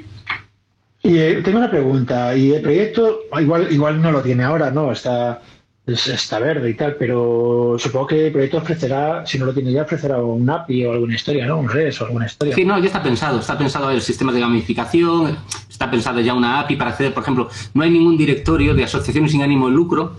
Y 1.02 1.16
eh, 1.18 1.40
tengo 1.42 1.58
una 1.58 1.70
pregunta, 1.70 2.36
y 2.36 2.52
el 2.52 2.60
proyecto 2.62 3.20
igual 3.40 3.68
igual 3.72 4.00
no 4.02 4.12
lo 4.12 4.20
tiene 4.22 4.44
ahora, 4.44 4.70
¿no? 4.70 4.92
Está 4.92 5.40
es- 5.40 5.59
está 5.92 6.38
verde 6.38 6.70
y 6.70 6.74
tal, 6.74 6.96
pero 6.96 7.76
supongo 7.78 8.08
que 8.08 8.26
el 8.26 8.32
proyecto 8.32 8.58
ofrecerá, 8.58 9.24
si 9.26 9.38
no 9.38 9.46
lo 9.46 9.52
tiene 9.54 9.72
ya, 9.72 9.82
ofrecerá 9.82 10.22
un 10.22 10.48
API 10.48 10.86
o 10.86 10.92
alguna 10.92 11.14
historia, 11.14 11.46
¿no? 11.46 11.58
Un 11.58 11.68
REST 11.68 12.02
o 12.02 12.04
alguna 12.06 12.26
historia. 12.26 12.54
Sí, 12.54 12.64
no, 12.64 12.78
ya 12.78 12.86
está 12.86 13.02
pensado. 13.02 13.40
Está 13.40 13.56
pensado 13.58 13.90
el 13.90 14.00
sistema 14.00 14.32
de 14.32 14.40
gamificación, 14.40 15.38
está 15.68 15.90
pensado 15.90 16.20
ya 16.20 16.34
una 16.34 16.60
API 16.60 16.76
para 16.76 16.90
acceder, 16.90 17.14
por 17.14 17.22
ejemplo, 17.22 17.48
no 17.74 17.82
hay 17.82 17.90
ningún 17.90 18.16
directorio 18.16 18.74
de 18.74 18.84
asociaciones 18.84 19.32
sin 19.32 19.42
ánimo 19.42 19.68
de 19.68 19.74
lucro. 19.74 20.16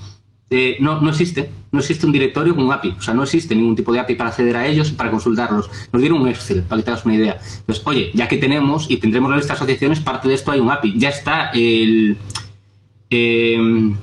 eh, 0.49 0.76
no, 0.82 0.99
no 0.99 1.09
existe, 1.09 1.49
no 1.72 1.80
existe 1.80 2.05
un 2.05 2.11
directorio 2.11 2.53
con 2.53 2.65
un 2.65 2.74
API, 2.74 2.95
o 2.99 3.01
sea, 3.01 3.13
no 3.13 3.24
existe 3.24 3.55
ningún 3.55 3.76
tipo 3.76 3.93
de 3.93 4.01
API 4.01 4.15
para 4.15 4.32
acceder 4.32 4.57
a 4.57 4.67
ellos 4.67 4.91
para 4.91 5.09
consultarlos. 5.09 5.69
Nos 5.93 6.01
dieron 6.01 6.22
un 6.22 6.28
Excel, 6.28 6.63
para 6.63 6.82
que 6.82 6.86
te 6.86 6.91
hagas 6.91 7.05
una 7.05 7.15
idea. 7.15 7.39
Pues, 7.65 7.82
oye, 7.86 8.11
ya 8.13 8.28
que 8.28 8.38
tenemos 8.38 8.91
y 8.91 8.97
tendremos 8.97 9.32
la 9.32 9.38
lista 9.38 9.53
de 9.53 9.57
asociaciones, 9.57 10.01
parte 10.01 10.28
de 10.28 10.34
esto 10.34 10.51
hay 10.51 10.59
un 10.59 10.69
API. 10.69 10.99
Ya 10.99 11.09
está 11.09 11.51
el, 11.53 12.17
eh, 13.09 13.93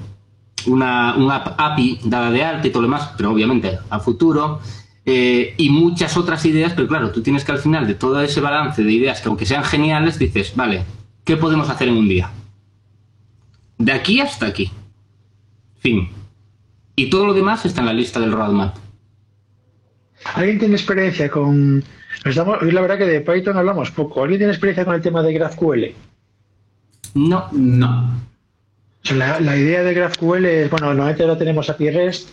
una, 0.66 1.14
una 1.16 1.36
API 1.36 2.00
dada 2.04 2.30
de 2.30 2.42
alta 2.44 2.66
y 2.66 2.70
todo 2.70 2.82
lo 2.82 2.88
demás, 2.88 3.10
pero 3.16 3.30
obviamente 3.32 3.78
a 3.90 4.00
futuro. 4.00 4.60
eh, 5.10 5.54
y 5.56 5.70
muchas 5.70 6.16
otras 6.18 6.44
ideas, 6.44 6.72
pero 6.74 6.86
claro, 6.88 7.10
tú 7.12 7.22
tienes 7.22 7.42
que 7.44 7.52
al 7.52 7.58
final 7.58 7.86
de 7.86 7.94
todo 7.94 8.20
ese 8.20 8.40
balance 8.42 8.82
de 8.82 8.92
ideas 8.92 9.20
que 9.22 9.28
aunque 9.28 9.46
sean 9.46 9.64
geniales, 9.64 10.18
dices, 10.18 10.54
vale, 10.54 10.84
¿qué 11.24 11.36
podemos 11.38 11.70
hacer 11.70 11.88
en 11.88 11.96
un 11.96 12.08
día? 12.08 12.30
De 13.78 13.92
aquí 13.92 14.20
hasta 14.20 14.46
aquí. 14.46 14.70
Fin. 15.78 16.08
Y 16.96 17.08
todo 17.08 17.26
lo 17.26 17.32
demás 17.32 17.64
está 17.64 17.80
en 17.80 17.86
la 17.86 17.92
lista 17.94 18.18
del 18.20 18.32
roadmap. 18.32 18.76
¿Alguien 20.34 20.58
tiene 20.58 20.74
experiencia 20.74 21.30
con... 21.30 21.84
nos 22.24 22.34
damos- 22.34 22.58
hoy 22.60 22.72
la 22.72 22.80
verdad 22.80 22.98
que 22.98 23.06
de 23.06 23.20
Python 23.20 23.56
hablamos 23.56 23.90
poco. 23.92 24.22
¿Alguien 24.22 24.40
tiene 24.40 24.52
experiencia 24.52 24.84
con 24.84 24.94
el 24.94 25.00
tema 25.00 25.22
de 25.22 25.32
GraphQL? 25.32 25.84
No, 27.14 27.48
No. 27.52 28.10
La, 29.14 29.40
la 29.40 29.56
idea 29.56 29.82
de 29.82 29.94
GraphQL 29.94 30.44
es, 30.44 30.70
bueno, 30.70 30.86
normalmente 30.88 31.26
lo 31.26 31.36
tenemos 31.36 31.70
API 31.70 31.90
REST, 31.90 32.28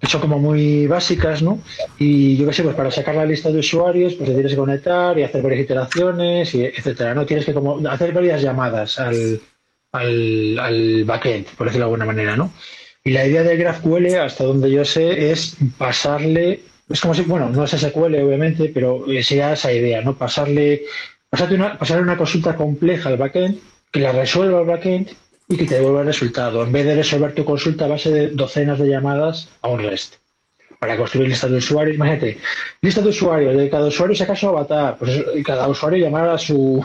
que 0.00 0.06
son 0.06 0.20
como 0.20 0.38
muy 0.38 0.86
básicas, 0.86 1.42
¿no? 1.42 1.60
Y 1.98 2.36
yo 2.36 2.46
qué 2.46 2.52
sé, 2.52 2.62
pues 2.64 2.74
para 2.74 2.90
sacar 2.90 3.14
la 3.14 3.24
lista 3.24 3.50
de 3.50 3.60
usuarios, 3.60 4.14
pues 4.14 4.28
te 4.28 4.34
tienes 4.34 4.52
que 4.52 4.58
conectar 4.58 5.16
y 5.18 5.22
hacer 5.22 5.40
varias 5.42 5.62
iteraciones, 5.62 6.54
y 6.54 6.64
etcétera, 6.64 7.14
¿no? 7.14 7.24
Tienes 7.24 7.46
que 7.46 7.54
como 7.54 7.78
hacer 7.88 8.12
varias 8.12 8.42
llamadas 8.42 8.98
al, 8.98 9.40
al, 9.92 10.58
al 10.58 11.04
backend, 11.04 11.46
por 11.56 11.68
decirlo 11.68 11.86
de 11.86 11.92
alguna 11.92 12.04
manera, 12.04 12.36
¿no? 12.36 12.52
Y 13.04 13.12
la 13.12 13.26
idea 13.26 13.42
de 13.42 13.56
GraphQL, 13.56 14.16
hasta 14.16 14.44
donde 14.44 14.70
yo 14.70 14.84
sé, 14.84 15.30
es 15.30 15.56
pasarle, 15.78 16.60
es 16.88 17.00
como 17.00 17.14
si, 17.14 17.22
bueno, 17.22 17.48
no 17.48 17.64
es 17.64 17.70
SQL 17.70 18.16
obviamente, 18.16 18.70
pero 18.74 19.04
sería 19.22 19.52
esa 19.52 19.72
idea, 19.72 20.02
¿no? 20.02 20.16
Pasarle, 20.18 20.82
pasarle 21.30 21.56
una, 21.56 21.78
pasarle 21.78 22.02
una 22.02 22.16
consulta 22.16 22.56
compleja 22.56 23.08
al 23.08 23.16
backend, 23.16 23.58
que 23.92 24.00
la 24.00 24.12
resuelva 24.12 24.60
el 24.60 24.66
backend 24.66 25.10
y 25.52 25.56
que 25.58 25.66
te 25.66 25.74
devuelva 25.74 26.00
el 26.00 26.06
resultado, 26.06 26.62
en 26.64 26.72
vez 26.72 26.86
de 26.86 26.94
resolver 26.96 27.34
tu 27.34 27.44
consulta 27.44 27.84
a 27.84 27.88
base 27.88 28.10
de 28.10 28.28
docenas 28.30 28.78
de 28.78 28.88
llamadas 28.88 29.48
a 29.60 29.68
un 29.68 29.80
REST. 29.80 30.14
Para 30.80 30.96
construir 30.96 31.28
listas 31.28 31.50
de 31.50 31.58
usuarios, 31.58 31.94
imagínate, 31.96 32.38
lista 32.80 33.02
de 33.02 33.08
usuarios, 33.10 33.56
de 33.56 33.68
cada 33.70 33.86
usuario 33.86 34.16
saca 34.16 34.34
su 34.34 34.48
avatar, 34.48 34.96
pues 34.98 35.22
cada 35.44 35.68
usuario 35.68 36.04
llamar 36.04 36.28
a 36.30 36.38
su 36.38 36.84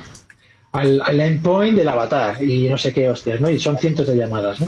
al, 0.74 1.01
al 1.01 1.20
endpoint 1.22 1.78
del 1.78 1.88
avatar 1.88 2.43
y 2.43 2.68
no 2.70 2.78
sé 2.78 2.93
qué 2.93 3.09
hostias, 3.09 3.39
¿no? 3.41 3.49
Y 3.49 3.57
son 3.59 3.78
cientos 3.78 4.05
de 4.05 4.15
llamadas, 4.18 4.59
¿no? 4.59 4.68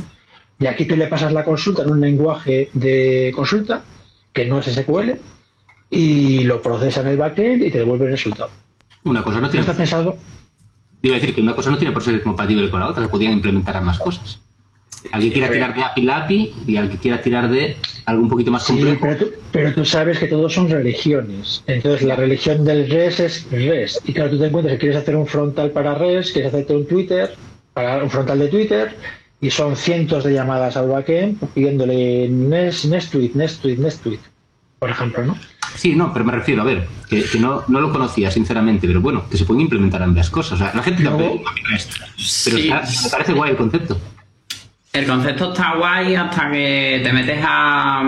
Y 0.59 0.65
aquí 0.65 0.85
tú 0.85 0.95
le 0.95 1.07
pasas 1.07 1.31
la 1.33 1.43
consulta 1.43 1.83
en 1.83 1.91
un 1.91 2.01
lenguaje 2.01 2.69
de 2.73 3.31
consulta 3.35 3.83
que 4.33 4.45
no 4.45 4.59
es 4.59 4.65
SQL 4.67 5.11
y 5.89 6.43
lo 6.45 6.61
procesa 6.61 7.01
en 7.01 7.07
el 7.09 7.17
backend 7.17 7.63
y 7.63 7.71
te 7.71 7.79
devuelve 7.79 8.05
el 8.05 8.11
resultado. 8.11 8.49
una 9.03 9.21
cosa 9.23 9.37
no 9.37 9.43
¿No 9.47 9.49
tiene. 9.49 9.61
está 9.65 9.75
pensado? 9.77 10.17
Iba 11.01 11.15
a 11.15 11.19
decir 11.19 11.33
que 11.35 11.41
una 11.41 11.55
cosa 11.55 11.71
no 11.71 11.77
tiene 11.77 11.93
por 11.93 12.03
ser 12.03 12.21
compatible 12.21 12.69
con 12.69 12.79
la 12.81 12.87
otra, 12.87 13.03
se 13.03 13.09
podían 13.09 13.33
implementar 13.33 13.77
ambas 13.77 13.99
cosas. 13.99 14.39
Alguien 15.13 15.31
quiera 15.31 15.49
tirar 15.49 15.73
de 15.73 15.81
API 15.83 16.09
API 16.09 16.53
y 16.67 16.75
alguien 16.75 16.97
quiera 16.97 17.21
tirar 17.21 17.49
de 17.49 17.77
algo 18.05 18.23
un 18.23 18.29
poquito 18.29 18.51
más 18.51 18.65
Sí, 18.65 18.73
complejo. 18.73 18.99
pero 19.01 19.17
tú, 19.17 19.25
pero 19.51 19.73
tú 19.73 19.85
sabes 19.85 20.19
que 20.19 20.27
todos 20.27 20.53
son 20.53 20.69
religiones. 20.69 21.63
Entonces, 21.67 22.01
la 22.05 22.17
religión 22.17 22.65
del 22.65 22.89
res 22.89 23.19
es 23.21 23.47
res. 23.49 24.01
Y 24.05 24.11
claro, 24.13 24.31
tú 24.31 24.39
te 24.39 24.47
encuentras 24.47 24.73
que 24.73 24.79
quieres 24.79 24.97
hacer 24.97 25.15
un 25.15 25.25
frontal 25.25 25.71
para 25.71 25.95
res, 25.95 26.31
quieres 26.33 26.53
hacerte 26.53 26.75
un 26.75 26.85
Twitter, 26.85 27.33
para 27.73 28.03
un 28.03 28.09
frontal 28.09 28.39
de 28.39 28.47
Twitter, 28.49 28.95
y 29.39 29.49
son 29.51 29.77
cientos 29.77 30.25
de 30.25 30.33
llamadas 30.33 30.75
al 30.75 30.89
backend 30.89 31.39
pidiéndole 31.53 32.27
next, 32.27 32.85
next 32.85 33.11
tweet, 33.13 33.31
next 33.35 33.61
tweet, 33.61 33.77
next 33.77 34.03
tweet, 34.03 34.19
por 34.79 34.89
ejemplo, 34.89 35.23
¿no? 35.23 35.37
Sí, 35.75 35.95
no, 35.95 36.11
pero 36.11 36.25
me 36.25 36.31
refiero, 36.33 36.61
a 36.61 36.65
ver, 36.65 36.87
que, 37.09 37.23
que 37.23 37.39
no, 37.39 37.63
no 37.67 37.79
lo 37.79 37.91
conocía, 37.91 38.29
sinceramente, 38.31 38.85
pero 38.87 39.01
bueno, 39.01 39.23
que 39.29 39.37
se 39.37 39.45
pueden 39.45 39.61
implementar 39.61 40.01
ambas 40.03 40.29
cosas. 40.29 40.53
O 40.53 40.57
sea, 40.57 40.71
la 40.75 40.83
gente 40.83 41.03
Luego- 41.03 41.41
también 41.43 41.65
pero 42.43 42.57
Sí. 42.57 42.69
está- 42.69 42.81
me 43.03 43.09
parece 43.09 43.33
guay 43.33 43.51
el 43.51 43.57
concepto. 43.57 43.99
El 44.91 45.05
concepto 45.05 45.51
está 45.53 45.75
guay 45.75 46.15
hasta 46.15 46.51
que 46.51 46.99
te 47.03 47.13
metes 47.13 47.39
a, 47.47 48.01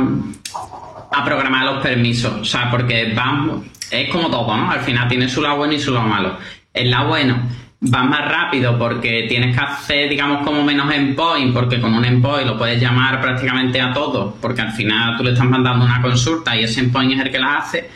a 1.12 1.26
programar 1.26 1.66
los 1.66 1.84
permisos. 1.84 2.34
O 2.42 2.46
sea, 2.46 2.70
porque 2.72 3.14
van, 3.16 3.64
es 3.92 4.10
como 4.10 4.30
todo, 4.30 4.58
¿no? 4.58 4.72
Al 4.72 4.80
final 4.82 5.08
tiene 5.08 5.30
su 5.30 5.42
lado 5.42 5.58
bueno 5.58 5.74
y 5.74 5.80
su 5.80 5.92
lado 5.94 6.08
malo. 6.08 6.38
El 6.74 6.90
lado 6.92 7.10
bueno 7.10 7.42
va 7.84 8.04
más 8.04 8.30
rápido 8.30 8.78
porque 8.78 9.26
tienes 9.28 9.56
que 9.56 9.64
hacer, 9.64 10.10
digamos, 10.10 10.46
como 10.46 10.64
menos 10.64 10.94
endpoint, 10.94 11.54
porque 11.54 11.82
con 11.82 11.94
un 11.94 12.06
endpoint 12.06 12.48
lo 12.48 12.58
puedes 12.58 12.80
llamar 12.80 13.20
prácticamente 13.20 13.82
a 13.82 13.92
todos, 13.92 14.36
porque 14.40 14.62
al 14.62 14.72
final 14.72 15.18
tú 15.18 15.24
le 15.24 15.32
estás 15.32 15.48
mandando 15.48 15.86
una 15.86 16.02
consulta 16.02 16.56
y 16.56 16.64
ese 16.64 16.82
endpoint 16.82 17.14
es 17.14 17.20
el 17.20 17.32
que 17.32 17.40
la 17.40 17.58
hace. 17.58 17.90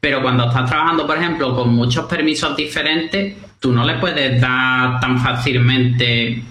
Pero 0.00 0.22
cuando 0.22 0.48
estás 0.48 0.68
trabajando, 0.68 1.06
por 1.06 1.18
ejemplo, 1.18 1.54
con 1.54 1.74
muchos 1.74 2.06
permisos 2.06 2.56
diferentes, 2.56 3.36
tú 3.60 3.72
no 3.72 3.84
le 3.84 3.94
puedes 3.94 4.40
dar 4.40 4.98
tan 4.98 5.18
fácilmente 5.18 6.42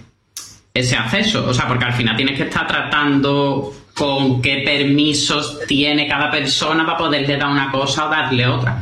ese 0.73 0.95
acceso. 0.95 1.47
O 1.47 1.53
sea, 1.53 1.67
porque 1.67 1.85
al 1.85 1.93
final 1.93 2.15
tienes 2.15 2.37
que 2.37 2.43
estar 2.43 2.67
tratando 2.67 3.73
con 3.95 4.41
qué 4.41 4.61
permisos 4.63 5.59
tiene 5.67 6.07
cada 6.07 6.31
persona 6.31 6.85
para 6.85 6.97
poderle 6.97 7.35
dar 7.35 7.49
una 7.49 7.71
cosa 7.71 8.05
o 8.05 8.09
darle 8.09 8.47
otra. 8.47 8.81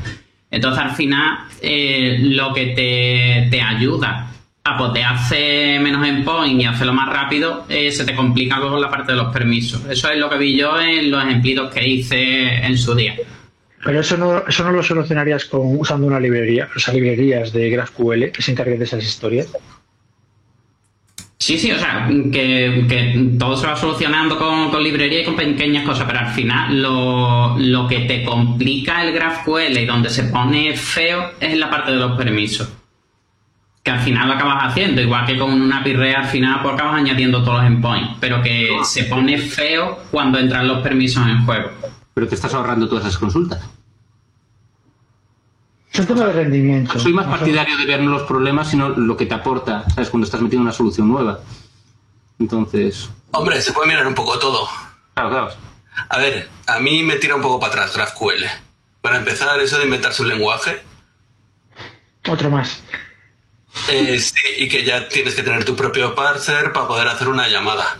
Entonces, 0.57 0.83
al 0.83 0.95
final, 0.95 1.37
eh, 1.61 2.17
lo 2.19 2.51
que 2.51 2.67
te, 2.67 3.47
te 3.51 3.61
ayuda 3.61 4.31
a 4.63 4.75
poder 4.75 5.05
hacer 5.05 5.79
menos 5.79 6.05
endpoint 6.05 6.59
y 6.59 6.65
hacerlo 6.65 6.93
más 6.93 7.13
rápido, 7.13 7.65
eh, 7.69 7.91
se 7.91 8.05
te 8.05 8.15
complica 8.15 8.57
luego 8.57 8.79
la 8.79 8.89
parte 8.89 9.11
de 9.11 9.19
los 9.19 9.31
permisos. 9.31 9.85
Eso 9.87 10.09
es 10.09 10.17
lo 10.17 10.27
que 10.27 10.39
vi 10.39 10.57
yo 10.57 10.81
en 10.81 11.11
los 11.11 11.23
ejemplitos 11.23 11.71
que 11.71 11.87
hice 11.87 12.55
en 12.55 12.75
su 12.75 12.95
día. 12.95 13.15
Pero 13.85 13.99
eso 13.99 14.17
no, 14.17 14.47
eso 14.47 14.63
no 14.63 14.71
lo 14.71 14.81
solucionarías 14.81 15.45
con, 15.45 15.77
usando 15.77 16.07
una 16.07 16.19
librería, 16.19 16.67
o 16.75 16.91
librerías 16.91 17.53
de 17.53 17.69
GraphQL 17.69 18.31
que 18.31 18.41
se 18.41 18.51
encarguen 18.51 18.79
de 18.79 18.85
esas 18.85 19.03
historias. 19.03 19.55
Sí, 21.39 21.57
sí, 21.57 21.71
o 21.71 21.77
sea, 21.77 22.07
que, 22.07 22.85
que 22.89 23.35
todo 23.37 23.55
se 23.55 23.67
va 23.67 23.75
solucionando 23.75 24.37
con, 24.37 24.71
con 24.71 24.83
librería 24.83 25.21
y 25.21 25.25
con 25.25 25.35
pequeñas 25.35 25.85
cosas, 25.85 26.05
pero 26.07 26.19
al 26.19 26.33
final 26.33 26.81
lo, 26.81 27.55
lo 27.59 27.87
que 27.87 27.99
te 28.01 28.23
complica 28.23 29.03
el 29.03 29.13
GraphQL 29.13 29.77
y 29.77 29.85
donde 29.85 30.09
se 30.09 30.23
pone 30.23 30.75
feo 30.75 31.31
es 31.39 31.53
en 31.53 31.59
la 31.59 31.69
parte 31.69 31.91
de 31.91 31.97
los 31.97 32.17
permisos. 32.17 32.67
Que 33.83 33.91
al 33.91 33.99
final 33.99 34.27
lo 34.27 34.33
acabas 34.33 34.65
haciendo, 34.65 34.99
igual 34.99 35.25
que 35.27 35.37
con 35.37 35.53
una 35.53 35.81
REST, 35.81 36.17
al 36.17 36.25
final 36.25 36.59
pues 36.61 36.73
acabas 36.73 36.95
añadiendo 36.95 37.43
todos 37.43 37.59
los 37.59 37.67
endpoints, 37.67 38.17
pero 38.19 38.41
que 38.41 38.75
se 38.83 39.03
pone 39.03 39.37
feo 39.37 39.99
cuando 40.09 40.39
entran 40.39 40.67
los 40.67 40.81
permisos 40.81 41.25
en 41.27 41.45
juego. 41.45 41.69
Pero 42.15 42.27
te 42.27 42.35
estás 42.35 42.53
ahorrando 42.55 42.89
todas 42.89 43.05
esas 43.05 43.17
consultas. 43.19 43.76
Es 45.97 46.01
un 46.01 46.15
tema 46.15 46.27
de 46.27 46.33
rendimiento. 46.33 46.99
Soy 46.99 47.11
más 47.11 47.25
partidario 47.25 47.75
de 47.75 47.85
ver 47.85 48.01
no 48.01 48.11
los 48.11 48.21
problemas, 48.23 48.69
sino 48.69 48.89
lo 48.89 49.17
que 49.17 49.25
te 49.25 49.33
aporta, 49.33 49.83
¿sabes? 49.89 50.09
Cuando 50.11 50.25
estás 50.25 50.41
metiendo 50.41 50.61
una 50.61 50.71
solución 50.71 51.07
nueva. 51.07 51.39
Entonces, 52.37 53.09
Hombre, 53.31 53.59
se 53.61 53.73
puede 53.73 53.87
mirar 53.87 54.05
un 54.05 54.13
poco 54.13 54.37
todo. 54.37 54.67
claro, 55.15 55.29
claro. 55.29 55.49
A 56.09 56.19
ver, 56.19 56.47
a 56.67 56.79
mí 56.79 57.01
me 57.01 57.15
tira 57.15 57.33
un 57.35 57.41
poco 57.41 57.59
para 57.59 57.71
atrás 57.73 57.95
GraphQL. 57.95 58.43
Para 59.01 59.17
empezar, 59.17 59.59
eso 59.59 59.79
de 59.79 59.85
inventarse 59.85 60.21
un 60.21 60.29
lenguaje 60.29 60.83
Otro 62.29 62.51
más. 62.51 62.83
eh, 63.89 64.19
sí, 64.19 64.35
y 64.59 64.67
que 64.69 64.83
ya 64.85 65.09
tienes 65.09 65.33
que 65.33 65.41
tener 65.41 65.65
tu 65.65 65.75
propio 65.75 66.13
parser 66.13 66.71
para 66.73 66.87
poder 66.87 67.07
hacer 67.07 67.27
una 67.27 67.47
llamada. 67.47 67.97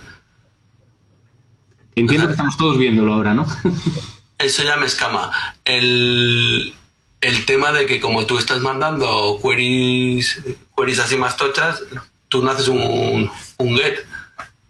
Entiendo 1.96 2.28
que 2.28 2.34
estamos 2.34 2.56
todos 2.58 2.78
viéndolo 2.78 3.16
ahora, 3.16 3.34
¿no? 3.34 3.48
Eso 4.38 4.62
ya 4.62 4.78
me 4.78 4.86
escama. 4.86 5.32
El, 5.66 6.76
el 7.22 7.46
tema 7.46 7.72
de 7.72 7.86
que 7.86 8.00
como 8.00 8.26
tú 8.26 8.38
estás 8.38 8.60
mandando 8.60 9.40
queries, 9.42 10.42
queries 10.76 11.00
así 11.00 11.18
más 11.18 11.38
tochas, 11.38 11.82
tú 12.28 12.44
no 12.44 12.52
haces 12.52 12.68
un, 12.68 13.32
un 13.58 13.78
get. 13.78 14.06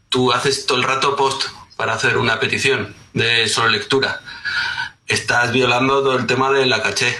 Tú 0.09 0.31
haces 0.31 0.65
todo 0.65 0.77
el 0.77 0.83
rato 0.85 1.15
post 1.15 1.43
para 1.75 1.93
hacer 1.93 2.17
una 2.17 2.39
petición 2.39 2.95
de 3.13 3.47
solo 3.47 3.69
lectura. 3.69 4.21
estás 5.07 5.51
violando 5.51 6.01
todo 6.01 6.17
el 6.17 6.25
tema 6.25 6.51
de 6.51 6.65
la 6.65 6.81
caché. 6.81 7.17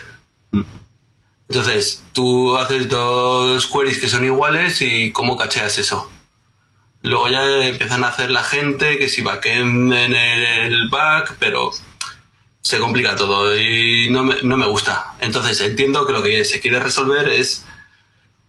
Mm. 0.52 0.64
Entonces, 1.50 2.04
tú 2.14 2.58
haces 2.58 2.90
dos 2.90 3.68
queries 3.68 4.00
que 4.00 4.10
son 4.10 4.26
iguales 4.26 4.82
y 4.82 5.12
¿cómo 5.12 5.38
cacheas 5.38 5.78
eso? 5.78 6.12
Luego 7.02 7.30
ya 7.30 7.66
empiezan 7.66 8.04
a 8.04 8.10
hacer 8.10 8.32
la 8.32 8.44
gente 8.44 8.98
que 8.98 9.08
si 9.08 9.22
backend 9.22 9.94
en 9.94 10.14
el 10.14 10.90
back, 10.90 11.36
pero 11.40 11.72
se 12.68 12.80
complica 12.80 13.15
todo 13.15 13.57
y 13.57 14.09
no 14.09 14.24
me, 14.24 14.41
no 14.43 14.57
me 14.57 14.65
gusta. 14.65 15.13
Entonces 15.22 15.61
entiendo 15.61 16.05
que 16.05 16.11
lo 16.11 16.22
que 16.22 16.43
se 16.43 16.59
quiere 16.59 16.82
resolver 16.82 17.30
es 17.30 17.65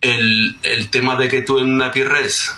el, 0.00 0.58
el 0.64 0.90
tema 0.90 1.14
de 1.14 1.28
que 1.28 1.42
tú 1.42 1.60
en 1.60 1.72
una 1.72 1.86
API 1.86 2.02
REST 2.02 2.50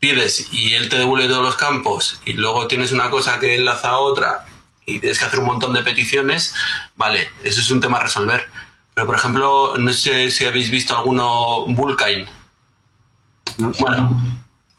pides 0.00 0.50
y 0.50 0.72
él 0.72 0.88
te 0.88 0.96
devuelve 0.96 1.28
todos 1.28 1.44
los 1.44 1.56
campos 1.56 2.22
y 2.24 2.32
luego 2.32 2.68
tienes 2.68 2.92
una 2.92 3.10
cosa 3.10 3.38
que 3.38 3.56
enlaza 3.56 3.90
a 3.90 3.98
otra 3.98 4.46
y 4.86 4.98
tienes 4.98 5.18
que 5.18 5.26
hacer 5.26 5.40
un 5.40 5.44
montón 5.44 5.74
de 5.74 5.82
peticiones, 5.82 6.54
vale, 6.96 7.28
eso 7.44 7.60
es 7.60 7.70
un 7.70 7.82
tema 7.82 7.98
a 7.98 8.04
resolver. 8.04 8.48
Pero 8.94 9.06
por 9.06 9.16
ejemplo, 9.16 9.74
no 9.76 9.92
sé 9.92 10.30
si 10.30 10.46
habéis 10.46 10.70
visto 10.70 10.96
alguno 10.96 11.66
Vulkan. 11.66 12.24
¿no? 13.58 13.72
Bueno, 13.78 14.22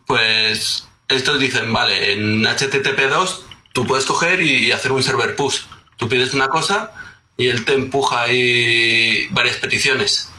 pues 0.08 0.88
estos 1.08 1.40
dicen, 1.40 1.72
vale, 1.72 2.14
en 2.14 2.42
HTTP2 2.46 3.42
tú 3.74 3.86
puedes 3.86 4.06
coger 4.06 4.42
y 4.42 4.72
hacer 4.72 4.92
un 4.92 5.04
server 5.04 5.36
push. 5.36 5.60
Tú 6.00 6.08
pides 6.08 6.34
una 6.34 6.48
cosa 6.48 6.94
y 7.36 7.50
él 7.50 7.66
te 7.66 7.74
empuja 7.74 8.22
ahí 8.22 9.28
varias 9.32 9.58
peticiones. 9.58 10.30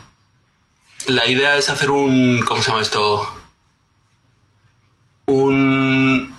La 1.06 1.26
idea 1.26 1.58
es 1.58 1.68
hacer 1.68 1.90
un, 1.90 2.42
¿cómo 2.46 2.62
se 2.62 2.70
llama 2.70 2.82
esto? 2.82 3.30
Un, 5.26 6.34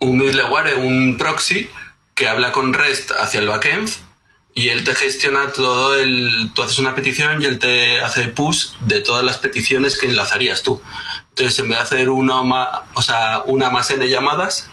un 0.00 0.18
middleware, 0.18 0.74
un 0.78 1.16
proxy 1.16 1.70
que 2.16 2.28
habla 2.28 2.50
con 2.50 2.74
REST 2.74 3.12
hacia 3.12 3.40
el 3.40 3.48
backend 3.48 3.88
y 4.54 4.70
él 4.70 4.82
te 4.82 4.94
gestiona 4.96 5.52
todo 5.52 5.94
el, 5.96 6.50
tú 6.52 6.64
haces 6.64 6.80
una 6.80 6.96
petición 6.96 7.40
y 7.42 7.44
él 7.44 7.60
te 7.60 8.00
hace 8.00 8.26
push 8.26 8.72
de 8.80 9.00
todas 9.00 9.24
las 9.24 9.38
peticiones 9.38 9.96
que 9.96 10.06
enlazarías 10.06 10.62
tú. 10.62 10.82
Entonces, 11.30 11.58
en 11.60 11.68
vez 11.68 11.78
de 11.78 11.84
hacer 11.84 12.10
una, 12.10 12.40
o 12.94 13.02
sea, 13.02 13.42
una 13.46 13.70
más 13.70 13.90
n 13.90 14.08
llamadas, 14.08 14.68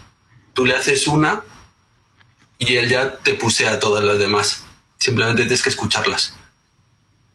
tú 0.54 0.66
le 0.66 0.76
haces 0.76 1.08
una 1.08 1.44
y 2.62 2.78
él 2.78 2.90
ya 2.90 3.18
te 3.18 3.34
pusea 3.34 3.80
todas 3.80 4.04
las 4.04 4.20
demás. 4.20 4.64
Simplemente 5.00 5.42
tienes 5.42 5.64
que 5.64 5.70
escucharlas. 5.70 6.36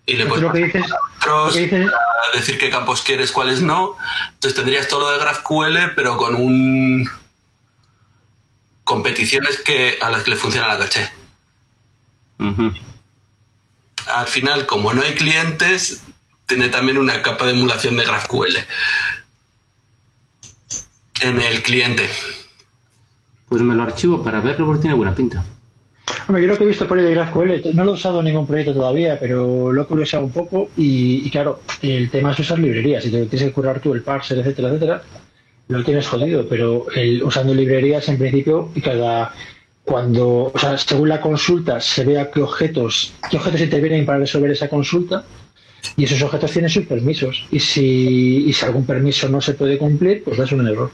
Y 0.06 0.14
le 0.14 0.26
puedes 0.26 0.44
lo 0.44 0.52
que 0.52 0.64
dices, 0.64 0.84
otros, 1.18 1.48
lo 1.48 1.52
que 1.52 1.64
dices- 1.64 1.90
a 2.32 2.36
decir 2.36 2.58
qué 2.58 2.70
campos 2.70 3.02
quieres, 3.02 3.32
cuáles 3.32 3.60
no. 3.60 3.96
Entonces 4.34 4.54
tendrías 4.54 4.86
todo 4.86 5.00
lo 5.00 5.10
de 5.10 5.18
GraphQL, 5.18 5.94
pero 5.96 6.16
con 6.16 6.36
un 6.36 7.10
con 8.84 9.02
peticiones 9.02 9.58
que 9.58 9.98
a 10.00 10.10
las 10.10 10.22
que 10.22 10.30
le 10.30 10.36
funciona 10.36 10.68
la 10.68 10.78
caché. 10.78 11.10
Al 14.06 14.26
final, 14.28 14.64
como 14.66 14.94
no 14.94 15.02
hay 15.02 15.14
clientes, 15.16 16.02
tiene 16.46 16.68
también 16.68 16.98
una 16.98 17.20
capa 17.20 17.46
de 17.46 17.50
emulación 17.50 17.96
de 17.96 18.04
GraphQL 18.04 18.58
en 21.22 21.40
el 21.40 21.62
cliente. 21.64 22.08
Pues 23.48 23.62
me 23.62 23.74
lo 23.74 23.82
archivo 23.82 24.22
para 24.22 24.40
verlo 24.40 24.66
porque 24.66 24.82
tiene 24.82 24.96
buena 24.96 25.14
pinta. 25.14 25.44
Hombre, 26.28 26.42
yo 26.42 26.48
lo 26.48 26.58
que 26.58 26.64
he 26.64 26.68
visto 26.68 26.86
por 26.86 26.98
ahí 26.98 27.04
de 27.04 27.14
GraphQL, 27.14 27.74
no 27.74 27.84
lo 27.84 27.92
he 27.92 27.94
usado 27.94 28.18
en 28.20 28.26
ningún 28.26 28.46
proyecto 28.46 28.74
todavía, 28.74 29.18
pero 29.18 29.72
lo 29.72 29.82
he 29.82 29.86
curiosado 29.86 30.24
un 30.24 30.32
poco 30.32 30.70
y, 30.76 31.28
claro, 31.30 31.60
el 31.82 32.10
tema 32.10 32.32
es 32.32 32.40
usar 32.40 32.58
librerías. 32.58 33.04
Si 33.04 33.10
te 33.10 33.26
tienes 33.26 33.48
que 33.48 33.52
curar 33.52 33.80
tú 33.80 33.94
el 33.94 34.02
parser, 34.02 34.38
etcétera, 34.38 34.68
etcétera, 34.68 35.02
lo 35.68 35.84
tienes 35.84 36.06
jodido, 36.06 36.48
pero 36.48 36.86
el, 36.94 37.22
usando 37.22 37.54
librerías 37.54 38.08
en 38.08 38.18
principio 38.18 38.70
y 38.74 38.80
cada 38.80 39.32
cuando, 39.84 40.50
o 40.52 40.58
sea, 40.58 40.76
según 40.76 41.08
la 41.08 41.20
consulta 41.20 41.80
se 41.80 42.04
vea 42.04 42.30
qué 42.32 42.42
objetos, 42.42 43.14
qué 43.30 43.36
objetos 43.36 43.60
intervienen 43.60 44.04
para 44.04 44.18
resolver 44.18 44.50
esa 44.50 44.68
consulta 44.68 45.24
y 45.96 46.04
esos 46.04 46.20
objetos 46.22 46.50
tienen 46.50 46.70
sus 46.70 46.86
permisos 46.86 47.46
y 47.52 47.60
si, 47.60 48.46
y 48.48 48.52
si 48.52 48.66
algún 48.66 48.84
permiso 48.84 49.28
no 49.28 49.40
se 49.40 49.54
puede 49.54 49.78
cumplir, 49.78 50.24
pues 50.24 50.38
das 50.38 50.50
un 50.50 50.66
error. 50.66 50.90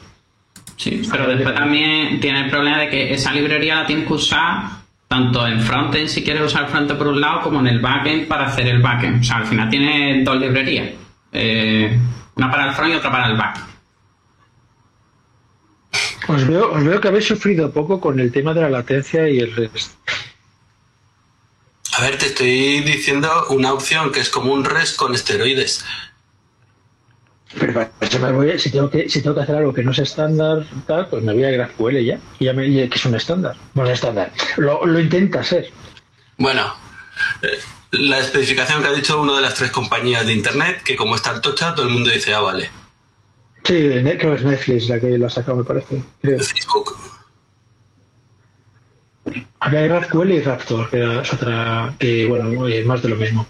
Sí, 0.76 1.02
pero 1.10 1.28
después 1.28 1.54
también 1.54 2.20
tiene 2.20 2.44
el 2.44 2.50
problema 2.50 2.78
de 2.78 2.88
que 2.88 3.12
esa 3.14 3.32
librería 3.32 3.76
la 3.76 3.86
tienes 3.86 4.06
que 4.06 4.12
usar 4.14 4.82
tanto 5.06 5.46
en 5.46 5.60
frontend 5.60 6.08
si 6.08 6.24
quieres 6.24 6.42
usar 6.42 6.68
frontend 6.68 6.98
por 6.98 7.08
un 7.08 7.20
lado 7.20 7.42
como 7.42 7.60
en 7.60 7.66
el 7.66 7.80
backend 7.80 8.26
para 8.26 8.46
hacer 8.46 8.66
el 8.66 8.80
backend. 8.80 9.20
O 9.20 9.24
sea, 9.24 9.36
al 9.36 9.46
final 9.46 9.68
tiene 9.68 10.24
dos 10.24 10.40
librerías. 10.40 10.90
Eh, 11.32 11.98
una 12.34 12.50
para 12.50 12.68
el 12.68 12.72
front 12.72 12.92
y 12.92 12.96
otra 12.96 13.10
para 13.10 13.26
el 13.26 13.36
back. 13.36 13.72
Os 16.28 16.46
veo, 16.46 16.72
os 16.72 16.84
veo 16.84 17.00
que 17.00 17.08
habéis 17.08 17.26
sufrido 17.26 17.72
poco 17.72 18.00
con 18.00 18.20
el 18.20 18.32
tema 18.32 18.54
de 18.54 18.62
la 18.62 18.70
latencia 18.70 19.28
y 19.28 19.38
el 19.38 19.54
REST. 19.54 19.92
A 21.94 22.00
ver, 22.00 22.16
te 22.16 22.26
estoy 22.26 22.80
diciendo 22.80 23.28
una 23.50 23.72
opción 23.74 24.12
que 24.12 24.20
es 24.20 24.30
como 24.30 24.52
un 24.52 24.64
REST 24.64 24.96
con 24.96 25.14
esteroides. 25.14 25.84
Pero 27.58 27.74
para 27.74 27.90
eso 28.00 28.18
me 28.18 28.32
voy, 28.32 28.58
si 28.58 28.70
tengo 28.70 28.88
que, 28.90 29.08
si 29.08 29.22
tengo 29.22 29.34
que 29.36 29.42
hacer 29.42 29.56
algo 29.56 29.72
que 29.72 29.82
no 29.82 29.90
es 29.90 29.98
estándar, 29.98 30.64
tal, 30.86 31.06
pues 31.08 31.22
me 31.22 31.32
voy 31.32 31.44
a 31.44 31.50
GraphQL 31.50 31.98
ya, 31.98 32.18
y 32.38 32.46
ya 32.46 32.52
me, 32.52 32.64
que 32.88 32.94
es 32.94 33.04
un 33.04 33.14
estándar. 33.14 33.56
Bueno, 33.74 33.90
es 33.90 33.98
estándar. 33.98 34.32
Lo, 34.56 34.84
lo 34.86 34.98
intenta 34.98 35.42
ser. 35.44 35.70
Bueno, 36.38 36.74
eh, 37.42 37.58
la 37.92 38.18
especificación 38.18 38.82
que 38.82 38.88
ha 38.88 38.92
dicho 38.92 39.20
una 39.20 39.36
de 39.36 39.42
las 39.42 39.54
tres 39.54 39.70
compañías 39.70 40.26
de 40.26 40.32
internet, 40.32 40.82
que 40.82 40.96
como 40.96 41.14
está 41.14 41.32
el 41.32 41.40
tocha, 41.40 41.74
todo 41.74 41.86
el 41.86 41.92
mundo 41.92 42.10
dice, 42.10 42.32
ah, 42.32 42.40
vale. 42.40 42.70
Sí, 43.64 43.74
creo 43.74 44.16
que 44.18 44.34
es 44.34 44.44
Netflix 44.44 44.88
la 44.88 44.98
que 44.98 45.18
lo 45.18 45.26
ha 45.26 45.30
sacado, 45.30 45.58
me 45.58 45.64
parece. 45.64 46.02
Creo. 46.20 46.38
Facebook. 46.38 46.96
Había 49.60 49.82
GraphQL 49.82 50.32
y 50.32 50.40
Raptor, 50.40 50.90
que 50.90 51.20
es 51.20 51.32
otra, 51.32 51.94
que 51.98 52.26
bueno, 52.26 52.66
eh, 52.66 52.82
más 52.84 53.02
de 53.02 53.08
lo 53.10 53.16
mismo. 53.16 53.46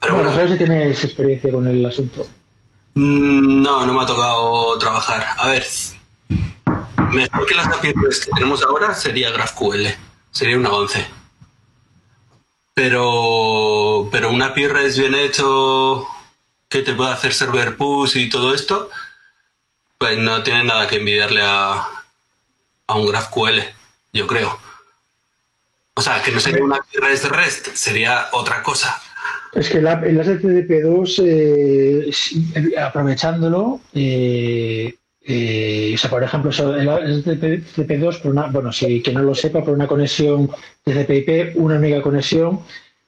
Pero 0.00 0.14
bueno, 0.14 0.30
bueno, 0.30 0.32
¿sabes 0.32 0.52
si 0.52 0.58
tienes 0.58 1.04
experiencia 1.04 1.52
con 1.52 1.66
el 1.66 1.84
asunto? 1.84 2.26
mm, 2.94 3.62
no, 3.62 3.86
no 3.86 3.92
me 3.92 4.02
ha 4.02 4.06
tocado 4.06 4.78
trabajar. 4.78 5.26
A 5.36 5.48
ver, 5.48 5.66
mejor 7.10 7.46
que 7.46 7.54
las 7.54 7.66
APIs 7.66 8.24
que 8.24 8.30
tenemos 8.32 8.62
ahora 8.62 8.94
sería 8.94 9.30
GraphQL, 9.30 9.86
sería 10.30 10.56
una 10.56 10.70
11. 10.70 11.06
Pero, 12.74 14.08
pero 14.12 14.30
un 14.30 14.40
API 14.40 14.68
REST 14.68 14.98
bien 14.98 15.14
hecho 15.14 16.06
que 16.68 16.82
te 16.82 16.94
pueda 16.94 17.12
hacer 17.12 17.34
server 17.34 17.76
push 17.76 18.16
y 18.16 18.28
todo 18.28 18.54
esto, 18.54 18.90
pues 19.98 20.16
no 20.18 20.42
tiene 20.44 20.64
nada 20.64 20.86
que 20.86 20.96
envidiarle 20.96 21.42
a, 21.42 21.88
a 22.86 22.94
un 22.94 23.06
GraphQL, 23.06 23.62
yo 24.12 24.26
creo. 24.28 24.58
O 25.94 26.00
sea, 26.00 26.22
que 26.22 26.30
no 26.30 26.38
sería 26.38 26.62
una 26.62 26.76
API 26.76 26.98
REST 26.98 27.24
REST, 27.24 27.74
sería 27.74 28.28
otra 28.30 28.62
cosa. 28.62 29.02
Es 29.54 29.70
que 29.70 29.80
la, 29.80 29.94
el 30.04 30.18
HTTP2, 30.18 31.22
eh, 31.24 32.10
eh, 32.54 32.78
aprovechándolo, 32.78 33.80
eh, 33.94 34.94
eh, 35.26 35.92
o 35.94 35.98
sea, 35.98 36.10
por 36.10 36.22
ejemplo, 36.22 36.50
el 36.50 36.88
HTTP2, 36.88 38.20
por 38.20 38.32
una, 38.32 38.46
bueno, 38.48 38.72
si 38.72 39.00
que 39.02 39.12
no 39.12 39.22
lo 39.22 39.34
sepa, 39.34 39.64
por 39.64 39.74
una 39.74 39.86
conexión 39.86 40.50
TCP/IP, 40.84 41.56
una 41.56 41.76
única 41.76 42.02
conexión, 42.02 42.60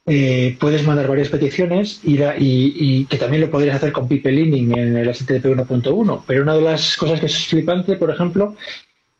eh, 0.07 0.57
puedes 0.59 0.85
mandar 0.87 1.07
varias 1.09 1.29
peticiones 1.29 2.01
y, 2.05 2.17
la- 2.17 2.37
y- 2.37 2.73
y 2.79 3.05
que 3.05 3.19
también 3.19 3.43
lo 3.43 3.51
podrías 3.51 3.77
hacer 3.77 3.93
con 3.93 4.09
pipe 4.09 4.33
lining 4.33 4.77
en 4.77 4.97
el 4.97 5.09
HTTP 5.09 5.45
1.1. 5.47 6.25
Pero 6.27 6.43
una 6.43 6.55
de 6.55 6.63
las 6.63 6.97
cosas 6.97 7.21
que 7.21 7.27
es 7.27 7.47
flipante, 7.47 7.97
por 7.97 8.11
ejemplo, 8.11 8.57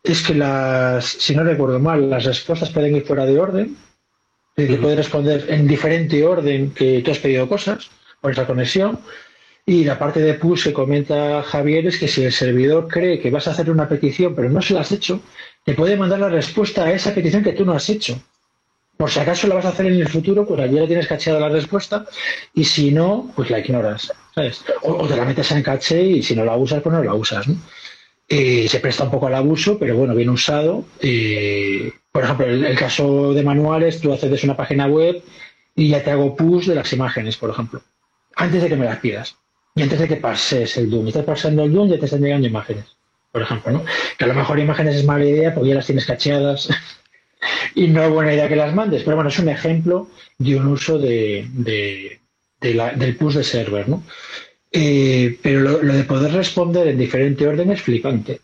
es 0.03 0.23
que 0.23 0.35
las, 0.35 1.05
si 1.05 1.35
no 1.37 1.45
recuerdo 1.45 1.79
mal, 1.79 2.09
las 2.09 2.25
respuestas 2.25 2.71
pueden 2.71 2.97
ir 2.97 3.03
fuera 3.05 3.27
de 3.27 3.39
orden 3.39 3.77
decir, 4.63 4.81
puede 4.81 4.97
responder 4.97 5.47
en 5.49 5.67
diferente 5.67 6.25
orden 6.25 6.71
que 6.71 7.03
tú 7.03 7.11
has 7.11 7.19
pedido 7.19 7.49
cosas 7.49 7.91
por 8.21 8.33
esa 8.33 8.47
conexión. 8.47 8.99
Y 9.67 9.85
la 9.85 9.99
parte 9.99 10.21
de 10.21 10.35
push 10.35 10.65
que 10.65 10.73
comenta 10.73 11.43
Javier 11.43 11.87
es 11.87 11.99
que 11.99 12.09
si 12.09 12.25
el 12.25 12.33
servidor 12.33 12.89
cree 12.89 13.21
que 13.21 13.31
vas 13.31 13.47
a 13.47 13.53
hacer 13.53 13.71
una 13.71 13.89
petición 13.89 14.35
pero 14.35 14.49
no 14.49 14.61
se 14.63 14.75
la 14.75 14.81
has 14.81 14.91
hecho, 14.91 15.21
te 15.65 15.75
puede 15.75 15.97
mandar 15.97 16.19
la 16.19 16.29
respuesta 16.29 16.85
a 16.85 16.93
esa 16.93 17.15
petición 17.15 17.45
que 17.45 17.53
tú 17.53 17.65
no 17.65 17.73
has 17.73 17.89
hecho. 17.89 18.21
Por 18.97 19.11
si 19.11 19.21
acaso 19.21 19.47
la 19.47 19.55
vas 19.55 19.65
a 19.65 19.71
hacer 19.71 19.87
en 19.87 20.01
el 20.01 20.09
futuro, 20.09 20.47
pues 20.47 20.61
allí 20.61 20.77
ya 20.77 20.87
tienes 20.87 21.07
cacheada 21.07 21.41
la 21.41 21.49
respuesta 21.49 22.05
y 22.55 22.65
si 22.65 22.91
no, 22.91 23.31
pues 23.37 23.51
la 23.51 23.61
ignoras. 23.61 24.13
¿sabes? 24.35 24.65
O, 24.83 24.93
o 24.93 25.07
te 25.07 25.17
la 25.17 25.25
metes 25.25 25.51
en 25.53 25.63
caché 25.63 26.03
y 26.03 26.23
si 26.23 26.35
no 26.35 26.45
la 26.45 26.57
usas, 26.57 26.83
pues 26.83 26.95
no 26.95 27.03
la 27.03 27.15
usas. 27.15 27.47
¿no? 27.49 27.57
Se 28.31 28.79
presta 28.81 29.05
un 29.05 29.11
poco 29.11 29.27
al 29.27 29.35
abuso, 29.35 29.77
pero 29.79 29.97
bueno, 29.97 30.15
bien 30.15 30.31
usado. 30.31 30.85
por 32.13 32.25
ejemplo, 32.25 32.47
el, 32.47 32.79
caso 32.79 33.35
de 33.35 33.43
manuales, 33.43 34.01
tú 34.01 34.13
accedes 34.13 34.45
a 34.45 34.47
una 34.47 34.57
página 34.57 34.87
web 34.87 35.21
y 35.75 35.89
ya 35.89 36.05
te 36.05 36.13
hago 36.13 36.37
push 36.37 36.67
de 36.67 36.77
las 36.77 36.93
imágenes, 36.93 37.37
por 37.37 37.51
ejemplo, 37.51 37.83
antes 38.37 38.63
de 38.63 38.69
que 38.69 38.77
me 38.77 38.85
las 38.85 38.99
pidas. 38.99 39.37
Y 39.75 39.83
antes 39.83 39.99
de 39.99 40.09
que 40.09 40.17
pases 40.17 40.77
el 40.77 40.91
Doom. 40.91 41.07
Y 41.07 41.09
estás 41.09 41.25
pasando 41.25 41.65
el 41.65 41.73
Doom 41.73 41.89
ya 41.89 41.99
te 41.99 42.05
están 42.05 42.21
llegando 42.21 42.47
imágenes, 42.47 42.85
por 43.33 43.43
ejemplo, 43.43 43.73
¿no? 43.73 43.85
Que 44.19 44.25
a 44.25 44.29
lo 44.29 44.35
mejor 44.35 44.59
imágenes 44.59 44.97
es 44.97 45.05
mala 45.05 45.25
idea 45.25 45.55
porque 45.55 45.71
ya 45.71 45.77
las 45.77 45.87
tienes 45.87 46.07
cacheadas 46.07 46.69
y 47.75 47.89
no 47.89 48.03
es 48.03 48.11
buena 48.11 48.35
idea 48.35 48.49
que 48.49 48.57
las 48.57 48.75
mandes. 48.75 49.03
Pero 49.05 49.17
bueno, 49.17 49.31
es 49.31 49.39
un 49.39 49.49
ejemplo 49.49 50.09
de 50.39 50.57
un 50.57 50.67
uso 50.67 50.99
de, 50.99 51.49
del 52.61 53.17
push 53.17 53.35
de 53.35 53.45
server, 53.45 53.89
¿no? 53.89 54.03
Eh, 54.73 55.39
pero 55.43 55.61
lo, 55.61 55.79
de 55.79 56.05
poder 56.05 56.33
responder 56.33 56.87
en 56.89 56.99
diferente 56.99 57.47
orden 57.47 57.71
es 57.73 57.83
flipante. 57.83 58.41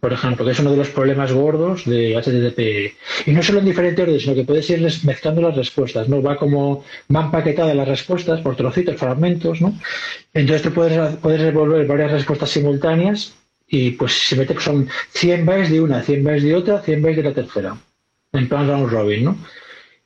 por 0.00 0.12
ejemplo, 0.14 0.46
que 0.46 0.52
es 0.52 0.60
uno 0.60 0.70
de 0.70 0.78
los 0.78 0.88
problemas 0.88 1.30
gordos 1.30 1.84
de 1.84 2.16
HTTP. 2.16 3.28
Y 3.28 3.32
no 3.32 3.42
solo 3.42 3.58
en 3.58 3.66
diferente 3.66 4.02
orden, 4.02 4.18
sino 4.18 4.34
que 4.34 4.44
puedes 4.44 4.70
ir 4.70 4.80
mezclando 5.04 5.42
las 5.42 5.56
respuestas, 5.56 6.08
¿no? 6.08 6.22
Va 6.22 6.36
como, 6.36 6.84
van 7.08 7.30
paquetadas 7.30 7.76
las 7.76 7.86
respuestas 7.86 8.40
por 8.40 8.56
trocitos, 8.56 8.96
fragmentos, 8.96 9.60
¿no? 9.60 9.78
Entonces 10.32 10.62
tú 10.62 10.72
puedes, 10.72 11.16
puedes 11.16 11.42
revolver 11.42 11.86
varias 11.86 12.12
respuestas 12.12 12.50
simultáneas 12.50 13.34
y 13.68 13.90
pues 13.92 14.12
se 14.12 14.36
mete 14.36 14.54
que 14.54 14.62
son 14.62 14.88
100 15.10 15.44
bytes 15.44 15.70
de 15.70 15.80
una, 15.80 16.02
100 16.02 16.24
bytes 16.24 16.42
de 16.44 16.54
otra, 16.54 16.80
100 16.80 17.02
bytes 17.02 17.16
de 17.16 17.22
la 17.22 17.34
tercera. 17.34 17.76
En 18.32 18.48
plan 18.48 18.68
round 18.68 18.90
robin, 18.90 19.24
¿no? 19.24 19.38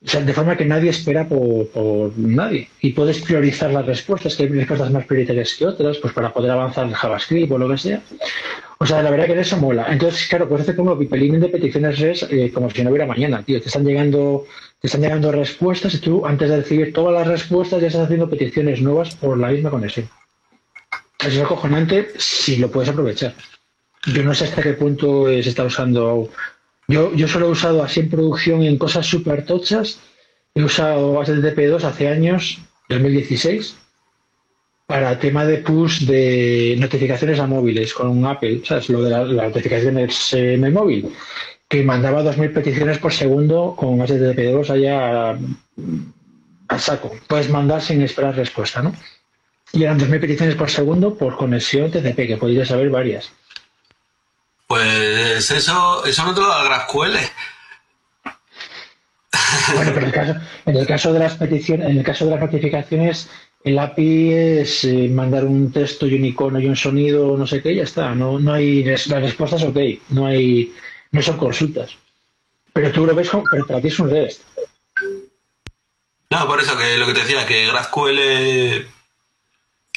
O 0.05 0.09
sea, 0.09 0.21
de 0.21 0.35
forma 0.35 0.57
que 0.57 0.67
nadie 0.67 0.91
espera 0.91 1.27
por, 1.27 2.13
nadie. 2.19 2.69
Y 2.81 2.93
puedes 2.93 3.23
priorizar 3.23 3.71
las 3.71 3.87
respuestas, 3.87 4.37
que 4.37 4.43
hay 4.43 4.49
respuestas 4.51 4.91
más 4.91 5.07
prioritarias 5.07 5.55
que 5.55 5.67
otras, 5.67 5.97
pues 5.97 6.13
para 6.13 6.31
poder 6.31 6.51
avanzar 6.51 6.87
en 6.87 6.93
JavaScript 6.93 7.51
o 7.51 7.59
lo 7.59 7.71
que 7.71 7.79
sea. 7.79 8.03
O 8.79 8.85
sea, 8.85 9.03
la 9.03 9.11
verdad 9.11 9.27
que 9.27 9.41
eso 9.41 9.57
mola. 9.57 9.87
Entonces, 9.89 10.29
claro, 10.29 10.47
pues 10.47 10.61
hacer 10.61 10.77
como 10.77 10.99
pipelín 10.99 11.41
de 11.41 11.49
peticiones 11.49 11.99
REST 11.99 12.31
eh, 12.31 12.53
como 12.53 12.69
si 12.69 12.85
no 12.85 12.91
hubiera 12.91 13.07
mañana, 13.07 13.43
tío. 13.43 13.59
Te 13.63 13.69
están 13.69 13.85
llegando, 13.85 14.45
te 14.79 14.89
están 14.89 15.01
llegando 15.01 15.33
respuestas 15.33 15.95
y 15.95 15.99
tú, 15.99 16.27
antes 16.27 16.51
de 16.51 16.57
recibir 16.59 16.93
todas 16.93 17.15
las 17.15 17.27
respuestas, 17.27 17.81
ya 17.81 17.87
estás 17.87 18.05
haciendo 18.05 18.29
peticiones 18.29 18.83
nuevas 18.83 19.15
por 19.15 19.39
la 19.39 19.49
misma 19.49 19.71
conexión. 19.71 20.11
Eso 21.19 21.29
es 21.29 21.41
acojonante 21.41 22.09
si 22.19 22.57
lo 22.57 22.71
puedes 22.71 22.91
aprovechar. 22.91 23.33
Yo 24.13 24.23
no 24.23 24.35
sé 24.35 24.45
hasta 24.45 24.61
qué 24.61 24.75
punto 24.75 25.29
se 25.29 25.49
está 25.49 25.65
usando 25.65 26.29
yo, 26.89 27.15
yo 27.15 27.29
solo 27.29 27.47
he 27.47 27.51
usado 27.51 27.83
así 27.83 28.01
en 28.01 28.11
producción 28.11 28.63
en 28.63 28.79
cosas 28.79 29.07
súper 29.07 29.45
tochas. 29.47 30.01
He 30.55 30.63
usado 30.63 31.15
HTTP2 31.15 31.83
hace 31.83 32.09
años, 32.09 32.59
2016, 32.89 33.77
para 34.87 35.19
tema 35.19 35.47
de 35.47 35.59
push 35.59 36.05
de 36.05 36.77
notificaciones 36.79 37.41
a 37.41 37.47
móviles 37.47 37.95
con 37.95 38.25
Apple, 38.27 38.63
¿sabes? 38.65 38.89
Lo 38.89 39.03
de 39.03 39.11
las 39.11 39.29
notificaciones 39.29 40.33
en 40.35 40.65
el 40.65 40.73
móvil, 40.73 41.11
que 41.69 41.83
mandaba 41.83 42.23
2.000 42.23 42.53
peticiones 42.53 42.99
por 42.99 43.13
segundo 43.13 43.75
con 43.77 43.99
HTTP2 43.99 44.71
allá 44.71 45.39
a, 46.69 46.79
saco. 46.79 47.13
Puedes 47.27 47.51
mandar 47.51 47.81
sin 47.81 48.03
esperar 48.03 48.37
respuesta, 48.37 48.83
¿no? 48.83 48.95
Y 49.73 49.83
eran 49.83 49.99
2.000 49.99 50.21
peticiones 50.21 50.55
por 50.55 50.71
segundo 50.71 51.17
por 51.17 51.37
conexión 51.37 51.91
TCP, 51.91 52.27
que 52.27 52.37
podrías 52.37 52.69
saber 52.69 52.91
varias. 52.91 53.33
Pues 54.75 55.53
eso, 55.53 56.05
eso 56.05 56.25
no 56.25 56.35
te 56.35 56.41
lo 56.41 56.49
da 56.49 56.65
GraphQL. 56.65 57.15
Bueno, 59.77 59.93
pero 59.95 60.01
en 60.01 60.77
el, 60.77 60.87
caso, 60.89 61.13
de 61.13 61.19
las 61.21 61.37
peticiones, 61.37 61.89
en 61.91 61.99
el 61.99 62.03
caso 62.03 62.25
de 62.25 62.33
las 62.33 62.41
notificaciones, 62.41 63.31
el 63.63 63.79
API 63.79 64.33
es 64.33 64.83
eh, 64.83 65.09
mandar 65.09 65.45
un 65.45 65.71
texto 65.71 66.09
y 66.09 66.15
un 66.17 66.25
icono 66.25 66.59
y 66.59 66.67
un 66.67 66.75
sonido, 66.75 67.37
no 67.37 67.47
sé 67.47 67.63
qué, 67.63 67.77
ya 67.77 67.85
está. 67.85 68.17
No, 68.17 68.41
no 68.41 68.53
hay 68.53 68.83
las 68.83 69.07
respuestas 69.09 69.63
ok, 69.63 69.79
no 70.09 70.27
hay, 70.27 70.75
no 71.13 71.23
son 71.23 71.37
consultas. 71.37 71.97
Pero 72.73 72.91
tú 72.91 73.07
lo 73.07 73.15
ves 73.15 73.31
como, 73.31 73.45
pero 73.49 73.65
para 73.69 73.81
ti 73.81 73.87
es 73.89 73.99
un 74.01 74.11
REST. 74.11 74.43
No, 76.31 76.49
por 76.49 76.61
eso 76.61 76.77
que 76.77 76.99
lo 76.99 77.07
que 77.07 77.15
te 77.15 77.21
decía, 77.21 77.47
que 77.47 77.69
GraphQL. 77.69 78.89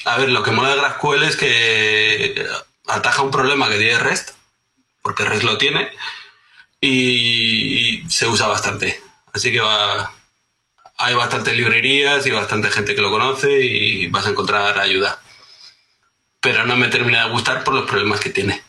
A 0.06 0.18
ver, 0.20 0.30
lo 0.30 0.44
que 0.44 0.52
mola 0.52 0.70
de 0.70 0.78
GraphQL 0.78 1.24
es 1.24 1.36
que 1.36 2.46
ataja 2.86 3.24
un 3.24 3.32
problema 3.32 3.70
que 3.70 3.80
tiene 3.80 3.98
REST 3.98 4.37
porque 5.08 5.24
REST 5.24 5.44
lo 5.44 5.58
tiene 5.58 5.90
y 6.82 8.04
se 8.10 8.28
usa 8.28 8.48
bastante. 8.48 9.02
Así 9.32 9.54
que 9.54 9.62
hay 10.98 11.16
bastantes 11.16 11.56
librerías 11.56 12.26
y 12.26 12.32
bastante 12.32 12.70
gente 12.70 12.94
que 12.94 13.00
lo 13.00 13.10
conoce 13.10 13.58
y 13.58 14.08
vas 14.08 14.26
a 14.26 14.32
encontrar 14.32 14.78
ayuda. 14.78 15.18
Pero 16.42 16.66
no 16.66 16.76
me 16.76 16.90
termina 16.90 17.24
de 17.24 17.32
gustar 17.32 17.64
por 17.64 17.74
los 17.74 17.90
problemas 17.90 18.20
que 18.20 18.32
tiene. 18.32 18.62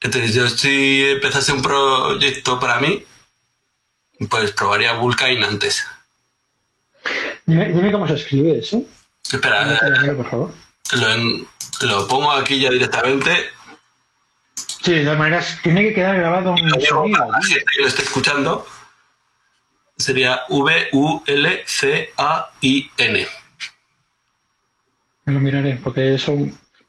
Entonces 0.00 0.34
yo 0.34 0.48
si 0.48 1.02
empezase 1.02 1.50
un 1.50 1.62
proyecto 1.62 2.60
para 2.60 2.78
mí, 2.78 3.04
pues 4.30 4.52
probaría 4.52 4.92
Vulkan 4.92 5.42
antes. 5.42 5.84
Dime, 7.44 7.90
cómo 7.90 8.06
se 8.06 8.14
escribe 8.14 8.60
eso. 8.60 8.84
Espera, 9.32 9.80
por 10.16 10.30
favor. 10.30 10.54
Lo, 10.92 11.88
lo 11.88 12.06
pongo 12.06 12.30
aquí 12.30 12.60
ya 12.60 12.70
directamente 12.70 13.50
Sí, 14.54 14.92
de 14.92 15.04
todas 15.04 15.18
maneras, 15.18 15.58
tiene 15.62 15.82
que 15.82 15.94
quedar 15.94 16.16
grabado 16.16 16.52
un 16.52 16.58
sonido. 16.82 17.30
La 17.30 17.42
gente 17.42 17.64
que 17.74 17.82
lo 17.82 17.88
esté 17.88 18.02
escuchando 18.02 18.66
sería 19.96 20.42
V-U-L-C-A-I-N. 20.48 21.28
Lo 25.26 25.40
miraré, 25.40 25.80
porque 25.82 26.14
eso 26.14 26.36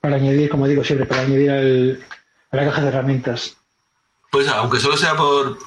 para 0.02 0.18
añadir, 0.18 0.50
como 0.50 0.68
digo 0.68 0.84
siempre, 0.84 1.08
para 1.08 1.22
añadir 1.22 1.52
al, 1.52 2.06
a 2.52 2.56
la 2.58 2.66
caja 2.66 2.82
de 2.82 2.88
herramientas. 2.90 3.56
Pues 4.30 4.48
aunque 4.50 4.80
solo 4.80 4.98
sea 4.98 5.16
por, 5.16 5.58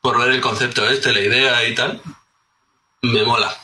por 0.00 0.18
ver 0.18 0.30
el 0.32 0.40
concepto 0.40 0.88
este, 0.88 1.12
la 1.12 1.20
idea 1.20 1.68
y 1.68 1.74
tal, 1.74 2.02
me 3.02 3.22
mola. 3.22 3.54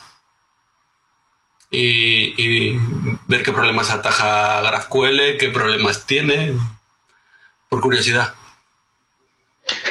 Y, 1.69 2.41
y 2.41 2.79
ver 3.27 3.43
qué 3.43 3.51
problemas 3.51 3.89
ataja 3.89 4.61
GraphQL, 4.61 5.37
qué 5.37 5.49
problemas 5.53 6.05
tiene, 6.05 6.53
por 7.73 7.81
curiosidad. 7.81 8.35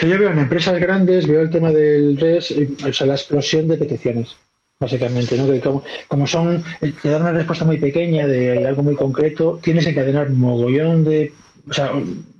Yo 0.03 0.17
veo 0.17 0.31
en 0.31 0.39
empresas 0.39 0.79
grandes, 0.79 1.27
veo 1.27 1.41
el 1.41 1.51
tema 1.51 1.73
del 1.73 2.17
RES, 2.17 2.55
o 2.89 2.93
sea, 2.93 3.09
la 3.09 3.15
explosión 3.15 3.67
de 3.67 3.77
peticiones, 3.77 4.37
básicamente, 4.79 5.37
¿no? 5.37 5.51
Que 5.51 5.61
como, 6.07 6.27
son, 6.29 6.63
te 6.81 7.09
dan 7.09 7.23
una 7.23 7.33
respuesta 7.33 7.65
muy 7.65 7.79
pequeña 7.79 8.29
de 8.29 8.65
algo 8.69 8.85
muy 8.85 8.95
concreto, 8.95 9.59
tienes 9.61 9.85
que 9.85 9.91
encadenar 9.91 10.31
mogollón 10.31 11.03
de, 11.03 11.33
o 11.69 11.73
sea, 11.73 11.91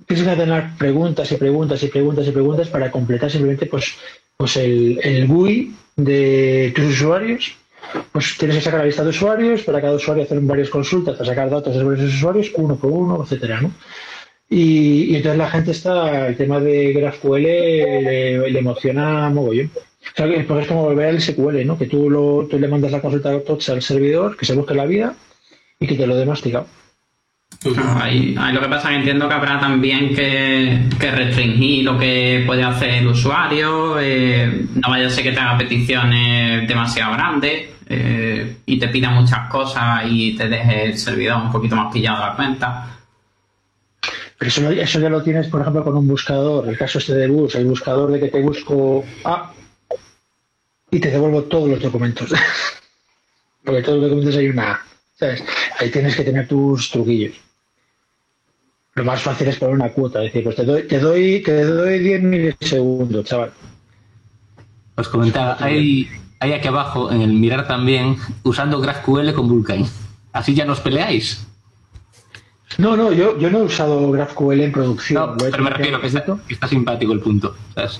tienes 0.07 0.23
que 0.25 0.31
encadenar 0.31 0.77
preguntas 0.77 1.29
y 1.33 1.35
preguntas 1.35 1.83
y 1.83 1.87
preguntas 1.87 2.25
y 2.25 2.31
preguntas 2.31 2.69
para 2.69 2.89
completar 2.89 3.29
simplemente, 3.29 3.65
pues, 3.65 3.95
pues 4.37 4.55
el, 4.55 5.01
el 5.03 5.27
GUI 5.27 5.75
de 5.97 6.71
tus 6.73 6.85
usuarios. 6.85 7.57
Pues 8.13 8.37
tienes 8.37 8.57
que 8.57 8.63
sacar 8.63 8.79
la 8.79 8.85
lista 8.85 9.03
de 9.03 9.09
usuarios, 9.09 9.61
para 9.63 9.81
cada 9.81 9.95
usuario 9.95 10.23
hacer 10.23 10.39
varias 10.39 10.69
consultas, 10.69 11.17
para 11.17 11.29
sacar 11.29 11.49
datos 11.49 11.75
de 11.75 11.83
varios 11.83 12.13
usuarios, 12.13 12.49
uno 12.55 12.77
por 12.77 12.91
uno, 12.91 13.21
etcétera, 13.21 13.59
¿no? 13.59 13.71
Y, 14.55 15.15
entonces 15.15 15.39
la 15.39 15.49
gente 15.49 15.71
está, 15.71 16.27
el 16.27 16.37
tema 16.37 16.59
de 16.59 16.93
GraphQL 16.93 17.41
le, 17.41 18.51
le 18.51 18.59
emociona 18.59 19.27
mogollón. 19.29 19.71
O 19.75 20.15
sea, 20.15 20.27
pues 20.47 20.61
es 20.61 20.67
como 20.67 20.83
volver 20.83 21.09
al 21.09 21.21
SQL, 21.21 21.65
¿no? 21.65 21.75
Que 21.75 21.87
tú, 21.87 22.07
lo, 22.07 22.45
tú 22.47 22.59
le 22.59 22.67
mandas 22.67 22.91
la 22.91 23.01
consulta 23.01 23.31
al 23.31 23.81
servidor, 23.81 24.37
que 24.37 24.45
se 24.45 24.53
busque 24.53 24.75
la 24.75 24.85
vida 24.85 25.15
y 25.79 25.87
que 25.87 25.95
te 25.95 26.05
lo 26.05 26.15
dé 26.15 26.27
masticado. 26.27 26.67
ahí, 27.99 28.35
lo 28.53 28.61
que 28.61 28.67
pasa 28.67 28.89
es 28.89 28.89
que 28.89 28.95
entiendo 28.99 29.27
que 29.27 29.33
habrá 29.33 29.59
también 29.59 30.13
que, 30.13 30.87
restringir 30.99 31.85
lo 31.85 31.97
que 31.97 32.43
puede 32.45 32.63
hacer 32.63 32.91
el 32.91 33.07
usuario, 33.07 33.99
eh, 33.99 34.65
no 34.75 34.89
vaya 34.89 35.07
a 35.07 35.09
ser 35.09 35.23
que 35.23 35.31
te 35.31 35.39
haga 35.39 35.57
peticiones 35.57 36.67
demasiado 36.67 37.13
grandes 37.13 37.69
eh, 37.89 38.57
y 38.67 38.77
te 38.77 38.87
pida 38.89 39.09
muchas 39.09 39.49
cosas 39.49 40.03
y 40.07 40.35
te 40.35 40.47
deje 40.47 40.85
el 40.85 40.97
servidor 40.97 41.41
un 41.41 41.51
poquito 41.51 41.75
más 41.75 41.91
pillado 41.91 42.23
a 42.23 42.29
la 42.29 42.35
cuenta. 42.35 42.93
Pero 44.37 44.49
eso, 44.49 44.99
ya 44.99 45.09
lo 45.09 45.23
tienes, 45.23 45.47
por 45.47 45.61
ejemplo, 45.61 45.83
con 45.83 45.95
un 45.95 46.07
buscador. 46.07 46.67
El 46.67 46.77
caso 46.77 46.97
este 46.97 47.13
de 47.13 47.27
bus, 47.27 47.55
el 47.55 47.65
buscador 47.65 48.11
de 48.11 48.19
que 48.19 48.29
te 48.29 48.41
busco 48.41 49.03
A 49.23 49.53
y 50.91 50.99
te 50.99 51.11
devuelvo 51.11 51.43
todos 51.43 51.69
los 51.69 51.81
documentos. 51.81 52.33
Porque 53.63 53.81
todos 53.81 53.99
los 53.99 54.09
documentos 54.09 54.37
hay 54.37 54.49
una 54.49 54.71
A. 54.71 54.85
¿sabes? 55.15 55.43
Ahí 55.79 55.89
tienes 55.89 56.15
que 56.15 56.23
tener 56.23 56.47
tus 56.47 56.89
truquillos. 56.89 57.35
Lo 58.95 59.03
más 59.03 59.21
fácil 59.21 59.47
es 59.47 59.57
poner 59.57 59.75
una 59.75 59.89
cuota, 59.89 60.19
es 60.19 60.25
decir, 60.25 60.43
pues 60.43 60.55
te 60.55 60.65
doy, 60.65 60.83
te 60.83 60.99
doy, 60.99 61.41
te 61.41 61.63
doy 61.63 61.99
10 61.99 62.21
milisegundos, 62.21 63.25
chaval. 63.25 63.51
Os 64.95 65.09
comentaba, 65.09 65.57
hay, 65.59 66.07
hay 66.39 66.53
aquí 66.53 66.67
abajo 66.67 67.11
en 67.11 67.21
el 67.21 67.33
mirar 67.33 67.67
también 67.67 68.17
usando 68.43 68.79
GraphQL 68.79 69.33
con 69.33 69.47
Vulkan. 69.47 69.85
Así 70.31 70.53
ya 70.53 70.65
nos 70.65 70.79
peleáis. 70.79 71.47
No, 72.77 72.95
no, 72.95 73.11
yo, 73.11 73.37
yo 73.37 73.49
no 73.49 73.59
he 73.59 73.63
usado 73.63 74.11
GraphQL 74.11 74.61
en 74.61 74.71
producción. 74.71 75.21
No, 75.21 75.37
pero 75.37 75.63
me 75.63 75.69
refiero 75.69 76.01
que 76.01 76.07
está, 76.07 76.25
está 76.49 76.67
simpático 76.67 77.13
el 77.13 77.19
punto. 77.19 77.55
¿sabes? 77.75 77.99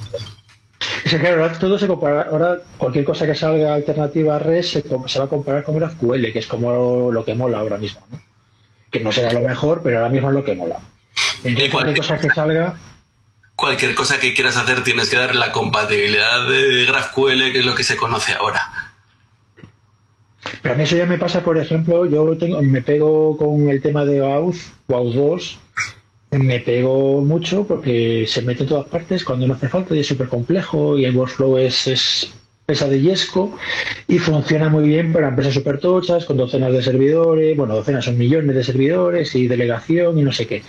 Es 1.04 1.12
que 1.12 1.20
claro, 1.20 1.44
ahora 1.44 1.58
todo 1.58 1.78
se 1.78 1.88
compara, 1.88 2.28
ahora 2.30 2.58
cualquier 2.78 3.06
cosa 3.06 3.26
que 3.26 3.36
salga 3.36 3.74
alternativa 3.74 4.36
a 4.36 4.40
REST 4.40 4.74
se, 4.74 4.84
se, 5.08 5.20
va 5.20 5.26
a 5.26 5.30
comparar 5.30 5.64
con 5.64 5.76
GraphQL, 5.76 6.32
que 6.32 6.40
es 6.40 6.48
como 6.48 7.12
lo, 7.12 7.26
que 7.26 7.36
mola 7.36 7.60
ahora 7.60 7.78
mismo. 7.78 8.02
¿no? 8.12 8.22
Que 8.92 9.00
no 9.00 9.12
será 9.12 9.32
lo 9.34 9.42
mejor, 9.42 9.82
pero 9.84 9.98
ahora 9.98 10.10
mismo 10.10 10.30
es 10.30 10.36
lo 10.36 10.44
que 10.44 10.56
mola. 10.56 10.80
Entonces, 11.44 11.72
cualquier 11.72 11.98
cosa 11.98 12.18
que 12.18 12.30
salga. 12.30 12.76
Cualquier 13.56 13.96
cosa 13.96 14.20
que 14.20 14.34
quieras 14.34 14.58
hacer 14.58 14.84
tienes 14.84 15.10
que 15.10 15.18
dar 15.18 15.36
la 15.36 15.52
compatibilidad 15.52 16.48
de 16.48 16.86
GraphQL, 16.86 17.52
que 17.52 17.60
es 17.60 17.66
lo 17.66 17.76
que 17.76 17.84
se 17.84 17.96
conoce 17.96 18.34
ahora. 18.34 18.93
Pero 20.62 20.74
a 20.74 20.78
mí 20.78 20.84
eso 20.84 20.96
ya 20.96 21.06
me 21.06 21.18
pasa, 21.18 21.44
por 21.44 21.58
ejemplo, 21.58 22.06
yo 22.06 22.38
tengo, 22.38 22.62
me 22.62 22.82
pego 22.82 23.38
con 23.38 23.70
el 23.70 23.82
tema 23.82 24.06
de 24.06 24.22
WAUZ, 24.22 24.72
WAUZ 24.88 25.16
2, 25.16 25.60
me 26.32 26.60
pego 26.60 27.22
mucho 27.22 27.66
porque 27.66 28.26
se 28.28 28.42
mete 28.42 28.64
en 28.64 28.70
todas 28.70 28.88
partes 28.88 29.24
cuando 29.24 29.48
no 29.48 29.54
hace 29.54 29.70
falta 29.70 29.96
y 29.96 30.00
es 30.00 30.08
súper 30.08 30.28
complejo 30.28 30.98
y 30.98 31.06
el 31.06 31.16
workflow 31.16 31.58
es, 31.58 31.88
es 31.88 32.34
pesadillesco 32.66 33.56
y 34.08 34.20
funciona 34.20 34.70
muy 34.70 34.88
bien 34.88 35.14
para 35.14 35.30
empresas 35.30 35.54
súper 35.54 35.80
tochas 35.80 36.26
con 36.26 36.38
docenas 36.38 36.72
de 36.74 36.82
servidores, 36.82 37.56
bueno, 37.56 37.76
docenas 37.76 38.06
son 38.06 38.18
millones 38.18 38.56
de 38.56 38.64
servidores 38.64 39.36
y 39.36 39.48
delegación 39.48 40.18
y 40.18 40.24
no 40.24 40.32
sé 40.32 40.48
qué. 40.48 40.64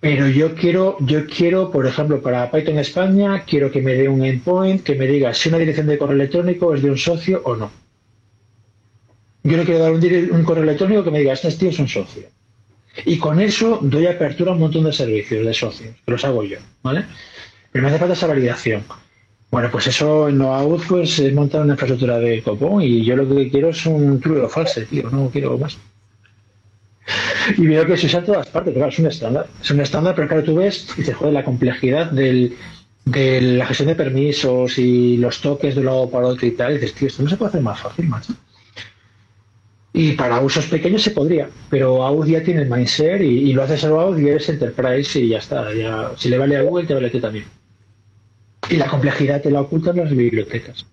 Pero 0.00 0.28
yo 0.28 0.54
quiero, 0.54 0.96
yo 1.00 1.26
quiero, 1.26 1.72
por 1.72 1.86
ejemplo, 1.86 2.22
para 2.22 2.50
Python 2.52 2.78
España, 2.78 3.42
quiero 3.44 3.72
que 3.72 3.82
me 3.82 3.94
dé 3.94 4.08
un 4.08 4.24
endpoint 4.24 4.84
que 4.84 4.94
me 4.94 5.08
diga 5.08 5.34
si 5.34 5.48
una 5.48 5.58
dirección 5.58 5.88
de 5.88 5.98
correo 5.98 6.14
electrónico 6.14 6.72
es 6.72 6.82
de 6.82 6.90
un 6.90 6.98
socio 6.98 7.42
o 7.44 7.56
no. 7.56 7.72
Yo 9.48 9.56
le 9.56 9.64
quiero 9.64 9.80
dar 9.80 9.92
un, 9.92 10.44
correo 10.44 10.62
electrónico 10.62 11.02
que 11.04 11.10
me 11.10 11.20
diga, 11.20 11.32
este 11.32 11.50
tío 11.52 11.70
es 11.70 11.78
un 11.78 11.88
socio. 11.88 12.24
Y 13.06 13.18
con 13.18 13.40
eso 13.40 13.78
doy 13.80 14.06
apertura 14.06 14.50
a 14.50 14.54
un 14.54 14.60
montón 14.60 14.84
de 14.84 14.92
servicios 14.92 15.46
de 15.46 15.54
socios, 15.54 15.94
que 16.04 16.10
los 16.10 16.24
hago 16.24 16.44
yo, 16.44 16.58
¿vale? 16.82 17.04
Pero 17.72 17.82
me 17.82 17.88
hace 17.88 17.98
falta 17.98 18.14
esa 18.14 18.26
validación. 18.26 18.84
Bueno, 19.50 19.70
pues 19.70 19.86
eso 19.86 20.28
en 20.28 20.36
Noaud 20.36 20.82
pues 20.86 21.18
es 21.18 21.32
montar 21.32 21.62
una 21.62 21.72
infraestructura 21.72 22.18
de 22.18 22.42
copón 22.42 22.82
y 22.82 23.02
yo 23.04 23.16
lo 23.16 23.26
que 23.26 23.50
quiero 23.50 23.70
es 23.70 23.86
un 23.86 24.20
true 24.20 24.42
o 24.42 24.48
false, 24.48 24.84
tío, 24.84 25.08
no 25.10 25.30
quiero 25.30 25.56
más. 25.56 25.78
Y 27.56 27.66
veo 27.66 27.86
que 27.86 27.96
se 27.96 28.06
usa 28.06 28.20
en 28.20 28.26
todas 28.26 28.48
partes, 28.48 28.74
claro, 28.74 28.90
es 28.90 28.98
un 28.98 29.06
estándar. 29.06 29.46
Es 29.62 29.70
un 29.70 29.80
estándar, 29.80 30.14
pero 30.14 30.28
claro, 30.28 30.44
tú 30.44 30.56
ves 30.56 30.88
y 30.98 31.02
te 31.02 31.14
jode 31.14 31.32
la 31.32 31.44
complejidad 31.44 32.10
del, 32.10 32.54
de 33.06 33.40
la 33.40 33.64
gestión 33.64 33.88
de 33.88 33.94
permisos 33.94 34.76
y 34.76 35.16
los 35.16 35.40
toques 35.40 35.74
de 35.74 35.80
un 35.80 35.86
lado 35.86 36.10
para 36.10 36.26
otro 36.26 36.46
y 36.46 36.50
tal. 36.50 36.72
Y 36.72 36.74
dices, 36.74 36.94
tío, 36.94 37.08
esto 37.08 37.22
no 37.22 37.30
se 37.30 37.38
puede 37.38 37.48
hacer 37.48 37.62
más 37.62 37.80
fácil, 37.80 38.06
macho. 38.06 38.34
Y 39.98 40.12
para 40.12 40.38
usos 40.40 40.66
pequeños 40.66 41.02
se 41.02 41.10
podría, 41.10 41.50
pero 41.68 42.04
Aud 42.04 42.24
ya 42.24 42.40
tiene 42.40 42.62
el 42.62 42.70
mindset 42.70 43.20
y, 43.20 43.52
lo 43.52 43.64
haces 43.64 43.82
a 43.82 43.88
Aud 43.88 44.16
y 44.16 44.28
eres 44.28 44.48
enterprise 44.48 45.18
y 45.18 45.30
ya 45.30 45.38
está. 45.38 45.66
Si 46.16 46.28
le 46.28 46.38
vale 46.38 46.56
a 46.56 46.62
Google, 46.62 46.86
te 46.86 46.94
vale 46.94 47.08
a 47.08 47.10
ti 47.10 47.20
también. 47.20 47.46
Y 48.70 48.76
la 48.76 48.86
complejidad 48.86 49.42
te 49.42 49.50
la 49.50 49.62
ocultan 49.62 49.96
las 49.96 50.10
bibliotecas. 50.10 50.86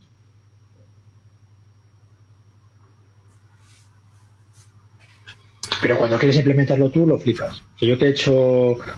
Pero 5.84 6.00
cuando 6.00 6.18
quieres 6.18 6.38
implementarlo 6.38 6.90
tú, 6.90 7.06
lo 7.06 7.20
flipas. 7.20 7.62
Que 7.78 7.86
yo 7.86 8.00
que 8.00 8.06
he 8.06 8.10
hecho 8.10 8.34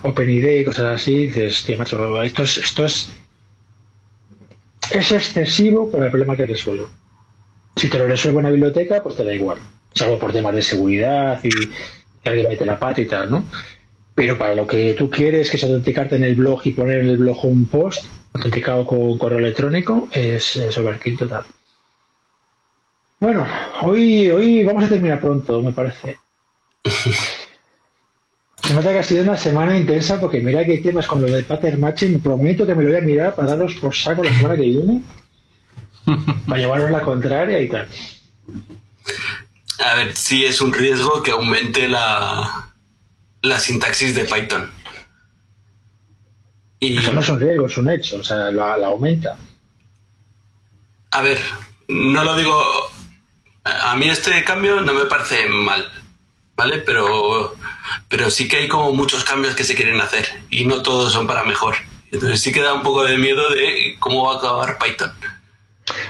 OpenID 0.04 0.60
y 0.60 0.64
cosas 0.64 1.02
así, 1.02 1.26
dices, 1.26 1.64
tío, 1.64 1.76
macho, 1.76 2.22
esto 2.22 2.44
es, 2.44 2.56
esto 2.56 2.86
es, 2.86 3.12
es 4.90 5.12
excesivo 5.12 5.90
para 5.90 6.06
el 6.06 6.10
problema 6.10 6.34
que 6.34 6.46
resuelve. 6.46 6.86
Si 7.76 7.90
te 7.90 7.98
lo 7.98 8.06
resuelve 8.06 8.38
una 8.38 8.48
biblioteca, 8.48 9.02
pues 9.02 9.14
te 9.14 9.24
da 9.24 9.34
igual. 9.34 9.58
Salvo 9.94 10.18
por 10.18 10.32
temas 10.32 10.54
de 10.54 10.62
seguridad 10.62 11.40
y 11.42 11.50
que 11.50 12.28
alguien 12.28 12.48
mete 12.48 12.64
la 12.64 12.78
pata 12.78 13.00
y 13.00 13.06
tal, 13.06 13.30
¿no? 13.30 13.44
Pero 14.14 14.36
para 14.36 14.54
lo 14.54 14.66
que 14.66 14.94
tú 14.94 15.10
quieres, 15.10 15.50
que 15.50 15.56
es 15.56 15.64
autenticarte 15.64 16.16
en 16.16 16.24
el 16.24 16.34
blog 16.34 16.60
y 16.64 16.72
poner 16.72 17.00
en 17.00 17.08
el 17.08 17.18
blog 17.18 17.44
un 17.44 17.66
post 17.66 18.04
autenticado 18.34 18.86
con 18.86 19.16
correo 19.18 19.38
electrónico, 19.38 20.08
es, 20.12 20.56
es 20.56 20.76
overkill 20.76 21.18
total. 21.18 21.44
Bueno, 23.20 23.46
hoy, 23.82 24.30
hoy 24.30 24.64
vamos 24.64 24.84
a 24.84 24.88
terminar 24.88 25.20
pronto, 25.20 25.60
me 25.62 25.72
parece. 25.72 26.18
Se 28.62 28.74
nota 28.74 28.92
que 28.92 28.98
ha 28.98 29.02
sido 29.02 29.22
una 29.22 29.36
semana 29.36 29.78
intensa 29.78 30.20
porque 30.20 30.40
mira 30.40 30.64
que 30.64 30.72
hay 30.72 30.82
temas 30.82 31.06
con 31.06 31.22
lo 31.22 31.28
del 31.28 31.44
pattern 31.44 31.80
matching. 31.80 32.20
Prometo 32.20 32.66
que 32.66 32.74
me 32.74 32.82
lo 32.82 32.90
voy 32.90 32.98
a 32.98 33.00
mirar 33.02 33.34
para 33.34 33.56
daros 33.56 33.74
por 33.76 33.94
saco 33.94 34.22
la 34.22 34.34
semana 34.34 34.56
que 34.56 34.62
viene. 34.62 35.02
Para 36.46 36.60
llevaros 36.60 36.90
la 36.90 37.00
contraria 37.00 37.60
y 37.60 37.68
tal. 37.68 37.86
A 39.78 39.94
ver, 39.94 40.16
sí 40.16 40.44
es 40.44 40.60
un 40.60 40.72
riesgo 40.72 41.22
que 41.22 41.30
aumente 41.30 41.88
la, 41.88 42.72
la 43.42 43.60
sintaxis 43.60 44.14
de 44.14 44.24
Python. 44.24 44.70
Y 46.80 46.98
Eso 46.98 47.12
no 47.12 47.20
es 47.20 47.28
un 47.28 47.40
riesgo, 47.40 47.66
es 47.66 47.76
un 47.78 47.90
hecho. 47.90 48.16
O 48.18 48.24
sea, 48.24 48.50
la, 48.50 48.76
la 48.76 48.86
aumenta. 48.88 49.36
a 51.10 51.22
ver, 51.22 51.38
no 51.88 52.24
lo 52.24 52.36
digo. 52.36 52.90
A 53.64 53.96
mí 53.96 54.08
este 54.08 54.44
cambio 54.44 54.80
no 54.80 54.94
me 54.94 55.04
parece 55.06 55.48
mal, 55.48 55.86
¿vale? 56.56 56.78
Pero, 56.78 57.54
pero 58.08 58.30
sí 58.30 58.48
que 58.48 58.58
hay 58.58 58.68
como 58.68 58.92
muchos 58.92 59.24
cambios 59.24 59.54
que 59.54 59.64
se 59.64 59.74
quieren 59.74 60.00
hacer 60.00 60.26
y 60.50 60.64
no 60.64 60.82
todos 60.82 61.12
son 61.12 61.26
para 61.26 61.44
mejor. 61.44 61.76
Entonces 62.10 62.40
sí 62.40 62.52
que 62.52 62.62
da 62.62 62.72
un 62.74 62.82
poco 62.82 63.04
de 63.04 63.18
miedo 63.18 63.48
de 63.50 63.96
cómo 63.98 64.24
va 64.26 64.34
a 64.34 64.38
acabar 64.38 64.78
Python. 64.78 65.12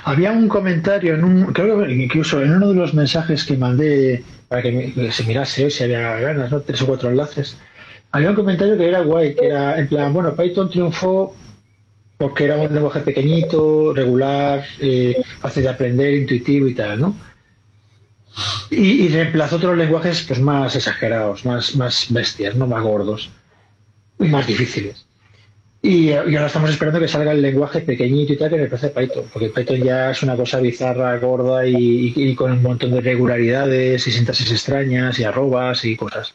Había 0.04 0.32
un 0.32 0.48
comentario, 0.48 1.14
en 1.14 1.24
un, 1.24 1.52
creo 1.52 1.84
que 1.84 1.92
incluso 1.92 2.42
en 2.42 2.52
uno 2.52 2.68
de 2.68 2.74
los 2.74 2.94
mensajes 2.94 3.44
que 3.44 3.56
mandé 3.56 4.24
para 4.48 4.62
que, 4.62 5.10
se 5.12 5.24
mirase 5.24 5.64
hoy 5.64 5.70
si 5.70 5.84
había 5.84 6.18
ganas, 6.20 6.52
tres 6.66 6.82
o 6.82 6.86
cuatro 6.86 7.10
enlaces. 7.10 7.56
Había 8.12 8.30
un 8.30 8.36
comentario 8.36 8.78
que 8.78 8.88
era 8.88 9.00
guay, 9.00 9.34
que 9.34 9.46
era 9.46 9.78
en 9.78 9.88
plan, 9.88 10.12
bueno, 10.12 10.34
Python 10.34 10.70
triunfó 10.70 11.36
porque 12.16 12.44
era 12.44 12.56
un 12.56 12.74
lenguaje 12.74 13.00
pequeñito, 13.00 13.92
regular, 13.94 14.64
eh, 14.80 15.22
fácil 15.40 15.62
de 15.64 15.68
aprender, 15.68 16.14
intuitivo 16.14 16.66
y 16.66 16.74
tal, 16.74 17.00
¿no? 17.00 17.16
Y, 18.70 19.04
y 19.04 19.08
reemplazó 19.08 19.56
otros 19.56 19.76
lenguajes 19.76 20.22
pues 20.22 20.40
más 20.40 20.74
exagerados, 20.74 21.44
más, 21.44 21.76
más 21.76 22.06
bestias, 22.10 22.56
¿no? 22.56 22.66
Más 22.66 22.82
gordos 22.82 23.30
y 24.18 24.24
más 24.24 24.46
difíciles. 24.46 25.07
Y, 25.88 26.10
y 26.10 26.12
ahora 26.12 26.46
estamos 26.48 26.68
esperando 26.68 27.00
que 27.00 27.08
salga 27.08 27.32
el 27.32 27.40
lenguaje 27.40 27.80
pequeñito 27.80 28.34
y 28.34 28.36
tal 28.36 28.50
que 28.50 28.56
reemplace 28.56 28.90
Python, 28.90 29.24
porque 29.32 29.48
Python 29.48 29.82
ya 29.82 30.10
es 30.10 30.22
una 30.22 30.36
cosa 30.36 30.60
bizarra, 30.60 31.16
gorda 31.18 31.66
y, 31.66 32.34
con 32.34 32.52
un 32.52 32.62
montón 32.62 32.90
de 32.90 32.98
irregularidades 32.98 34.06
y 34.06 34.12
sintaxis 34.12 34.50
extrañas 34.52 35.18
y 35.18 35.24
arrobas 35.24 35.86
y 35.86 35.96
cosas. 35.96 36.34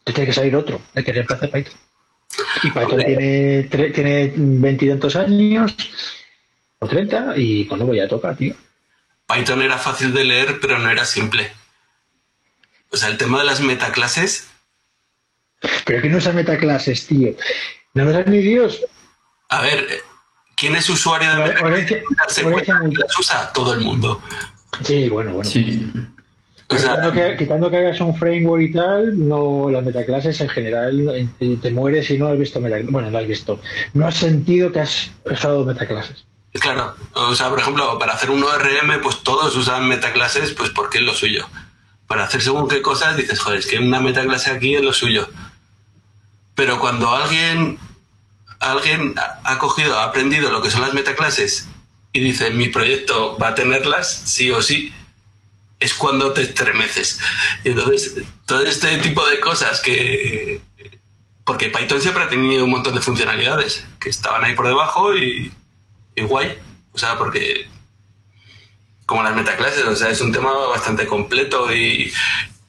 Entonces 0.00 0.14
tiene 0.14 0.26
que 0.26 0.32
salir 0.32 0.56
otro, 0.56 0.80
el 0.94 1.04
que 1.04 1.12
reemplace 1.12 1.46
Python. 1.46 1.74
Y 2.64 2.70
Python 2.72 3.04
tiene, 3.04 3.70
tre- 3.70 3.94
tiene 3.94 4.32
veintitantos 4.34 5.14
años 5.14 5.76
o 6.80 6.88
treinta 6.88 7.34
y 7.36 7.66
con 7.66 7.78
nuevo 7.78 7.94
ya 7.94 8.08
toca, 8.08 8.34
tío. 8.34 8.54
Python 9.32 9.62
era 9.62 9.78
fácil 9.78 10.12
de 10.12 10.24
leer, 10.24 10.58
pero 10.60 10.78
no 10.80 10.90
era 10.90 11.04
simple. 11.04 11.52
O 12.90 12.96
sea, 12.96 13.10
el 13.10 13.16
tema 13.16 13.38
de 13.38 13.44
las 13.44 13.60
metaclases, 13.60 14.48
Pero 15.84 16.02
que 16.02 16.08
no 16.08 16.18
usa 16.18 16.32
metaclases, 16.32 17.06
tío. 17.06 17.34
No 17.94 18.04
lo 18.04 18.12
sabe 18.12 18.30
ni 18.30 18.38
Dios. 18.38 18.80
a 19.48 19.62
ver, 19.62 19.86
¿quién 20.56 20.76
es 20.76 20.88
usuario 20.88 21.30
de 21.30 21.54
cuenta 21.54 21.86
que 21.86 22.02
multa. 22.44 22.78
las 23.06 23.18
usa 23.18 23.52
todo 23.52 23.74
el 23.74 23.80
mundo. 23.80 24.20
Sí, 24.84 25.08
bueno, 25.08 25.32
bueno. 25.32 25.48
Sí. 25.48 25.90
O 26.70 26.76
sea, 26.76 26.96
Quitando 26.96 27.12
que, 27.12 27.36
quitando 27.38 27.70
que 27.70 27.76
hagas 27.78 28.00
un 28.00 28.14
framework 28.14 28.62
y 28.62 28.72
tal, 28.72 29.28
no 29.28 29.70
las 29.70 29.82
metaclases 29.82 30.38
en 30.42 30.50
general 30.50 31.28
te, 31.38 31.56
te 31.56 31.70
mueres 31.70 32.06
si 32.06 32.18
no 32.18 32.28
has 32.28 32.38
visto 32.38 32.60
metaclases. 32.60 32.92
Bueno, 32.92 33.10
no 33.10 33.18
has 33.18 33.26
visto. 33.26 33.58
No 33.94 34.06
has 34.06 34.16
sentido 34.16 34.70
que 34.70 34.80
has 34.80 35.10
usado 35.24 35.64
metaclases. 35.64 36.26
Claro, 36.52 36.94
o 37.14 37.34
sea, 37.34 37.48
por 37.50 37.60
ejemplo, 37.60 37.98
para 37.98 38.14
hacer 38.14 38.30
un 38.30 38.42
ORM, 38.42 39.00
pues 39.02 39.22
todos 39.22 39.54
usan 39.56 39.88
metaclases, 39.88 40.52
pues 40.52 40.70
porque 40.70 40.98
es 40.98 41.04
lo 41.04 41.14
suyo. 41.14 41.46
Para 42.06 42.24
hacer 42.24 42.42
según 42.42 42.68
qué 42.68 42.82
cosas, 42.82 43.16
dices, 43.16 43.38
joder, 43.38 43.60
es 43.60 43.66
que 43.66 43.78
una 43.78 44.00
metaclase 44.00 44.50
aquí 44.50 44.74
es 44.74 44.82
lo 44.82 44.92
suyo. 44.92 45.28
Pero 46.58 46.80
cuando 46.80 47.14
alguien, 47.14 47.78
alguien 48.58 49.14
ha 49.44 49.58
cogido, 49.58 49.96
ha 49.96 50.06
aprendido 50.06 50.50
lo 50.50 50.60
que 50.60 50.72
son 50.72 50.80
las 50.80 50.92
metaclases 50.92 51.68
y 52.12 52.18
dice, 52.18 52.50
mi 52.50 52.66
proyecto 52.66 53.38
va 53.38 53.50
a 53.50 53.54
tenerlas, 53.54 54.22
sí 54.24 54.50
o 54.50 54.60
sí, 54.60 54.92
es 55.78 55.94
cuando 55.94 56.32
te 56.32 56.42
estremeces. 56.42 57.20
Entonces, 57.62 58.24
todo 58.44 58.62
este 58.62 58.98
tipo 58.98 59.24
de 59.24 59.38
cosas 59.38 59.80
que... 59.80 60.60
Porque 61.44 61.68
Python 61.68 62.00
siempre 62.00 62.24
ha 62.24 62.28
tenido 62.28 62.64
un 62.64 62.70
montón 62.70 62.96
de 62.96 63.02
funcionalidades 63.02 63.86
que 64.00 64.08
estaban 64.08 64.42
ahí 64.42 64.56
por 64.56 64.66
debajo 64.66 65.16
y, 65.16 65.52
y 66.16 66.22
guay. 66.22 66.58
O 66.90 66.98
sea, 66.98 67.16
porque 67.18 67.70
como 69.06 69.22
las 69.22 69.36
metaclases, 69.36 69.84
o 69.84 69.94
sea, 69.94 70.08
es 70.08 70.20
un 70.20 70.32
tema 70.32 70.52
bastante 70.70 71.06
completo 71.06 71.72
y, 71.72 72.12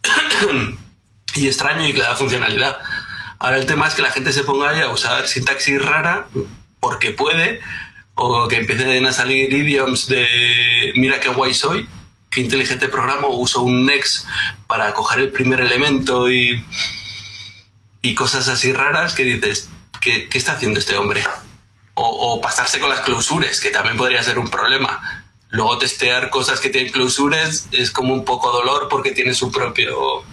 y 1.34 1.48
extraño 1.48 1.88
y 1.88 1.94
que 1.94 2.02
da 2.02 2.16
funcionalidad. 2.16 2.78
Ahora 3.40 3.57
el 3.57 3.66
tema 3.66 3.88
es 3.88 3.94
que 3.94 4.02
la 4.02 4.11
gente 4.11 4.34
se 4.34 4.44
ponga 4.44 4.70
ahí 4.70 4.82
a 4.82 4.90
usar 4.90 5.28
sintaxis 5.28 5.82
rara 5.82 6.28
porque 6.82 7.11
puede, 7.11 7.61
o 8.16 8.48
que 8.49 8.57
empiecen 8.57 9.06
a 9.06 9.14
salir 9.14 9.53
idioms 9.53 10.07
de 10.07 10.91
mira 10.95 11.22
qué 11.22 11.30
guay 11.30 11.53
soy, 11.53 11.88
qué 12.30 12.41
inteligente 12.41 12.90
programa, 12.90 13.28
uso 13.28 13.61
un 13.61 13.86
next 13.86 14.28
para 14.68 14.94
coger 14.94 15.20
el 15.20 15.32
primer 15.32 15.61
elemento 15.61 16.30
y, 16.30 16.64
y 18.02 18.14
cosas 18.14 18.49
así 18.49 18.74
raras 18.74 19.14
que 19.14 19.24
dices, 19.24 19.70
¿qué, 20.02 20.28
qué 20.28 20.38
está 20.38 20.53
haciendo 20.53 20.80
este 20.80 20.98
hombre? 20.98 21.24
O, 21.94 22.34
o 22.36 22.41
pasarse 22.41 22.80
con 22.80 22.90
las 22.90 23.02
clausuras, 23.02 23.61
que 23.61 23.70
también 23.70 23.98
podría 23.98 24.22
ser 24.22 24.38
un 24.38 24.49
problema. 24.49 25.26
Luego 25.49 25.78
testear 25.78 26.30
cosas 26.30 26.60
que 26.60 26.70
tienen 26.70 26.91
clausuras 26.91 27.68
es 27.72 27.90
como 27.91 28.14
un 28.14 28.26
poco 28.26 28.52
dolor 28.52 28.88
porque 28.90 29.11
tiene 29.11 29.34
su 29.34 29.49
propio... 29.49 30.24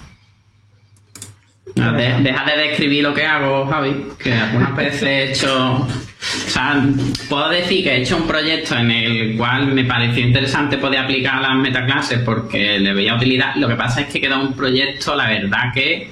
Deja 1.77 2.45
de 2.45 2.69
describir 2.69 3.03
lo 3.03 3.13
que 3.13 3.25
hago, 3.25 3.67
Javi, 3.67 4.07
que 4.19 4.33
algunas 4.33 4.75
veces 4.75 5.03
he 5.03 5.31
hecho... 5.31 5.75
O 5.75 6.49
sea, 6.49 6.83
puedo 7.29 7.51
decir 7.51 7.85
que 7.85 7.91
he 7.91 8.01
hecho 8.01 8.17
un 8.17 8.27
proyecto 8.27 8.77
en 8.77 8.91
el 8.91 9.37
cual 9.37 9.67
me 9.67 9.85
pareció 9.85 10.27
interesante 10.27 10.79
poder 10.79 11.01
aplicar 11.01 11.41
las 11.43 11.55
metaclases 11.57 12.21
porque 12.21 12.79
le 12.79 12.95
veía 12.95 13.15
utilidad. 13.15 13.55
Lo 13.57 13.69
que 13.69 13.75
pasa 13.75 14.01
es 14.01 14.07
que 14.09 14.21
queda 14.21 14.39
un 14.39 14.55
proyecto, 14.55 15.15
la 15.15 15.29
verdad 15.29 15.73
que 15.75 16.11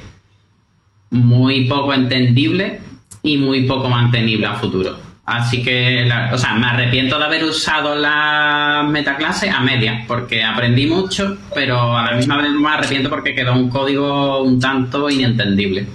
muy 1.11 1.65
poco 1.65 1.95
entendible 1.95 2.81
y 3.23 3.39
muy 3.39 3.63
poco 3.63 3.89
mantenible 3.89 4.47
a 4.47 4.55
futuro. 4.55 5.04
Así 5.27 5.63
que, 5.63 6.05
la- 6.07 6.31
o 6.35 6.39
sea, 6.39 6.53
me 6.55 6.67
arrepiento 6.67 7.19
de 7.19 7.25
haber 7.25 7.45
usado 7.45 7.95
la 7.95 8.85
metaclase 8.89 9.49
a 9.49 9.61
media, 9.61 10.05
porque 10.07 10.45
aprendí 10.45 10.87
mucho, 10.87 11.39
pero 11.55 11.97
a 11.97 12.05
la 12.05 12.13
misma 12.13 12.37
vez 12.37 12.51
me 12.51 12.69
arrepiento 12.69 13.09
porque 13.09 13.35
quedó 13.35 13.55
un 13.55 13.71
código 13.71 14.43
un 14.43 14.61
tanto 14.61 15.09
inentendible. 15.09 15.87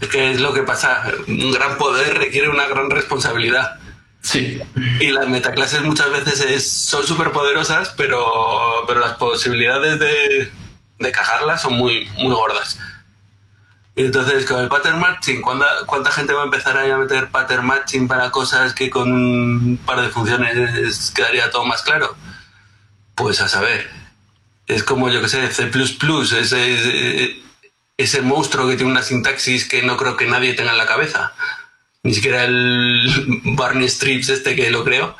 Es 0.00 0.08
que 0.08 0.30
es 0.30 0.40
lo 0.40 0.54
que 0.54 0.62
pasa. 0.62 1.02
Un 1.28 1.52
gran 1.52 1.76
poder 1.76 2.16
requiere 2.16 2.48
una 2.48 2.66
gran 2.66 2.88
responsabilidad. 2.88 3.78
Sí. 4.22 4.58
Y 5.00 5.08
las 5.10 5.28
metaclases 5.28 5.82
muchas 5.82 6.10
veces 6.10 6.40
es- 6.40 6.70
son 6.70 7.06
súper 7.06 7.30
poderosas, 7.32 7.92
pero, 7.96 8.24
pero 8.86 9.00
las 9.00 9.12
posibilidades 9.14 9.98
de, 9.98 10.50
de 10.98 11.12
cagarlas 11.12 11.60
son 11.62 11.74
muy, 11.74 12.06
muy 12.16 12.34
gordas. 12.34 12.78
Entonces 13.96 14.46
con 14.46 14.60
el 14.62 14.68
pattern 14.68 14.98
matching, 15.00 15.42
¿cuánta, 15.42 15.66
¿cuánta 15.86 16.10
gente 16.12 16.32
va 16.32 16.42
a 16.42 16.44
empezar 16.44 16.78
a 16.78 16.96
meter 16.96 17.28
pattern 17.28 17.66
matching 17.66 18.08
para 18.08 18.30
cosas 18.30 18.72
que 18.72 18.88
con 18.88 19.12
un 19.12 19.76
par 19.84 20.00
de 20.00 20.08
funciones 20.08 21.12
quedaría 21.14 21.50
todo 21.50 21.64
más 21.64 21.82
claro? 21.82 22.16
Pues 23.14 23.40
a 23.40 23.48
saber. 23.48 23.90
Es 24.66 24.84
como, 24.84 25.10
yo 25.10 25.20
que 25.20 25.28
sé, 25.28 25.46
C++, 25.50 25.68
ese, 26.40 27.42
ese, 27.96 28.22
monstruo 28.22 28.68
que 28.68 28.76
tiene 28.76 28.92
una 28.92 29.02
sintaxis 29.02 29.68
que 29.68 29.82
no 29.82 29.96
creo 29.96 30.16
que 30.16 30.26
nadie 30.26 30.54
tenga 30.54 30.70
en 30.70 30.78
la 30.78 30.86
cabeza. 30.86 31.32
Ni 32.02 32.14
siquiera 32.14 32.44
el 32.44 33.10
Barney 33.56 33.88
Strips 33.88 34.28
este 34.30 34.54
que 34.56 34.70
lo 34.70 34.84
creo. 34.84 35.16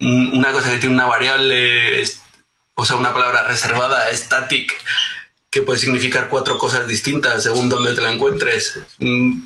Un- 0.00 0.32
Una 0.36 0.50
cosa 0.52 0.70
que 0.70 0.78
tiene 0.78 0.94
una 0.96 1.06
variable, 1.06 2.04
o 2.74 2.84
sea, 2.84 2.96
una 2.96 3.12
palabra 3.14 3.44
reservada, 3.44 4.06
static, 4.12 4.74
que 5.50 5.62
puede 5.62 5.78
significar 5.78 6.28
cuatro 6.28 6.56
cosas 6.58 6.86
distintas 6.86 7.42
según 7.42 7.68
donde 7.68 7.94
te 7.94 8.00
la 8.00 8.12
encuentres. 8.12 8.78
Mm, 8.98 9.42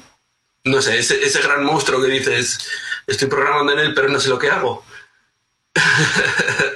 No 0.64 0.80
sé, 0.82 0.98
ese, 0.98 1.22
ese 1.24 1.42
gran 1.42 1.64
monstruo 1.64 2.00
que 2.00 2.08
dices, 2.08 2.58
estoy 3.06 3.28
programando 3.28 3.72
en 3.72 3.78
él, 3.80 3.94
pero 3.94 4.08
no 4.08 4.18
sé 4.20 4.28
lo 4.28 4.38
que 4.38 4.50
hago. 4.50 4.84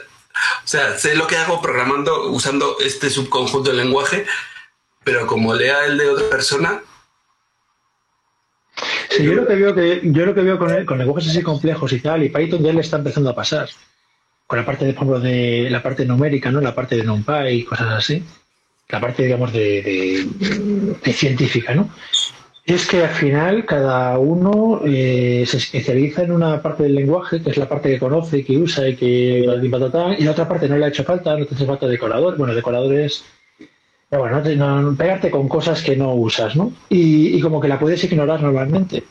O 0.64 0.70
sea, 0.70 0.98
sé 0.98 1.14
lo 1.16 1.26
que 1.26 1.36
hago 1.36 1.62
programando, 1.62 2.28
usando 2.28 2.76
este 2.80 3.09
subconjunto 3.09 3.70
de 3.70 3.76
lenguaje, 3.76 4.26
pero 5.02 5.26
como 5.26 5.55
lea 5.55 5.86
el 5.86 5.96
de 5.96 6.10
otra 6.10 6.28
persona, 6.28 6.82
Sí, 9.10 9.24
yo 9.24 9.32
lo 9.32 9.46
que 9.46 9.55
veo 9.56 9.74
que 9.74 10.00
yo 10.05 10.26
lo 10.26 10.34
que 10.34 10.42
veo 10.42 10.59
con, 10.59 10.70
el- 10.70 10.84
con 10.84 10.98
lenguajes 10.98 11.30
así 11.30 11.42
complejos 11.42 11.90
y 11.92 12.00
tal, 12.00 12.22
y 12.22 12.28
Python 12.28 12.62
ya 12.62 12.72
le 12.74 12.82
está 12.82 12.98
empezando 12.98 13.30
a 13.30 13.34
pasar. 13.34 13.68
Con 14.46 14.59
la 14.59 14.66
parte 14.66 14.84
de, 14.84 14.92
por 14.92 15.05
ejemplo, 15.05 15.20
de 15.20 15.68
la 15.70 15.82
parte 15.82 16.05
numérica, 16.05 16.50
¿no? 16.50 16.60
La 16.60 16.74
parte 16.74 16.94
de 16.96 17.02
NumPy 17.05 17.48
y 17.48 17.64
cosas 17.64 17.88
así. 17.88 18.22
La 18.90 19.01
parte, 19.01 19.24
digamos, 19.24 19.52
de, 19.52 19.82
de- 19.82 20.97
de 21.05 21.12
científica, 21.12 21.74
¿no? 21.74 21.90
Es 22.65 22.86
que 22.86 23.02
al 23.02 23.09
final 23.15 23.65
cada 23.65 24.19
uno 24.19 24.82
eh, 24.86 25.44
se 25.47 25.56
especializa 25.56 26.23
en 26.23 26.32
una 26.32 26.60
parte 26.60 26.82
del 26.82 26.94
lenguaje, 26.94 27.40
que 27.43 27.51
es 27.51 27.56
la 27.56 27.69
parte 27.69 27.89
que 27.90 27.98
conoce, 27.98 28.44
que 28.44 28.59
usa 28.59 28.89
y 28.89 28.94
que 28.97 29.06
y 29.40 30.24
la 30.24 30.31
otra 30.31 30.47
parte 30.48 30.69
no 30.69 30.77
le 30.77 30.85
ha 30.85 30.89
hecho 30.89 31.05
falta, 31.05 31.36
no 31.36 31.47
te 31.47 31.55
hace 31.55 31.65
falta 31.66 31.86
decorador. 31.86 32.36
Bueno, 32.36 32.55
decorador 32.55 32.94
es 32.94 33.24
pero 34.10 34.23
bueno, 34.23 34.40
no 34.56 34.81
no- 34.82 34.97
pegarte 34.97 35.31
con 35.31 35.48
cosas 35.48 35.82
que 35.82 35.97
no 35.97 36.15
usas, 36.15 36.56
¿no? 36.56 36.73
Y, 36.89 37.36
y 37.36 37.40
como 37.40 37.60
que 37.60 37.69
la 37.69 37.78
puedes 37.78 38.02
ignorar 38.05 38.43
normalmente. 38.43 39.05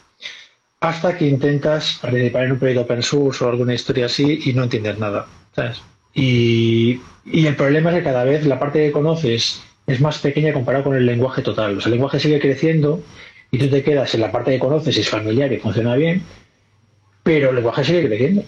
Hasta 0.80 1.18
que 1.18 1.28
intentas 1.28 1.98
participar 2.02 2.46
en 2.46 2.52
un 2.54 2.60
proyecto 2.60 2.82
open 2.84 3.02
source 3.02 3.44
o 3.44 3.50
alguna 3.50 3.74
historia 3.74 4.06
así 4.06 4.40
y 4.46 4.54
no 4.54 4.64
entiendes 4.64 5.00
nada, 5.00 5.26
¿sabes? 5.56 5.82
Y, 6.14 7.00
y 7.26 7.46
el 7.48 7.56
problema 7.56 7.92
es 7.92 7.98
que 7.98 8.04
cada 8.04 8.24
vez 8.24 8.46
la 8.46 8.60
parte 8.60 8.86
que 8.86 8.92
conoces 8.92 9.64
es 9.88 10.02
más 10.02 10.20
pequeña 10.20 10.54
comparado 10.54 10.84
con 10.84 10.96
el 10.96 11.06
lenguaje 11.06 11.42
total. 11.42 11.78
O 11.78 11.82
sea, 11.82 11.88
el 11.88 11.94
lenguaje 11.94 12.20
sigue 12.20 12.40
creciendo 12.40 13.02
y 13.50 13.58
tú 13.58 13.70
te 13.70 13.84
quedas 13.84 14.14
en 14.14 14.22
la 14.22 14.32
parte 14.32 14.52
que 14.52 14.60
conoces 14.60 14.96
y 14.98 15.00
es 15.00 15.10
familiar 15.10 15.52
y 15.52 15.58
funciona 15.58 15.96
bien, 15.96 16.22
pero 17.24 17.50
el 17.50 17.56
lenguaje 17.56 17.84
sigue 17.84 18.06
creciendo. 18.06 18.44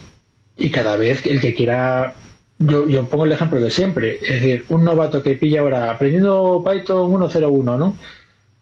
Y 0.57 0.69
cada 0.69 0.97
vez 0.97 1.25
el 1.25 1.39
que 1.39 1.55
quiera 1.55 2.13
yo, 2.59 3.05
pongo 3.05 3.23
el 3.23 3.31
ejemplo 3.31 3.61
de 3.61 3.71
siempre, 3.71 4.19
es 4.21 4.41
decir, 4.41 4.65
un 4.67 4.83
novato 4.83 5.23
que 5.23 5.35
pilla 5.35 5.61
ahora 5.61 5.91
aprendiendo 5.91 6.61
Python 6.65 7.09
1.01, 7.09 7.77
¿no? 7.77 7.97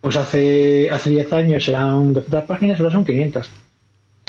Pues 0.01 0.15
hace 0.15 0.89
hace 0.91 1.09
10 1.09 1.33
años 1.33 1.67
eran 1.67 2.13
200 2.13 2.43
páginas, 2.43 2.79
ahora 2.79 2.91
son 2.91 3.05
500. 3.05 3.49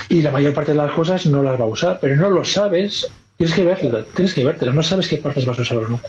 Y 0.09 0.23
la 0.23 0.31
mayor 0.31 0.55
parte 0.55 0.73
de 0.73 0.79
las 0.79 0.93
cosas 0.93 1.27
no 1.27 1.43
las 1.43 1.61
va 1.61 1.65
a 1.65 1.69
usar, 1.69 1.99
pero 2.01 2.17
no 2.17 2.31
lo 2.31 2.45
sabes, 2.45 3.11
tienes 3.37 3.55
que 3.55 3.65
verlo, 3.65 4.05
tienes 4.05 4.33
que 4.33 4.43
no 4.43 4.83
sabes 4.83 5.07
qué 5.07 5.19
partes 5.19 5.45
vas 5.45 5.59
a 5.59 5.63
usar 5.63 5.77
o 5.77 5.89
no. 5.89 6.01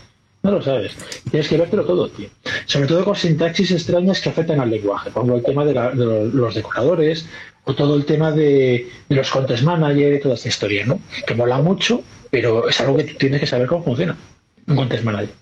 No 0.42 0.52
lo 0.52 0.62
sabes. 0.62 0.96
Tienes 1.30 1.48
que 1.48 1.58
vértelo 1.58 1.84
todo, 1.84 2.08
tío. 2.08 2.28
Sobre 2.66 2.86
todo 2.86 3.04
con 3.04 3.14
sintaxis 3.16 3.70
extrañas 3.72 4.20
que 4.20 4.30
afectan 4.30 4.58
al 4.60 4.70
lenguaje. 4.70 5.10
Pongo 5.10 5.36
el 5.36 5.42
tema 5.42 5.64
de, 5.64 5.74
la- 5.74 5.90
de 5.90 6.30
los, 6.32 6.54
decoradores 6.54 7.26
o 7.64 7.74
todo 7.74 7.94
el 7.94 8.06
tema 8.06 8.32
de, 8.32 8.88
los 9.10 9.30
content 9.30 9.60
manager 9.62 10.14
y 10.14 10.20
toda 10.20 10.34
esta 10.36 10.48
historia, 10.48 10.86
¿no? 10.86 10.98
Que 11.26 11.34
mola 11.34 11.58
mucho, 11.58 12.02
pero 12.30 12.68
es 12.68 12.80
algo 12.80 12.96
que 12.96 13.04
tienes 13.04 13.40
que 13.40 13.46
saber 13.46 13.66
cómo 13.66 13.84
funciona. 13.84 14.16
Un 14.66 14.76
content 14.76 15.04
manager. 15.04 15.34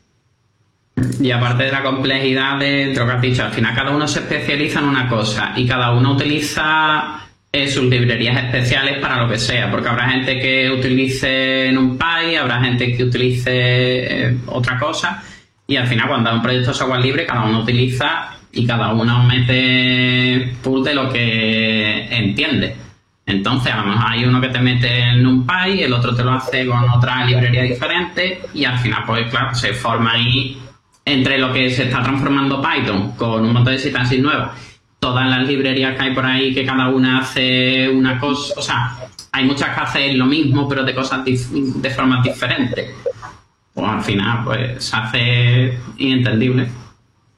Y 1.21 1.31
aparte 1.31 1.63
de 1.65 1.71
la 1.71 1.85
complejidad 1.85 2.59
de 2.59 2.87
lo 2.93 3.07
que 3.07 3.13
has 3.13 3.23
dicho, 3.23 3.45
al 3.45 3.53
final 3.53 3.73
cada 3.77 3.93
uno 3.95 4.09
se 4.09 4.19
especializa 4.19 4.81
en 4.81 4.87
una 4.87 5.09
cosa 5.09 5.53
y 5.55 5.65
cada 5.65 5.93
uno 5.93 6.15
utiliza 6.15 7.28
eh, 7.51 7.67
sus 7.69 7.85
librerías 7.85 8.45
especiales 8.45 8.99
para 9.01 9.23
lo 9.23 9.29
que 9.29 9.39
sea, 9.39 9.71
porque 9.71 9.89
habrá 9.89 10.11
gente 10.11 10.39
que 10.39 10.71
utilice 10.71 11.71
NumPy, 11.73 12.37
habrá 12.37 12.61
gente 12.61 12.95
que 12.95 13.05
utilice 13.05 13.51
eh, 13.53 14.37
otra 14.47 14.79
cosa 14.79 15.23
y 15.67 15.77
al 15.77 15.87
final 15.87 16.09
cuando 16.09 16.31
hay 16.31 16.37
un 16.37 16.43
proyecto 16.43 16.75
software 16.75 17.01
libre 17.01 17.27
cada 17.27 17.45
uno 17.45 17.61
utiliza 17.61 18.39
y 18.53 18.67
cada 18.67 18.93
uno 18.93 19.23
mete 19.25 20.55
pool 20.63 20.85
de 20.85 20.95
lo 20.95 21.11
que 21.11 22.07
entiende. 22.11 22.77
Entonces, 23.25 23.73
a 23.73 23.79
lo 23.79 23.89
mejor 23.89 24.05
hay 24.09 24.25
uno 24.25 24.41
que 24.41 24.49
te 24.49 24.59
mete 24.59 25.11
el 25.11 25.23
NumPy, 25.23 25.83
el 25.83 25.93
otro 25.93 26.15
te 26.15 26.25
lo 26.25 26.33
hace 26.33 26.67
con 26.67 26.89
otra 26.89 27.27
librería 27.27 27.63
diferente 27.63 28.41
y 28.55 28.65
al 28.65 28.79
final, 28.79 29.05
pues 29.07 29.31
claro, 29.31 29.55
se 29.55 29.75
forma 29.75 30.13
ahí 30.13 30.59
entre 31.05 31.39
lo 31.39 31.53
que 31.53 31.71
se 31.71 31.85
está 31.85 32.03
transformando 32.03 32.63
Python 32.63 33.13
con 33.13 33.45
un 33.45 33.53
montón 33.53 33.75
de 33.75 33.79
sintaxis 33.79 34.21
nuevas, 34.21 34.51
todas 34.99 35.29
las 35.29 35.47
librerías 35.47 35.97
que 35.97 36.03
hay 36.03 36.15
por 36.15 36.27
ahí 36.27 36.55
que 36.55 36.67
cada 36.67 36.89
una 36.89 37.21
hace 37.21 37.89
una 37.89 38.19
cosa, 38.19 38.55
o 38.57 38.63
sea, 38.63 38.97
hay 39.33 39.45
muchas 39.45 39.75
que 39.75 39.81
hacen 39.81 40.19
lo 40.19 40.27
mismo 40.27 40.69
pero 40.69 40.85
de 40.85 40.95
cosas 40.95 41.25
de 41.25 41.91
formas 41.91 42.23
diferentes. 42.23 42.91
Pues 43.75 43.89
al 43.89 44.03
final, 44.03 44.45
pues 44.45 44.85
se 44.85 44.97
hace 44.97 45.79
inentendible. 45.99 46.69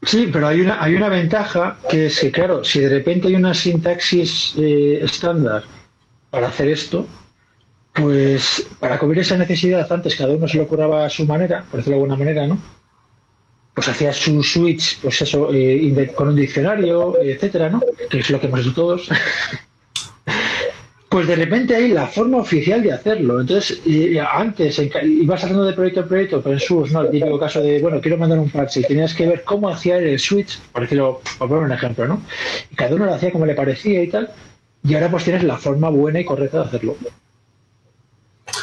Sí, 0.03 0.31
pero 0.33 0.49
hay 0.49 0.63
una, 0.63 0.83
hay 0.83 0.95
una 0.95 1.11
ventaja 1.11 1.77
que 1.91 2.07
es 2.07 2.19
que, 2.19 2.31
claro, 2.31 2.65
si 2.65 2.81
de 2.81 2.89
repente 2.89 3.29
hay 3.29 3.35
una 3.35 3.53
sintaxis 3.53 4.55
eh, 4.57 5.01
estándar 5.03 5.65
para 6.31 6.49
hacer 6.49 6.69
esto, 6.69 7.07
pues 7.93 8.67
para 8.79 8.99
cubrir 8.99 9.21
esa 9.21 9.37
necesidad, 9.37 9.93
antes 9.93 10.17
cada 10.17 10.33
uno 10.33 10.49
se 10.49 10.57
lo 10.57 10.67
curaba 10.67 11.05
a 11.05 11.11
su 11.11 11.27
manera, 11.27 11.65
por 11.71 11.81
decirlo 11.81 11.99
de 11.99 12.03
alguna 12.03 12.17
manera, 12.17 12.47
¿no? 12.47 12.59
Pues 13.81 13.89
hacía 13.89 14.13
su 14.13 14.43
switch, 14.43 14.99
pues 15.01 15.23
eso, 15.23 15.49
eh, 15.55 16.13
con 16.15 16.29
un 16.29 16.37
diccionario, 16.37 17.19
etcétera, 17.19 17.71
¿no? 17.71 17.81
Que 18.11 18.19
es 18.19 18.29
lo 18.29 18.39
que 18.39 18.47
hemos 18.47 18.61
hecho 18.61 18.75
todos. 18.75 19.09
Pues 21.09 21.27
de 21.27 21.35
repente 21.35 21.75
hay 21.75 21.89
la 21.89 22.07
forma 22.07 22.37
oficial 22.37 22.83
de 22.83 22.93
hacerlo. 22.93 23.41
Entonces, 23.41 23.81
antes 24.33 24.79
en 24.79 24.91
ibas 25.23 25.43
hablando 25.43 25.65
de 25.65 25.73
proyecto 25.73 26.01
en 26.01 26.09
proyecto, 26.09 26.37
open 26.37 26.61
source, 26.61 26.93
¿no? 26.93 27.01
El 27.01 27.11
típico 27.11 27.39
caso 27.39 27.63
de, 27.63 27.81
bueno, 27.81 28.03
quiero 28.03 28.19
mandar 28.19 28.39
un 28.39 28.51
fax 28.51 28.77
y 28.77 28.83
tenías 28.83 29.15
que 29.15 29.27
ver 29.27 29.45
cómo 29.45 29.71
hacía 29.71 29.97
el 29.97 30.19
switch, 30.19 30.61
por 30.73 30.83
decirlo, 30.83 31.23
por 31.39 31.49
poner 31.49 31.65
un 31.65 31.73
ejemplo, 31.73 32.07
¿no? 32.07 32.23
Y 32.71 32.77
cada 32.77 32.95
uno 32.95 33.07
lo 33.07 33.15
hacía 33.15 33.33
como 33.33 33.47
le 33.47 33.55
parecía 33.55 34.03
y 34.03 34.09
tal. 34.09 34.31
Y 34.85 34.95
ahora 34.95 35.11
pues 35.11 35.25
tienes 35.25 35.43
la 35.43 35.57
forma 35.57 35.89
buena 35.89 36.21
y 36.21 36.25
correcta 36.27 36.59
de 36.59 36.65
hacerlo. 36.65 36.97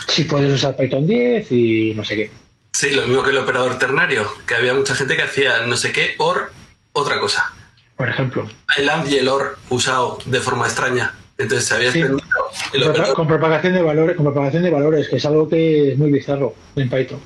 Si 0.09 0.25
puedes 0.25 0.53
usar 0.53 0.77
Python 0.77 1.07
10 1.07 1.51
y 1.51 1.93
no 1.95 2.05
sé 2.05 2.15
qué. 2.15 2.46
Sí, 2.73 2.91
lo 2.91 3.07
mismo 3.07 3.23
que 3.23 3.31
el 3.31 3.37
operador 3.37 3.77
ternario, 3.79 4.27
que 4.45 4.55
había 4.55 4.73
mucha 4.73 4.93
gente 4.95 5.15
que 5.15 5.23
hacía 5.23 5.65
no 5.65 5.75
sé 5.77 5.91
qué, 5.91 6.15
or, 6.19 6.51
otra 6.93 7.19
cosa. 7.19 7.51
Por 7.95 8.07
ejemplo. 8.09 8.47
El 8.77 8.89
AND 8.89 9.07
y 9.07 9.17
el 9.17 9.27
OR 9.27 9.57
usado 9.69 10.19
de 10.25 10.39
forma 10.39 10.65
extraña. 10.67 11.15
Entonces 11.39 11.67
se 11.67 11.73
había 11.75 11.91
Sí. 11.91 12.01
el 12.01 12.09
Con, 12.11 12.89
operador. 12.91 13.15
con 13.15 13.27
propagación 13.27 13.73
de 13.73 13.81
valores, 13.81 14.15
con 14.15 14.25
propagación 14.25 14.63
de 14.63 14.69
valores, 14.69 15.07
que 15.09 15.15
es 15.17 15.25
algo 15.25 15.49
que 15.49 15.93
es 15.93 15.97
muy 15.97 16.11
bizarro 16.11 16.53
en 16.75 16.89
Python. 16.89 17.19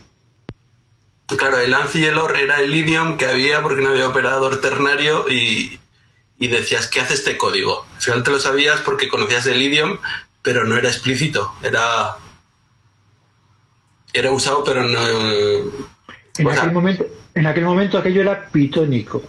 Claro, 1.37 1.57
el 1.59 1.73
AND 1.73 1.95
y 1.95 2.05
el 2.05 2.17
OR 2.17 2.37
era 2.37 2.59
el 2.59 2.73
idiom 2.73 3.17
que 3.17 3.25
había 3.25 3.61
porque 3.61 3.81
no 3.81 3.89
había 3.89 4.07
operador 4.09 4.59
ternario 4.59 5.25
y, 5.29 5.79
y 6.39 6.47
decías, 6.47 6.87
¿qué 6.87 6.99
hace 7.01 7.13
este 7.13 7.37
código? 7.37 7.85
Al 7.95 8.01
final 8.01 8.23
te 8.23 8.31
lo 8.31 8.39
sabías 8.39 8.81
porque 8.81 9.07
conocías 9.07 9.45
el 9.47 9.61
idiom, 9.61 9.97
pero 10.41 10.65
no 10.65 10.75
era 10.77 10.89
explícito. 10.89 11.53
Era, 11.63 12.15
era 14.13 14.31
usado, 14.31 14.63
pero 14.63 14.83
no... 14.83 14.99
En 16.37 16.47
aquel 16.49 16.71
momento, 16.71 17.05
en 17.35 17.47
aquel 17.47 17.63
momento 17.65 17.97
aquello 17.97 18.21
era 18.21 18.47
pitónico. 18.49 19.21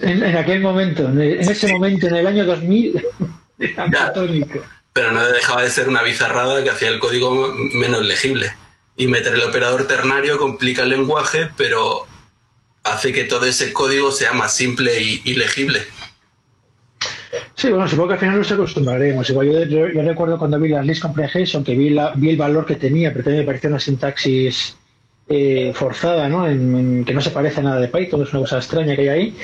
En, 0.00 0.22
en 0.24 0.36
aquel 0.36 0.60
momento, 0.60 1.04
en, 1.08 1.20
en 1.20 1.40
ese 1.48 1.72
momento, 1.72 2.06
en 2.08 2.16
el 2.16 2.26
año 2.26 2.44
2000, 2.44 3.06
era 3.58 3.86
Ya. 3.90 4.12
pitónico. 4.12 4.60
pero 4.92 5.12
no 5.12 5.24
dejaba 5.26 5.62
de 5.62 5.70
ser 5.70 5.88
una 5.88 6.02
bizarrada 6.02 6.62
que 6.64 6.70
hacía 6.70 6.88
el 6.88 6.98
código 6.98 7.54
menos 7.74 8.04
legible. 8.04 8.52
Y 8.96 9.06
meter 9.08 9.34
el 9.34 9.42
operador 9.42 9.86
ternario 9.86 10.38
complica 10.38 10.82
el 10.82 10.88
lenguaje, 10.90 11.50
pero 11.56 12.06
hace 12.82 13.12
que 13.12 13.24
todo 13.24 13.44
ese 13.46 13.72
código 13.72 14.10
sea 14.10 14.32
más 14.32 14.54
simple 14.54 15.00
y, 15.00 15.20
y 15.24 15.34
legible. 15.34 15.82
Sí, 17.54 17.68
bueno, 17.70 17.88
supongo 17.88 18.08
que 18.08 18.14
al 18.14 18.20
final 18.20 18.38
nos 18.38 18.52
acostumbraremos. 18.52 19.28
Igual 19.30 19.46
yo, 19.50 19.64
yo- 19.64 19.88
yo 19.88 20.02
recuerdo 20.02 20.38
cuando 20.38 20.58
vi 20.60 20.68
las 20.68 20.84
list 20.86 21.02
comprehension, 21.02 21.64
que 21.64 21.74
vi, 21.74 21.90
la, 21.90 22.12
vi 22.14 22.30
el 22.30 22.36
valor 22.36 22.66
que 22.66 22.76
tenía, 22.76 23.10
pero 23.12 23.24
también 23.24 23.42
me 23.42 23.46
pareció 23.46 23.70
una 23.70 23.80
sintaxis 23.80 24.76
eh, 25.28 25.72
forzada, 25.74 26.28
¿no? 26.28 26.46
En- 26.46 26.76
en- 26.76 27.04
que 27.04 27.12
no 27.12 27.20
se 27.20 27.30
parece 27.30 27.58
a 27.60 27.64
nada 27.64 27.80
de 27.80 27.88
Python, 27.88 28.22
es 28.22 28.32
una 28.32 28.42
cosa 28.42 28.58
extraña 28.58 28.94
que 28.94 29.02
hay 29.02 29.08
ahí. 29.08 29.36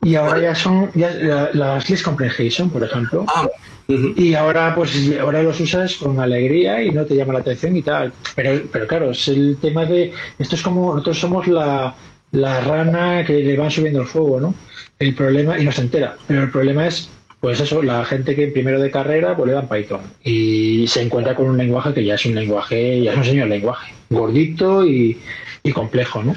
y 0.00 0.14
ahora 0.14 0.38
ya 0.40 0.54
son 0.54 0.90
ya, 0.94 1.10
la- 1.10 1.50
las 1.52 1.90
list 1.90 2.04
comprehension, 2.04 2.70
por 2.70 2.82
ejemplo. 2.84 3.24
Ah. 3.28 3.48
Y 3.88 4.34
ahora, 4.34 4.74
pues, 4.74 4.92
ahora 5.20 5.42
los 5.42 5.58
usas 5.60 5.94
con 5.96 6.20
alegría 6.20 6.82
y 6.82 6.90
no 6.92 7.04
te 7.04 7.16
llama 7.16 7.32
la 7.34 7.38
atención 7.40 7.74
y 7.76 7.82
tal. 7.82 8.12
Pero, 8.36 8.62
pero 8.70 8.86
claro, 8.86 9.10
es 9.12 9.26
el 9.28 9.56
tema 9.60 9.86
de. 9.86 10.12
Esto 10.38 10.54
es 10.56 10.62
como 10.62 10.92
nosotros 10.92 11.18
somos 11.18 11.46
la, 11.48 11.94
la 12.32 12.60
rana 12.60 13.24
que 13.24 13.34
le 13.42 13.56
van 13.56 13.70
subiendo 13.70 14.00
el 14.02 14.06
fuego, 14.06 14.38
¿no? 14.40 14.54
El 14.98 15.14
problema, 15.14 15.58
y 15.58 15.64
no 15.64 15.72
se 15.72 15.80
entera. 15.82 16.16
Pero 16.28 16.42
el 16.42 16.50
problema 16.50 16.86
es, 16.86 17.08
pues 17.40 17.60
eso, 17.60 17.82
la 17.82 18.04
gente 18.04 18.34
que 18.34 18.48
primero 18.48 18.80
de 18.80 18.90
carrera, 18.90 19.36
pues 19.36 19.48
le 19.48 19.54
dan 19.54 19.68
Python. 19.68 20.00
Y 20.24 20.86
se 20.88 21.02
encuentra 21.02 21.34
con 21.34 21.46
un 21.46 21.56
lenguaje 21.56 21.94
que 21.94 22.04
ya 22.04 22.14
es 22.14 22.26
un 22.26 22.34
lenguaje, 22.34 23.02
ya 23.02 23.12
es 23.12 23.18
un 23.18 23.24
señor 23.24 23.48
lenguaje. 23.48 23.94
Gordito 24.10 24.84
y, 24.84 25.20
y 25.62 25.72
complejo, 25.72 26.22
¿no? 26.22 26.34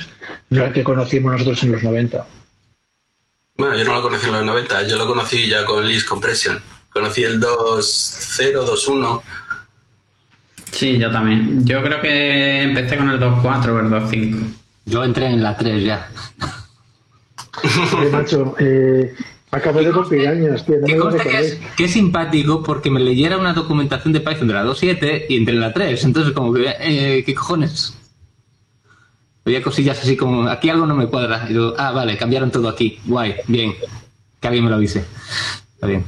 No 0.50 0.66
el 0.66 0.74
que 0.74 0.84
conocimos 0.84 1.32
nosotros 1.32 1.64
en 1.64 1.72
los 1.72 1.84
90. 1.84 2.26
Bueno, 3.58 3.78
yo 3.78 3.86
no 3.86 3.96
lo 3.96 4.02
conocí 4.02 4.28
en 4.28 4.34
los 4.34 4.46
90, 4.46 4.88
yo 4.88 4.98
lo 4.98 5.08
conocí 5.08 5.48
ya 5.48 5.66
con 5.66 5.88
List 5.88 6.08
Compression. 6.08 6.62
Conocí 6.92 7.24
el 7.24 7.40
2.0, 7.40 8.66
2.1. 8.66 9.22
Sí, 10.72 10.98
yo 10.98 11.12
también. 11.12 11.66
Yo 11.66 11.82
creo 11.84 12.02
que 12.02 12.64
empecé 12.64 12.98
con 12.98 13.10
el 13.10 13.20
2.4 13.20 13.70
o 13.70 13.80
el 13.80 13.86
2.5. 13.88 14.54
Yo 14.86 15.04
entré 15.04 15.28
en 15.28 15.44
la 15.44 15.58
3 15.58 15.84
ya. 15.84 16.12
Eh, 17.64 18.10
macho, 18.12 18.56
eh, 18.60 19.14
acabo 19.52 19.80
de 19.82 19.92
cumplir 19.92 20.28
años, 20.28 20.66
tío. 20.66 20.78
No 20.80 20.86
Que 20.88 20.94
me 20.96 21.00
lo 21.00 21.10
que 21.12 21.60
que 21.78 21.84
es 21.86 21.92
simpático 21.92 22.64
porque 22.64 22.90
me 22.90 23.00
leyera 23.00 23.38
una 23.38 23.54
documentación 23.54 24.14
de 24.14 24.22
Python 24.22 24.48
de 24.48 24.54
la 24.54 24.64
2.7 24.66 25.26
y 25.30 25.38
entré 25.38 25.54
en 25.56 25.62
la 25.62 25.74
3. 25.74 26.04
Entonces, 26.04 26.34
como 26.34 26.54
que, 26.54 26.74
eh, 26.80 27.24
¿qué 27.26 27.36
cojones? 27.36 27.94
Había 29.46 29.62
cosillas 29.64 30.00
así 30.00 30.16
como, 30.16 30.48
aquí 30.50 30.70
algo 30.70 30.86
no 30.86 30.96
me 30.96 31.08
cuadra. 31.08 31.48
Y 31.50 31.54
yo, 31.56 31.74
ah, 31.78 31.92
vale, 31.92 32.18
cambiaron 32.18 32.52
todo 32.52 32.70
aquí. 32.70 33.00
Guay, 33.06 33.36
bien. 33.48 33.74
Que 34.40 34.48
alguien 34.48 34.64
me 34.64 34.70
lo 34.70 34.78
avise. 34.78 35.04
Está 35.76 35.88
bien. 35.88 36.06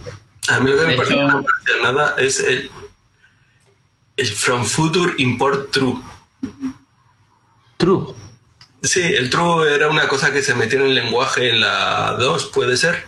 A 0.49 0.59
mí 0.59 0.69
lo 0.69 0.77
que 0.77 0.85
me 0.87 0.93
parece 0.95 1.13
hecho- 1.15 1.21
que 1.25 1.27
no 1.33 1.43
parece 1.43 1.83
nada 1.83 2.15
es 2.17 2.39
el, 2.41 2.69
el 4.17 4.27
From 4.27 4.63
Future 4.65 5.13
Import 5.17 5.71
True. 5.71 5.95
True. 7.77 8.13
Sí, 8.83 9.01
el 9.01 9.29
true 9.29 9.73
era 9.73 9.89
una 9.89 10.07
cosa 10.07 10.31
que 10.33 10.41
se 10.41 10.55
metió 10.55 10.79
en 10.79 10.87
el 10.87 10.95
lenguaje 10.95 11.49
en 11.51 11.61
la 11.61 12.15
2, 12.19 12.47
puede 12.53 12.75
ser. 12.77 13.05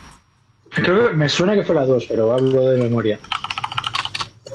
Creo 0.76 1.10
que 1.10 1.16
me 1.16 1.30
suena 1.30 1.54
que 1.56 1.64
fue 1.64 1.76
la 1.76 1.86
2, 1.86 2.06
pero 2.08 2.34
hablo 2.34 2.70
de 2.70 2.82
memoria. 2.84 3.20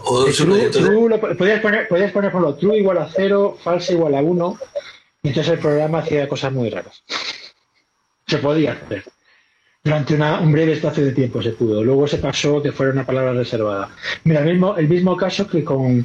O 0.04 0.26
Eh, 0.26 0.32
True, 0.32 0.68
true 0.70 1.08
lo- 1.08 1.20
podías 1.20 1.60
poner, 1.60 1.88
podías 1.88 2.12
poner 2.12 2.30
por 2.32 2.42
ejemplo, 2.42 2.54
true 2.56 2.78
igual 2.78 2.98
a 2.98 3.08
0, 3.14 3.56
falsa 3.62 3.92
igual 3.92 4.14
a 4.14 4.20
1, 4.22 4.58
y 5.22 5.28
entonces 5.28 5.52
el 5.54 5.58
programa 5.58 5.98
hacía 6.00 6.28
cosas 6.28 6.52
muy 6.52 6.68
raras. 6.70 7.02
Se 8.26 8.38
podía 8.38 8.72
hacer. 8.72 9.04
Durante 9.82 10.14
una- 10.14 10.40
un 10.40 10.52
breve 10.52 10.72
espacio 10.72 11.04
de 11.04 11.12
tiempo 11.12 11.40
se 11.42 11.52
pudo. 11.52 11.82
Luego 11.82 12.06
se 12.06 12.18
pasó 12.18 12.62
que 12.62 12.72
fuera 12.72 12.92
una 12.92 13.06
palabra 13.06 13.32
reservada. 13.32 13.88
Mira, 14.24 14.40
el 14.40 14.46
mismo, 14.52 14.76
el 14.76 14.88
mismo 14.88 15.16
caso 15.16 15.46
que 15.48 15.64
con 15.64 16.04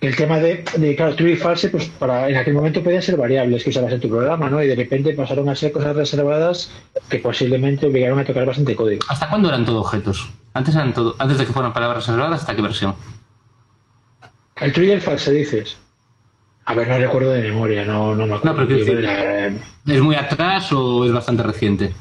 el 0.00 0.14
tema 0.14 0.38
de, 0.38 0.64
de, 0.76 0.94
claro, 0.96 1.14
true 1.16 1.32
y 1.32 1.36
false, 1.36 1.68
pues 1.70 1.86
para 1.86 2.28
en 2.28 2.36
aquel 2.36 2.54
momento 2.54 2.82
podían 2.82 3.02
ser 3.02 3.16
variables 3.16 3.64
que 3.64 3.70
usabas 3.70 3.92
en 3.92 4.00
tu 4.00 4.08
programa, 4.08 4.48
¿no? 4.50 4.62
Y 4.62 4.66
de 4.68 4.74
repente 4.76 5.14
pasaron 5.14 5.48
a 5.48 5.56
ser 5.56 5.72
cosas 5.72 5.96
reservadas 5.96 6.70
que 7.08 7.18
posiblemente 7.18 7.86
obligaron 7.86 8.18
a 8.18 8.24
tocar 8.24 8.44
bastante 8.46 8.76
código. 8.76 9.02
¿Hasta 9.08 9.28
cuándo 9.28 9.48
eran 9.48 9.64
todo 9.64 9.80
objetos? 9.80 10.30
Antes 10.54 10.74
eran 10.74 10.92
todo, 10.94 11.16
antes 11.18 11.38
de 11.38 11.46
que 11.46 11.52
fueran 11.52 11.72
palabras 11.72 12.06
reservadas, 12.06 12.40
¿hasta 12.40 12.54
qué 12.56 12.62
versión? 12.62 12.94
El 14.56 14.72
true 14.72 14.86
y 14.86 14.90
el 14.90 15.00
false 15.00 15.32
dices. 15.32 15.76
A 16.64 16.74
ver, 16.74 16.88
no 16.88 16.98
recuerdo 16.98 17.30
de 17.30 17.42
memoria, 17.42 17.84
no, 17.84 18.14
no 18.14 18.26
me 18.26 18.34
acuerdo. 18.34 18.60
No, 18.60 18.66
pero 18.66 18.78
decir- 18.78 19.04
Eh, 19.08 19.58
¿Es 19.86 20.00
muy 20.00 20.16
atrás 20.16 20.72
o 20.72 21.04
es 21.04 21.12
bastante 21.12 21.42
reciente? 21.42 21.92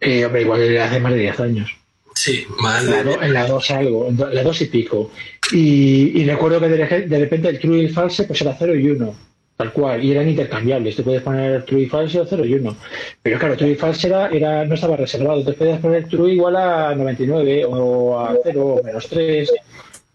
eh, 0.00 0.24
hombre, 0.26 0.42
igual 0.42 0.76
hace 0.78 1.00
más 1.00 1.12
de 1.12 1.18
10 1.18 1.40
años. 1.40 1.76
Sí, 2.16 2.46
más 2.60 2.82
En 2.82 2.90
la, 2.90 3.02
do- 3.02 3.22
en 3.22 3.32
la 3.34 3.46
2 3.46 3.70
algo, 3.72 4.08
en 4.08 4.16
la 4.34 4.42
2 4.42 4.62
y 4.62 4.64
pico. 4.66 5.10
Y, 5.52 6.18
y 6.20 6.24
recuerdo 6.24 6.58
que 6.60 6.68
de, 6.68 7.18
repente 7.18 7.48
el 7.50 7.58
true 7.60 7.76
y 7.78 7.84
el 7.84 7.92
false 7.92 8.24
pues 8.24 8.40
era 8.40 8.56
0 8.58 8.74
y 8.74 8.88
1. 8.90 9.14
Tal 9.58 9.72
cual, 9.72 10.02
y 10.02 10.12
eran 10.12 10.28
intercambiables. 10.28 10.96
Tú 10.96 11.04
puedes 11.04 11.22
poner 11.22 11.64
true 11.64 11.82
y 11.82 11.86
false 11.86 12.18
o 12.18 12.26
0 12.26 12.44
y 12.46 12.54
1. 12.54 12.76
Pero 13.22 13.38
claro, 13.38 13.56
true 13.56 13.70
y 13.70 13.74
false 13.74 14.06
era, 14.08 14.28
era, 14.28 14.64
no 14.64 14.74
estaba 14.74 14.96
reservado. 14.96 15.38
Entonces 15.40 15.58
podías 15.58 15.80
poner 15.80 16.08
true 16.08 16.32
igual 16.32 16.56
a 16.56 16.94
99 16.94 17.66
o 17.68 18.18
a 18.18 18.34
0 18.42 18.64
o 18.64 18.82
menos 18.82 19.06
3. 19.08 19.52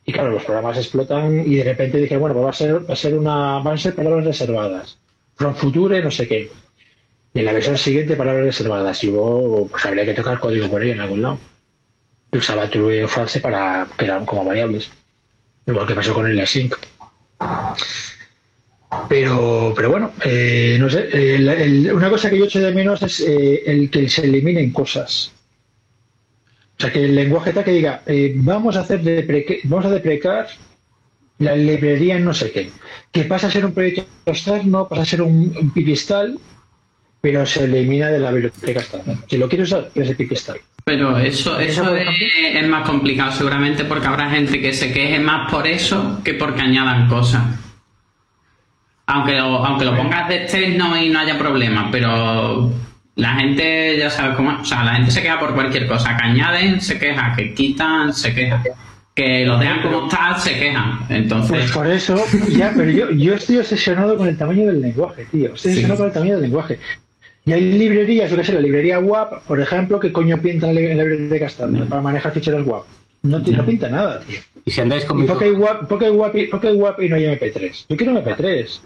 Y 0.05 0.11
claro, 0.11 0.31
los 0.31 0.43
programas 0.43 0.77
explotan 0.77 1.43
y 1.45 1.55
de 1.55 1.63
repente 1.63 1.99
dije, 1.99 2.17
bueno, 2.17 2.33
pues 2.33 2.45
va 2.45 2.49
a 2.49 2.53
ser, 2.53 2.89
va 2.89 2.93
a 2.93 2.97
ser 2.97 3.13
una, 3.13 3.59
van 3.59 3.75
a 3.75 3.77
ser 3.77 3.93
palabras 3.93 4.25
reservadas. 4.25 4.97
From 5.35 5.53
future, 5.53 6.01
no 6.03 6.09
sé 6.09 6.27
qué. 6.27 6.49
Y 7.35 7.39
en 7.39 7.45
la 7.45 7.53
versión 7.53 7.77
siguiente, 7.77 8.15
palabras 8.15 8.45
reservadas. 8.45 9.03
Y 9.03 9.07
luego, 9.11 9.67
pues 9.69 9.85
habría 9.85 10.03
que 10.05 10.15
tocar 10.15 10.39
código 10.39 10.67
por 10.67 10.81
ahí 10.81 10.89
en 10.91 10.99
algún 11.01 11.21
lado. 11.21 11.37
Usaba 12.31 12.69
true 12.69 13.03
o 13.03 13.07
false 13.07 13.39
para 13.39 13.87
eran 13.99 14.25
como 14.25 14.45
variables. 14.45 14.89
Igual 15.67 15.87
que 15.87 15.95
pasó 15.95 16.13
con 16.13 16.27
el 16.27 16.39
async. 16.39 16.75
Pero, 19.07 19.73
pero 19.75 19.89
bueno, 19.89 20.11
eh, 20.23 20.77
no 20.79 20.89
sé. 20.89 21.07
el- 21.35 21.91
una 21.93 22.09
cosa 22.09 22.29
que 22.29 22.37
yo 22.37 22.45
echo 22.45 22.59
de 22.59 22.73
menos 22.73 23.01
es 23.01 23.21
eh, 23.21 23.63
el 23.65 23.89
que 23.89 24.09
se 24.09 24.23
eliminen 24.25 24.71
cosas. 24.71 25.31
O 26.77 26.81
sea, 26.81 26.91
que 26.91 27.03
el 27.05 27.15
lenguaje 27.15 27.53
tal 27.53 27.63
que 27.63 27.71
diga, 27.71 28.01
eh, 28.05 28.33
vamos 28.35 28.75
a 28.75 28.81
hacer 28.81 29.01
depreque- 29.01 29.61
vamos 29.65 29.85
a 29.85 29.91
deprecar 29.91 30.47
la 31.39 31.55
librería 31.55 32.17
en 32.17 32.25
no 32.25 32.33
sé 32.33 32.51
qué. 32.51 32.71
Que 33.11 33.23
pasa 33.25 33.47
a 33.47 33.51
ser 33.51 33.65
un 33.65 33.73
proyecto 33.73 34.05
externo, 34.25 34.87
pasa 34.87 35.03
a 35.03 35.05
ser 35.05 35.21
un, 35.21 35.71
pipistal, 35.73 36.39
pero 37.21 37.45
se 37.45 37.63
elimina 37.65 38.09
de 38.09 38.19
la 38.19 38.31
biblioteca 38.31 38.79
estándar. 38.81 39.17
Si 39.29 39.37
lo 39.37 39.47
quieres 39.47 39.69
usar, 39.69 39.89
es 39.95 40.09
el 40.09 40.15
pipistal. 40.15 40.59
Pero 40.83 41.17
eso, 41.17 41.59
eso 41.59 41.95
es, 41.95 42.67
más 42.67 42.87
complicado 42.87 43.31
seguramente 43.31 43.85
porque 43.85 44.07
habrá 44.07 44.29
gente 44.29 44.59
que 44.59 44.73
se 44.73 44.91
queje 44.91 45.19
más 45.19 45.51
por 45.51 45.67
eso 45.67 46.21
que 46.23 46.33
porque 46.33 46.61
añadan 46.61 47.07
cosas. 47.07 47.43
Aunque 49.05 49.35
lo, 49.35 49.65
aunque 49.65 49.85
lo 49.85 49.95
pongas 49.95 50.27
de 50.27 50.43
externo 50.43 50.97
y 50.97 51.09
no 51.09 51.19
haya 51.19 51.37
problema, 51.37 51.89
pero 51.91 52.71
la 53.15 53.35
gente 53.35 53.97
ya 53.97 54.09
sabe 54.09 54.35
cómo. 54.35 54.59
O 54.61 54.65
sea, 54.65 54.83
la 54.83 54.95
gente 54.95 55.11
se 55.11 55.21
queja 55.21 55.39
por 55.39 55.53
cualquier 55.53 55.87
cosa. 55.87 56.15
Que 56.17 56.23
añaden, 56.23 56.81
se 56.81 56.97
queja. 56.97 57.33
Que 57.35 57.53
quitan, 57.53 58.13
se 58.13 58.33
queja. 58.33 58.63
Que 59.13 59.45
lo 59.45 59.57
dejan 59.57 59.81
como 59.81 60.07
está, 60.07 60.37
se 60.39 60.57
quejan. 60.57 60.99
Entonces, 61.09 61.49
Pues 61.49 61.71
por 61.71 61.87
eso, 61.87 62.15
ya, 62.49 62.71
pero 62.75 62.89
yo, 62.89 63.11
yo 63.11 63.33
estoy 63.33 63.57
obsesionado 63.57 64.17
con 64.17 64.27
el 64.27 64.37
tamaño 64.37 64.67
del 64.67 64.81
lenguaje, 64.81 65.25
tío. 65.25 65.53
Estoy 65.53 65.71
obsesionado 65.71 65.97
con 65.97 66.07
el 66.07 66.13
tamaño 66.13 66.33
del 66.33 66.41
lenguaje. 66.43 66.79
Y 67.45 67.53
hay 67.53 67.61
librerías, 67.61 68.29
yo 68.29 68.37
que 68.37 68.43
sé, 68.43 68.53
la 68.53 68.61
librería 68.61 68.99
WAP, 68.99 69.43
por 69.45 69.59
ejemplo, 69.59 69.99
que 69.99 70.11
coño 70.11 70.39
pinta 70.41 70.69
en 70.69 70.75
la 70.75 70.81
en 70.81 70.97
la 70.97 71.03
biblioteca 71.03 71.47
estándar 71.47 71.87
para 71.87 72.01
manejar 72.01 72.33
ficheros 72.33 72.67
WAP. 72.67 72.85
No, 73.23 73.39
no 73.39 73.65
pinta 73.65 73.89
nada, 73.89 74.19
tío. 74.21 74.39
Y 74.65 74.71
si 74.71 74.81
andáis 74.81 75.05
con 75.05 75.17
¿Y 75.19 75.21
mi... 75.21 75.27
por 75.27 75.39
qué 75.39 75.45
hay 75.45 75.51
WAP, 75.51 75.99
qué 75.99 76.11
WAP 76.11 76.35
y, 76.35 76.49
qué 76.49 76.71
WAP 76.71 76.99
no 76.99 77.15
hay 77.15 77.23
MP3? 77.25 77.85
Yo 77.89 77.97
quiero 77.97 78.13
MP3. 78.13 78.79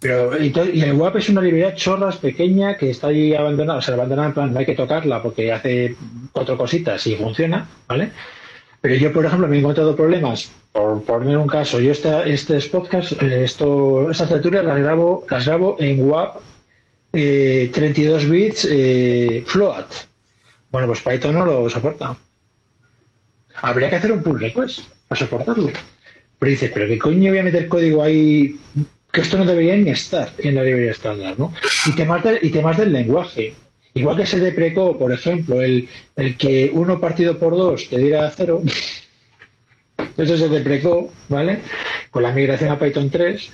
Pero, 0.00 0.42
y, 0.42 0.52
el 0.82 0.92
WAP 0.94 1.16
es 1.16 1.28
una 1.28 1.42
librería 1.42 1.74
chorras 1.74 2.16
pequeña 2.16 2.76
que 2.76 2.90
está 2.90 3.08
ahí 3.08 3.34
abandonada, 3.34 3.78
o 3.78 3.82
sea, 3.82 3.94
abandonada 3.94 4.28
en 4.28 4.34
plan, 4.34 4.52
no 4.52 4.58
hay 4.58 4.66
que 4.66 4.74
tocarla 4.74 5.22
porque 5.22 5.52
hace 5.52 5.94
cuatro 6.32 6.56
cositas 6.56 7.06
y 7.06 7.16
funciona, 7.16 7.68
¿vale? 7.86 8.10
Pero 8.80 8.94
yo, 8.94 9.12
por 9.12 9.26
ejemplo, 9.26 9.46
me 9.46 9.56
he 9.56 9.60
encontrado 9.60 9.94
problemas, 9.94 10.52
por 10.72 11.02
poner 11.02 11.36
un 11.36 11.46
caso, 11.46 11.80
yo 11.80 11.92
esta, 11.92 12.24
este 12.24 12.58
podcast, 12.60 13.12
eh, 13.22 13.44
esto, 13.44 14.10
estas 14.10 14.30
lecturas 14.30 14.64
las 14.64 14.78
grabo, 14.78 15.26
las 15.28 15.44
grabo 15.44 15.76
en 15.78 16.08
WAP 16.08 16.40
eh, 17.12 17.70
32 17.72 18.28
bits 18.28 18.68
eh, 18.70 19.44
float. 19.46 19.86
Bueno, 20.70 20.86
pues 20.88 21.00
Python 21.00 21.34
no 21.34 21.44
lo 21.44 21.68
soporta. 21.70 22.16
Habría 23.62 23.90
que 23.90 23.96
hacer 23.96 24.12
un 24.12 24.22
pull 24.22 24.40
request 24.40 24.80
para 25.08 25.18
soportarlo. 25.18 25.70
Pero 26.38 26.50
dices, 26.50 26.70
pero 26.72 26.86
¿qué 26.86 26.98
coño 26.98 27.30
voy 27.30 27.38
a 27.38 27.42
meter 27.42 27.68
código 27.68 28.02
ahí? 28.02 28.58
Que 29.12 29.20
esto 29.22 29.36
no 29.36 29.44
debería 29.44 29.76
ni 29.76 29.90
estar 29.90 30.32
en 30.38 30.54
la 30.54 30.62
librería 30.62 30.92
estándar, 30.92 31.38
¿no? 31.38 31.52
Y 31.86 31.92
temas, 31.92 32.22
del- 32.22 32.38
y 32.42 32.50
temas 32.50 32.76
del 32.78 32.92
lenguaje. 32.92 33.54
Igual 33.92 34.16
que 34.18 34.26
se 34.26 34.38
deprecó, 34.38 34.96
por 34.96 35.12
ejemplo, 35.12 35.60
el, 35.60 35.88
el 36.16 36.36
que 36.36 36.70
uno 36.72 37.00
partido 37.00 37.38
por 37.38 37.56
dos 37.56 37.88
te 37.88 37.98
diera 37.98 38.32
cero. 38.34 38.62
Eso 40.16 40.36
se 40.38 40.48
deprecó, 40.48 41.12
¿vale? 41.28 41.58
Con 42.10 42.22
la 42.22 42.32
migración 42.32 42.70
a 42.70 42.78
Python 42.78 43.10
3. 43.10 43.50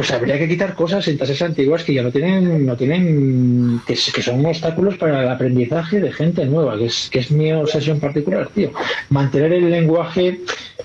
Pues 0.00 0.12
habría 0.12 0.38
que 0.38 0.48
quitar 0.48 0.74
cosas, 0.74 1.04
sintaxis 1.04 1.42
antiguas 1.42 1.84
que 1.84 1.92
ya 1.92 2.02
no 2.02 2.10
tienen, 2.10 2.64
no 2.64 2.74
tienen, 2.74 3.82
que, 3.86 3.94
son 3.94 4.46
obstáculos 4.46 4.96
para 4.96 5.20
el 5.22 5.28
aprendizaje 5.28 6.00
de 6.00 6.10
gente 6.10 6.46
nueva, 6.46 6.78
que 6.78 6.86
es, 6.86 7.10
que 7.12 7.18
es 7.18 7.30
mi 7.30 7.52
obsesión 7.52 8.00
particular, 8.00 8.48
tío. 8.48 8.72
Mantener 9.10 9.52
el 9.52 9.70
lenguaje 9.70 10.40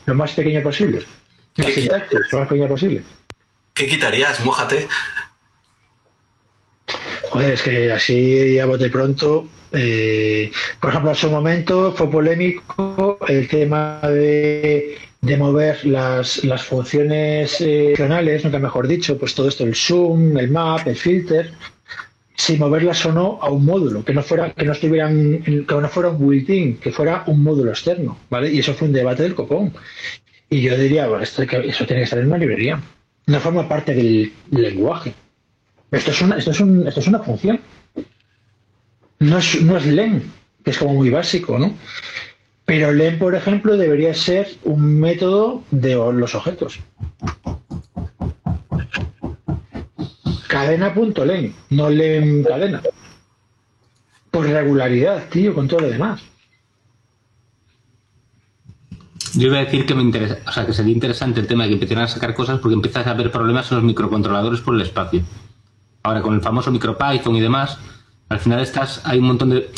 lo 0.06 0.16
más 0.16 0.34
pequeño 0.34 0.62
posible. 0.62 1.04
La 1.56 1.70
sintaxis 1.70 2.20
lo 2.30 2.40
más 2.40 2.50
pequeño 2.50 2.68
posible. 2.68 3.04
¿Qué 3.74 3.88
quitarías? 3.88 4.44
Mójate. 4.44 4.86
Joder, 7.30 7.54
es 7.54 7.62
que 7.62 7.94
así 7.94 8.60
a 8.60 8.66
bote 8.66 8.90
pronto, 8.90 9.48
eh, 9.72 10.52
por 10.82 10.90
ejemplo, 10.90 11.12
en 11.12 11.16
su 11.16 11.30
momento 11.30 11.94
fue 11.94 12.12
polémico 12.12 13.18
el 13.30 13.48
tema 13.48 14.02
de, 14.04 14.98
de 15.26 15.38
mover 15.38 15.86
las, 15.86 16.44
las 16.44 16.64
funciones 16.64 17.60
eh, 17.60 17.88
funcionales, 17.90 18.44
nunca 18.44 18.60
mejor 18.60 18.88
dicho, 18.88 19.18
pues 19.18 19.34
todo 19.34 19.48
esto, 19.48 19.64
el 19.64 19.76
zoom, 19.76 20.38
el 20.38 20.52
map, 20.52 20.88
el 20.88 20.96
filter, 20.96 21.52
si 22.36 22.58
moverlas 22.58 23.04
o 23.06 23.12
no 23.12 23.40
a 23.42 23.50
un 23.50 23.66
módulo, 23.66 24.04
que 24.04 24.14
no 24.14 24.22
fuera, 24.22 24.54
que 24.54 24.66
no 24.66 24.74
estuvieran, 24.74 25.42
que 25.42 25.66
no 25.68 25.90
fuera 25.90 26.10
un 26.10 26.28
built-in, 26.28 26.78
que 26.78 26.92
fuera 26.92 27.24
un 27.28 27.42
módulo 27.42 27.72
externo, 27.72 28.20
¿vale? 28.30 28.52
Y 28.52 28.60
eso 28.60 28.74
fue 28.74 28.88
un 28.88 28.94
debate 28.94 29.24
del 29.24 29.34
copón. 29.34 29.74
Y 30.50 30.62
yo 30.62 30.78
diría, 30.78 31.08
bueno, 31.08 31.24
esto, 31.24 31.42
eso 31.42 31.86
tiene 31.86 32.02
que 32.02 32.04
estar 32.04 32.20
en 32.20 32.28
una 32.28 32.38
librería. 32.38 32.80
No 33.26 33.40
forma 33.40 33.68
parte 33.68 33.96
del 33.96 34.32
lenguaje. 34.52 35.14
Esto 35.92 36.12
es 36.12 36.22
una, 36.22 36.38
esto 36.38 36.52
es 36.52 36.60
un, 36.60 36.88
esto 36.88 37.00
es 37.00 37.08
una 37.08 37.20
función. 37.20 37.60
No 39.20 39.38
es, 39.40 39.62
no 39.62 39.78
es 39.78 39.86
len, 39.88 40.32
que 40.64 40.72
es 40.72 40.78
como 40.78 40.94
muy 40.94 41.10
básico, 41.10 41.58
¿no? 41.58 41.74
Pero 42.66 42.92
len, 42.92 43.20
por 43.20 43.36
ejemplo, 43.36 43.78
debería 43.78 44.14
ser 44.14 44.48
un 44.64 45.00
método 45.00 45.64
de 45.70 45.94
los 45.96 46.34
objetos. 46.34 46.80
Cadena.len, 50.48 51.54
no 51.70 51.90
len 51.90 52.44
cadena. 52.44 52.82
Por 54.32 54.48
regularidad, 54.48 55.30
tío, 55.30 55.54
con 55.54 55.68
todo 55.68 55.82
lo 55.82 55.90
demás. 55.90 56.22
Yo 59.36 59.48
iba 59.48 59.58
a 59.58 59.66
decir 59.66 59.86
que 59.86 59.94
me 59.94 60.02
interesa, 60.02 60.38
o 60.48 60.52
sea, 60.52 60.66
que 60.66 60.74
sería 60.74 60.94
interesante 60.94 61.42
el 61.42 61.48
tema 61.48 61.64
de 61.64 61.70
que 61.70 61.74
empezaran 61.76 62.06
a 62.06 62.08
sacar 62.08 62.34
cosas 62.34 62.60
porque 62.60 62.74
empiezas 62.74 63.06
a 63.06 63.12
haber 63.12 63.32
problemas 63.32 63.70
en 63.70 63.78
los 63.78 63.84
microcontroladores 63.84 64.62
por 64.62 64.76
el 64.76 64.82
espacio. 64.82 65.24
Ahora 66.04 66.22
con 66.22 66.34
el 66.34 66.42
famoso 66.42 66.72
MicroPython 66.72 67.36
y 67.36 67.42
demás, 67.42 67.78
al 68.30 68.40
final 68.40 68.62
estás, 68.62 69.02
hay 69.06 69.20
un 69.20 69.26
montón 69.26 69.50
de 69.50 69.70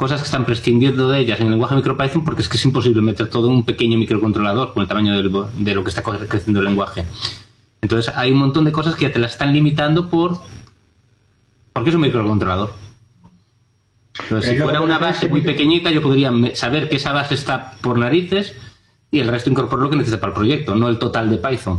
cosas 0.00 0.22
que 0.22 0.24
están 0.24 0.46
prescindiendo 0.46 1.10
de 1.10 1.20
ellas 1.20 1.40
en 1.40 1.44
el 1.48 1.50
lenguaje 1.52 1.74
MicroPython 1.74 2.24
porque 2.24 2.40
es 2.40 2.48
que 2.48 2.56
es 2.56 2.64
imposible 2.64 3.02
meter 3.02 3.28
todo 3.28 3.48
en 3.48 3.56
un 3.56 3.64
pequeño 3.66 3.98
microcontrolador 3.98 4.72
con 4.72 4.80
el 4.80 4.88
tamaño 4.88 5.12
de 5.14 5.74
lo 5.74 5.84
que 5.84 5.90
está 5.90 6.02
creciendo 6.02 6.60
el 6.60 6.64
lenguaje. 6.64 7.04
Entonces 7.82 8.10
hay 8.16 8.32
un 8.32 8.38
montón 8.38 8.64
de 8.64 8.72
cosas 8.72 8.94
que 8.94 9.02
ya 9.02 9.12
te 9.12 9.18
las 9.18 9.32
están 9.32 9.52
limitando 9.52 10.08
por 10.08 10.38
porque 11.74 11.90
es 11.90 11.96
un 11.96 12.00
microcontrolador. 12.00 12.72
Entonces, 14.22 14.52
si 14.52 14.56
fuera 14.58 14.80
una 14.80 14.96
base 14.96 15.28
muy 15.28 15.42
pequeñita, 15.42 15.90
yo 15.90 16.00
podría 16.00 16.32
saber 16.54 16.88
que 16.88 16.96
esa 16.96 17.12
base 17.12 17.34
está 17.34 17.74
por 17.82 17.98
narices 17.98 18.54
y 19.10 19.20
el 19.20 19.28
resto 19.28 19.50
incorporar 19.50 19.84
lo 19.84 19.90
que 19.90 19.96
necesita 19.96 20.18
para 20.18 20.30
el 20.30 20.36
proyecto, 20.36 20.76
no 20.76 20.88
el 20.88 20.98
total 20.98 21.28
de 21.28 21.36
Python. 21.36 21.78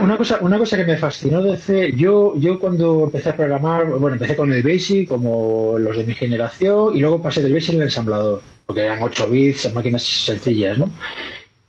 Una 0.00 0.16
cosa, 0.16 0.38
una 0.40 0.58
cosa 0.58 0.76
que 0.76 0.84
me 0.84 0.96
fascinó 0.96 1.42
de 1.42 1.56
C, 1.56 1.92
yo, 1.96 2.34
yo 2.36 2.58
cuando 2.58 3.04
empecé 3.04 3.30
a 3.30 3.36
programar, 3.36 3.86
bueno, 3.86 4.14
empecé 4.14 4.36
con 4.36 4.52
el 4.52 4.62
BASIC, 4.62 5.08
como 5.08 5.78
los 5.78 5.96
de 5.96 6.04
mi 6.04 6.14
generación, 6.14 6.96
y 6.96 7.00
luego 7.00 7.22
pasé 7.22 7.42
del 7.42 7.54
BASIC 7.54 7.76
al 7.76 7.82
ensamblador, 7.82 8.42
porque 8.66 8.82
eran 8.82 9.02
8 9.02 9.28
bits, 9.28 9.72
máquinas 9.72 10.02
sencillas, 10.02 10.78
¿no? 10.78 10.90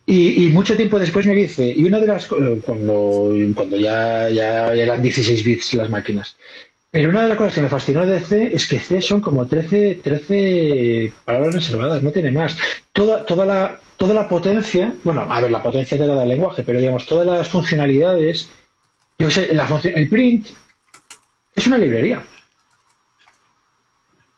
Y, 0.08 0.50
mucho 0.50 0.76
tiempo 0.76 1.00
después 1.00 1.26
me 1.26 1.34
dice, 1.34 1.74
y 1.76 1.84
una 1.84 2.00
de 2.00 2.06
las 2.06 2.28
cuando, 2.28 3.34
cuando 3.56 3.78
ya, 3.78 4.30
ya 4.30 4.72
eran 4.72 5.02
16 5.02 5.44
bits 5.44 5.74
las 5.74 5.90
máquinas, 5.90 6.38
pero 6.96 7.10
una 7.10 7.24
de 7.24 7.28
las 7.28 7.38
cosas 7.38 7.56
que 7.56 7.62
me 7.62 7.68
fascinó 7.68 8.06
de 8.06 8.22
C 8.22 8.52
es 8.54 8.70
que 8.70 8.80
C 8.80 9.02
son 9.02 9.20
como 9.20 9.46
13, 9.46 10.00
13 10.02 11.12
palabras 11.26 11.56
reservadas, 11.56 12.02
no 12.02 12.10
tiene 12.10 12.32
más. 12.32 12.58
Toda, 12.94 13.26
toda, 13.26 13.46
la, 13.46 13.82
toda 13.98 14.14
la 14.14 14.30
potencia, 14.30 14.94
bueno, 15.04 15.28
a 15.30 15.42
ver, 15.42 15.52
la 15.52 15.62
potencia 15.62 15.98
te 15.98 16.08
la 16.08 16.16
da 16.16 16.24
el 16.24 16.30
lenguaje, 16.30 16.64
pero 16.64 16.80
digamos, 16.80 17.06
todas 17.06 17.28
las 17.28 17.50
funcionalidades, 17.50 18.50
yo 19.20 19.30
sé, 19.30 19.50
el 19.52 20.08
print 20.08 20.48
es 21.54 21.68
una 21.68 21.80
librería. 21.80 22.24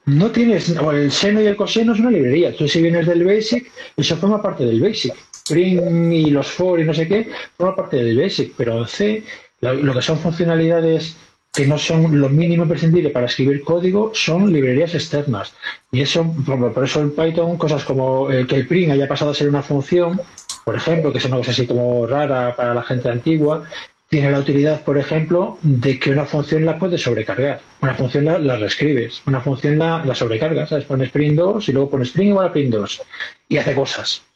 No 0.06 0.32
tienes, 0.32 0.70
el 0.70 1.12
seno 1.12 1.40
y 1.44 1.46
el 1.46 1.56
coseno 1.56 1.94
es 1.94 2.00
una 2.00 2.10
librería. 2.10 2.56
Tú 2.56 2.68
si 2.68 2.82
vienes 2.82 3.06
del 3.06 3.24
BASIC, 3.24 3.72
eso 3.98 4.18
forma 4.18 4.42
parte 4.42 4.66
del 4.66 4.82
BASIC 4.82 5.14
print 5.48 6.12
y 6.12 6.32
los 6.32 6.48
for 6.48 6.80
y 6.80 6.86
no 6.86 6.94
sé 6.96 7.08
qué, 7.08 7.30
forma 7.56 7.76
parte 7.76 7.98
del 7.98 8.18
basic, 8.18 8.54
pero 8.58 8.84
C, 8.88 9.24
lo, 9.62 9.94
que 9.94 10.02
son 10.02 10.18
funcionalidades 10.18 11.18
que 11.58 11.66
no 11.66 11.80
son 11.80 12.22
lo 12.22 12.30
mínimo 12.30 12.62
imprescindible 12.66 13.10
para 13.10 13.26
escribir 13.26 13.64
código 13.64 14.12
son 14.14 14.54
librerías 14.54 14.94
externas. 14.94 15.56
Y 15.92 16.02
eso, 16.02 16.24
por, 16.46 16.84
eso 16.84 17.02
en 17.02 17.16
Python, 17.16 17.58
cosas 17.58 17.84
como 17.84 18.28
que 18.28 18.56
el 18.56 18.68
print 18.68 18.92
haya 18.92 19.08
pasado 19.08 19.32
a 19.32 19.34
ser 19.34 19.50
una 19.50 19.64
función, 19.64 20.22
por 20.64 20.76
ejemplo, 20.76 21.12
que 21.12 21.18
es 21.18 21.26
una 21.26 21.38
cosa 21.38 21.50
así 21.50 21.66
como 21.66 22.06
rara 22.06 22.56
para 22.56 22.76
la 22.76 22.84
gente 22.84 23.10
antigua, 23.10 23.64
tiene 24.08 24.30
la 24.30 24.38
utilidad, 24.38 24.84
por 24.84 25.00
ejemplo, 25.00 25.58
de 25.64 25.98
que 25.98 26.12
una 26.12 26.26
función 26.26 26.64
la 26.64 26.78
puedes 26.78 27.02
sobrecargar. 27.02 27.60
Una 27.82 27.96
función 27.96 28.26
la, 28.26 28.56
reescribes, 28.58 29.24
una 29.26 29.42
función 29.42 29.80
la, 29.80 30.06
la 30.06 30.14
sobrecargas. 30.14 30.70
Pones 30.86 31.10
print 31.10 31.38
2 31.38 31.70
y 31.70 31.72
luego 31.72 31.90
pones 31.90 32.12
print 32.12 32.30
igual 32.30 32.50
a 32.50 32.54
print 32.54 32.72
2 32.72 33.02
y 33.50 33.58
hace 33.58 33.74
cosas. 33.74 34.27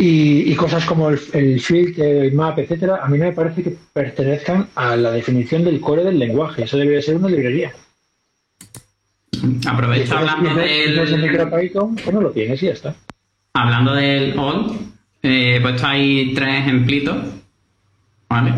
Y, 0.00 0.54
cosas 0.54 0.84
como 0.84 1.10
el, 1.10 1.18
el 1.32 1.60
filter, 1.60 2.24
el 2.24 2.32
map, 2.32 2.56
etcétera, 2.56 3.00
a 3.02 3.08
mí 3.08 3.18
me 3.18 3.32
parece 3.32 3.64
que 3.64 3.76
pertenezcan 3.92 4.68
a 4.76 4.94
la 4.94 5.10
definición 5.10 5.64
del 5.64 5.80
core 5.80 6.04
del 6.04 6.20
lenguaje. 6.20 6.62
Eso 6.62 6.76
debería 6.76 7.02
ser 7.02 7.16
una 7.16 7.28
librería. 7.28 7.72
Aprovecho 9.66 10.16
hablando 10.16 10.54
del. 10.54 11.20
MicroPython, 11.20 11.96
pues 11.96 12.14
no 12.14 12.20
lo 12.20 12.30
tienes 12.30 12.62
y 12.62 12.66
ya 12.66 12.72
está. 12.72 12.94
Hablando 13.54 13.92
del 13.94 14.38
all, 14.38 14.70
eh, 15.22 15.56
he 15.56 15.60
puesto 15.60 15.86
ahí 15.86 16.32
tres 16.32 16.60
ejemplitos. 16.60 17.16
¿Vale? 18.28 18.52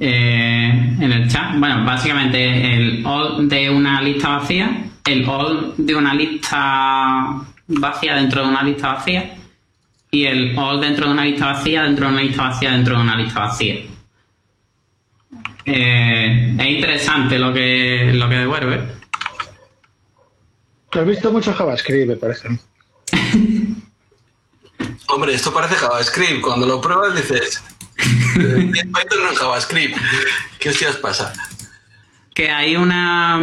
Eh, 0.00 0.96
en 1.00 1.12
el 1.12 1.28
chat. 1.28 1.58
Bueno, 1.58 1.84
básicamente 1.84 2.76
el 2.76 3.04
all 3.04 3.46
de 3.46 3.68
una 3.68 4.00
lista 4.00 4.38
vacía, 4.38 4.84
el 5.04 5.28
all 5.28 5.74
de 5.76 5.94
una 5.94 6.14
lista 6.14 7.42
vacía 7.66 8.14
dentro 8.16 8.42
de 8.42 8.48
una 8.48 8.62
lista 8.62 8.94
vacía 8.94 9.34
y 10.10 10.24
el 10.24 10.58
all 10.58 10.80
dentro 10.80 11.06
de 11.06 11.12
una 11.12 11.24
lista 11.24 11.46
vacía, 11.46 11.84
dentro 11.84 12.06
de 12.06 12.12
una 12.12 12.22
lista 12.22 12.42
vacía, 12.48 12.72
dentro 12.72 12.96
de 12.96 13.02
una 13.02 13.16
lista 13.16 13.40
vacía. 13.40 13.76
Eh, 15.64 16.56
es 16.58 16.66
interesante 16.66 17.38
lo 17.38 17.52
que, 17.52 18.10
lo 18.14 18.28
que 18.28 18.34
devuelve. 18.34 18.82
Has 20.92 21.06
visto 21.06 21.30
mucho 21.30 21.54
JavaScript, 21.54 22.08
me 22.08 22.16
parece. 22.16 22.48
Hombre, 25.06 25.34
esto 25.34 25.52
parece 25.52 25.76
JavaScript. 25.76 26.40
Cuando 26.40 26.66
lo 26.66 26.80
pruebas 26.80 27.14
dices, 27.14 27.62
Python 28.34 29.22
no 29.22 29.30
es 29.30 29.38
JavaScript. 29.38 29.96
¿Qué 30.58 30.70
hostias 30.70 30.96
pasa? 30.96 31.32
Que 32.34 32.50
hay 32.50 32.74
una 32.74 33.38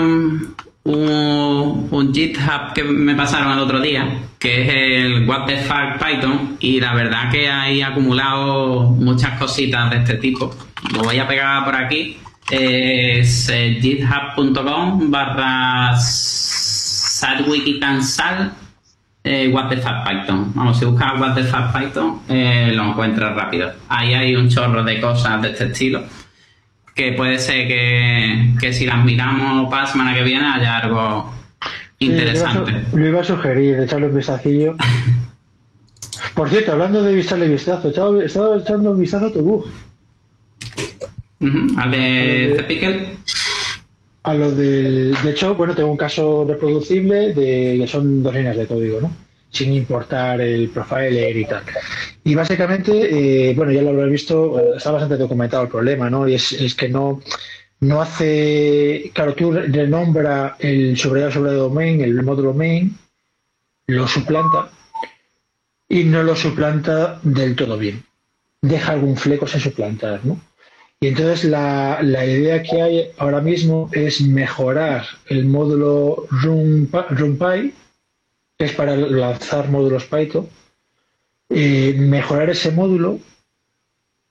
un, 0.88 1.88
un, 1.92 2.14
GitHub 2.14 2.74
que 2.74 2.84
me 2.84 3.14
pasaron 3.14 3.52
el 3.54 3.60
otro 3.60 3.80
día, 3.82 4.20
que 4.40 4.62
es 4.62 4.70
el 4.70 5.28
What 5.28 5.46
the 5.46 5.58
fuck 5.58 5.98
Python, 6.00 6.56
y 6.62 6.80
la 6.80 6.94
verdad 6.94 7.30
que 7.30 7.50
hay 7.50 7.82
acumulado 7.82 8.84
muchas 8.92 9.38
cositas 9.38 9.90
de 9.90 9.98
este 9.98 10.14
tipo. 10.16 10.56
Lo 10.94 11.04
voy 11.04 11.20
a 11.20 11.28
pegar 11.28 11.66
por 11.66 11.76
aquí. 11.76 12.16
Es 12.50 13.50
eh, 13.50 13.78
github.com 13.82 15.12
barra 15.12 15.94
sadwikitansal 15.98 18.54
eh, 19.26 19.50
What 19.50 19.68
the 19.68 19.76
fuck 19.78 20.08
Python. 20.08 20.54
Vamos, 20.56 20.80
si 20.80 20.86
buscas 20.86 21.20
What 21.20 21.36
the 21.36 21.44
fuck 21.44 21.74
Python, 21.74 22.22
eh, 22.30 22.72
lo 22.74 22.86
encuentras 22.86 23.36
rápido. 23.36 23.74
Ahí 23.90 24.14
hay 24.14 24.38
un 24.38 24.48
chorro 24.48 24.86
de 24.86 25.02
cosas 25.02 25.42
de 25.42 25.50
este 25.50 25.66
estilo 25.66 26.06
que 26.98 27.14
puede 27.14 27.38
ser 27.38 27.68
que, 27.68 28.74
si 28.74 28.86
las 28.86 29.06
miramos 29.06 29.70
para 29.70 29.84
la 29.84 29.88
semana 29.88 30.16
que 30.16 30.24
viene 30.24 30.46
haya 30.46 30.80
algo 30.80 31.32
interesante. 32.00 32.74
lo, 32.92 33.08
iba 33.08 33.22
a, 33.22 33.24
sugerir, 33.24 33.80
echarle 33.80 34.08
un 34.08 34.16
vistacillo. 34.16 34.76
Por 36.36 36.50
cierto, 36.50 36.72
hablando 36.72 37.04
de 37.04 37.20
echarle 37.20 37.48
vistazo, 37.48 37.88
he 37.88 38.26
estado 38.26 38.58
echando 38.58 38.92
un 38.92 39.00
vistazo 39.00 39.28
a 39.28 39.32
tu 39.32 39.42
bug. 39.42 39.66
¿Al 41.78 41.92
de 41.92 42.66
Pickle? 42.68 43.18
A 44.24 44.34
lo 44.34 44.52
de. 44.52 45.14
De 45.24 45.30
hecho, 45.30 45.54
bueno, 45.54 45.76
tengo 45.76 45.92
un 45.92 45.98
caso 45.98 46.46
reproducible 46.48 47.34
de 47.34 47.78
que 47.80 47.88
son 47.88 48.24
dos 48.24 48.34
líneas 48.34 48.58
de 48.58 48.66
código, 48.66 49.02
¿no? 49.02 49.28
sin 49.52 49.74
importar 49.74 50.42
el 50.42 50.70
profiler 50.70 51.36
y 51.36 51.46
tal. 51.46 51.64
Y 52.28 52.36
básicamente, 52.36 52.92
eh, 52.92 53.54
bueno, 53.54 53.72
ya 53.72 53.82
lo 53.82 53.92
habrás 53.92 54.10
visto, 54.10 54.76
está 54.76 54.92
bastante 54.92 55.16
documentado 55.16 55.64
el 55.64 55.70
problema, 55.70 56.10
¿no? 56.10 56.28
Y 56.28 56.34
es, 56.34 56.76
que 56.76 56.90
no, 56.90 57.22
no 57.80 58.02
hace, 58.02 59.12
claro, 59.14 59.34
tú 59.34 59.54
renombra 59.54 60.58
el 60.60 60.98
sobre 60.98 61.32
sobre 61.32 61.54
domain, 61.54 62.02
el 62.02 62.22
módulo 62.24 62.54
main, 62.54 62.98
lo 63.88 64.06
suplanta 64.10 64.70
y 65.88 66.04
no 66.04 66.22
lo 66.22 66.36
suplanta 66.36 67.22
del 67.24 67.56
todo 67.56 67.78
bien. 67.78 68.04
Deja 68.62 68.92
algún 68.92 69.16
fleco 69.16 69.48
sin 69.48 69.62
suplantar, 69.62 70.26
¿no? 70.26 70.42
Y 71.00 71.08
entonces 71.08 71.46
la, 71.46 72.00
la, 72.02 72.26
idea 72.26 72.62
que 72.62 72.82
hay 72.82 73.08
ahora 73.20 73.40
mismo 73.40 73.90
es 73.94 74.20
mejorar 74.20 75.06
el 75.28 75.46
módulo 75.46 76.28
RunPy 76.30 77.74
es 78.58 78.74
para 78.74 78.98
lanzar 78.98 79.70
módulos 79.70 80.04
Python, 80.08 80.50
eh, 81.50 81.94
mejorar 81.98 82.50
ese 82.50 82.72
módulo 82.72 83.20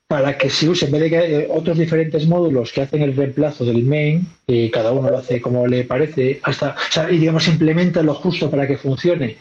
para 0.07 0.37
que 0.37 0.49
se 0.49 0.69
use, 0.69 0.85
en 0.85 0.91
vez 0.91 1.01
de 1.01 1.09
que 1.09 1.17
hay 1.17 1.47
otros 1.49 1.77
diferentes 1.77 2.25
módulos 2.27 2.71
que 2.71 2.81
hacen 2.81 3.01
el 3.01 3.15
reemplazo 3.15 3.65
del 3.65 3.83
main, 3.83 4.25
y 4.47 4.71
cada 4.71 4.93
uno 4.93 5.09
lo 5.09 5.17
hace 5.17 5.41
como 5.41 5.67
le 5.67 5.83
parece, 5.83 6.39
hasta, 6.43 6.71
o 6.71 6.91
sea, 6.91 7.11
y 7.11 7.17
digamos, 7.17 7.47
implementa 7.47 8.01
lo 8.01 8.13
justo 8.13 8.49
para 8.49 8.65
que 8.65 8.77
funcione, 8.77 9.35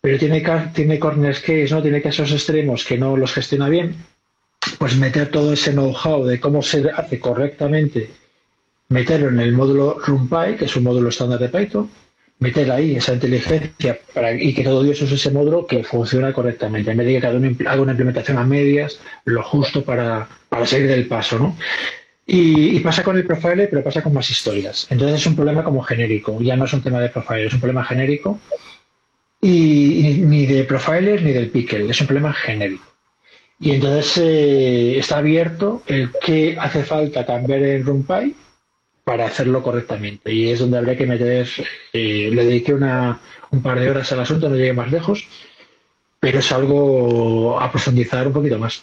pero 0.00 0.18
tiene, 0.18 0.42
tiene 0.72 0.98
corner 0.98 1.34
case, 1.34 1.68
¿no? 1.70 1.82
tiene 1.82 2.00
casos 2.00 2.32
extremos 2.32 2.84
que 2.84 2.96
no 2.96 3.16
los 3.16 3.34
gestiona 3.34 3.68
bien, 3.68 3.96
pues 4.78 4.96
meter 4.96 5.30
todo 5.30 5.52
ese 5.52 5.72
know-how 5.72 6.24
de 6.24 6.40
cómo 6.40 6.62
se 6.62 6.88
hace 6.90 7.20
correctamente 7.20 8.10
meterlo 8.88 9.28
en 9.28 9.40
el 9.40 9.52
módulo 9.52 9.98
RunPy, 9.98 10.56
que 10.58 10.64
es 10.64 10.76
un 10.76 10.84
módulo 10.84 11.10
estándar 11.10 11.38
de 11.38 11.48
Python, 11.48 11.90
meter 12.40 12.70
ahí 12.70 12.96
esa 12.96 13.14
inteligencia 13.14 13.98
para, 14.14 14.32
y 14.32 14.54
que 14.54 14.62
todo 14.62 14.82
Dios 14.82 15.00
use 15.02 15.16
ese 15.16 15.30
módulo 15.30 15.66
que 15.66 15.82
funciona 15.82 16.32
correctamente, 16.32 16.90
en 16.90 16.96
vez 16.96 17.06
de 17.06 17.14
que 17.14 17.20
cada 17.20 17.36
uno 17.36 17.50
haga 17.66 17.82
una 17.82 17.92
implementación 17.92 18.38
a 18.38 18.44
medias, 18.44 19.00
lo 19.24 19.42
justo 19.42 19.84
para, 19.84 20.28
para 20.48 20.66
salir 20.66 20.86
del 20.88 21.06
paso, 21.06 21.38
¿no? 21.38 21.56
Y, 22.26 22.76
y 22.76 22.80
pasa 22.80 23.02
con 23.02 23.16
el 23.16 23.26
profiler, 23.26 23.70
pero 23.70 23.82
pasa 23.82 24.02
con 24.02 24.12
más 24.12 24.30
historias. 24.30 24.86
Entonces 24.90 25.20
es 25.20 25.26
un 25.26 25.34
problema 25.34 25.64
como 25.64 25.82
genérico, 25.82 26.40
ya 26.42 26.56
no 26.56 26.66
es 26.66 26.72
un 26.72 26.82
tema 26.82 27.00
de 27.00 27.08
profiler, 27.08 27.46
es 27.46 27.54
un 27.54 27.60
problema 27.60 27.84
genérico 27.84 28.38
y, 29.40 30.08
y 30.08 30.14
ni 30.20 30.46
de 30.46 30.64
profiler 30.64 31.22
ni 31.22 31.32
del 31.32 31.50
pickle, 31.50 31.90
es 31.90 32.00
un 32.00 32.06
problema 32.06 32.32
genérico. 32.32 32.84
Y 33.60 33.72
entonces 33.72 34.18
eh, 34.18 34.98
está 34.98 35.18
abierto 35.18 35.82
el 35.86 36.10
que 36.24 36.56
hace 36.60 36.84
falta 36.84 37.26
cambiar 37.26 37.62
en 37.62 37.84
RunPy 37.84 38.34
para 39.08 39.24
hacerlo 39.24 39.62
correctamente. 39.62 40.34
Y 40.34 40.50
es 40.50 40.58
donde 40.58 40.76
habría 40.76 40.94
que 40.94 41.06
meter, 41.06 41.48
eh, 41.94 42.28
le 42.30 42.44
dediqué 42.44 42.74
una, 42.74 43.18
un 43.50 43.62
par 43.62 43.80
de 43.80 43.88
horas 43.88 44.12
al 44.12 44.20
asunto, 44.20 44.50
no 44.50 44.56
llegué 44.56 44.74
más 44.74 44.92
lejos, 44.92 45.26
pero 46.20 46.40
es 46.40 46.52
algo 46.52 47.58
a 47.58 47.72
profundizar 47.72 48.26
un 48.26 48.34
poquito 48.34 48.58
más. 48.58 48.82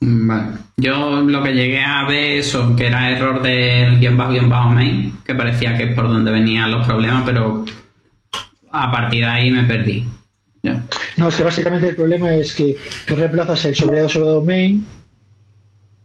Vale. 0.00 0.56
Yo 0.78 1.20
lo 1.20 1.42
que 1.42 1.52
llegué 1.52 1.82
a 1.82 2.06
ver 2.08 2.38
eso, 2.38 2.74
que 2.74 2.86
era 2.86 3.10
error 3.10 3.42
del 3.42 4.00
guion 4.00 4.16
bajo 4.16 4.32
guion 4.32 4.48
bajo 4.48 4.70
main, 4.70 5.18
que 5.22 5.34
parecía 5.34 5.76
que 5.76 5.90
es 5.90 5.94
por 5.94 6.08
donde 6.08 6.30
venían 6.30 6.70
los 6.70 6.86
problemas, 6.86 7.24
pero 7.26 7.62
a 8.70 8.90
partir 8.90 9.26
de 9.26 9.30
ahí 9.30 9.50
me 9.50 9.64
perdí. 9.64 10.08
No, 11.18 11.28
es 11.28 11.36
que 11.36 11.42
básicamente 11.42 11.90
el 11.90 11.96
problema 11.96 12.34
es 12.34 12.54
que 12.54 12.78
tú 13.06 13.16
reemplazas 13.16 13.66
el 13.66 13.74
sobrado 13.74 14.08
sobre 14.08 14.30
domain, 14.30 14.86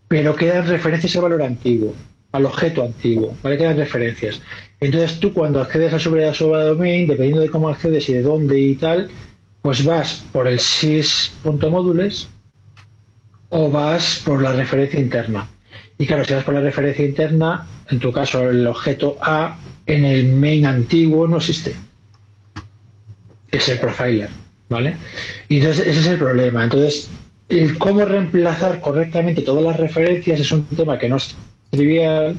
pero 0.09 0.35
quedan 0.35 0.67
referencias 0.67 1.15
al 1.15 1.21
valor 1.21 1.43
antiguo, 1.43 1.95
al 2.31 2.45
objeto 2.45 2.83
antiguo, 2.83 3.35
¿vale? 3.41 3.57
Quedan 3.57 3.77
referencias. 3.77 4.41
Entonces 4.79 5.19
tú 5.19 5.33
cuando 5.33 5.61
accedes 5.61 6.01
sobrado 6.01 6.33
sobre 6.33 6.63
domain, 6.63 7.07
dependiendo 7.07 7.41
de 7.41 7.49
cómo 7.49 7.69
accedes 7.69 8.07
y 8.09 8.13
de 8.13 8.21
dónde 8.21 8.59
y 8.59 8.75
tal, 8.75 9.09
pues 9.61 9.83
vas 9.83 10.25
por 10.31 10.47
el 10.47 10.59
sys.modules 10.59 12.29
o 13.49 13.69
vas 13.69 14.21
por 14.23 14.41
la 14.41 14.53
referencia 14.53 14.99
interna. 14.99 15.49
Y 15.97 16.05
claro, 16.05 16.23
si 16.23 16.33
vas 16.33 16.43
por 16.43 16.53
la 16.53 16.61
referencia 16.61 17.05
interna, 17.05 17.67
en 17.89 17.99
tu 17.99 18.11
caso 18.11 18.49
el 18.49 18.65
objeto 18.67 19.17
A 19.21 19.59
en 19.85 20.05
el 20.05 20.27
main 20.27 20.65
antiguo 20.65 21.27
no 21.27 21.37
existe. 21.37 21.75
Es 23.51 23.67
el 23.67 23.79
profiler, 23.79 24.29
¿vale? 24.69 24.95
Y 25.49 25.57
entonces 25.57 25.87
ese 25.87 25.99
es 25.99 26.07
el 26.07 26.19
problema. 26.19 26.63
Entonces, 26.63 27.09
el 27.49 27.77
cómo 27.79 28.05
reemplazar 28.05 28.79
correctamente 28.79 29.41
todas 29.41 29.63
las 29.63 29.77
referencias 29.77 30.39
es 30.39 30.51
un 30.51 30.65
tema 30.65 30.99
que 30.99 31.09
no 31.09 31.17
es 31.17 31.35
trivial 31.69 32.35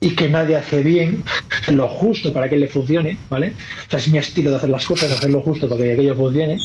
y 0.00 0.14
que 0.14 0.28
nadie 0.28 0.56
hace 0.56 0.82
bien 0.82 1.22
lo 1.68 1.88
justo 1.88 2.32
para 2.32 2.48
que 2.48 2.56
le 2.56 2.68
funcione, 2.68 3.18
¿vale? 3.28 3.52
O 3.86 3.90
sea, 3.90 3.98
es 3.98 4.08
mi 4.08 4.18
estilo 4.18 4.50
de 4.50 4.56
hacer 4.56 4.70
las 4.70 4.86
cosas, 4.86 5.10
hacer 5.10 5.30
lo 5.30 5.40
justo 5.40 5.68
para 5.68 5.82
que 5.82 5.92
aquello 5.92 6.14
funcione. 6.14 6.58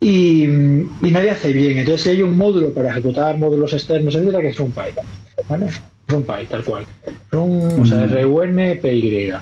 Y, 0.00 0.44
y 0.44 1.10
nadie 1.10 1.30
hace 1.30 1.52
bien. 1.52 1.78
Entonces, 1.78 2.02
si 2.02 2.08
hay 2.10 2.22
un 2.22 2.36
módulo 2.36 2.72
para 2.72 2.90
ejecutar 2.90 3.36
módulos 3.36 3.72
externos, 3.74 4.14
etcétera, 4.14 4.40
que 4.40 4.48
es 4.48 4.60
un 4.60 4.72
Python, 4.72 5.04
¿vale? 5.48 5.66
Un 6.12 6.22
Python, 6.22 6.46
tal 6.48 6.64
cual. 6.64 6.86
Un, 7.32 7.80
o 7.80 7.84
sea, 7.84 8.06
RUNPY. 8.06 9.32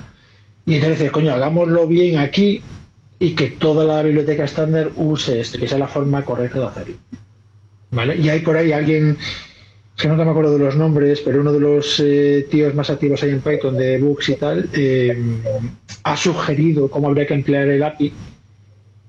Y 0.65 0.75
entonces 0.75 1.11
coño, 1.11 1.33
hagámoslo 1.33 1.87
bien 1.87 2.17
aquí 2.17 2.61
y 3.17 3.31
que 3.31 3.47
toda 3.47 3.85
la 3.85 4.03
biblioteca 4.03 4.43
estándar 4.43 4.91
use 4.95 5.39
este, 5.39 5.57
que 5.57 5.67
sea 5.67 5.79
la 5.79 5.87
forma 5.87 6.23
correcta 6.23 6.59
de 6.59 6.65
hacerlo. 6.65 6.95
¿Vale? 7.91 8.17
Y 8.17 8.29
hay 8.29 8.41
por 8.41 8.55
ahí 8.55 8.71
alguien, 8.71 9.17
que 9.99 10.07
nunca 10.07 10.23
me 10.23 10.31
acuerdo 10.31 10.57
de 10.57 10.63
los 10.63 10.77
nombres, 10.77 11.19
pero 11.19 11.41
uno 11.41 11.51
de 11.51 11.59
los 11.59 11.99
eh, 11.99 12.47
tíos 12.49 12.73
más 12.73 12.89
activos 12.89 13.21
ahí 13.21 13.31
en 13.31 13.41
Python 13.41 13.77
de 13.77 13.97
books 13.97 14.29
y 14.29 14.35
tal, 14.35 14.69
eh, 14.73 15.17
ha 16.03 16.15
sugerido 16.15 16.89
cómo 16.89 17.09
habría 17.09 17.27
que 17.27 17.33
emplear 17.33 17.67
el 17.67 17.83
API 17.83 18.13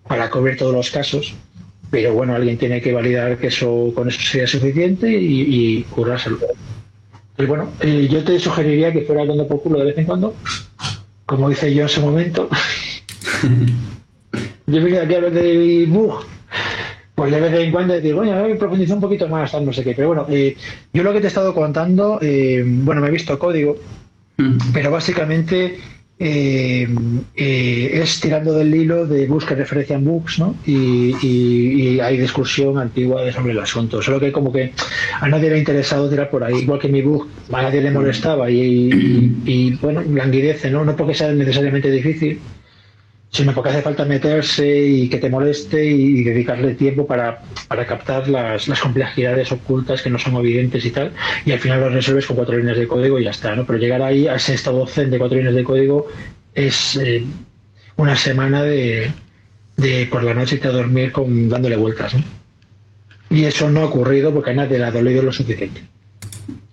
para 0.08 0.28
cubrir 0.28 0.56
todos 0.56 0.74
los 0.74 0.90
casos. 0.90 1.34
Pero 1.92 2.12
bueno, 2.12 2.34
alguien 2.34 2.58
tiene 2.58 2.80
que 2.80 2.92
validar 2.92 3.38
que 3.38 3.48
eso 3.48 3.92
con 3.94 4.08
eso 4.08 4.20
sea 4.20 4.48
suficiente 4.48 5.10
y, 5.10 5.78
y 5.78 5.82
currárselo. 5.84 6.38
Y 7.38 7.44
bueno, 7.46 7.70
eh, 7.80 8.08
yo 8.10 8.24
te 8.24 8.38
sugeriría 8.40 8.92
que 8.92 9.02
fuera 9.02 9.24
dando 9.24 9.46
por 9.46 9.62
culo 9.62 9.78
de 9.78 9.86
vez 9.86 9.98
en 9.98 10.06
cuando, 10.06 10.34
como 11.24 11.50
hice 11.52 11.72
yo 11.72 11.82
en 11.82 11.86
ese 11.86 12.00
momento. 12.00 12.48
yo 14.66 14.82
venía 14.82 15.02
aquí 15.02 15.14
a 15.14 15.16
hablar 15.18 15.32
de 15.32 15.86
bug, 15.88 16.24
pues 17.20 17.32
de 17.32 17.40
vez 17.40 17.52
en 17.52 17.70
cuando 17.70 17.92
decir, 17.92 18.14
bueno, 18.14 18.32
a 18.32 18.42
ver, 18.42 18.56
profundizar 18.56 18.94
un 18.96 19.02
poquito 19.02 19.28
más, 19.28 19.52
no 19.60 19.72
sé 19.74 19.84
qué. 19.84 19.92
Pero 19.94 20.08
bueno, 20.08 20.26
eh, 20.30 20.56
yo 20.94 21.02
lo 21.02 21.12
que 21.12 21.20
te 21.20 21.26
he 21.26 21.28
estado 21.28 21.54
contando, 21.54 22.18
eh, 22.22 22.62
bueno, 22.64 23.02
me 23.02 23.08
he 23.08 23.10
visto 23.10 23.38
código, 23.38 23.76
Mm. 24.38 24.56
pero 24.72 24.90
básicamente 24.90 25.76
eh, 26.18 26.86
eh, 27.36 27.90
es 28.02 28.20
tirando 28.20 28.54
del 28.54 28.74
hilo 28.74 29.06
de 29.06 29.26
busca 29.26 29.54
referencia 29.54 29.96
en 29.96 30.04
bugs, 30.04 30.38
¿no? 30.38 30.54
Y, 30.66 31.14
y- 31.22 31.72
y 31.96 32.00
hay 32.00 32.16
discusión 32.16 32.78
antigua 32.78 33.30
sobre 33.32 33.52
el 33.52 33.58
asunto. 33.58 34.00
Solo 34.00 34.18
que 34.20 34.32
como 34.32 34.50
que 34.52 34.72
a 35.20 35.28
nadie 35.28 35.48
le 35.50 35.56
ha 35.56 35.58
interesado 35.58 36.08
tirar 36.08 36.30
por 36.30 36.42
ahí, 36.44 36.54
igual 36.62 36.78
que 36.80 36.88
mi 36.88 37.02
bug 37.02 37.26
a 37.52 37.62
nadie 37.62 37.82
le 37.82 37.90
molestaba 37.90 38.50
y, 38.50 38.60
y- 38.60 39.32
y, 39.46 39.70
bueno, 39.76 40.02
languidece, 40.10 40.70
¿no? 40.70 40.84
No 40.86 40.96
porque 40.96 41.14
sea 41.14 41.32
necesariamente 41.32 41.90
difícil, 41.90 42.38
sino 43.30 43.54
porque 43.54 43.70
hace 43.70 43.82
falta 43.82 44.04
meterse 44.04 44.66
y 44.66 45.08
que 45.08 45.18
te 45.18 45.30
moleste 45.30 45.84
y 45.84 46.24
dedicarle 46.24 46.74
tiempo 46.74 47.06
para, 47.06 47.42
para 47.68 47.86
captar 47.86 48.28
las, 48.28 48.66
las 48.66 48.80
complejidades 48.80 49.52
ocultas 49.52 50.02
que 50.02 50.10
no 50.10 50.18
son 50.18 50.34
evidentes 50.36 50.84
y 50.84 50.90
tal, 50.90 51.12
y 51.44 51.52
al 51.52 51.60
final 51.60 51.80
lo 51.80 51.88
resuelves 51.90 52.26
con 52.26 52.36
cuatro 52.36 52.56
líneas 52.56 52.76
de 52.76 52.88
código 52.88 53.18
y 53.18 53.24
ya 53.24 53.30
está, 53.30 53.54
¿no? 53.54 53.64
Pero 53.64 53.78
llegar 53.78 54.02
ahí 54.02 54.26
a 54.26 54.34
ese 54.34 54.54
estado 54.54 54.86
zen 54.86 55.10
de 55.10 55.18
cuatro 55.18 55.36
líneas 55.36 55.54
de 55.54 55.64
código 55.64 56.08
es 56.54 56.96
eh, 56.96 57.24
una 57.96 58.16
semana 58.16 58.62
de, 58.62 59.12
de 59.76 60.08
por 60.10 60.24
la 60.24 60.34
noche 60.34 60.56
irte 60.56 60.68
a 60.68 60.72
dormir 60.72 61.12
con, 61.12 61.48
dándole 61.48 61.76
vueltas, 61.76 62.14
¿no? 62.14 62.24
Y 63.30 63.44
eso 63.44 63.70
no 63.70 63.82
ha 63.82 63.84
ocurrido 63.84 64.34
porque 64.34 64.50
a 64.50 64.54
nadie 64.54 64.78
le 64.78 64.84
ha 64.84 64.90
dolido 64.90 65.22
lo 65.22 65.32
suficiente. 65.32 65.82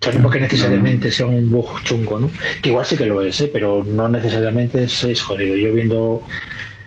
O 0.08 0.12
sea, 0.12 0.20
no 0.20 0.24
porque 0.24 0.40
necesariamente 0.40 1.12
sea 1.12 1.26
un 1.26 1.52
bug 1.52 1.84
chungo, 1.84 2.20
¿no? 2.20 2.32
Que 2.62 2.70
igual 2.70 2.86
sí 2.86 2.96
que 2.96 3.06
lo 3.06 3.22
es, 3.22 3.42
¿eh? 3.42 3.50
pero 3.52 3.84
no 3.84 4.08
necesariamente 4.08 4.84
es, 4.84 5.04
es 5.04 5.22
jodido. 5.22 5.56
Yo 5.58 5.74
viendo... 5.74 6.24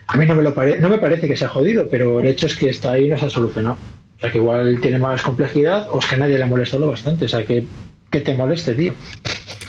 A 0.06 0.16
mí 0.16 0.24
no 0.24 0.34
me, 0.34 0.42
lo 0.42 0.54
pare... 0.54 0.80
no 0.80 0.88
me 0.88 0.98
parece 0.98 1.28
que 1.28 1.36
sea 1.36 1.48
jodido, 1.48 1.88
pero 1.90 2.20
el 2.20 2.26
hecho 2.26 2.46
es 2.46 2.56
que 2.56 2.70
está 2.70 2.92
ahí 2.92 3.06
y 3.06 3.08
no 3.10 3.18
se 3.18 3.26
ha 3.26 3.30
solucionado. 3.30 3.76
O 4.16 4.20
sea, 4.20 4.32
que 4.32 4.38
igual 4.38 4.80
tiene 4.80 4.98
más 4.98 5.22
complejidad 5.22 5.88
o 5.90 5.98
es 5.98 6.06
que 6.06 6.16
nadie 6.16 6.38
le 6.38 6.44
ha 6.44 6.46
molestado 6.46 6.88
bastante. 6.88 7.26
O 7.26 7.28
sea, 7.28 7.44
que, 7.44 7.66
que 8.10 8.20
te 8.20 8.34
moleste, 8.34 8.74
tío. 8.74 8.94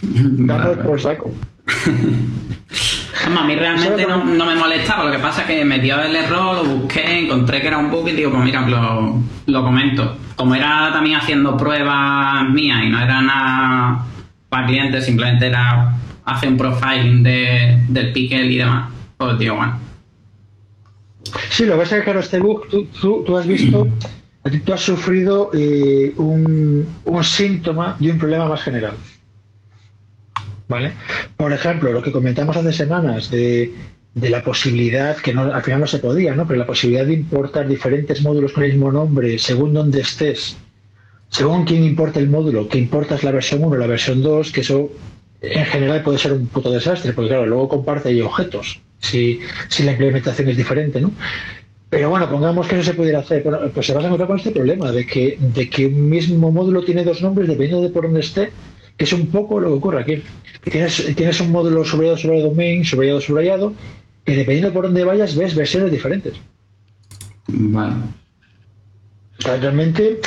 Damos 0.02 0.78
por 0.78 1.02
saco. 1.02 1.32
A 3.24 3.44
mí 3.44 3.56
realmente 3.56 4.06
no, 4.06 4.24
no 4.24 4.46
me 4.46 4.56
molestaba, 4.56 5.04
lo 5.06 5.12
que 5.12 5.20
pasa 5.20 5.42
es 5.42 5.48
que 5.48 5.66
me 5.66 5.80
dio 5.80 6.02
el 6.02 6.16
error, 6.16 6.58
lo 6.58 6.64
busqué, 6.64 7.20
encontré 7.20 7.62
que 7.62 7.68
era 7.68 7.78
un 7.78 7.92
bug 7.92 8.08
y 8.10 8.14
digo, 8.14 8.32
pues 8.32 8.44
mira, 8.44 8.62
lo, 8.68 9.22
lo 9.46 9.64
comento. 9.64 10.18
Como 10.36 10.56
era 10.56 10.90
también 10.92 11.18
haciendo 11.18 11.56
pruebas 11.56 12.50
mías 12.50 12.84
y 12.84 12.90
no 12.90 13.00
era 13.00 13.22
nada 13.22 14.06
para 14.50 14.66
clientes, 14.66 15.06
simplemente 15.06 15.48
era 15.48 15.96
hacer 16.26 16.50
un 16.50 16.58
profiling 16.58 17.24
de, 17.24 17.84
del 17.90 18.12
pickle 18.12 18.46
y 18.46 18.58
demás, 18.58 18.90
pues 19.18 19.38
digo, 19.38 19.56
bueno. 19.56 19.80
Sí, 21.50 21.66
lo 21.66 21.74
que 21.74 21.80
pasa 21.80 21.96
es 21.96 22.02
que, 22.02 22.06
claro, 22.06 22.20
este 22.22 22.40
bug, 22.40 22.68
tú, 22.70 22.88
tú, 23.00 23.24
tú 23.26 23.38
has 23.38 23.46
visto, 23.46 23.88
tú 24.66 24.74
has 24.74 24.82
sufrido 24.82 25.52
eh, 25.54 26.14
un, 26.18 26.88
un 27.06 27.24
síntoma 27.24 27.96
de 28.00 28.12
un 28.12 28.18
problema 28.18 28.48
más 28.48 28.62
general. 28.64 28.94
¿Vale? 30.72 30.94
Por 31.36 31.52
ejemplo, 31.52 31.92
lo 31.92 32.02
que 32.02 32.14
comentamos 32.14 32.56
hace 32.56 32.72
semanas 32.72 33.30
de, 33.30 33.74
de 34.14 34.30
la 34.30 34.42
posibilidad, 34.42 35.18
que 35.18 35.34
no, 35.34 35.54
al 35.54 35.62
final 35.62 35.82
no 35.82 35.88
se 35.88 36.00
podía, 36.00 36.34
¿no? 36.34 36.48
Pero 36.48 36.60
la 36.60 36.66
posibilidad 36.66 37.06
de 37.06 37.14
importar 37.14 37.68
diferentes 37.68 38.22
módulos 38.22 38.54
con 38.54 38.64
el 38.64 38.72
mismo 38.72 38.90
nombre 38.90 39.38
según 39.38 39.74
donde 39.74 40.00
estés, 40.00 40.56
según 41.28 41.66
quién 41.66 41.84
importa 41.84 42.22
el 42.22 42.30
módulo, 42.30 42.70
que 42.70 42.78
importas 42.78 43.22
la 43.22 43.32
versión 43.32 43.66
1 43.66 43.76
la 43.76 43.86
versión 43.86 44.24
2, 44.24 44.52
que 44.54 44.62
eso 44.62 44.90
en 45.42 45.66
general 45.66 46.04
puede 46.04 46.18
ser 46.18 46.32
un 46.32 46.48
puto 46.48 46.72
desastre, 46.72 47.12
porque 47.12 47.32
claro, 47.32 47.46
luego 47.46 47.68
comparte 47.68 48.08
ahí 48.08 48.22
objetos, 48.22 48.80
si, 49.00 49.42
si 49.68 49.84
la 49.84 49.92
implementación 49.92 50.48
es 50.48 50.56
diferente, 50.56 51.02
¿no? 51.02 51.12
Pero 51.90 52.10
bueno, 52.10 52.30
pongamos 52.30 52.66
que 52.66 52.76
eso 52.76 52.86
se 52.92 52.94
pudiera 52.94 53.20
hacer, 53.20 53.44
bueno, 53.44 53.60
pues 53.74 53.86
se 53.86 53.94
vas 53.94 54.06
a 54.06 54.08
encontrar 54.08 54.28
con 54.30 54.38
este 54.38 54.52
problema 54.52 54.90
de 54.94 55.06
que, 55.06 55.38
de 55.38 55.70
que 55.70 55.88
un 55.88 56.10
mismo 56.10 56.50
módulo 56.50 56.86
tiene 56.86 57.04
dos 57.04 57.22
nombres 57.22 57.50
dependiendo 57.50 57.86
de 57.86 57.90
por 57.90 58.04
dónde 58.04 58.22
esté, 58.22 58.52
que 59.02 59.06
es 59.06 59.14
un 59.14 59.28
poco 59.28 59.60
lo 59.60 59.70
que 59.70 59.74
ocurre 59.74 60.02
aquí. 60.02 60.24
Tienes, 60.64 61.16
tienes 61.16 61.42
un 61.42 61.52
módulo 61.52 61.84
subrayado, 61.84 62.18
subrayado, 62.18 62.50
domain, 62.50 62.86
subrayado, 62.86 63.22
subrayado, 63.22 63.74
que 64.26 64.36
dependiendo 64.36 64.74
por 64.74 64.86
dónde 64.86 65.04
vayas 65.04 65.36
ves 65.36 65.56
versiones 65.56 65.92
diferentes. 65.92 66.34
Vale. 67.48 67.96
O 69.40 69.42
sea, 69.42 69.58
realmente 69.58 70.20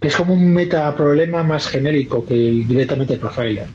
es 0.00 0.16
como 0.16 0.34
un 0.34 0.52
metaproblema 0.52 1.42
más 1.42 1.68
genérico 1.68 2.24
que 2.24 2.34
directamente 2.34 3.14
el 3.14 3.20
profiler. 3.20 3.66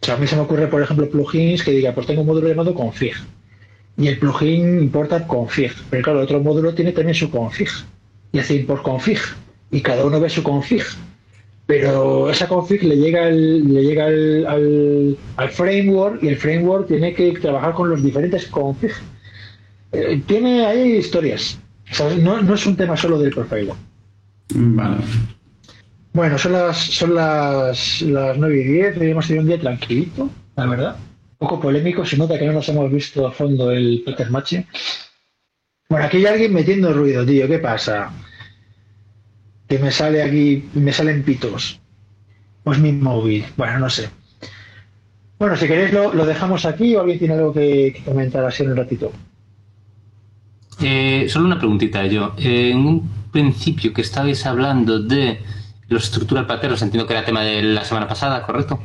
O 0.00 0.06
sea, 0.06 0.14
a 0.14 0.18
mí 0.18 0.26
se 0.26 0.36
me 0.36 0.42
ocurre, 0.42 0.68
por 0.68 0.82
ejemplo, 0.82 1.08
plugins 1.10 1.62
que 1.62 1.72
diga, 1.72 1.92
pues 1.92 2.06
tengo 2.06 2.20
un 2.20 2.26
módulo 2.26 2.48
llamado 2.48 2.74
config. 2.74 3.14
Y 3.96 4.08
el 4.08 4.18
plugin 4.18 4.80
importa 4.80 5.26
config. 5.26 5.72
Pero 5.90 6.02
claro, 6.02 6.18
el 6.18 6.24
otro 6.24 6.40
módulo 6.40 6.74
tiene 6.74 6.92
también 6.92 7.14
su 7.14 7.30
config. 7.30 7.70
Y 8.32 8.38
hace 8.38 8.54
import 8.54 8.82
config. 8.82 9.18
Y 9.70 9.80
cada 9.80 10.04
uno 10.04 10.20
ve 10.20 10.28
su 10.28 10.42
config. 10.42 10.84
Pero 11.66 12.30
esa 12.30 12.46
config 12.48 12.82
le 12.82 12.96
llega, 12.96 13.24
al, 13.26 13.72
le 13.72 13.82
llega 13.82 14.06
al, 14.06 14.46
al- 14.46 15.16
al 15.36 15.48
framework 15.50 16.22
y 16.22 16.28
el 16.28 16.36
framework 16.36 16.88
tiene 16.88 17.14
que 17.14 17.32
trabajar 17.32 17.72
con 17.74 17.88
los 17.90 18.02
diferentes 18.02 18.46
config. 18.48 18.92
Eh, 19.92 20.22
tiene 20.26 20.66
ahí 20.66 20.96
historias. 20.96 21.58
O 21.90 21.94
sea, 21.94 22.10
no, 22.16 22.42
no 22.42 22.54
es 22.54 22.66
un 22.66 22.76
tema 22.76 22.96
solo 22.96 23.18
del 23.18 23.32
profiler. 23.32 23.74
Vale. 24.54 24.96
Bueno, 26.12 26.38
son 26.38 26.52
las 26.52 26.76
son 26.78 27.14
las, 27.14 28.02
las 28.02 28.36
9 28.38 28.60
y 28.60 28.64
10, 28.64 28.98
hoy 28.98 29.10
hemos 29.10 29.26
tenido 29.26 29.42
un 29.42 29.48
día 29.48 29.60
tranquilito, 29.60 30.30
la 30.56 30.66
verdad. 30.66 30.96
Un 31.40 31.48
poco 31.48 31.60
polémico, 31.60 32.04
se 32.04 32.16
nota 32.16 32.38
que 32.38 32.46
no 32.46 32.52
nos 32.52 32.68
hemos 32.68 32.90
visto 32.92 33.26
a 33.26 33.32
fondo 33.32 33.70
el 33.72 34.02
Peter 34.06 34.30
Machi. 34.30 34.64
Bueno, 35.88 36.06
aquí 36.06 36.18
hay 36.18 36.26
alguien 36.26 36.52
metiendo 36.54 36.92
ruido, 36.92 37.26
tío, 37.26 37.48
¿qué 37.48 37.58
pasa? 37.58 38.12
Que 39.74 39.80
me 39.80 39.90
sale 39.90 40.22
aquí, 40.22 40.68
me 40.74 40.92
salen 40.92 41.24
pitos. 41.24 41.80
Pues 42.62 42.78
mi 42.78 42.92
móvil, 42.92 43.44
bueno, 43.56 43.80
no 43.80 43.90
sé. 43.90 44.08
Bueno, 45.36 45.56
si 45.56 45.66
queréis 45.66 45.92
lo, 45.92 46.14
lo 46.14 46.24
dejamos 46.24 46.64
aquí 46.64 46.94
o 46.94 47.00
alguien 47.00 47.18
tiene 47.18 47.34
algo 47.34 47.52
que, 47.52 47.92
que 47.92 48.04
comentar 48.04 48.44
así 48.44 48.62
en 48.62 48.70
un 48.70 48.76
ratito. 48.76 49.10
Eh, 50.80 51.26
solo 51.28 51.46
una 51.46 51.58
preguntita 51.58 52.06
yo. 52.06 52.34
Eh, 52.38 52.70
en 52.70 52.86
un 52.86 53.10
principio 53.32 53.92
que 53.92 54.02
estabais 54.02 54.46
hablando 54.46 55.00
de 55.00 55.40
los 55.88 56.04
estructural 56.04 56.46
pateros, 56.46 56.80
entiendo 56.80 57.08
que 57.08 57.14
era 57.14 57.24
tema 57.24 57.42
de 57.42 57.60
la 57.60 57.84
semana 57.84 58.06
pasada, 58.06 58.42
¿correcto? 58.42 58.78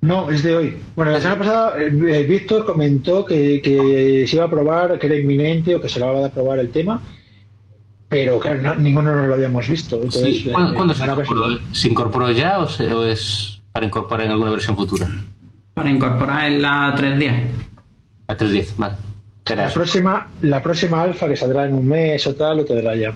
No, 0.00 0.30
es 0.30 0.44
de 0.44 0.54
hoy. 0.54 0.76
Bueno, 0.94 1.10
la 1.10 1.20
semana 1.20 1.40
pasada 1.40 1.74
eh, 1.76 1.86
eh, 1.88 2.22
Víctor 2.22 2.64
comentó 2.64 3.24
que, 3.24 3.60
que 3.60 4.26
se 4.28 4.36
iba 4.36 4.44
a 4.44 4.46
aprobar, 4.46 4.96
que 5.00 5.08
era 5.08 5.16
inminente 5.16 5.74
o 5.74 5.80
que 5.80 5.88
se 5.88 5.98
acababa 5.98 6.20
de 6.20 6.26
aprobar 6.26 6.60
el 6.60 6.70
tema, 6.70 7.02
pero 8.14 8.38
claro, 8.38 8.62
no- 8.62 8.76
ninguno 8.76 9.12
nos 9.12 9.26
lo 9.26 9.34
habíamos 9.34 9.68
visto. 9.68 9.96
Entonces, 9.96 10.22
Sí. 10.44 10.48
¿Cuándo, 10.52 10.70
eh, 10.72 10.74
cuándo 10.76 10.94
se, 10.94 11.04
incorporó? 11.04 11.58
¿Se 11.72 11.88
incorporó 11.88 12.30
ya 12.30 12.58
o, 12.60 12.68
se- 12.68 12.94
o 12.94 13.04
es 13.04 13.60
para 13.72 13.84
incorporar 13.86 14.26
en 14.26 14.30
alguna 14.32 14.52
versión 14.52 14.76
futura? 14.76 15.08
Para 15.74 15.90
incorporar 15.90 16.46
en 16.46 16.62
la 16.62 16.94
3.10. 16.96 17.50
A 18.28 18.36
3.10, 18.36 18.74
vale. 18.76 18.94
La 19.56 19.68
próxima, 19.68 20.28
la 20.42 20.62
próxima 20.62 21.02
alfa 21.02 21.26
que 21.26 21.34
saldrá 21.36 21.64
en 21.66 21.74
un 21.74 21.88
mes 21.88 22.24
o 22.28 22.36
tal, 22.36 22.58
lo 22.58 22.64
tendrá 22.64 22.94
ya. 22.94 23.12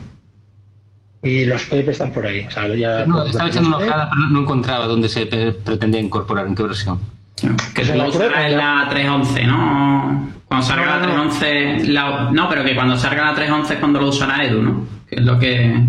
Y 1.23 1.45
los 1.45 1.63
PP 1.65 1.93
están 1.93 2.13
por 2.13 2.27
ahí. 2.27 2.45
o 2.47 2.51
sea, 2.51 2.67
ya 2.75 3.07
No, 3.07 3.25
estaba 3.25 3.49
echando 3.49 3.69
una 3.69 3.79
pero 3.79 3.95
no 4.31 4.41
encontraba 4.41 4.87
dónde 4.89 5.09
se 5.09 5.27
pretendía 5.27 6.01
incorporar, 6.01 6.49
en 6.49 6.57
qué 6.57 6.65
versión. 6.65 6.99
Que 7.37 7.49
Pues 7.77 7.89
la 7.91 7.97
lo 8.09 8.13
en 8.37 8.57
la 8.57 8.89
3.11, 8.91 9.47
¿no? 9.47 10.38
Cuando 10.49 10.67
salga 10.67 10.85
No, 10.99 11.07
la 11.07 11.07
no, 11.15 11.25
no. 11.25 11.31
3.11... 11.31 11.85
la- 11.89 12.31
No, 12.33 12.49
pero 12.49 12.65
que 12.65 12.75
cuando 12.75 12.97
salga 12.97 13.25
la 13.33 13.37
3.11 13.37 13.71
es 13.73 13.79
cuando 13.79 14.01
lo 14.01 14.09
usará 14.09 14.45
Edu, 14.45 14.63
¿no? 14.63 14.87
Que 15.09 15.17
es 15.17 15.23
lo 15.23 15.39
que... 15.39 15.81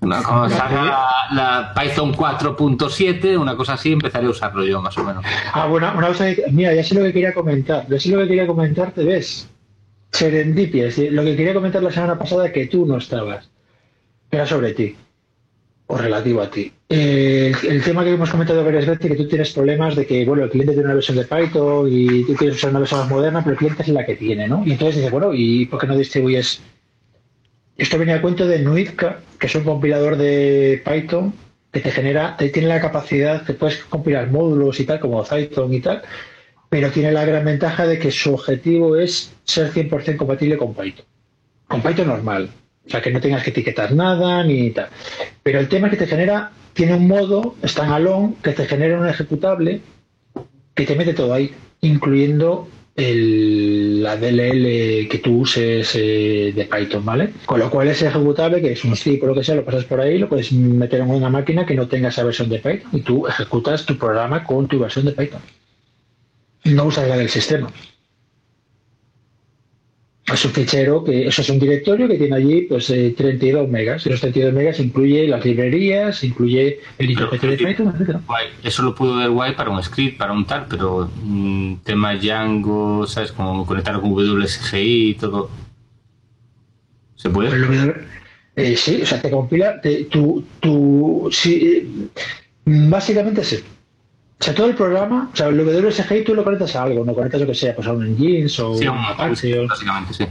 Cuando 0.00 0.48
salga 0.48 0.84
la, 0.84 1.08
la 1.32 1.74
Python 1.74 2.14
4.7, 2.14 3.38
una 3.38 3.54
cosa 3.54 3.74
así, 3.74 3.92
empezaré 3.92 4.26
a 4.26 4.30
usarlo 4.30 4.64
yo, 4.64 4.80
más 4.80 4.96
o 4.98 5.04
menos. 5.04 5.24
Ah, 5.52 5.66
bueno, 5.66 5.92
una 5.96 6.08
cosa 6.08 6.34
que- 6.34 6.44
mira, 6.50 6.74
ya 6.74 6.82
sé 6.82 6.94
lo 6.94 7.02
que 7.02 7.12
quería 7.12 7.34
comentar. 7.34 7.86
Ya 7.88 8.00
sé 8.00 8.08
lo 8.10 8.18
que 8.22 8.28
quería 8.28 8.46
comentar, 8.46 8.92
te 8.92 9.04
ves. 9.04 9.48
Serendipia, 10.10 10.86
es 10.88 10.96
decir, 10.96 11.12
lo 11.12 11.22
que 11.22 11.36
quería 11.36 11.54
comentar 11.54 11.82
la 11.82 11.92
semana 11.92 12.18
pasada 12.18 12.50
que 12.50 12.66
tú 12.66 12.84
no 12.86 12.96
estabas. 12.96 13.48
Era 14.30 14.46
sobre 14.46 14.72
ti. 14.72 14.96
O 15.92 15.98
relativo 15.98 16.40
a 16.40 16.48
ti. 16.48 16.72
Eh, 16.88 17.52
el, 17.68 17.82
tema 17.82 18.04
que 18.04 18.12
hemos 18.12 18.30
comentado 18.30 18.64
varias 18.64 18.86
veces, 18.86 19.10
que 19.10 19.16
tú 19.16 19.26
tienes 19.26 19.52
problemas 19.52 19.96
de 19.96 20.06
que, 20.06 20.24
bueno, 20.24 20.44
el 20.44 20.50
cliente 20.50 20.72
tiene 20.72 20.86
una 20.86 20.94
versión 20.94 21.16
de 21.16 21.24
Python 21.24 21.88
y 21.90 22.22
tú 22.26 22.34
quieres 22.34 22.58
usar 22.58 22.70
una 22.70 22.78
versión 22.78 23.00
más 23.00 23.10
moderna, 23.10 23.40
pero 23.42 23.54
el 23.54 23.58
cliente 23.58 23.82
es 23.82 23.88
la 23.88 24.06
que 24.06 24.14
tiene, 24.14 24.46
¿no? 24.46 24.62
Y 24.64 24.70
entonces 24.70 24.94
dices, 24.94 25.10
bueno, 25.10 25.32
¿y 25.34 25.66
por 25.66 25.80
qué 25.80 25.88
no 25.88 25.98
distribuyes? 25.98 26.62
Esto 27.76 27.98
venía 27.98 28.14
a 28.14 28.22
cuento 28.22 28.46
de 28.46 28.60
Nuitka, 28.60 29.18
que 29.36 29.48
es 29.48 29.54
un 29.56 29.64
compilador 29.64 30.16
de 30.16 30.80
Python 30.84 31.34
que 31.72 31.80
te 31.80 31.90
genera, 31.90 32.36
te 32.36 32.50
tiene 32.50 32.68
la 32.68 32.80
capacidad, 32.80 33.44
que 33.44 33.54
puedes 33.54 33.78
compilar 33.78 34.30
módulos 34.30 34.78
y 34.78 34.84
tal, 34.84 35.00
como 35.00 35.24
Python 35.24 35.74
y 35.74 35.80
tal, 35.80 36.02
pero 36.68 36.92
tiene 36.92 37.10
la 37.10 37.24
gran 37.24 37.44
ventaja 37.44 37.84
de 37.88 37.98
que 37.98 38.12
su 38.12 38.32
objetivo 38.32 38.96
es 38.96 39.32
ser 39.42 39.72
100% 39.72 40.16
compatible 40.16 40.56
con 40.56 40.72
Python. 40.72 41.04
Con 41.66 41.82
Python 41.82 42.06
normal. 42.06 42.48
O 42.90 42.92
sea, 42.92 43.00
que 43.00 43.12
no 43.12 43.20
tengas 43.20 43.44
que 43.44 43.50
etiquetar 43.50 43.94
nada 43.94 44.42
ni 44.42 44.70
tal. 44.70 44.88
Pero 45.44 45.60
el 45.60 45.68
tema 45.68 45.86
es 45.86 45.92
que 45.92 46.04
te 46.04 46.06
genera, 46.08 46.50
tiene 46.72 46.94
un 46.94 47.06
modo 47.06 47.54
standalone 47.64 48.34
que 48.42 48.50
te 48.50 48.66
genera 48.66 48.98
un 48.98 49.06
ejecutable 49.06 49.80
que 50.74 50.86
te 50.86 50.96
mete 50.96 51.14
todo 51.14 51.32
ahí, 51.32 51.54
incluyendo 51.82 52.66
el, 52.96 54.02
la 54.02 54.16
DLL 54.16 55.06
que 55.08 55.20
tú 55.22 55.42
uses 55.42 55.88
eh, 55.94 56.52
de 56.52 56.64
Python, 56.64 57.04
¿vale? 57.04 57.30
Con 57.46 57.60
lo 57.60 57.70
cual 57.70 57.86
ese 57.86 58.08
ejecutable, 58.08 58.60
que 58.60 58.72
es 58.72 58.84
un 58.84 58.96
script 58.96 59.22
o 59.22 59.26
lo 59.28 59.34
que 59.36 59.44
sea, 59.44 59.54
lo 59.54 59.64
pasas 59.64 59.84
por 59.84 60.00
ahí, 60.00 60.18
lo 60.18 60.28
puedes 60.28 60.50
meter 60.50 61.00
en 61.00 61.10
una 61.10 61.30
máquina 61.30 61.64
que 61.64 61.76
no 61.76 61.86
tenga 61.86 62.08
esa 62.08 62.24
versión 62.24 62.48
de 62.48 62.58
Python 62.58 62.90
y 62.90 63.02
tú 63.02 63.28
ejecutas 63.28 63.86
tu 63.86 63.96
programa 63.96 64.42
con 64.42 64.66
tu 64.66 64.80
versión 64.80 65.04
de 65.04 65.12
Python. 65.12 65.42
No 66.64 66.86
usas 66.86 67.08
la 67.08 67.16
del 67.16 67.28
sistema. 67.28 67.70
Es 70.32 70.44
un 70.44 70.52
fichero 70.52 71.02
que, 71.04 71.26
eso 71.26 71.42
es 71.42 71.48
un 71.50 71.58
directorio 71.58 72.06
que 72.08 72.16
tiene 72.16 72.36
allí 72.36 72.62
pues 72.62 72.88
eh, 72.90 73.14
32 73.16 73.68
megas. 73.68 74.06
Y 74.06 74.10
los 74.10 74.20
32 74.20 74.52
megas 74.52 74.78
incluye 74.80 75.26
las 75.26 75.44
librerías, 75.44 76.22
incluye 76.24 76.80
el 76.98 77.10
interpreto 77.10 77.46
de 77.48 77.56
Python. 77.56 77.94
Guay. 78.26 78.46
Eso 78.62 78.82
lo 78.82 78.94
puedo 78.94 79.16
ver 79.16 79.30
guay 79.30 79.54
para 79.54 79.70
un 79.70 79.82
script, 79.82 80.18
para 80.18 80.32
un 80.32 80.44
tal, 80.46 80.66
pero 80.68 81.10
mm, 81.22 81.76
tema 81.84 82.14
Django, 82.14 83.06
¿sabes? 83.06 83.32
Como 83.32 83.66
conectar 83.66 84.00
con 84.00 84.12
WSGI 84.12 85.10
y 85.10 85.14
todo. 85.14 85.50
¿Se 87.16 87.28
puede? 87.30 87.50
Pues 87.50 87.94
eh, 88.56 88.76
sí, 88.76 89.00
o 89.02 89.06
sea, 89.06 89.20
te 89.22 89.30
compila, 89.30 89.80
te- 89.80 90.04
tu, 90.04 90.44
tu, 90.60 91.28
sí, 91.32 91.54
eh, 91.62 91.86
básicamente 92.64 93.44
sí. 93.44 93.60
O 94.40 94.44
sea, 94.44 94.54
todo 94.54 94.66
el 94.68 94.74
programa, 94.74 95.28
o 95.32 95.36
sea, 95.36 95.48
el 95.48 95.60
WSGI 95.60 96.24
tú 96.24 96.34
lo 96.34 96.42
conectas 96.44 96.74
a 96.76 96.84
algo, 96.84 97.04
no 97.04 97.14
conectas 97.14 97.40
lo 97.42 97.46
que 97.46 97.54
sea, 97.54 97.74
pues 97.74 97.86
a 97.86 97.92
un 97.92 98.06
Engines 98.06 98.58
o 98.58 98.74
Sí, 98.74 98.86
un 98.88 98.96
Apache. 98.96 99.58
o- 99.58 99.68
básicamente, 99.68 100.14
sí. 100.14 100.24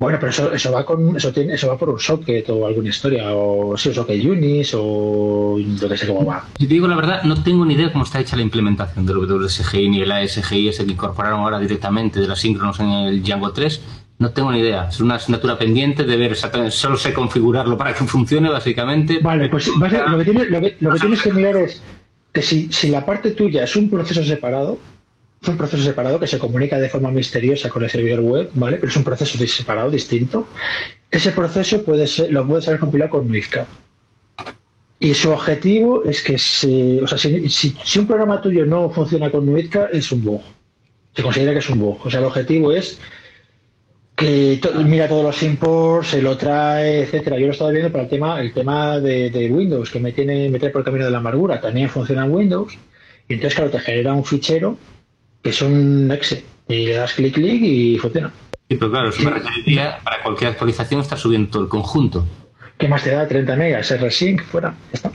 Bueno, 0.00 0.16
pero 0.20 0.30
eso, 0.30 0.52
eso 0.52 0.70
va 0.72 0.84
con, 0.86 1.16
eso 1.16 1.32
tiene, 1.32 1.54
eso 1.54 1.66
va 1.68 1.76
por 1.76 1.88
un 1.90 1.98
socket 1.98 2.48
o 2.50 2.66
alguna 2.66 2.88
historia, 2.88 3.30
o 3.34 3.76
si 3.76 3.88
un 3.88 3.94
socket 3.96 4.24
Unis 4.24 4.72
o 4.76 5.56
lo 5.58 5.88
que 5.88 5.96
sé 5.96 6.06
cómo 6.06 6.24
va. 6.24 6.44
Si 6.56 6.66
te 6.68 6.74
digo 6.74 6.86
la 6.86 6.94
verdad, 6.94 7.22
no 7.24 7.42
tengo 7.42 7.64
ni 7.64 7.74
idea 7.74 7.92
cómo 7.92 8.04
está 8.04 8.20
hecha 8.20 8.36
la 8.36 8.42
implementación 8.42 9.04
del 9.06 9.16
WSGI 9.18 9.88
ni 9.88 10.02
el 10.02 10.10
ASGI 10.12 10.68
ese 10.68 10.84
que 10.86 10.92
incorporaron 10.92 11.40
ahora 11.40 11.58
directamente 11.58 12.20
de 12.20 12.28
los 12.28 12.38
síncronos 12.40 12.78
en 12.80 12.90
el 12.90 13.22
Django 13.22 13.52
3. 13.52 13.80
No 14.20 14.30
tengo 14.30 14.50
ni 14.52 14.60
idea. 14.60 14.88
Es 14.88 14.98
una 15.00 15.14
asignatura 15.16 15.56
pendiente 15.58 16.02
de 16.04 16.16
ver 16.16 16.32
exactamente. 16.32 16.72
Solo 16.72 16.96
sé 16.96 17.12
configurarlo 17.12 17.76
para 17.76 17.92
que 17.92 18.04
funcione, 18.04 18.48
básicamente. 18.50 19.18
Vale, 19.20 19.48
pues 19.48 19.68
base- 19.78 20.00
lo 20.08 20.18
que, 20.18 20.24
tienes, 20.24 20.48
lo, 20.50 20.60
que, 20.60 20.76
lo 20.80 20.92
que 20.92 21.00
tienes 21.00 21.22
que 21.22 21.32
mirar 21.32 21.56
es 21.56 21.82
que 22.32 22.42
si, 22.42 22.70
si 22.72 22.88
la 22.88 23.04
parte 23.06 23.30
tuya 23.32 23.64
es 23.64 23.74
un 23.76 23.88
proceso 23.90 24.22
separado, 24.24 24.78
es 25.42 25.48
un 25.48 25.56
proceso 25.56 25.82
separado 25.82 26.18
que 26.18 26.26
se 26.26 26.38
comunica 26.38 26.78
de 26.78 26.88
forma 26.88 27.10
misteriosa 27.10 27.68
con 27.68 27.84
el 27.84 27.90
servidor 27.90 28.20
web, 28.20 28.50
¿vale? 28.54 28.76
Pero 28.76 28.88
es 28.88 28.96
un 28.96 29.04
proceso 29.04 29.38
separado, 29.46 29.90
distinto. 29.90 30.46
Ese 31.10 31.30
proceso 31.32 31.82
puede 31.84 32.06
ser, 32.06 32.32
lo 32.32 32.46
puedes 32.46 32.66
haber 32.68 32.80
compilado 32.80 33.10
con 33.10 33.28
Nuizka. 33.28 33.66
Y 35.00 35.14
su 35.14 35.30
objetivo 35.30 36.02
es 36.04 36.22
que 36.22 36.38
se, 36.38 37.00
o 37.00 37.06
sea, 37.06 37.16
si, 37.18 37.48
si- 37.48 37.76
si 37.84 37.98
un 38.00 38.06
programa 38.08 38.42
tuyo 38.42 38.66
no 38.66 38.90
funciona 38.90 39.30
con 39.30 39.46
Nuizka, 39.46 39.88
es 39.92 40.10
un 40.10 40.24
bug. 40.24 40.42
Se 41.14 41.22
considera 41.22 41.52
que 41.52 41.60
es 41.60 41.70
un 41.70 41.78
bug. 41.78 41.98
O 42.04 42.10
sea, 42.10 42.18
el 42.20 42.26
objetivo 42.26 42.72
es 42.72 42.98
que 44.18 44.58
to- 44.60 44.74
mira 44.82 45.06
todos 45.08 45.22
los 45.24 45.42
imports, 45.44 46.08
se 46.08 46.20
lo 46.20 46.36
trae, 46.36 47.02
etcétera. 47.04 47.36
Yo 47.36 47.42
lo 47.46 47.48
he 47.48 47.52
estado 47.52 47.70
viendo 47.70 47.92
para 47.92 48.02
el 48.04 48.10
tema, 48.10 48.40
el 48.40 48.52
tema 48.52 48.98
de, 48.98 49.30
de 49.30 49.48
Windows, 49.50 49.90
que 49.90 50.00
me 50.00 50.10
tiene 50.12 50.48
meter 50.50 50.72
por 50.72 50.80
el 50.80 50.84
camino 50.84 51.04
de 51.04 51.12
la 51.12 51.18
amargura. 51.18 51.60
También 51.60 51.88
funciona 51.88 52.24
en 52.24 52.32
Windows. 52.34 52.76
Y 53.28 53.34
entonces, 53.34 53.54
claro, 53.54 53.70
te 53.70 53.78
genera 53.78 54.12
un 54.14 54.24
fichero 54.24 54.76
que 55.42 55.50
es 55.50 55.62
un 55.62 56.10
exe. 56.10 56.44
Y 56.66 56.86
le 56.86 56.94
das 56.94 57.14
clic, 57.14 57.34
clic 57.34 57.62
y 57.62 57.96
funciona. 57.98 58.32
Sí, 58.68 58.74
pero 58.76 58.90
claro, 58.90 59.10
me 59.22 59.30
requeriría 59.30 59.98
para 60.02 60.22
cualquier 60.22 60.50
actualización 60.50 61.00
estar 61.00 61.16
subiendo 61.16 61.48
todo 61.50 61.62
el 61.62 61.68
conjunto. 61.68 62.26
¿Qué 62.76 62.88
más 62.88 63.04
te 63.04 63.10
da? 63.10 63.26
30 63.28 63.54
megas, 63.56 63.88
rsync, 64.00 64.42
fuera. 64.42 64.74
Ya 64.92 64.94
está. 64.94 65.12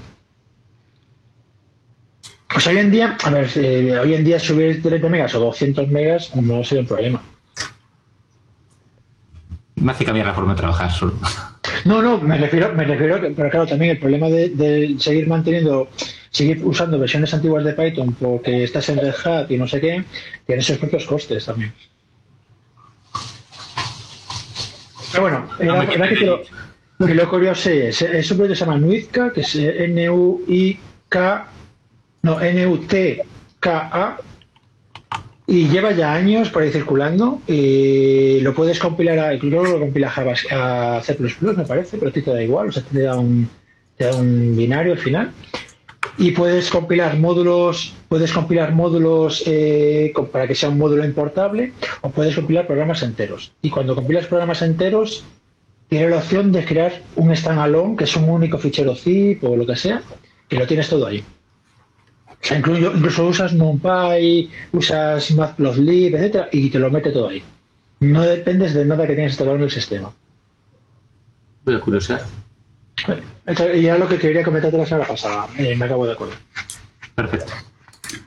Pues 2.52 2.68
hoy 2.68 2.78
en 2.78 2.92
día, 2.92 3.18
a 3.24 3.30
ver, 3.32 3.50
eh, 3.56 4.00
hoy 4.00 4.14
en 4.14 4.24
día 4.24 4.40
subir 4.40 4.82
30 4.82 5.10
megas 5.10 5.34
o 5.36 5.40
200 5.40 5.88
megas 5.90 6.36
no 6.36 6.64
sería 6.64 6.82
un 6.82 6.88
problema. 6.88 7.24
Me 9.76 9.92
hace 9.92 10.06
cambiar 10.06 10.28
la 10.28 10.34
forma 10.34 10.54
de 10.54 10.60
trabajar 10.60 10.92
solo. 10.92 11.14
No, 11.86 12.02
no, 12.02 12.18
me 12.18 12.38
refiero, 12.38 12.74
me 12.74 12.86
refiero, 12.86 13.20
pero 13.36 13.50
claro, 13.50 13.68
también 13.68 13.92
el 13.92 14.00
problema 14.00 14.28
de, 14.28 14.50
de 14.50 14.96
seguir 15.00 15.28
manteniendo, 15.28 15.90
seguir 16.30 16.62
usando 16.64 16.98
versiones 16.98 17.34
antiguas 17.34 17.66
de 17.66 17.74
Python 17.74 18.16
porque 18.20 18.64
estás 18.64 18.88
en 18.90 19.00
Red 19.00 19.16
Hat 19.24 19.52
y 19.52 19.58
no 19.58 19.68
sé 19.68 19.82
qué, 19.82 20.04
tiene 20.46 20.62
sus 20.62 20.78
propios 20.78 21.06
costes 21.06 21.46
también. 21.46 21.74
Pero 25.12 25.24
bueno, 25.24 25.50
era, 25.60 25.74
me 25.84 25.94
era 25.94 26.10
que, 26.10 26.16
te 26.16 26.26
lo, 26.26 26.42
que 27.06 27.16
lo 27.16 27.30
curioso 27.30 27.70
es, 27.70 28.02
es 28.02 28.32
un 28.32 28.38
proyecto 28.38 28.54
que 28.54 28.60
se 28.60 28.66
llama 28.66 28.78
Nuizka, 28.80 29.34
que 29.34 29.42
es 29.42 29.56
N-U-I-K, 29.56 31.48
no, 32.22 32.42
N-U-T-K-A, 32.42 34.18
y 35.46 35.68
lleva 35.68 35.92
ya 35.92 36.14
años 36.14 36.50
por 36.50 36.64
ahí 36.64 36.72
circulando. 36.72 37.42
Y 37.48 38.40
lo 38.42 38.54
puedes 38.54 38.80
compilar 38.80 39.20
a, 39.20 39.34
lo 39.34 39.80
compila 39.80 40.14
a, 40.52 41.02
C++, 41.04 41.18
me 41.42 41.66
parece, 41.66 41.98
pero 41.98 42.10
a 42.10 42.14
ti 42.14 42.22
te 42.22 42.32
da 42.32 42.44
igual, 42.44 42.70
o 42.70 42.72
sea, 42.72 42.84
te 42.84 43.02
da 43.02 43.18
un, 43.18 43.50
te 43.98 44.06
da 44.06 44.16
un 44.16 44.56
binario 44.56 44.94
al 44.94 45.00
final. 45.00 45.32
y 46.18 46.32
puedes 46.32 46.70
compilar 46.70 47.18
módulos, 47.18 47.94
puedes 48.08 48.32
compilar 48.32 48.74
módulos 48.74 49.44
eh, 49.48 50.14
para 50.32 50.48
que 50.48 50.56
sea 50.56 50.70
un 50.70 50.78
módulo 50.78 51.04
importable 51.06 51.74
o 52.02 52.10
puedes 52.10 52.36
compilar 52.36 52.68
programas 52.68 53.02
enteros. 53.04 53.52
Y 53.62 53.70
cuando 53.70 53.96
compilas 53.96 54.28
programas 54.28 54.62
enteros, 54.62 55.24
tiene 55.90 56.10
la 56.10 56.18
opción 56.18 56.52
de 56.52 56.66
crear 56.66 57.02
un 57.16 57.36
standalone, 57.36 57.96
que 57.96 58.06
es 58.06 58.16
un 58.16 58.30
único 58.30 58.58
fichero 58.58 58.96
zip 58.96 59.44
o 59.44 59.56
lo 59.56 59.66
que 59.66 59.76
sea, 59.76 60.02
que 60.48 60.58
lo 60.58 60.68
tienes 60.68 60.90
todo 60.90 61.06
ahí. 61.06 61.24
O 62.44 62.46
sea, 62.46 62.58
incluso, 62.58 62.92
incluso 62.94 63.26
usas 63.26 63.54
NumPy, 63.54 64.52
usas 64.74 65.32
Matplotlib, 65.32 66.16
etcétera, 66.16 66.50
y 66.52 66.70
te 66.70 66.78
lo 66.78 66.92
mete 66.92 67.12
todo 67.12 67.30
ahí. 67.30 67.42
No 68.02 68.22
dependes 68.22 68.74
de 68.74 68.84
nada 68.84 69.08
que 69.08 69.14
tienes 69.14 69.32
instalado 69.32 69.56
en 69.56 69.64
el 69.64 69.72
sistema. 69.72 70.12
Voy 71.64 71.76
a 71.76 71.80
curiosidad. 71.80 72.22
Y 73.74 73.82
ya 73.82 73.98
lo 73.98 74.10
que 74.10 74.18
quería 74.18 74.44
comentarte 74.44 74.78
la 74.78 74.86
semana 74.86 75.08
pasada, 75.08 75.48
eh, 75.58 75.74
me 75.76 75.86
acabo 75.86 76.06
de 76.06 76.12
acordar. 76.12 76.38
Perfecto. 77.16 77.54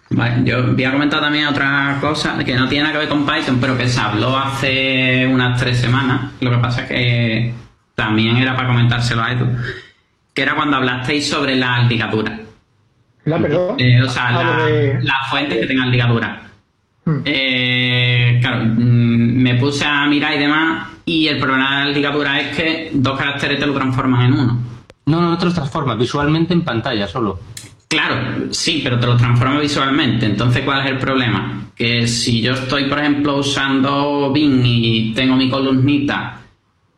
Vale, 0.08 0.42
yo 0.44 0.72
voy 0.72 0.84
a 0.84 0.92
comentar 0.92 1.20
también 1.20 1.46
otra 1.48 1.98
cosa 2.00 2.38
que 2.42 2.54
no 2.54 2.68
tiene 2.68 2.84
nada 2.84 2.94
que 2.94 2.98
ver 3.00 3.08
con 3.08 3.26
Python, 3.26 3.58
pero 3.60 3.76
que 3.76 3.86
se 3.86 4.00
habló 4.00 4.34
hace 4.36 5.26
unas 5.26 5.60
tres 5.60 5.78
semanas. 5.78 6.32
Lo 6.40 6.50
que 6.50 6.58
pasa 6.58 6.82
es 6.82 6.88
que 6.88 7.54
también 7.94 8.36
era 8.38 8.56
para 8.56 8.68
comentárselo 8.68 9.22
a 9.22 9.32
Edu. 9.32 9.46
Que 10.32 10.42
era 10.42 10.54
cuando 10.54 10.78
hablasteis 10.78 11.28
sobre 11.28 11.56
las 11.56 11.86
ligaduras. 11.88 12.45
La 13.26 13.38
perdón. 13.38 13.76
Eh, 13.78 14.00
o 14.02 14.08
sea, 14.08 14.28
Ah, 14.28 14.32
la- 14.32 14.56
lo 14.58 14.66
de- 14.66 14.98
las 15.02 15.28
fuentes 15.30 15.58
que 15.60 15.66
tengan 15.66 15.90
ligaduras. 15.90 16.38
Hmm. 17.04 17.18
Eh, 17.24 18.38
claro, 18.40 18.64
mm, 18.64 19.42
me 19.42 19.54
puse 19.56 19.84
a 19.84 20.06
mirar 20.06 20.34
y 20.34 20.38
demás, 20.38 20.88
y 21.04 21.28
el 21.28 21.38
problema 21.38 21.80
de 21.80 21.86
las 21.86 21.94
ligaduras 21.96 22.40
es 22.40 22.56
que 22.56 22.90
dos 22.94 23.18
caracteres 23.18 23.60
te 23.60 23.66
lo 23.66 23.74
transforman 23.74 24.22
en 24.26 24.32
uno. 24.32 24.58
No, 25.06 25.20
no, 25.20 25.30
no 25.30 25.38
te 25.38 25.44
los 25.44 25.54
transforma 25.54 25.94
visualmente 25.94 26.52
en 26.54 26.62
pantalla 26.62 27.06
solo. 27.06 27.38
Claro, 27.88 28.16
sí, 28.52 28.80
pero 28.82 28.98
te 28.98 29.06
lo 29.06 29.16
transforma 29.16 29.60
visualmente. 29.60 30.26
Entonces, 30.26 30.64
¿cuál 30.64 30.84
es 30.84 30.90
el 30.90 30.98
problema? 30.98 31.62
Que 31.76 32.08
si 32.08 32.40
yo 32.42 32.54
estoy, 32.54 32.86
por 32.86 32.98
ejemplo, 32.98 33.36
usando 33.36 34.32
Bing 34.32 34.62
y 34.64 35.12
tengo 35.14 35.36
mi 35.36 35.48
columnita 35.48 36.38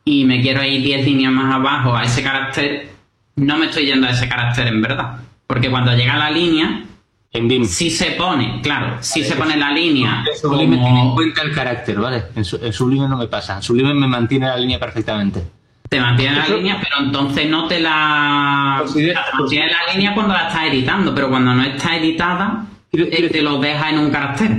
y 0.04 0.24
me 0.24 0.40
quiero 0.40 0.64
ir 0.64 0.80
10 0.82 1.04
líneas 1.04 1.32
más 1.32 1.54
abajo 1.54 1.94
a 1.94 2.04
ese 2.04 2.22
carácter, 2.22 2.88
no 3.36 3.58
me 3.58 3.66
estoy 3.66 3.84
yendo 3.84 4.06
a 4.06 4.10
ese 4.10 4.26
carácter 4.28 4.68
en 4.68 4.80
verdad. 4.80 5.18
Porque 5.48 5.70
cuando 5.70 5.94
llega 5.96 6.16
la 6.18 6.30
línea, 6.30 6.84
En 7.32 7.48
BIM. 7.48 7.64
sí 7.64 7.88
se 7.90 8.12
pone, 8.12 8.60
claro, 8.62 8.98
sí 9.00 9.24
se 9.24 9.34
pone 9.34 9.56
la 9.56 9.72
línea 9.72 10.22
En 10.30 10.38
Sublime 10.38 10.76
tiene 10.76 11.00
en 11.02 11.10
cuenta 11.14 11.42
el 11.42 11.52
carácter, 11.54 11.98
¿vale? 11.98 12.24
En, 12.36 12.44
su- 12.44 12.56
en 12.62 12.72
Sublime 12.72 13.08
no 13.08 13.16
me 13.16 13.28
pasa. 13.28 13.56
En 13.56 13.62
Sublime 13.62 13.94
me 13.94 14.06
mantiene 14.06 14.46
la 14.46 14.56
línea 14.58 14.78
perfectamente. 14.78 15.42
te 15.88 15.98
mantiene 16.00 16.36
la 16.36 16.48
línea, 16.48 16.78
pero 16.82 17.06
entonces 17.06 17.48
no 17.48 17.66
te 17.66 17.80
la... 17.80 18.76
Considera- 18.84 19.24
te 19.30 19.36
mantiene 19.38 19.66
la 19.72 19.92
línea 19.94 20.14
cuando 20.14 20.34
la 20.34 20.48
estás 20.48 20.64
editando, 20.66 21.14
pero 21.14 21.30
cuando 21.30 21.54
no 21.54 21.62
está 21.62 21.96
editada, 21.96 22.66
Quiero- 22.90 23.06
eh, 23.06 23.10
quiero- 23.10 23.30
te 23.32 23.42
lo 23.42 23.58
deja 23.58 23.88
en 23.90 23.98
un 24.00 24.10
carácter. 24.10 24.50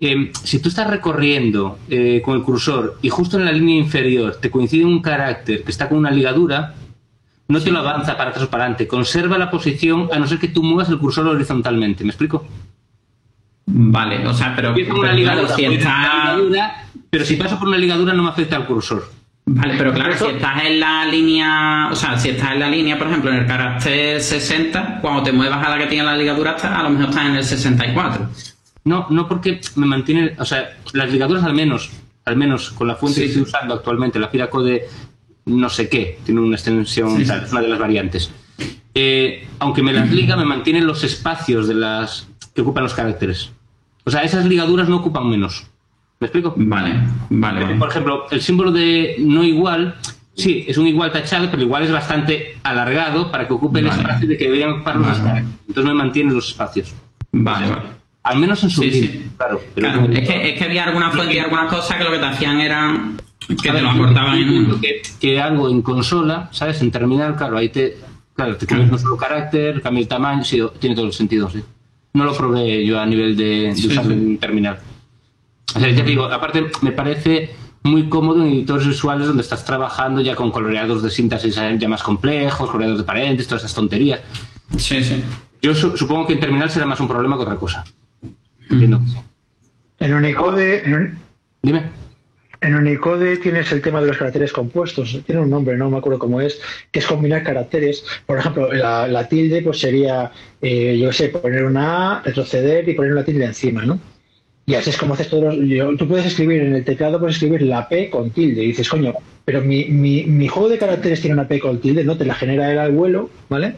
Eh, 0.00 0.32
si 0.42 0.60
tú 0.62 0.70
estás 0.70 0.86
recorriendo 0.88 1.80
eh, 1.90 2.22
con 2.24 2.34
el 2.36 2.42
cursor 2.42 2.98
y 3.02 3.10
justo 3.10 3.36
en 3.36 3.44
la 3.44 3.52
línea 3.52 3.76
inferior 3.76 4.36
te 4.40 4.48
coincide 4.50 4.84
un 4.86 5.02
carácter 5.02 5.64
que 5.64 5.70
está 5.70 5.86
con 5.88 5.98
una 5.98 6.10
ligadura, 6.10 6.74
no 7.48 7.60
te 7.60 7.70
lo 7.70 7.78
avanza 7.78 8.16
para 8.16 8.30
atrás 8.30 8.44
o 8.44 8.50
para 8.50 8.64
adelante. 8.64 8.86
Conserva 8.86 9.38
la 9.38 9.50
posición 9.50 10.08
a 10.12 10.18
no 10.18 10.26
ser 10.26 10.38
que 10.38 10.48
tú 10.48 10.62
muevas 10.62 10.88
el 10.90 10.98
cursor 10.98 11.26
horizontalmente. 11.26 12.04
¿Me 12.04 12.10
explico? 12.10 12.46
Vale, 13.70 14.26
o 14.26 14.32
sea, 14.32 14.54
pero, 14.54 14.74
una 14.94 15.12
ligadura, 15.12 15.54
si 15.54 15.64
estás, 15.64 16.36
ligadura, 16.36 16.84
pero 17.10 17.24
si 17.24 17.36
paso 17.36 17.58
por 17.58 17.68
una 17.68 17.76
ligadura 17.76 18.14
no 18.14 18.22
me 18.22 18.30
afecta 18.30 18.56
al 18.56 18.66
cursor. 18.66 19.10
vale, 19.44 19.74
pero 19.76 19.92
claro, 19.92 20.16
si 20.16 20.24
estás 20.24 20.64
en 20.64 20.80
la 20.80 21.04
línea, 21.04 21.88
o 21.90 21.94
sea, 21.94 22.18
si 22.18 22.30
estás 22.30 22.52
en 22.52 22.60
la 22.60 22.70
línea, 22.70 22.96
por 22.96 23.08
ejemplo, 23.08 23.30
en 23.30 23.40
el 23.40 23.46
carácter 23.46 24.22
60, 24.22 25.00
cuando 25.02 25.22
te 25.22 25.32
muevas 25.32 25.66
a 25.66 25.68
la 25.68 25.78
que 25.78 25.86
tiene 25.86 26.04
la 26.04 26.16
ligadura, 26.16 26.52
a 26.52 26.82
lo 26.82 26.90
mejor 26.90 27.10
estás 27.10 27.26
en 27.26 27.36
el 27.36 27.44
64. 27.44 28.28
No, 28.84 29.06
no 29.10 29.28
porque 29.28 29.60
me 29.76 29.86
mantiene, 29.86 30.34
o 30.38 30.46
sea, 30.46 30.70
las 30.94 31.12
ligaduras 31.12 31.44
al 31.44 31.54
menos, 31.54 31.90
al 32.24 32.36
menos 32.36 32.70
con 32.70 32.88
la 32.88 32.94
fuente 32.94 33.20
que 33.20 33.26
estoy 33.26 33.42
usando 33.42 33.74
actualmente, 33.74 34.18
la 34.18 34.28
Firacode 34.28 34.86
no 35.48 35.68
sé 35.68 35.88
qué, 35.88 36.18
tiene 36.24 36.40
una 36.40 36.56
extensión, 36.56 37.20
es 37.20 37.28
una 37.50 37.60
de 37.62 37.68
las 37.68 37.78
variantes. 37.78 38.30
Eh, 38.94 39.46
aunque 39.58 39.82
me 39.82 39.92
las 39.92 40.10
liga, 40.10 40.36
me 40.36 40.44
mantiene 40.44 40.80
los 40.80 41.04
espacios 41.04 41.68
de 41.68 41.74
las 41.74 42.28
que 42.54 42.62
ocupan 42.62 42.82
los 42.84 42.94
caracteres. 42.94 43.50
O 44.04 44.10
sea, 44.10 44.22
esas 44.22 44.44
ligaduras 44.46 44.88
no 44.88 44.96
ocupan 44.96 45.28
menos. 45.28 45.66
¿Me 46.20 46.26
explico? 46.26 46.54
Vale, 46.56 46.94
vale. 47.30 47.74
Por 47.76 47.88
ejemplo, 47.90 48.26
el 48.30 48.40
símbolo 48.40 48.72
de 48.72 49.16
no 49.20 49.44
igual, 49.44 49.94
sí, 50.34 50.64
es 50.66 50.76
un 50.78 50.86
igual 50.88 51.12
tachado, 51.12 51.48
pero 51.50 51.62
igual 51.62 51.84
es 51.84 51.92
bastante 51.92 52.56
alargado 52.64 53.30
para 53.30 53.46
que 53.46 53.52
ocupe 53.54 53.78
el 53.80 53.86
espacio 53.86 54.26
de 54.26 54.36
que 54.36 54.44
deberían 54.44 54.70
ocupar 54.72 54.96
los 54.96 55.06
Vale. 55.06 55.18
caracteres. 55.22 55.50
Entonces 55.68 55.84
me 55.92 55.94
mantiene 55.98 56.32
los 56.32 56.48
espacios. 56.48 56.92
Vale, 57.30 57.68
vale. 57.70 57.82
Al 58.24 58.38
menos 58.40 58.62
en 58.64 58.70
su 58.70 58.82
Sí, 58.82 58.90
sí. 58.90 59.30
claro. 59.36 59.60
pero 59.74 59.86
Claro, 59.86 60.02
como- 60.02 60.12
es, 60.14 60.28
que, 60.28 60.50
es 60.50 60.58
que 60.58 60.64
había 60.64 60.84
algunas 60.84 61.14
fuentes 61.14 61.36
y 61.36 61.38
algunas 61.38 61.72
cosas 61.72 61.96
que 61.96 62.04
lo 62.04 62.10
que 62.10 62.18
te 62.18 62.26
hacían 62.26 62.60
era 62.60 63.10
que 63.48 63.70
te 63.72 63.80
lo 63.82 63.90
acortaban 63.90 64.38
en 64.38 64.48
uno. 64.50 64.80
que, 64.80 65.02
que 65.20 65.40
algo 65.40 65.68
en 65.70 65.82
consola, 65.82 66.48
¿sabes? 66.52 66.80
En 66.82 66.90
terminal, 66.90 67.34
claro, 67.36 67.56
ahí 67.56 67.68
te, 67.70 67.96
claro, 68.34 68.56
te 68.56 68.66
cambias 68.66 68.90
un 68.92 68.98
solo 68.98 69.16
carácter, 69.16 69.80
cambia 69.82 70.02
el 70.02 70.08
tamaño, 70.08 70.44
sí, 70.44 70.60
tiene 70.78 70.94
todo 70.94 71.06
el 71.06 71.12
sentido, 71.12 71.48
sí. 71.50 71.62
No 72.14 72.24
lo 72.24 72.36
probé 72.36 72.84
yo 72.84 72.98
a 73.00 73.06
nivel 73.06 73.36
de, 73.36 73.44
de 73.68 73.74
Sí, 73.76 73.88
usarlo 73.88 74.12
sí. 74.12 74.18
en 74.18 74.38
terminal. 74.38 74.78
O 75.74 75.78
sea, 75.80 75.88
ya 75.90 75.96
te 75.96 76.02
digo, 76.10 76.24
aparte 76.26 76.66
me 76.82 76.92
parece 76.92 77.54
muy 77.82 78.08
cómodo 78.08 78.42
en 78.44 78.52
editores 78.52 78.86
visuales 78.86 79.26
donde 79.28 79.42
estás 79.42 79.64
trabajando 79.64 80.20
ya 80.20 80.34
con 80.34 80.50
coloreados 80.50 81.02
de 81.02 81.10
sintaxis 81.10 81.54
ya 81.54 81.88
más 81.88 82.02
complejos, 82.02 82.68
coloreados 82.70 82.98
de 82.98 83.04
paréntesis, 83.04 83.48
todas 83.48 83.62
esas 83.64 83.74
tonterías. 83.74 84.20
Sí, 84.76 85.02
sí. 85.04 85.22
Yo 85.62 85.74
su- 85.74 85.96
supongo 85.96 86.26
que 86.26 86.34
en 86.34 86.40
terminal 86.40 86.70
será 86.70 86.86
más 86.86 87.00
un 87.00 87.08
problema 87.08 87.36
que 87.36 87.42
otra 87.42 87.56
cosa. 87.56 87.84
Entiendo. 88.70 89.00
En 90.00 90.14
Unicode, 90.14 90.84
en, 90.86 90.94
Un- 90.94 91.18
Dime. 91.62 91.82
En 92.60 92.74
Unicode 92.74 93.36
tienes 93.38 93.70
el 93.72 93.80
tema 93.80 94.00
de 94.00 94.08
los 94.08 94.16
caracteres 94.16 94.52
compuestos. 94.52 95.20
Tiene 95.26 95.40
un 95.40 95.50
nombre, 95.50 95.76
no 95.76 95.90
me 95.90 95.98
acuerdo 95.98 96.18
cómo 96.18 96.40
es, 96.40 96.60
que 96.90 96.98
es 96.98 97.06
combinar 97.06 97.42
caracteres. 97.42 98.04
Por 98.26 98.38
ejemplo, 98.38 98.72
la, 98.72 99.28
tilde 99.28 99.62
pues 99.62 99.78
sería, 99.78 100.32
eh, 100.60 100.98
yo 101.00 101.12
sé, 101.12 101.28
poner 101.28 101.64
una 101.64 102.18
A, 102.18 102.22
retroceder 102.22 102.88
y 102.88 102.94
poner 102.94 103.12
una 103.12 103.24
tilde 103.24 103.44
encima, 103.44 103.84
¿no? 103.84 103.98
Y 104.66 104.74
así 104.74 104.90
es 104.90 104.98
como 104.98 105.14
haces 105.14 105.28
todos 105.28 105.56
los... 105.56 105.96
tú 105.96 106.06
puedes 106.06 106.26
escribir 106.26 106.60
en 106.60 106.74
el 106.74 106.84
teclado, 106.84 107.18
puedes 107.18 107.36
escribir 107.36 107.62
la 107.62 107.88
P 107.88 108.10
con 108.10 108.30
tilde. 108.30 108.62
Y 108.62 108.66
dices, 108.68 108.88
coño, 108.88 109.14
pero 109.46 109.62
mi, 109.62 109.86
mi, 109.86 110.24
mi 110.24 110.46
juego 110.46 110.68
de 110.68 110.76
caracteres 110.76 111.22
tiene 111.22 111.34
una 111.34 111.48
P 111.48 111.58
con 111.58 111.80
tilde, 111.80 112.04
¿no? 112.04 112.18
Te 112.18 112.26
la 112.26 112.34
genera 112.34 112.70
el 112.70 112.78
abuelo, 112.78 113.30
¿vale? 113.48 113.76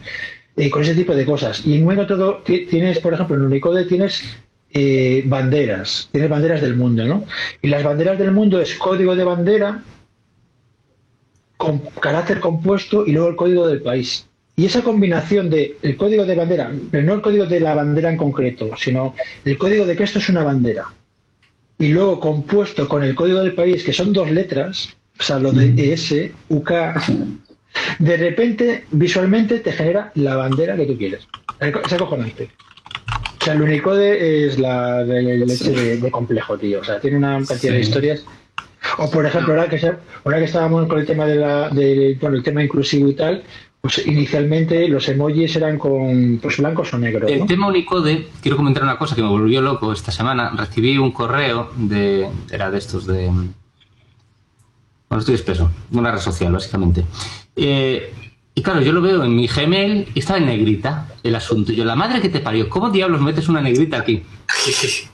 Con 0.69 0.81
ese 0.81 0.93
tipo 0.93 1.15
de 1.15 1.23
cosas. 1.25 1.65
Y 1.65 1.75
en 1.75 2.07
todo 2.07 2.41
ti- 2.45 2.65
tienes, 2.69 2.99
por 2.99 3.13
ejemplo, 3.13 3.37
en 3.37 3.43
Unicode 3.43 3.85
tienes 3.85 4.37
eh, 4.73 5.23
banderas, 5.25 6.09
tienes 6.11 6.29
banderas 6.29 6.61
del 6.61 6.75
mundo, 6.75 7.05
¿no? 7.05 7.25
Y 7.61 7.67
las 7.67 7.83
banderas 7.83 8.17
del 8.17 8.31
mundo 8.31 8.61
es 8.61 8.75
código 8.75 9.15
de 9.15 9.23
bandera 9.23 9.83
con 11.57 11.79
carácter 11.99 12.39
compuesto 12.39 13.05
y 13.05 13.11
luego 13.11 13.29
el 13.29 13.35
código 13.35 13.67
del 13.67 13.81
país. 13.81 14.27
Y 14.55 14.65
esa 14.65 14.81
combinación 14.81 15.49
de 15.49 15.77
el 15.81 15.95
código 15.95 16.25
de 16.25 16.35
bandera, 16.35 16.71
pero 16.89 17.03
no 17.03 17.13
el 17.13 17.21
código 17.21 17.45
de 17.45 17.59
la 17.59 17.75
bandera 17.75 18.09
en 18.09 18.17
concreto, 18.17 18.71
sino 18.77 19.15
el 19.45 19.57
código 19.57 19.85
de 19.85 19.95
que 19.95 20.03
esto 20.03 20.19
es 20.19 20.29
una 20.29 20.43
bandera, 20.43 20.85
y 21.81 21.87
luego 21.87 22.19
compuesto 22.19 22.87
con 22.87 23.03
el 23.03 23.15
código 23.15 23.39
del 23.39 23.53
país, 23.53 23.83
que 23.83 23.91
son 23.91 24.13
dos 24.13 24.29
letras, 24.29 24.95
o 25.19 25.23
sea, 25.23 25.39
lo 25.39 25.51
de 25.51 25.93
ES, 25.93 26.31
UK, 26.49 26.71
de 27.99 28.17
repente 28.17 28.85
visualmente 28.91 29.59
te 29.59 29.71
genera 29.71 30.11
la 30.15 30.35
bandera 30.35 30.75
que 30.75 30.85
tú 30.85 30.97
quieres. 30.97 31.27
Es 31.59 31.93
acojonante. 31.93 32.49
O 33.41 33.43
sea, 33.43 33.53
el 33.53 33.61
Unicode 33.63 34.45
es 34.45 34.59
la 34.59 35.03
de, 35.03 35.21
leche 35.21 35.71
de, 35.71 35.97
de 35.97 36.11
complejo, 36.11 36.59
tío. 36.59 36.81
O 36.81 36.83
sea, 36.83 36.99
tiene 36.99 37.17
una 37.17 37.43
cantidad 37.43 37.73
de 37.73 37.79
historias. 37.79 38.23
O 38.99 39.09
por 39.09 39.25
ejemplo, 39.25 39.53
ahora 39.53 39.67
que, 39.67 39.93
ahora 40.23 40.37
que 40.37 40.45
estábamos 40.45 40.87
con 40.87 40.99
el 40.99 41.07
tema 41.07 41.25
de 41.25 41.35
la, 41.35 41.69
de, 41.69 42.17
bueno, 42.21 42.35
el 42.35 42.43
tema 42.43 42.63
inclusivo 42.63 43.07
y 43.09 43.15
tal, 43.15 43.43
pues 43.81 44.05
inicialmente 44.05 44.87
los 44.87 45.09
emojis 45.09 45.55
eran 45.55 45.79
con 45.79 46.39
pues 46.39 46.57
blancos 46.57 46.93
o 46.93 46.99
negros. 46.99 47.31
El 47.31 47.39
¿no? 47.39 47.45
tema 47.47 47.67
Unicode, 47.67 48.27
quiero 48.41 48.57
comentar 48.57 48.83
una 48.83 48.97
cosa 48.97 49.15
que 49.15 49.23
me 49.23 49.29
volvió 49.29 49.59
loco 49.61 49.91
esta 49.91 50.11
semana. 50.11 50.51
Recibí 50.55 50.97
un 50.99 51.11
correo 51.11 51.71
de. 51.75 52.27
Era 52.51 52.69
de 52.69 52.77
estos 52.77 53.07
de. 53.07 53.25
Bueno, 53.25 55.19
estoy 55.19 55.33
espeso, 55.33 55.71
de 55.89 55.97
una 55.97 56.11
red 56.11 56.21
social, 56.21 56.51
básicamente. 56.51 57.03
Eh, 57.55 58.13
y 58.53 58.61
claro, 58.61 58.81
yo 58.81 58.91
lo 58.91 59.01
veo 59.01 59.23
en 59.23 59.35
mi 59.35 59.47
Gmail 59.47 60.09
y 60.13 60.19
estaba 60.19 60.39
en 60.39 60.45
negrita 60.45 61.07
el 61.23 61.35
asunto. 61.35 61.71
Y 61.71 61.75
yo, 61.75 61.85
la 61.85 61.95
madre 61.95 62.21
que 62.21 62.29
te 62.29 62.39
parió, 62.39 62.69
¿cómo 62.69 62.89
diablos 62.89 63.21
metes 63.21 63.47
una 63.47 63.61
negrita 63.61 63.97
aquí? 63.97 64.23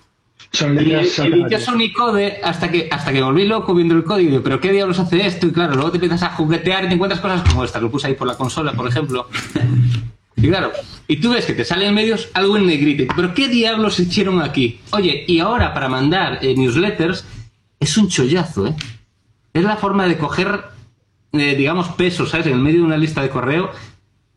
Son 0.52 0.76
Y 0.76 0.80
el 0.80 0.86
dichoso 0.86 1.24
automáticas. 1.24 1.68
Unicode 1.68 2.40
hasta 2.44 2.72
que, 2.72 2.88
hasta 2.90 3.12
que 3.12 3.20
me 3.20 3.26
volví 3.26 3.46
loco 3.46 3.76
viendo 3.76 3.96
el 3.96 4.04
código. 4.04 4.30
y 4.30 4.32
digo, 4.32 4.44
¿Pero 4.44 4.60
qué 4.60 4.72
diablos 4.72 4.98
hace 4.98 5.26
esto? 5.26 5.48
Y 5.48 5.52
claro, 5.52 5.76
luego 5.76 5.92
te 5.92 5.98
empiezas 5.98 6.24
a 6.24 6.30
juguetear 6.36 6.86
y 6.86 6.88
te 6.88 6.94
encuentras 6.94 7.22
cosas 7.22 7.42
como 7.48 7.64
esta. 7.64 7.80
Lo 7.80 7.92
puse 7.92 8.08
ahí 8.08 8.14
por 8.16 8.28
la 8.28 8.36
consola, 8.36 8.74
por 8.74 8.88
ejemplo. 8.88 9.28
Y 10.40 10.50
claro, 10.50 10.72
y 11.08 11.18
tú 11.18 11.32
ves 11.32 11.48
que 11.48 11.54
te 11.54 11.66
sale 11.66 11.88
en 11.88 11.96
medios 11.96 12.30
algo 12.36 12.58
en 12.58 12.68
negrita. 12.68 13.12
¿Pero 13.16 13.34
qué 13.34 13.48
diablos 13.48 14.00
hicieron 14.00 14.40
aquí? 14.40 14.80
Oye, 14.92 15.26
y 15.28 15.40
ahora 15.40 15.74
para 15.74 15.90
mandar 15.90 16.38
eh, 16.44 16.54
newsletters 16.56 17.26
es 17.80 17.98
un 17.98 18.08
chollazo, 18.08 18.68
¿eh? 18.68 18.76
Es 19.52 19.64
la 19.64 19.78
forma 19.78 20.08
de 20.08 20.20
coger, 20.20 20.66
eh, 21.34 21.56
digamos, 21.56 21.90
pesos, 21.90 22.30
¿sabes? 22.30 22.48
En 22.48 22.54
el 22.54 22.60
medio 22.60 22.80
de 22.80 22.86
una 22.86 22.98
lista 22.98 23.22
de 23.22 23.30
correo 23.30 23.72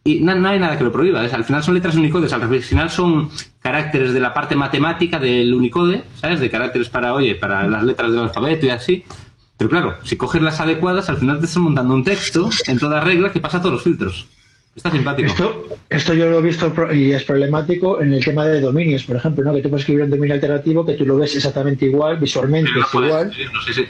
y 0.03 0.21
no, 0.21 0.33
hay 0.49 0.59
nada 0.59 0.79
que 0.79 0.85
lo 0.85 0.93
prohíba. 0.93 1.25
Es, 1.25 1.35
al 1.35 1.45
final 1.45 1.63
son 1.63 1.75
letras 1.75 1.95
Unicode, 1.95 2.33
al 2.33 2.63
final 2.63 2.91
son 2.91 3.31
caracteres 3.61 4.15
de 4.15 4.21
la 4.21 4.33
parte 4.33 4.57
matemática 4.57 5.19
del 5.19 5.53
Unicode, 5.53 6.05
¿sabes? 6.15 6.41
De 6.41 6.51
caracteres 6.51 6.89
para, 6.89 7.13
oye, 7.15 7.35
para 7.35 7.67
las 7.69 7.85
letras 7.85 8.11
del 8.11 8.21
alfabeto 8.21 8.67
y 8.67 8.71
así. 8.71 9.05
Pero 9.59 9.69
claro, 9.69 9.97
si 10.05 10.17
coges 10.17 10.41
las 10.41 10.61
adecuadas, 10.61 11.11
al 11.11 11.19
final 11.19 11.39
te 11.39 11.45
estás 11.45 11.63
montando 11.63 11.93
un 11.93 12.03
texto 12.03 12.49
en 12.67 12.79
toda 12.79 13.01
regla 13.01 13.31
que 13.31 13.41
pasa 13.41 13.61
todos 13.61 13.75
los 13.75 13.83
filtros. 13.83 14.27
Está 14.77 14.91
simpático. 14.91 15.29
Esto, 15.29 15.67
esto 15.91 16.15
yo 16.15 16.31
lo 16.31 16.39
he 16.39 16.43
visto 16.43 16.73
y 16.93 17.13
es 17.13 17.25
problemático 17.25 18.01
en 18.01 18.13
el 18.13 18.25
tema 18.25 18.47
de 18.47 18.61
dominios, 18.61 19.03
por 19.05 19.17
ejemplo, 19.17 19.45
¿no? 19.45 19.53
que 19.53 19.63
tú 19.63 19.69
puedes 19.69 19.83
escribir 19.83 20.05
un 20.05 20.11
dominio 20.11 20.35
alternativo 20.35 20.87
que 20.87 20.95
tú 20.95 21.05
lo 21.05 21.17
ves 21.17 21.35
exactamente 21.35 21.87
igual, 21.87 22.19
visualmente 22.19 22.71
Pero 22.71 22.81
no 22.81 22.87
es 22.87 22.93
puedes 22.93 23.09
igual, 23.09 23.29
escribirlo, 23.31 23.61
sí, 23.63 23.73
sí. 23.75 23.85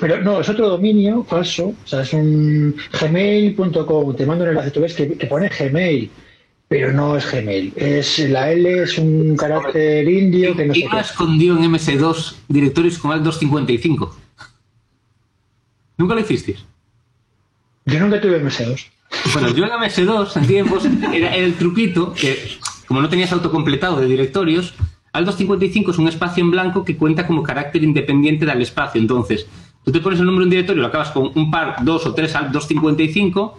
pero, 0.00 0.22
no, 0.22 0.40
es 0.40 0.48
otro 0.48 0.68
dominio 0.70 1.22
falso, 1.24 1.66
o 1.66 1.86
sea, 1.86 2.00
es 2.00 2.12
un 2.14 2.74
gmail.com, 2.98 4.16
te 4.16 4.24
mando 4.26 4.44
un 4.44 4.50
enlace, 4.50 4.70
tú 4.70 4.80
ves 4.80 4.94
que, 4.94 5.12
que 5.18 5.26
pone 5.26 5.50
Gmail, 5.50 6.10
pero 6.66 6.92
no 6.92 7.16
es 7.16 7.30
Gmail, 7.30 7.74
es 7.76 8.18
la 8.30 8.50
L 8.52 8.82
es 8.82 8.96
un 8.98 9.36
carácter 9.36 10.08
indio 10.08 10.56
que 10.56 10.64
no 10.66 10.72
sé 10.74 10.80
¿Quién 10.80 10.90
qué. 10.92 10.98
escondió 10.98 11.56
en 11.58 11.72
MS2 11.72 12.36
directorios 12.48 12.98
con 12.98 13.12
Alt 13.12 13.22
255? 13.22 14.16
¿Nunca 15.98 16.14
lo 16.14 16.20
hicisteis? 16.20 16.64
Yo 17.84 18.00
nunca 18.00 18.20
tuve 18.20 18.42
MS2. 18.42 18.86
Bueno, 19.32 19.50
yo 19.50 19.64
en 19.64 19.70
MS2 19.70 20.36
en 20.36 20.46
tiempos 20.46 20.84
era 21.12 21.34
el 21.34 21.54
truquito 21.54 22.12
que, 22.12 22.58
como 22.86 23.00
no 23.00 23.08
tenías 23.08 23.32
autocompletado 23.32 24.00
de 24.00 24.06
directorios, 24.06 24.74
al 25.12 25.24
255 25.24 25.90
es 25.90 25.98
un 25.98 26.08
espacio 26.08 26.44
en 26.44 26.50
blanco 26.50 26.84
que 26.84 26.96
cuenta 26.96 27.26
como 27.26 27.42
carácter 27.42 27.82
independiente 27.82 28.44
del 28.44 28.62
espacio. 28.62 29.00
Entonces, 29.00 29.46
tú 29.84 29.90
te 29.90 30.00
pones 30.00 30.20
el 30.20 30.26
número 30.26 30.40
de 30.40 30.44
un 30.44 30.50
directorio, 30.50 30.82
lo 30.82 30.88
acabas 30.88 31.10
con 31.10 31.30
un 31.34 31.50
par, 31.50 31.76
dos 31.82 32.04
o 32.06 32.14
tres 32.14 32.34
al 32.34 32.52
255, 32.52 33.58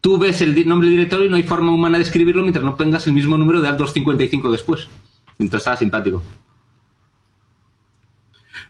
tú 0.00 0.18
ves 0.18 0.40
el 0.40 0.68
nombre 0.68 0.88
del 0.88 0.98
directorio 0.98 1.26
y 1.26 1.30
no 1.30 1.36
hay 1.36 1.42
forma 1.42 1.72
humana 1.72 1.98
de 1.98 2.04
escribirlo 2.04 2.42
mientras 2.42 2.64
no 2.64 2.74
tengas 2.74 3.06
el 3.06 3.12
mismo 3.12 3.36
número 3.36 3.60
de 3.60 3.68
al 3.68 3.76
255 3.76 4.52
después. 4.52 4.88
Entonces 5.38 5.58
estaba 5.58 5.76
simpático. 5.76 6.22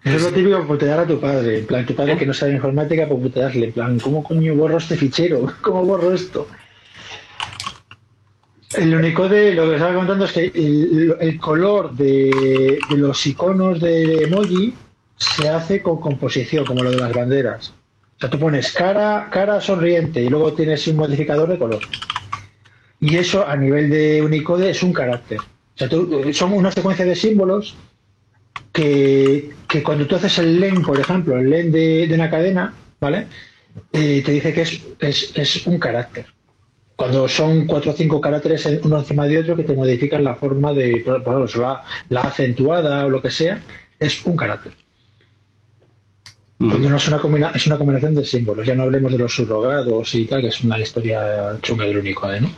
Eso 0.05 0.17
es 0.17 0.23
lo 0.23 0.31
típico 0.31 0.67
putear 0.67 1.01
a 1.01 1.07
tu 1.07 1.19
padre. 1.21 1.59
En 1.61 1.67
plan, 1.67 1.87
tu 1.87 1.95
padre 1.95 2.17
que 2.17 2.27
no 2.27 2.33
sabe 2.35 2.53
informática, 2.53 3.07
para 3.09 3.21
putearle. 3.21 3.67
En 3.67 3.73
plan, 3.73 3.99
¿cómo 4.01 4.23
coño 4.23 4.55
borro 4.55 4.79
este 4.79 4.97
fichero? 4.97 5.53
¿Cómo 5.63 5.85
borro 5.85 6.13
esto? 6.13 6.47
El 8.77 8.95
Unicode, 8.95 9.55
lo 9.55 9.69
que 9.69 9.75
estaba 9.77 9.95
contando 9.95 10.25
es 10.25 10.33
que 10.33 10.45
el, 10.55 11.15
el 11.21 11.39
color 11.39 11.93
de, 11.93 12.79
de 12.89 12.97
los 12.97 13.27
iconos 13.27 13.81
de 13.81 14.23
emoji 14.25 14.75
se 15.17 15.49
hace 15.49 15.83
con 15.83 16.01
composición, 16.01 16.65
como 16.65 16.83
lo 16.83 16.91
de 16.91 16.97
las 16.97 17.13
banderas. 17.13 17.75
O 18.17 18.21
sea, 18.21 18.31
tú 18.31 18.39
pones 18.39 18.73
cara, 18.73 19.29
cara 19.31 19.61
sonriente 19.61 20.23
y 20.23 20.29
luego 20.31 20.53
tienes 20.55 20.87
un 20.87 20.97
modificador 20.97 21.49
de 21.51 21.59
color. 21.59 21.81
Y 23.01 23.17
eso 23.17 23.47
a 23.47 23.57
nivel 23.57 23.91
de 23.91 24.23
Unicode 24.23 24.71
es 24.71 24.83
un 24.83 24.93
carácter. 24.93 25.39
O 25.41 25.45
sea, 25.79 25.89
tú- 25.89 26.31
son 26.33 26.53
una 26.55 26.71
secuencia 26.73 27.05
de 27.05 27.15
símbolos 27.15 27.75
que, 28.73 29.51
que 29.69 29.83
cuando 29.83 30.07
tú 30.07 30.17
haces 30.17 30.39
el 30.39 30.61
len, 30.61 30.83
por 30.83 30.99
ejemplo, 30.99 31.39
el 31.39 31.51
len 31.51 31.73
de, 31.73 32.07
de 32.07 32.15
una 32.15 32.31
cadena, 32.31 32.75
¿vale? 33.01 33.27
Eh, 33.93 34.23
te 34.25 34.33
dice 34.33 34.53
que 34.53 34.63
es, 34.63 34.83
es, 35.01 35.33
es 35.35 35.67
un 35.67 35.79
carácter. 35.79 36.27
Cuando 36.97 37.27
son 37.27 37.67
cuatro 37.67 37.91
o 37.93 37.95
cinco 37.95 38.21
caracteres 38.21 38.69
uno 38.85 38.99
encima 38.99 39.27
de 39.27 39.39
otro 39.39 39.57
que 39.57 39.65
te 39.65 39.75
modifican 39.75 40.23
la 40.23 40.35
forma 40.37 40.73
de, 40.73 41.03
por 41.05 41.17
ejemplo, 41.17 41.63
la, 41.63 41.83
la 42.11 42.21
acentuada 42.21 43.07
o 43.07 43.11
lo 43.11 43.21
que 43.23 43.31
sea, 43.31 43.61
es 43.99 44.25
un 44.27 44.37
carácter. 44.37 44.73
No 46.59 46.97
es 46.97 47.09
una, 47.09 47.19
combina- 47.19 47.51
es 47.55 47.67
una 47.67 47.77
combinación 47.77 48.15
de 48.15 48.25
símbolos. 48.25 48.65
Ya 48.65 48.77
no 48.77 48.85
hablemos 48.85 49.11
de 49.11 49.19
los 49.19 49.35
subrogados 49.35 50.15
y 50.15 50.27
tal, 50.27 50.43
que 50.43 50.49
es 50.49 50.63
una 50.63 50.79
historia 50.79 51.59
chunga 51.61 51.87
del 51.87 51.99
único, 51.99 52.31
¿no? 52.41 52.53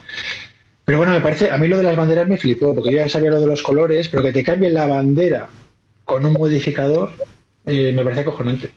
Pero 0.85 0.99
bueno, 0.99 1.13
me 1.15 1.23
parece, 1.23 1.51
a 1.51 1.57
mí 1.57 1.67
lo 1.69 1.79
de 1.79 1.85
las 1.85 1.97
banderas 1.97 2.29
me 2.29 2.37
flipó, 2.37 2.75
porque 2.75 2.91
yo 2.91 2.99
ya 2.99 3.09
sabía 3.09 3.31
lo 3.31 3.41
de 3.41 3.47
los 3.47 3.63
colores, 3.63 4.09
pero 4.09 4.23
que 4.23 4.33
te 4.33 4.45
cambien 4.45 4.75
la 4.75 4.87
bandera 4.87 5.49
con 6.05 6.25
un 6.25 6.33
modificador 6.35 7.11
eh, 7.67 7.93
me 7.93 8.03
parece 8.05 8.21
acojonante. 8.23 8.71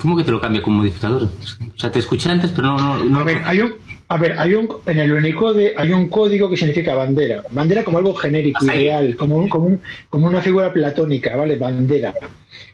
¿Cómo 0.00 0.16
que 0.16 0.24
te 0.24 0.30
lo 0.30 0.40
cambia 0.40 0.62
con 0.62 0.74
modificador? 0.74 1.24
O 1.24 1.78
sea, 1.78 1.90
te 1.92 1.98
escuché 1.98 2.30
antes, 2.30 2.50
pero 2.52 2.68
no... 2.68 2.78
no, 2.98 3.04
no- 3.04 3.20
A 3.20 3.24
ver, 3.24 3.42
hay 3.44 3.60
un, 3.60 3.74
a 4.08 4.16
ver, 4.16 4.38
hay 4.38 4.54
un, 4.54 4.68
en 4.86 4.98
el 4.98 5.12
Unicode 5.12 5.74
hay 5.76 5.92
un 5.92 6.08
código 6.08 6.48
que 6.48 6.56
significa 6.56 6.94
bandera. 6.94 7.42
Bandera 7.50 7.84
como 7.84 7.98
algo 7.98 8.14
genérico, 8.14 8.64
Ahí. 8.70 8.84
ideal, 8.84 9.14
como, 9.16 9.36
un- 9.36 9.48
como, 9.50 9.66
un- 9.66 9.82
como 10.08 10.26
una 10.26 10.40
figura 10.40 10.72
platónica, 10.72 11.36
¿vale? 11.36 11.56
Bandera. 11.56 12.14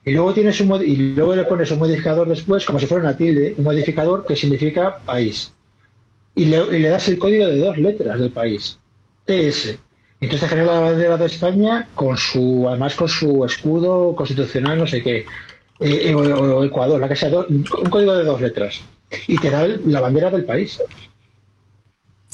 Y 0.05 0.13
luego 0.13 0.33
tienes 0.35 0.61
un 0.61 0.81
y 0.85 0.97
luego 1.15 1.35
le 1.35 1.45
pones 1.45 1.69
un 1.73 1.81
modificador 1.81 2.29
después, 2.29 2.65
como 2.65 2.79
si 2.79 2.87
fuera 2.87 3.03
una 3.03 3.17
tilde, 3.17 3.55
un 3.59 3.65
modificador 3.65 4.25
que 4.25 4.37
significa 4.37 4.99
país. 5.05 5.53
Y 6.37 6.45
le, 6.45 6.77
y 6.77 6.79
le 6.81 6.91
das 6.91 7.09
el 7.09 7.19
código 7.19 7.47
de 7.49 7.59
dos 7.59 7.77
letras 7.77 8.21
del 8.21 8.31
país. 8.31 8.79
TS. 9.25 9.79
Entonces 10.21 10.49
genera 10.49 10.73
la 10.75 10.81
bandera 10.81 11.17
de 11.19 11.27
España 11.27 11.89
con 11.95 12.17
su, 12.17 12.67
además 12.69 12.95
con 12.95 13.09
su 13.09 13.45
escudo 13.45 14.15
constitucional, 14.17 14.79
no 14.79 14.87
sé 14.87 15.03
qué. 15.03 15.27
Eh, 15.79 16.09
eh, 16.11 16.15
o, 16.15 16.21
o 16.21 16.65
Ecuador, 16.65 16.99
la 17.01 17.09
que 17.09 17.17
sea, 17.17 17.29
do- 17.29 17.47
un 17.49 17.63
código 17.91 18.15
de 18.17 18.25
dos 18.25 18.41
letras. 18.41 18.81
Y 19.27 19.37
te 19.39 19.51
da 19.51 19.65
el- 19.65 19.83
la 19.87 20.01
bandera 20.01 20.31
del 20.31 20.45
país. 20.47 20.81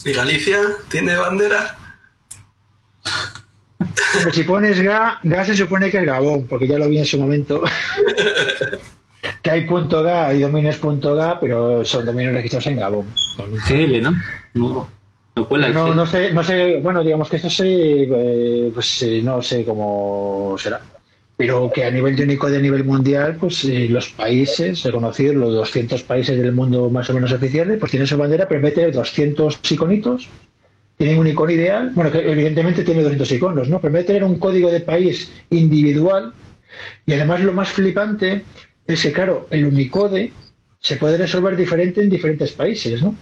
¿Y 0.05 0.13
Galicia 0.13 0.59
tiene 0.89 1.17
bandera? 1.17 1.77
Pero 4.15 4.33
si 4.33 4.45
pones 4.45 4.81
GA, 4.81 5.19
GA 5.25 5.45
se 5.45 5.57
supone 5.57 5.91
que 5.91 5.99
es 5.99 6.07
Gabón, 6.07 6.47
porque 6.47 6.69
ya 6.69 6.79
lo 6.79 6.89
vi 6.89 6.99
en 6.99 7.07
su 7.07 7.19
momento. 7.19 7.63
que 9.43 9.51
hay 9.51 9.67
punto 9.67 10.03
.ga 10.05 10.33
y 10.35 10.41
dominios 10.41 10.77
punto 10.77 11.15
.ga, 11.17 11.41
pero 11.41 11.85
son 11.85 12.05
dominios 12.07 12.35
registrados 12.35 12.67
en 12.69 12.77
Gabón. 12.77 13.07
Con- 13.37 13.57
GL, 13.57 14.01
¿no? 14.01 14.13
No, 14.55 14.89
no 15.35 15.95
No, 15.95 16.07
sé, 16.07 16.33
no 16.33 16.45
sé, 16.45 16.81
bueno, 16.83 17.03
digamos 17.03 17.29
que 17.29 17.37
esto 17.37 17.49
sí, 17.49 17.65
eh, 17.67 18.71
pues 18.73 19.03
eh, 19.03 19.21
no 19.23 19.41
sé 19.43 19.65
cómo 19.65 20.57
será. 20.59 20.81
Pero 21.37 21.71
que 21.73 21.85
a 21.85 21.91
nivel 21.91 22.15
de 22.15 22.25
Unicode, 22.25 22.59
a 22.59 22.61
nivel 22.61 22.85
mundial, 22.85 23.37
pues 23.41 23.65
eh, 23.65 23.89
los 23.89 24.11
países 24.11 24.83
reconocidos, 24.83 25.35
los 25.35 25.55
200 25.55 26.03
países 26.03 26.39
del 26.39 26.53
mundo 26.53 26.91
más 26.91 27.09
o 27.11 27.15
menos 27.15 27.33
oficiales, 27.33 27.79
pues 27.79 27.91
tienen 27.91 28.07
su 28.07 28.17
bandera, 28.17 28.47
pero 28.47 28.61
de 28.61 28.71
tener 28.71 28.93
200 28.93 29.59
iconitos, 29.71 30.29
tienen 30.99 31.19
un 31.19 31.27
icono 31.27 31.51
ideal, 31.51 31.91
bueno, 31.95 32.13
que 32.13 32.19
evidentemente 32.19 32.85
tiene 32.85 33.03
200 33.03 33.33
iconos, 33.33 33.69
¿no? 33.69 33.81
Pero 33.81 33.95
de 33.95 34.05
tener 34.05 34.25
un 34.25 34.39
código 34.39 34.71
de 34.71 34.81
país 34.81 35.33
individual, 35.51 36.33
y 37.07 37.15
además 37.15 37.41
lo 37.41 37.53
más 37.53 37.71
flipante 37.71 38.43
es 38.87 39.03
que, 39.03 39.13
claro, 39.13 39.47
el 39.51 39.67
Unicode 39.67 40.33
se 40.79 40.97
puede 40.97 41.17
resolver 41.17 41.57
diferente 41.57 42.03
en 42.03 42.11
diferentes 42.11 42.53
países, 42.53 43.03
¿no? 43.03 43.15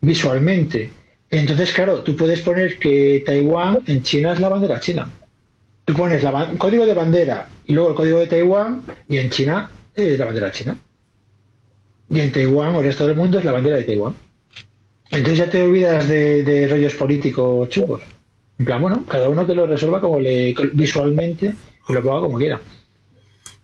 Visualmente. 0.00 0.90
Entonces, 1.38 1.72
claro, 1.72 2.02
tú 2.02 2.16
puedes 2.16 2.40
poner 2.40 2.78
que 2.78 3.22
Taiwán 3.26 3.80
en 3.86 4.02
China 4.02 4.32
es 4.32 4.40
la 4.40 4.48
bandera 4.48 4.80
china. 4.80 5.10
Tú 5.84 5.94
pones 5.94 6.22
la 6.22 6.52
código 6.58 6.86
de 6.86 6.94
bandera 6.94 7.48
y 7.66 7.72
luego 7.72 7.90
el 7.90 7.94
código 7.94 8.18
de 8.18 8.26
Taiwán 8.26 8.82
y 9.08 9.18
en 9.18 9.30
China 9.30 9.70
es 9.94 10.18
la 10.18 10.24
bandera 10.24 10.50
china. 10.50 10.76
Y 12.08 12.20
en 12.20 12.32
Taiwán 12.32 12.74
o 12.74 12.80
el 12.80 12.86
resto 12.86 13.06
del 13.06 13.16
mundo 13.16 13.38
es 13.38 13.44
la 13.44 13.52
bandera 13.52 13.76
de 13.76 13.84
Taiwán. 13.84 14.14
Entonces 15.10 15.38
ya 15.38 15.50
te 15.50 15.62
olvidas 15.62 16.08
de, 16.08 16.42
de 16.42 16.68
rollos 16.68 16.94
políticos 16.94 17.68
chungos. 17.68 18.02
En 18.58 18.64
plan, 18.64 18.80
bueno, 18.80 19.04
cada 19.06 19.28
uno 19.28 19.46
que 19.46 19.54
lo 19.54 19.66
resuelva 19.66 20.00
como 20.00 20.18
le 20.18 20.54
visualmente 20.72 21.54
y 21.88 21.92
lo 21.92 22.02
ponga 22.02 22.20
como 22.20 22.38
quiera. 22.38 22.60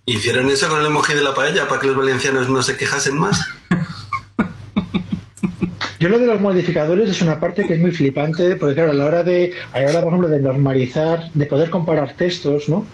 ¿Hicieron 0.05 0.51
eso 0.51 0.69
con 0.69 0.81
el 0.81 0.87
emoji 0.87 1.15
de 1.15 1.23
la 1.23 1.35
paella 1.35 1.67
para 1.67 1.81
que 1.81 1.87
los 1.87 1.97
valencianos 1.97 2.49
no 2.49 2.63
se 2.63 2.77
quejasen 2.77 3.19
más? 3.19 3.41
Yo 6.03 6.09
lo 6.09 6.19
de 6.19 6.27
los 6.27 6.41
modificadores 6.41 7.09
es 7.09 7.23
una 7.23 7.39
parte 7.39 7.65
que 7.65 7.75
es 7.75 7.81
muy 7.81 7.93
flipante, 7.93 8.57
porque 8.57 8.75
claro, 8.75 8.91
a 8.91 8.95
la 8.95 9.05
hora 9.05 9.23
de, 9.23 9.53
a 9.73 9.79
la 9.79 9.89
hora, 9.91 10.01
por 10.01 10.09
ejemplo, 10.09 10.29
de 10.29 10.41
normalizar, 10.41 11.31
de 11.33 11.47
poder 11.47 11.71
comparar 11.71 12.15
textos, 12.15 12.69
¿no? 12.69 12.85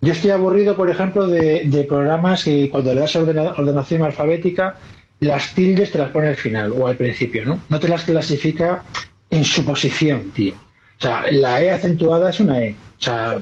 Yo 0.00 0.12
estoy 0.12 0.32
aburrido, 0.32 0.74
por 0.76 0.90
ejemplo, 0.90 1.28
de, 1.28 1.86
programas 1.88 2.42
que 2.42 2.68
cuando 2.68 2.92
le 2.92 3.02
das 3.02 3.14
ordena- 3.14 3.54
ordenación 3.56 4.02
alfabética, 4.02 4.74
las 5.20 5.54
tildes 5.54 5.92
te 5.92 5.98
las 5.98 6.08
pone 6.10 6.26
al 6.26 6.34
final 6.34 6.72
o 6.76 6.88
al 6.88 6.96
principio, 6.96 7.44
¿no? 7.44 7.60
No 7.68 7.78
te 7.78 7.86
las 7.86 8.02
clasifica 8.02 8.82
en 9.30 9.44
su 9.44 9.64
posición, 9.64 10.32
tío. 10.34 10.54
O 10.54 11.02
sea, 11.02 11.30
la 11.30 11.62
E 11.62 11.70
acentuada 11.70 12.30
es 12.30 12.40
una 12.40 12.60
E, 12.64 12.74
o 12.98 13.02
sea, 13.02 13.38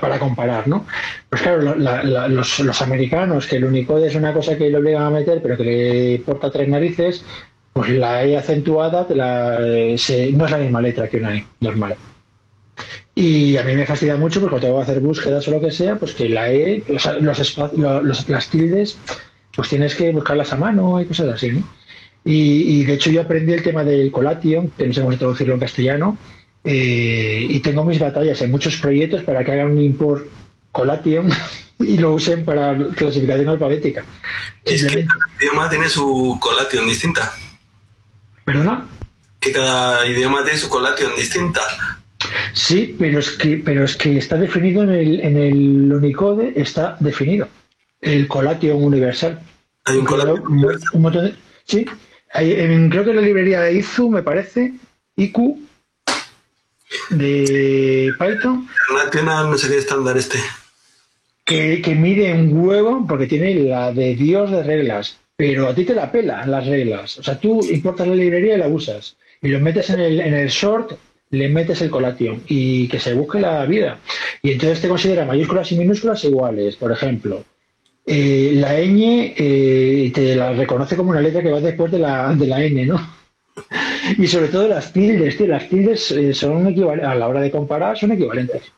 para 0.00 0.20
comparar, 0.20 0.68
¿no? 0.68 0.86
Pues 1.28 1.42
claro, 1.42 1.60
lo- 1.62 1.74
la- 1.74 2.04
la- 2.04 2.28
los, 2.28 2.60
los 2.60 2.80
americanos, 2.82 3.48
que 3.48 3.56
el 3.56 3.64
Unicode 3.64 4.06
es 4.06 4.14
una 4.14 4.32
cosa 4.32 4.56
que 4.56 4.70
le 4.70 4.76
obligan 4.78 5.02
a 5.02 5.10
meter, 5.10 5.40
pero 5.42 5.56
que 5.56 5.64
le 5.64 6.18
porta 6.24 6.52
tres 6.52 6.68
narices, 6.68 7.24
pues 7.72 7.90
la 7.90 8.24
E 8.24 8.36
acentuada 8.36 9.06
la, 9.10 9.58
eh, 9.60 9.96
se- 9.98 10.32
no 10.32 10.44
es 10.46 10.50
la 10.50 10.58
misma 10.58 10.80
letra 10.82 11.08
que 11.08 11.18
una 11.18 11.36
E 11.36 11.46
normal. 11.60 11.96
Y 13.14 13.56
a 13.56 13.64
mí 13.64 13.74
me 13.74 13.86
fastidia 13.86 14.16
mucho 14.16 14.40
porque 14.40 14.52
cuando 14.58 14.66
tengo 14.68 14.78
que 14.78 14.82
hacer 14.90 15.00
búsquedas 15.00 15.48
o 15.48 15.50
lo 15.50 15.60
que 15.60 15.70
sea, 15.72 15.96
pues 15.96 16.14
que 16.14 16.28
la 16.28 16.52
E, 16.52 16.84
los 16.88 17.06
espa- 17.40 17.72
lo- 17.76 18.02
los- 18.02 18.28
las 18.28 18.48
tildes, 18.48 18.96
pues 19.54 19.68
tienes 19.68 19.94
que 19.96 20.12
buscarlas 20.12 20.52
a 20.52 20.56
mano 20.56 21.00
y 21.00 21.06
cosas 21.06 21.28
así, 21.34 21.50
¿no? 21.50 21.68
Y, 22.24 22.80
y, 22.80 22.84
de 22.84 22.94
hecho 22.94 23.10
yo 23.10 23.22
aprendí 23.22 23.52
el 23.54 23.62
tema 23.62 23.84
del 23.84 24.12
collation, 24.12 24.70
que 24.76 24.86
no 24.86 24.92
sé 24.92 25.00
cómo 25.02 25.16
traducirlo 25.16 25.54
en 25.54 25.60
castellano, 25.60 26.18
eh, 26.64 27.46
y 27.48 27.60
tengo 27.60 27.84
mis 27.84 27.98
batallas 27.98 28.40
en 28.42 28.50
muchos 28.50 28.76
proyectos 28.76 29.22
para 29.22 29.42
que 29.44 29.52
hagan 29.52 29.70
un 29.72 29.80
import 29.80 30.26
Colation 30.70 31.28
y 31.80 31.96
lo 31.96 32.12
usen 32.14 32.44
para 32.44 32.76
clasificación 32.94 33.48
alfabética. 33.48 34.04
Es 34.64 34.84
que 34.84 35.06
cada 35.06 35.24
idioma 35.40 35.70
tiene 35.70 35.88
su 35.88 36.36
colation 36.40 36.86
distinta. 36.86 37.32
¿Perdona? 38.52 38.86
Que 39.40 39.52
cada 39.52 40.06
idioma 40.06 40.42
tiene 40.42 40.58
su 40.58 40.68
colation 40.68 41.12
distinta. 41.16 41.60
Sí, 42.52 42.96
pero 42.98 43.20
es 43.20 43.30
que, 43.30 43.58
pero 43.64 43.84
es 43.84 43.96
que 43.96 44.18
está 44.18 44.36
definido 44.36 44.82
en 44.82 44.90
el, 44.90 45.20
en 45.20 45.36
el 45.36 45.92
Unicode, 45.92 46.52
está 46.56 46.96
definido. 47.00 47.48
El 48.00 48.26
Colation 48.26 48.82
universal. 48.82 49.40
Hay 49.84 49.96
un 49.98 50.04
colation 50.04 50.40
Un, 50.46 50.78
un 50.92 51.02
montón 51.02 51.24
de- 51.26 51.34
sí, 51.64 51.84
hay- 52.32 52.52
en- 52.52 52.90
creo 52.90 53.04
que 53.04 53.10
en 53.10 53.16
la 53.16 53.22
librería 53.22 53.60
de 53.60 53.74
IZU, 53.74 54.10
me 54.10 54.22
parece, 54.22 54.72
IQ, 55.16 55.58
de 57.10 58.12
Python, 58.18 58.66
no 59.50 59.58
sé 59.58 59.68
qué 59.68 59.78
estándar 59.78 60.16
este. 60.16 60.38
que, 61.44 61.80
que 61.82 61.94
mide 61.94 62.32
un 62.34 62.58
huevo 62.58 63.06
porque 63.06 63.26
tiene 63.26 63.54
la 63.54 63.92
de 63.92 64.14
Dios 64.14 64.50
de 64.50 64.62
reglas, 64.62 65.18
pero 65.38 65.68
a 65.68 65.74
ti 65.74 65.84
te 65.84 65.94
la 65.94 66.10
pela 66.10 66.44
las 66.46 66.66
reglas. 66.66 67.16
O 67.18 67.22
sea, 67.22 67.38
tú 67.38 67.60
importas 67.70 68.08
la 68.08 68.16
librería 68.16 68.56
y 68.56 68.58
la 68.58 68.66
usas. 68.66 69.16
Y 69.40 69.46
lo 69.46 69.60
metes 69.60 69.88
en 69.90 70.00
el, 70.00 70.20
en 70.20 70.34
el 70.34 70.48
short, 70.48 70.98
le 71.30 71.48
metes 71.48 71.80
el 71.80 71.90
colation 71.90 72.42
y 72.48 72.88
que 72.88 72.98
se 72.98 73.14
busque 73.14 73.38
la 73.38 73.64
vida. 73.64 74.00
Y 74.42 74.50
entonces 74.50 74.80
te 74.80 74.88
considera 74.88 75.24
mayúsculas 75.24 75.70
y 75.70 75.76
minúsculas 75.78 76.24
iguales. 76.24 76.74
Por 76.74 76.90
ejemplo, 76.90 77.44
eh, 78.04 78.50
la 78.56 78.80
ñ 78.80 79.34
eh, 79.36 80.10
te 80.12 80.34
la 80.34 80.54
reconoce 80.54 80.96
como 80.96 81.10
una 81.10 81.20
letra 81.20 81.40
que 81.40 81.52
va 81.52 81.60
después 81.60 81.92
de 81.92 82.00
la, 82.00 82.34
de 82.34 82.46
la 82.48 82.64
n, 82.64 82.86
¿no? 82.86 82.98
Y 84.18 84.26
sobre 84.26 84.48
todo 84.48 84.66
las 84.66 84.92
tildes, 84.92 85.36
tío, 85.36 85.46
las 85.46 85.68
tildes 85.68 86.10
eh, 86.10 86.34
son 86.34 86.66
a 86.66 87.14
la 87.14 87.28
hora 87.28 87.40
de 87.40 87.52
comparar 87.52 87.96
son 87.96 88.10
equivalentes 88.10 88.72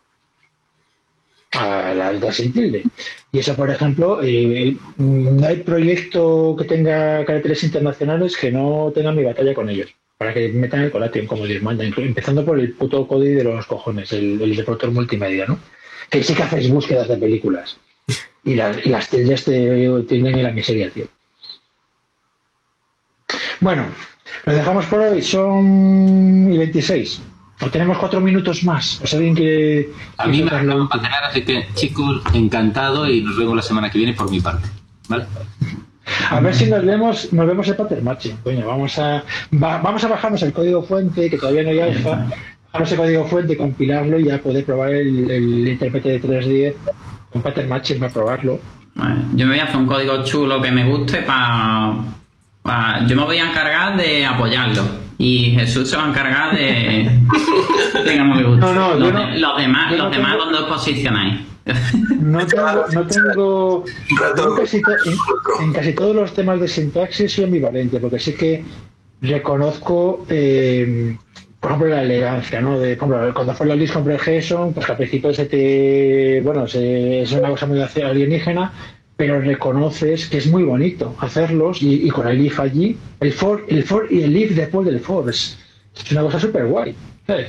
a 1.52 1.94
las 1.94 2.20
de 2.20 2.32
sin 2.32 2.52
tilde. 2.52 2.84
Y 3.32 3.38
eso, 3.38 3.54
por 3.56 3.70
ejemplo, 3.70 4.20
eh, 4.22 4.76
no 4.98 5.46
hay 5.46 5.56
proyecto 5.56 6.54
que 6.58 6.64
tenga 6.64 7.24
caracteres 7.24 7.64
internacionales 7.64 8.36
que 8.36 8.50
no 8.52 8.92
tenga 8.94 9.12
mi 9.12 9.24
batalla 9.24 9.54
con 9.54 9.68
ellos, 9.68 9.94
para 10.18 10.32
que 10.32 10.48
metan 10.48 10.82
el 10.82 10.90
colation 10.90 11.26
como 11.26 11.46
Dios 11.46 11.62
manda, 11.62 11.84
empezando 11.84 12.44
por 12.44 12.58
el 12.58 12.72
puto 12.72 13.06
código 13.06 13.38
de 13.38 13.44
los 13.44 13.66
cojones, 13.66 14.12
el, 14.12 14.40
el 14.40 14.90
multimedia, 14.92 15.46
¿no? 15.46 15.58
Que 16.08 16.22
sí 16.22 16.34
que 16.34 16.42
hacéis 16.42 16.70
búsquedas 16.70 17.08
de 17.08 17.16
películas. 17.16 17.78
Y 18.44 18.54
las, 18.54 19.08
tildes 19.10 19.44
te 19.44 20.02
tienen 20.08 20.34
en 20.34 20.42
la 20.42 20.50
miseria, 20.50 20.90
tío. 20.90 21.06
Bueno, 23.60 23.86
lo 24.46 24.52
dejamos 24.52 24.86
por 24.86 25.00
hoy, 25.00 25.22
son 25.22 26.50
y 26.52 26.56
26. 26.56 27.20
O 27.62 27.68
tenemos 27.68 27.98
cuatro 27.98 28.20
minutos 28.20 28.64
más. 28.64 29.00
¿O 29.02 29.06
sea, 29.06 29.18
alguien 29.18 29.34
quiere 29.34 29.90
A 30.16 30.26
mí 30.26 30.42
me 30.42 30.48
acaban 30.48 30.88
de 30.88 30.98
cenar, 30.98 31.24
así 31.24 31.42
que 31.42 31.66
chicos, 31.74 32.22
encantado 32.32 33.08
y 33.08 33.22
nos 33.22 33.36
vemos 33.36 33.54
la 33.56 33.62
semana 33.62 33.90
que 33.90 33.98
viene 33.98 34.14
por 34.14 34.30
mi 34.30 34.40
parte. 34.40 34.68
¿Vale? 35.08 35.26
A 36.30 36.40
ver 36.40 36.54
si 36.54 36.66
nos 36.66 36.84
vemos, 36.84 37.32
nos 37.32 37.46
vemos 37.46 37.68
el 37.68 37.76
pattern 37.76 38.02
matching. 38.04 38.36
Coño, 38.42 38.66
vamos 38.66 38.98
a, 38.98 39.22
va- 39.62 39.78
vamos 39.78 40.02
a 40.04 40.08
bajarnos 40.08 40.42
el 40.42 40.52
código 40.52 40.82
fuente, 40.82 41.28
que 41.30 41.36
todavía 41.38 41.62
no 41.62 41.68
hay 41.70 41.80
alfa, 41.80 42.26
bajarnos 42.72 42.92
el 42.92 42.98
código 42.98 43.24
fuente, 43.26 43.56
compilarlo 43.56 44.18
y 44.18 44.24
ya 44.24 44.38
poder 44.38 44.64
probar 44.64 44.90
el, 44.94 45.30
el 45.30 45.68
intérprete 45.68 46.08
de 46.08 46.18
310 46.20 46.74
con 47.32 47.42
pattern 47.42 47.68
matching 47.68 48.00
para 48.00 48.12
probarlo. 48.12 48.58
Yo 49.34 49.46
me 49.46 49.52
voy 49.52 49.60
a 49.60 49.64
hacer 49.64 49.76
un 49.76 49.86
código 49.86 50.24
chulo 50.24 50.60
que 50.60 50.70
me 50.72 50.84
guste 50.84 51.18
para... 51.22 51.94
yo 53.06 53.16
me 53.16 53.24
voy 53.24 53.38
a 53.38 53.48
encargar 53.50 53.96
de 53.96 54.24
apoyarlo. 54.26 54.82
Y 55.22 55.50
Jesús 55.50 55.90
se 55.90 55.96
va 55.98 56.06
a 56.06 56.08
encargar 56.08 56.56
de... 56.56 57.10
no 58.16 58.24
me 58.24 58.42
guste. 58.42 58.60
No, 58.60 58.72
no, 58.72 58.94
los, 58.94 59.08
yo 59.08 59.12
no- 59.12 59.26
de- 59.26 59.38
los 59.38 59.56
demás, 59.58 59.92
los 59.98 60.10
demás 60.10 60.30
tengo- 60.32 60.44
¿dónde 60.44 60.58
os 60.60 60.64
posicionáis? 60.64 61.40
No 62.20 62.46
tengo, 62.46 62.84
no 62.94 63.06
tengo 63.06 63.84
en, 64.08 64.16
casi 64.56 64.80
to- 64.80 64.90
otro. 64.90 65.60
en- 65.60 65.64
en 65.66 65.72
casi 65.74 65.92
todos 65.92 66.16
los 66.16 66.32
temas 66.32 66.58
de 66.58 66.68
sintaxis 66.68 67.32
soy 67.32 67.44
ambivalente, 67.44 68.00
porque 68.00 68.18
sí 68.18 68.32
que 68.32 68.64
reconozco, 69.20 70.24
eh, 70.30 71.16
por 71.60 71.72
ejemplo, 71.72 71.90
la 71.90 72.02
elegancia, 72.02 72.62
¿no? 72.62 72.78
De, 72.78 72.96
por 72.96 73.08
ejemplo, 73.10 73.34
cuando 73.34 73.52
fue 73.52 73.66
la 73.66 73.76
list 73.76 73.92
comprehension, 73.92 74.72
pues 74.72 74.86
que 74.86 74.92
al 74.92 74.98
principio 74.98 75.34
se 75.34 75.44
te, 75.44 76.40
bueno, 76.42 76.66
se- 76.66 77.22
es 77.22 77.32
una 77.32 77.50
cosa 77.50 77.66
muy 77.66 77.78
alienígena, 77.82 78.72
pero 79.20 79.38
reconoces 79.38 80.30
que 80.30 80.38
es 80.38 80.46
muy 80.46 80.62
bonito 80.62 81.14
hacerlos 81.18 81.82
y, 81.82 82.06
y 82.06 82.08
con 82.08 82.26
el 82.26 82.40
if 82.40 82.58
allí, 82.58 82.96
el 83.20 83.34
for, 83.34 83.66
el 83.68 83.82
for 83.84 84.10
y 84.10 84.22
el 84.22 84.34
if 84.34 84.52
después 84.52 84.86
del 84.86 84.98
for, 84.98 85.28
es, 85.28 85.58
es 85.94 86.10
una 86.12 86.22
cosa 86.22 86.40
súper 86.40 86.64
guay. 86.64 86.94
¿sabes? 87.26 87.48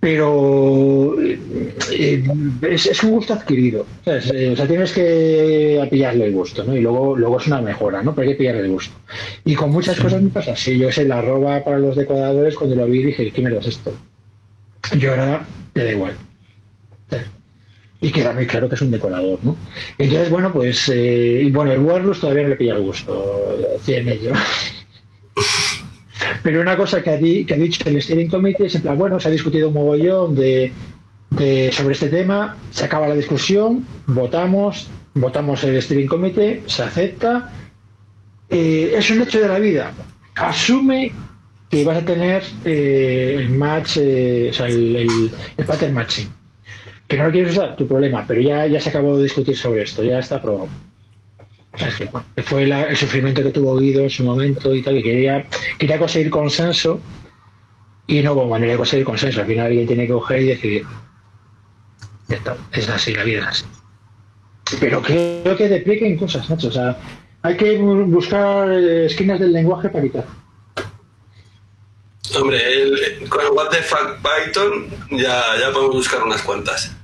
pero 0.00 1.16
eh, 1.20 2.24
es, 2.62 2.86
es 2.86 3.02
un 3.02 3.10
gusto 3.10 3.34
adquirido. 3.34 3.84
¿sabes? 4.06 4.30
O 4.30 4.56
sea, 4.56 4.66
tienes 4.66 4.92
que 4.92 5.86
pillarle 5.90 6.24
el 6.24 6.32
gusto, 6.32 6.64
¿no? 6.64 6.74
Y 6.74 6.80
luego, 6.80 7.14
luego 7.14 7.38
es 7.38 7.46
una 7.46 7.60
mejora, 7.60 8.02
¿no? 8.02 8.14
Pero 8.14 8.26
hay 8.26 8.32
que 8.32 8.38
pillarle 8.38 8.62
el 8.62 8.70
gusto. 8.70 8.96
Y 9.44 9.54
con 9.54 9.72
muchas 9.72 10.00
cosas 10.00 10.22
me 10.22 10.30
pasa 10.30 10.52
así. 10.52 10.78
Yo 10.78 10.90
sé, 10.90 11.04
la 11.04 11.18
arroba 11.18 11.62
para 11.62 11.78
los 11.78 11.94
decoradores, 11.94 12.56
cuando 12.56 12.74
lo 12.74 12.86
vi 12.86 13.02
dije, 13.02 13.30
¿qué 13.32 13.42
mierda 13.42 13.60
es 13.60 13.66
esto? 13.66 13.92
Yo 14.96 15.10
ahora 15.10 15.46
te 15.74 15.84
da 15.84 15.92
igual. 15.92 16.14
Y 18.00 18.10
queda 18.10 18.32
muy 18.32 18.46
claro 18.46 18.68
que 18.68 18.74
es 18.74 18.82
un 18.82 18.90
decorador, 18.90 19.38
¿no? 19.42 19.56
Entonces, 19.98 20.28
bueno, 20.30 20.52
pues, 20.52 20.88
eh, 20.90 21.42
y 21.44 21.50
bueno, 21.50 21.72
el 21.72 21.78
Warlus 21.80 22.20
todavía 22.20 22.42
no 22.42 22.50
le 22.50 22.56
pilla 22.56 22.74
el 22.74 22.82
gusto, 22.82 23.56
estoy 23.76 23.94
en 23.94 24.08
ello. 24.08 24.32
Pero 26.42 26.60
una 26.60 26.76
cosa 26.76 27.02
que 27.02 27.10
ha, 27.10 27.16
dicho 27.16 27.88
el 27.88 28.00
Steering 28.02 28.28
Committee 28.28 28.66
es 28.66 28.74
en 28.74 28.82
plan, 28.82 28.98
bueno, 28.98 29.18
se 29.20 29.28
ha 29.28 29.30
discutido 29.30 29.68
un 29.68 29.74
mogollón 29.74 30.34
de, 30.34 30.72
de- 31.30 31.70
sobre 31.72 31.94
este 31.94 32.08
tema, 32.08 32.56
se 32.70 32.84
acaba 32.84 33.08
la 33.08 33.14
discusión, 33.14 33.84
votamos, 34.06 34.88
votamos 35.14 35.62
el 35.64 35.80
Steering 35.80 36.06
Committee, 36.08 36.62
se 36.66 36.82
acepta. 36.82 37.52
Eh, 38.48 38.94
es 38.96 39.10
un 39.10 39.22
hecho 39.22 39.40
de 39.40 39.48
la 39.48 39.58
vida. 39.58 39.92
Asume 40.36 41.12
que 41.70 41.84
vas 41.84 41.98
a 41.98 42.04
tener 42.04 42.42
eh, 42.64 43.36
el 43.38 43.50
match, 43.50 43.96
eh, 44.00 44.48
o 44.50 44.52
sea, 44.54 44.66
el- 44.66 45.30
el 45.56 45.64
pattern 45.66 45.94
matching. 45.94 46.28
Que 47.08 47.16
no 47.16 47.24
lo 47.26 47.30
quieres 47.32 47.52
usar, 47.52 47.76
tu 47.76 47.86
problema, 47.86 48.24
pero 48.26 48.40
ya, 48.40 48.66
ya 48.66 48.80
se 48.80 48.88
acabó 48.88 49.16
de 49.16 49.24
discutir 49.24 49.56
sobre 49.56 49.82
esto, 49.82 50.02
ya 50.02 50.18
está 50.18 50.36
aprobado. 50.36 50.68
Fue 52.44 52.62
el 52.64 52.96
sufrimiento 52.96 53.42
que 53.42 53.50
tuvo 53.50 53.76
Guido 53.76 54.00
en 54.02 54.10
su 54.10 54.24
momento 54.24 54.74
y 54.74 54.82
tal, 54.82 54.94
que 54.94 55.02
quería, 55.02 55.46
quería 55.78 55.98
conseguir 55.98 56.30
consenso 56.30 57.00
y 58.06 58.22
no 58.22 58.32
hubo 58.32 58.46
manera 58.48 58.72
de 58.72 58.78
conseguir 58.78 59.04
consenso. 59.04 59.40
Al 59.42 59.46
final 59.46 59.66
alguien 59.66 59.86
tiene 59.86 60.06
que 60.06 60.12
coger 60.14 60.40
y 60.40 60.46
decidir. 60.46 60.86
Ya 62.28 62.36
está, 62.36 62.56
es 62.72 62.88
así, 62.88 63.14
la 63.14 63.24
vida 63.24 63.46
así. 63.48 63.64
Pero 64.80 65.00
creo 65.02 65.56
que 65.56 65.68
depliquen 65.68 66.16
cosas, 66.16 66.48
Nacho. 66.50 66.68
O 66.68 66.72
sea, 66.72 66.96
hay 67.42 67.56
que 67.56 67.78
bu- 67.80 68.06
buscar 68.06 68.68
eh, 68.72 69.06
esquinas 69.06 69.38
del 69.38 69.52
lenguaje 69.52 69.90
para 69.90 70.02
quitar. 70.02 70.24
Hombre, 72.40 72.58
el, 72.82 73.28
con 73.28 73.44
el 73.44 73.52
What 73.52 73.68
the 73.68 73.82
fuck 73.82 74.16
Python 74.22 74.88
ya, 75.10 75.42
ya 75.60 75.70
podemos 75.72 75.94
buscar 75.94 76.22
unas 76.22 76.42
cuantas. 76.42 76.95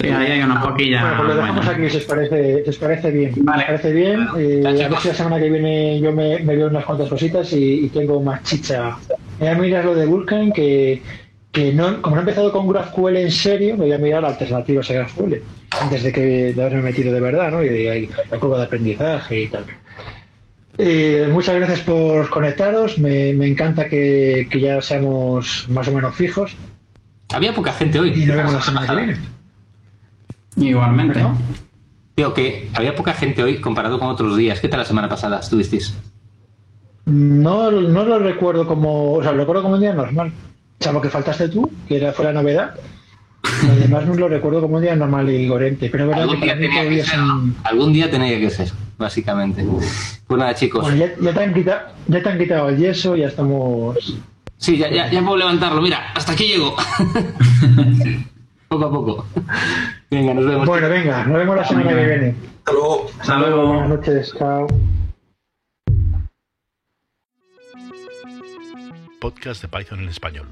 Sí, 0.00 0.06
ahí 0.08 0.32
hay 0.32 0.42
unas 0.42 0.64
poquillas. 0.64 1.02
Bueno, 1.02 1.16
pues 1.18 1.28
lo 1.28 1.34
dejamos 1.36 1.66
aquí, 1.68 1.90
si 1.90 1.96
os 1.96 2.04
parece, 2.04 2.62
si 2.64 2.70
os 2.70 2.76
parece 2.78 3.10
bien. 3.10 3.32
Vale. 3.38 3.58
Me 3.58 3.66
parece 3.66 3.92
bien. 3.92 4.28
eh, 4.38 4.60
Vale, 4.62 4.84
a 4.84 4.88
ver 4.88 4.98
si 5.00 5.08
la 5.08 5.14
semana 5.14 5.38
que 5.40 5.50
viene 5.50 6.00
yo 6.00 6.12
me, 6.12 6.38
me 6.40 6.56
veo 6.56 6.68
unas 6.68 6.84
cuantas 6.84 7.08
cositas 7.08 7.52
y, 7.52 7.86
y 7.86 7.88
tengo 7.88 8.20
más 8.22 8.42
chicha. 8.44 8.96
Voy 9.38 9.48
a 9.48 9.54
mirar 9.54 9.84
lo 9.84 9.94
de 9.96 10.06
Vulkan, 10.06 10.52
que, 10.52 11.02
que 11.50 11.72
no, 11.72 12.00
como 12.00 12.14
no 12.16 12.20
he 12.20 12.24
empezado 12.24 12.52
con 12.52 12.68
GraphQL 12.68 13.16
en 13.16 13.30
serio, 13.32 13.76
me 13.76 13.84
voy 13.86 13.92
a 13.92 13.98
mirar 13.98 14.24
alternativas 14.24 14.88
a 14.90 14.94
GraphQL 14.94 15.34
antes 15.80 16.02
de 16.04 16.12
que 16.12 16.20
de 16.54 16.62
haberme 16.62 16.82
metido 16.82 17.12
de 17.12 17.20
verdad, 17.20 17.50
¿no? 17.50 17.62
Y 17.64 17.68
de 17.68 18.08
la 18.30 18.38
curva 18.38 18.58
de 18.58 18.64
aprendizaje 18.64 19.42
y 19.42 19.46
tal. 19.48 19.64
Eh, 20.80 21.28
muchas 21.32 21.56
gracias 21.56 21.80
por 21.80 22.30
conectaros. 22.30 22.98
Me, 22.98 23.32
me 23.32 23.48
encanta 23.48 23.88
que, 23.88 24.46
que 24.48 24.60
ya 24.60 24.80
seamos 24.80 25.66
más 25.68 25.88
o 25.88 25.92
menos 25.92 26.14
fijos 26.14 26.56
Había 27.34 27.52
poca 27.52 27.72
gente 27.72 27.98
hoy. 27.98 28.12
y 28.14 28.26
nos 28.26 28.36
vemos 28.36 28.52
la 28.54 28.62
semana 28.62 28.86
que 28.86 28.94
viene. 28.96 29.16
Igualmente. 30.60 31.20
¿No? 31.20 31.36
Digo 32.16 32.34
que 32.34 32.68
había 32.74 32.94
poca 32.96 33.12
gente 33.12 33.42
hoy 33.42 33.60
comparado 33.60 33.98
con 33.98 34.08
otros 34.08 34.36
días. 34.36 34.60
¿Qué 34.60 34.68
tal 34.68 34.80
la 34.80 34.84
semana 34.84 35.08
pasada 35.08 35.38
estuvisteis? 35.38 35.94
No, 37.06 37.70
no 37.70 38.04
lo 38.04 38.18
recuerdo 38.18 38.66
como, 38.66 39.14
o 39.14 39.22
sea, 39.22 39.32
lo 39.32 39.38
recuerdo 39.38 39.62
como 39.62 39.74
un 39.74 39.80
día 39.80 39.94
normal. 39.94 40.32
Salvo 40.80 41.00
que 41.00 41.08
faltaste 41.08 41.48
tú, 41.48 41.70
que 41.86 41.96
era, 41.96 42.12
fue 42.12 42.24
la 42.24 42.32
novedad. 42.32 42.74
Lo 43.66 43.74
demás 43.76 44.06
no 44.06 44.14
lo 44.14 44.28
recuerdo 44.28 44.60
como 44.60 44.76
un 44.76 44.82
día 44.82 44.94
normal 44.94 45.30
y 45.30 45.48
gorente. 45.48 45.88
Pero 45.90 46.10
que 46.10 46.14
Algún 46.14 46.40
día 46.40 46.58
tenía 46.58 46.88
que 46.88 47.04
ser, 47.04 47.20
un... 47.20 47.26
¿no? 47.26 47.54
Algún 47.64 47.92
día 47.92 48.10
tenía 48.10 48.38
que 48.38 48.50
ser, 48.50 48.72
básicamente. 48.98 49.64
Pues 50.26 50.38
nada, 50.38 50.54
chicos. 50.54 50.82
Bueno, 50.82 50.96
ya, 50.96 51.14
ya 51.20 51.32
te 51.32 51.44
han 51.44 51.54
quitado, 51.54 51.80
ya 52.08 52.22
te 52.22 52.28
han 52.28 52.38
quitado 52.38 52.68
el 52.68 52.76
yeso, 52.76 53.16
ya 53.16 53.28
estamos... 53.28 54.18
Sí, 54.58 54.76
ya, 54.76 54.90
ya, 54.90 55.08
ya 55.10 55.22
puedo 55.22 55.36
levantarlo. 55.36 55.80
Mira, 55.80 56.12
hasta 56.14 56.32
aquí 56.32 56.48
llego. 56.48 56.74
poco 58.68 58.84
a 58.84 58.90
poco. 58.90 59.26
Venga, 60.10 60.34
nos 60.34 60.46
vemos. 60.46 60.66
Bueno, 60.66 60.88
venga, 60.88 61.24
nos 61.24 61.38
vemos 61.38 61.56
la 61.56 61.64
semana 61.64 61.90
que 61.90 62.04
viene. 62.06 62.34
Hasta 62.58 62.72
luego. 62.72 63.10
Hasta 63.18 63.38
luego. 63.38 63.66
Buenas 63.66 63.88
noches, 63.88 64.34
chao. 64.38 64.66
Podcast 69.20 69.62
de 69.62 69.68
Python 69.68 70.00
en 70.00 70.08
español. 70.08 70.46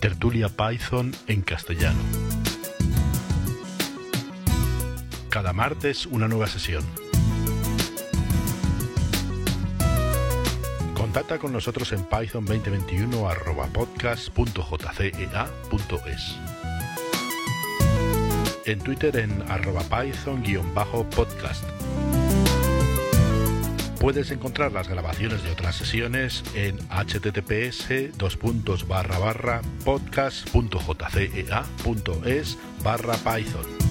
Tertulia 0.00 0.48
Python 0.48 1.12
en 1.26 1.42
castellano. 1.42 1.98
Cada 5.30 5.52
martes 5.52 6.06
una 6.06 6.28
nueva 6.28 6.46
sesión. 6.46 6.84
Contacta 11.14 11.38
con 11.38 11.52
nosotros 11.52 11.92
en 11.92 12.02
python 12.06 12.44
2021 12.44 13.28
arroba 13.28 13.68
podcast.jcea.es. 13.68 16.36
En 18.66 18.80
Twitter 18.80 19.16
en 19.18 19.40
arroba 19.48 19.82
python-podcast. 19.82 21.62
Puedes 24.00 24.32
encontrar 24.32 24.72
las 24.72 24.88
grabaciones 24.88 25.44
de 25.44 25.52
otras 25.52 25.76
sesiones 25.76 26.42
en 26.56 26.78
https 26.88 27.86
podcast.jcea.es 29.84 32.58
barra 32.82 33.14
python. 33.18 33.83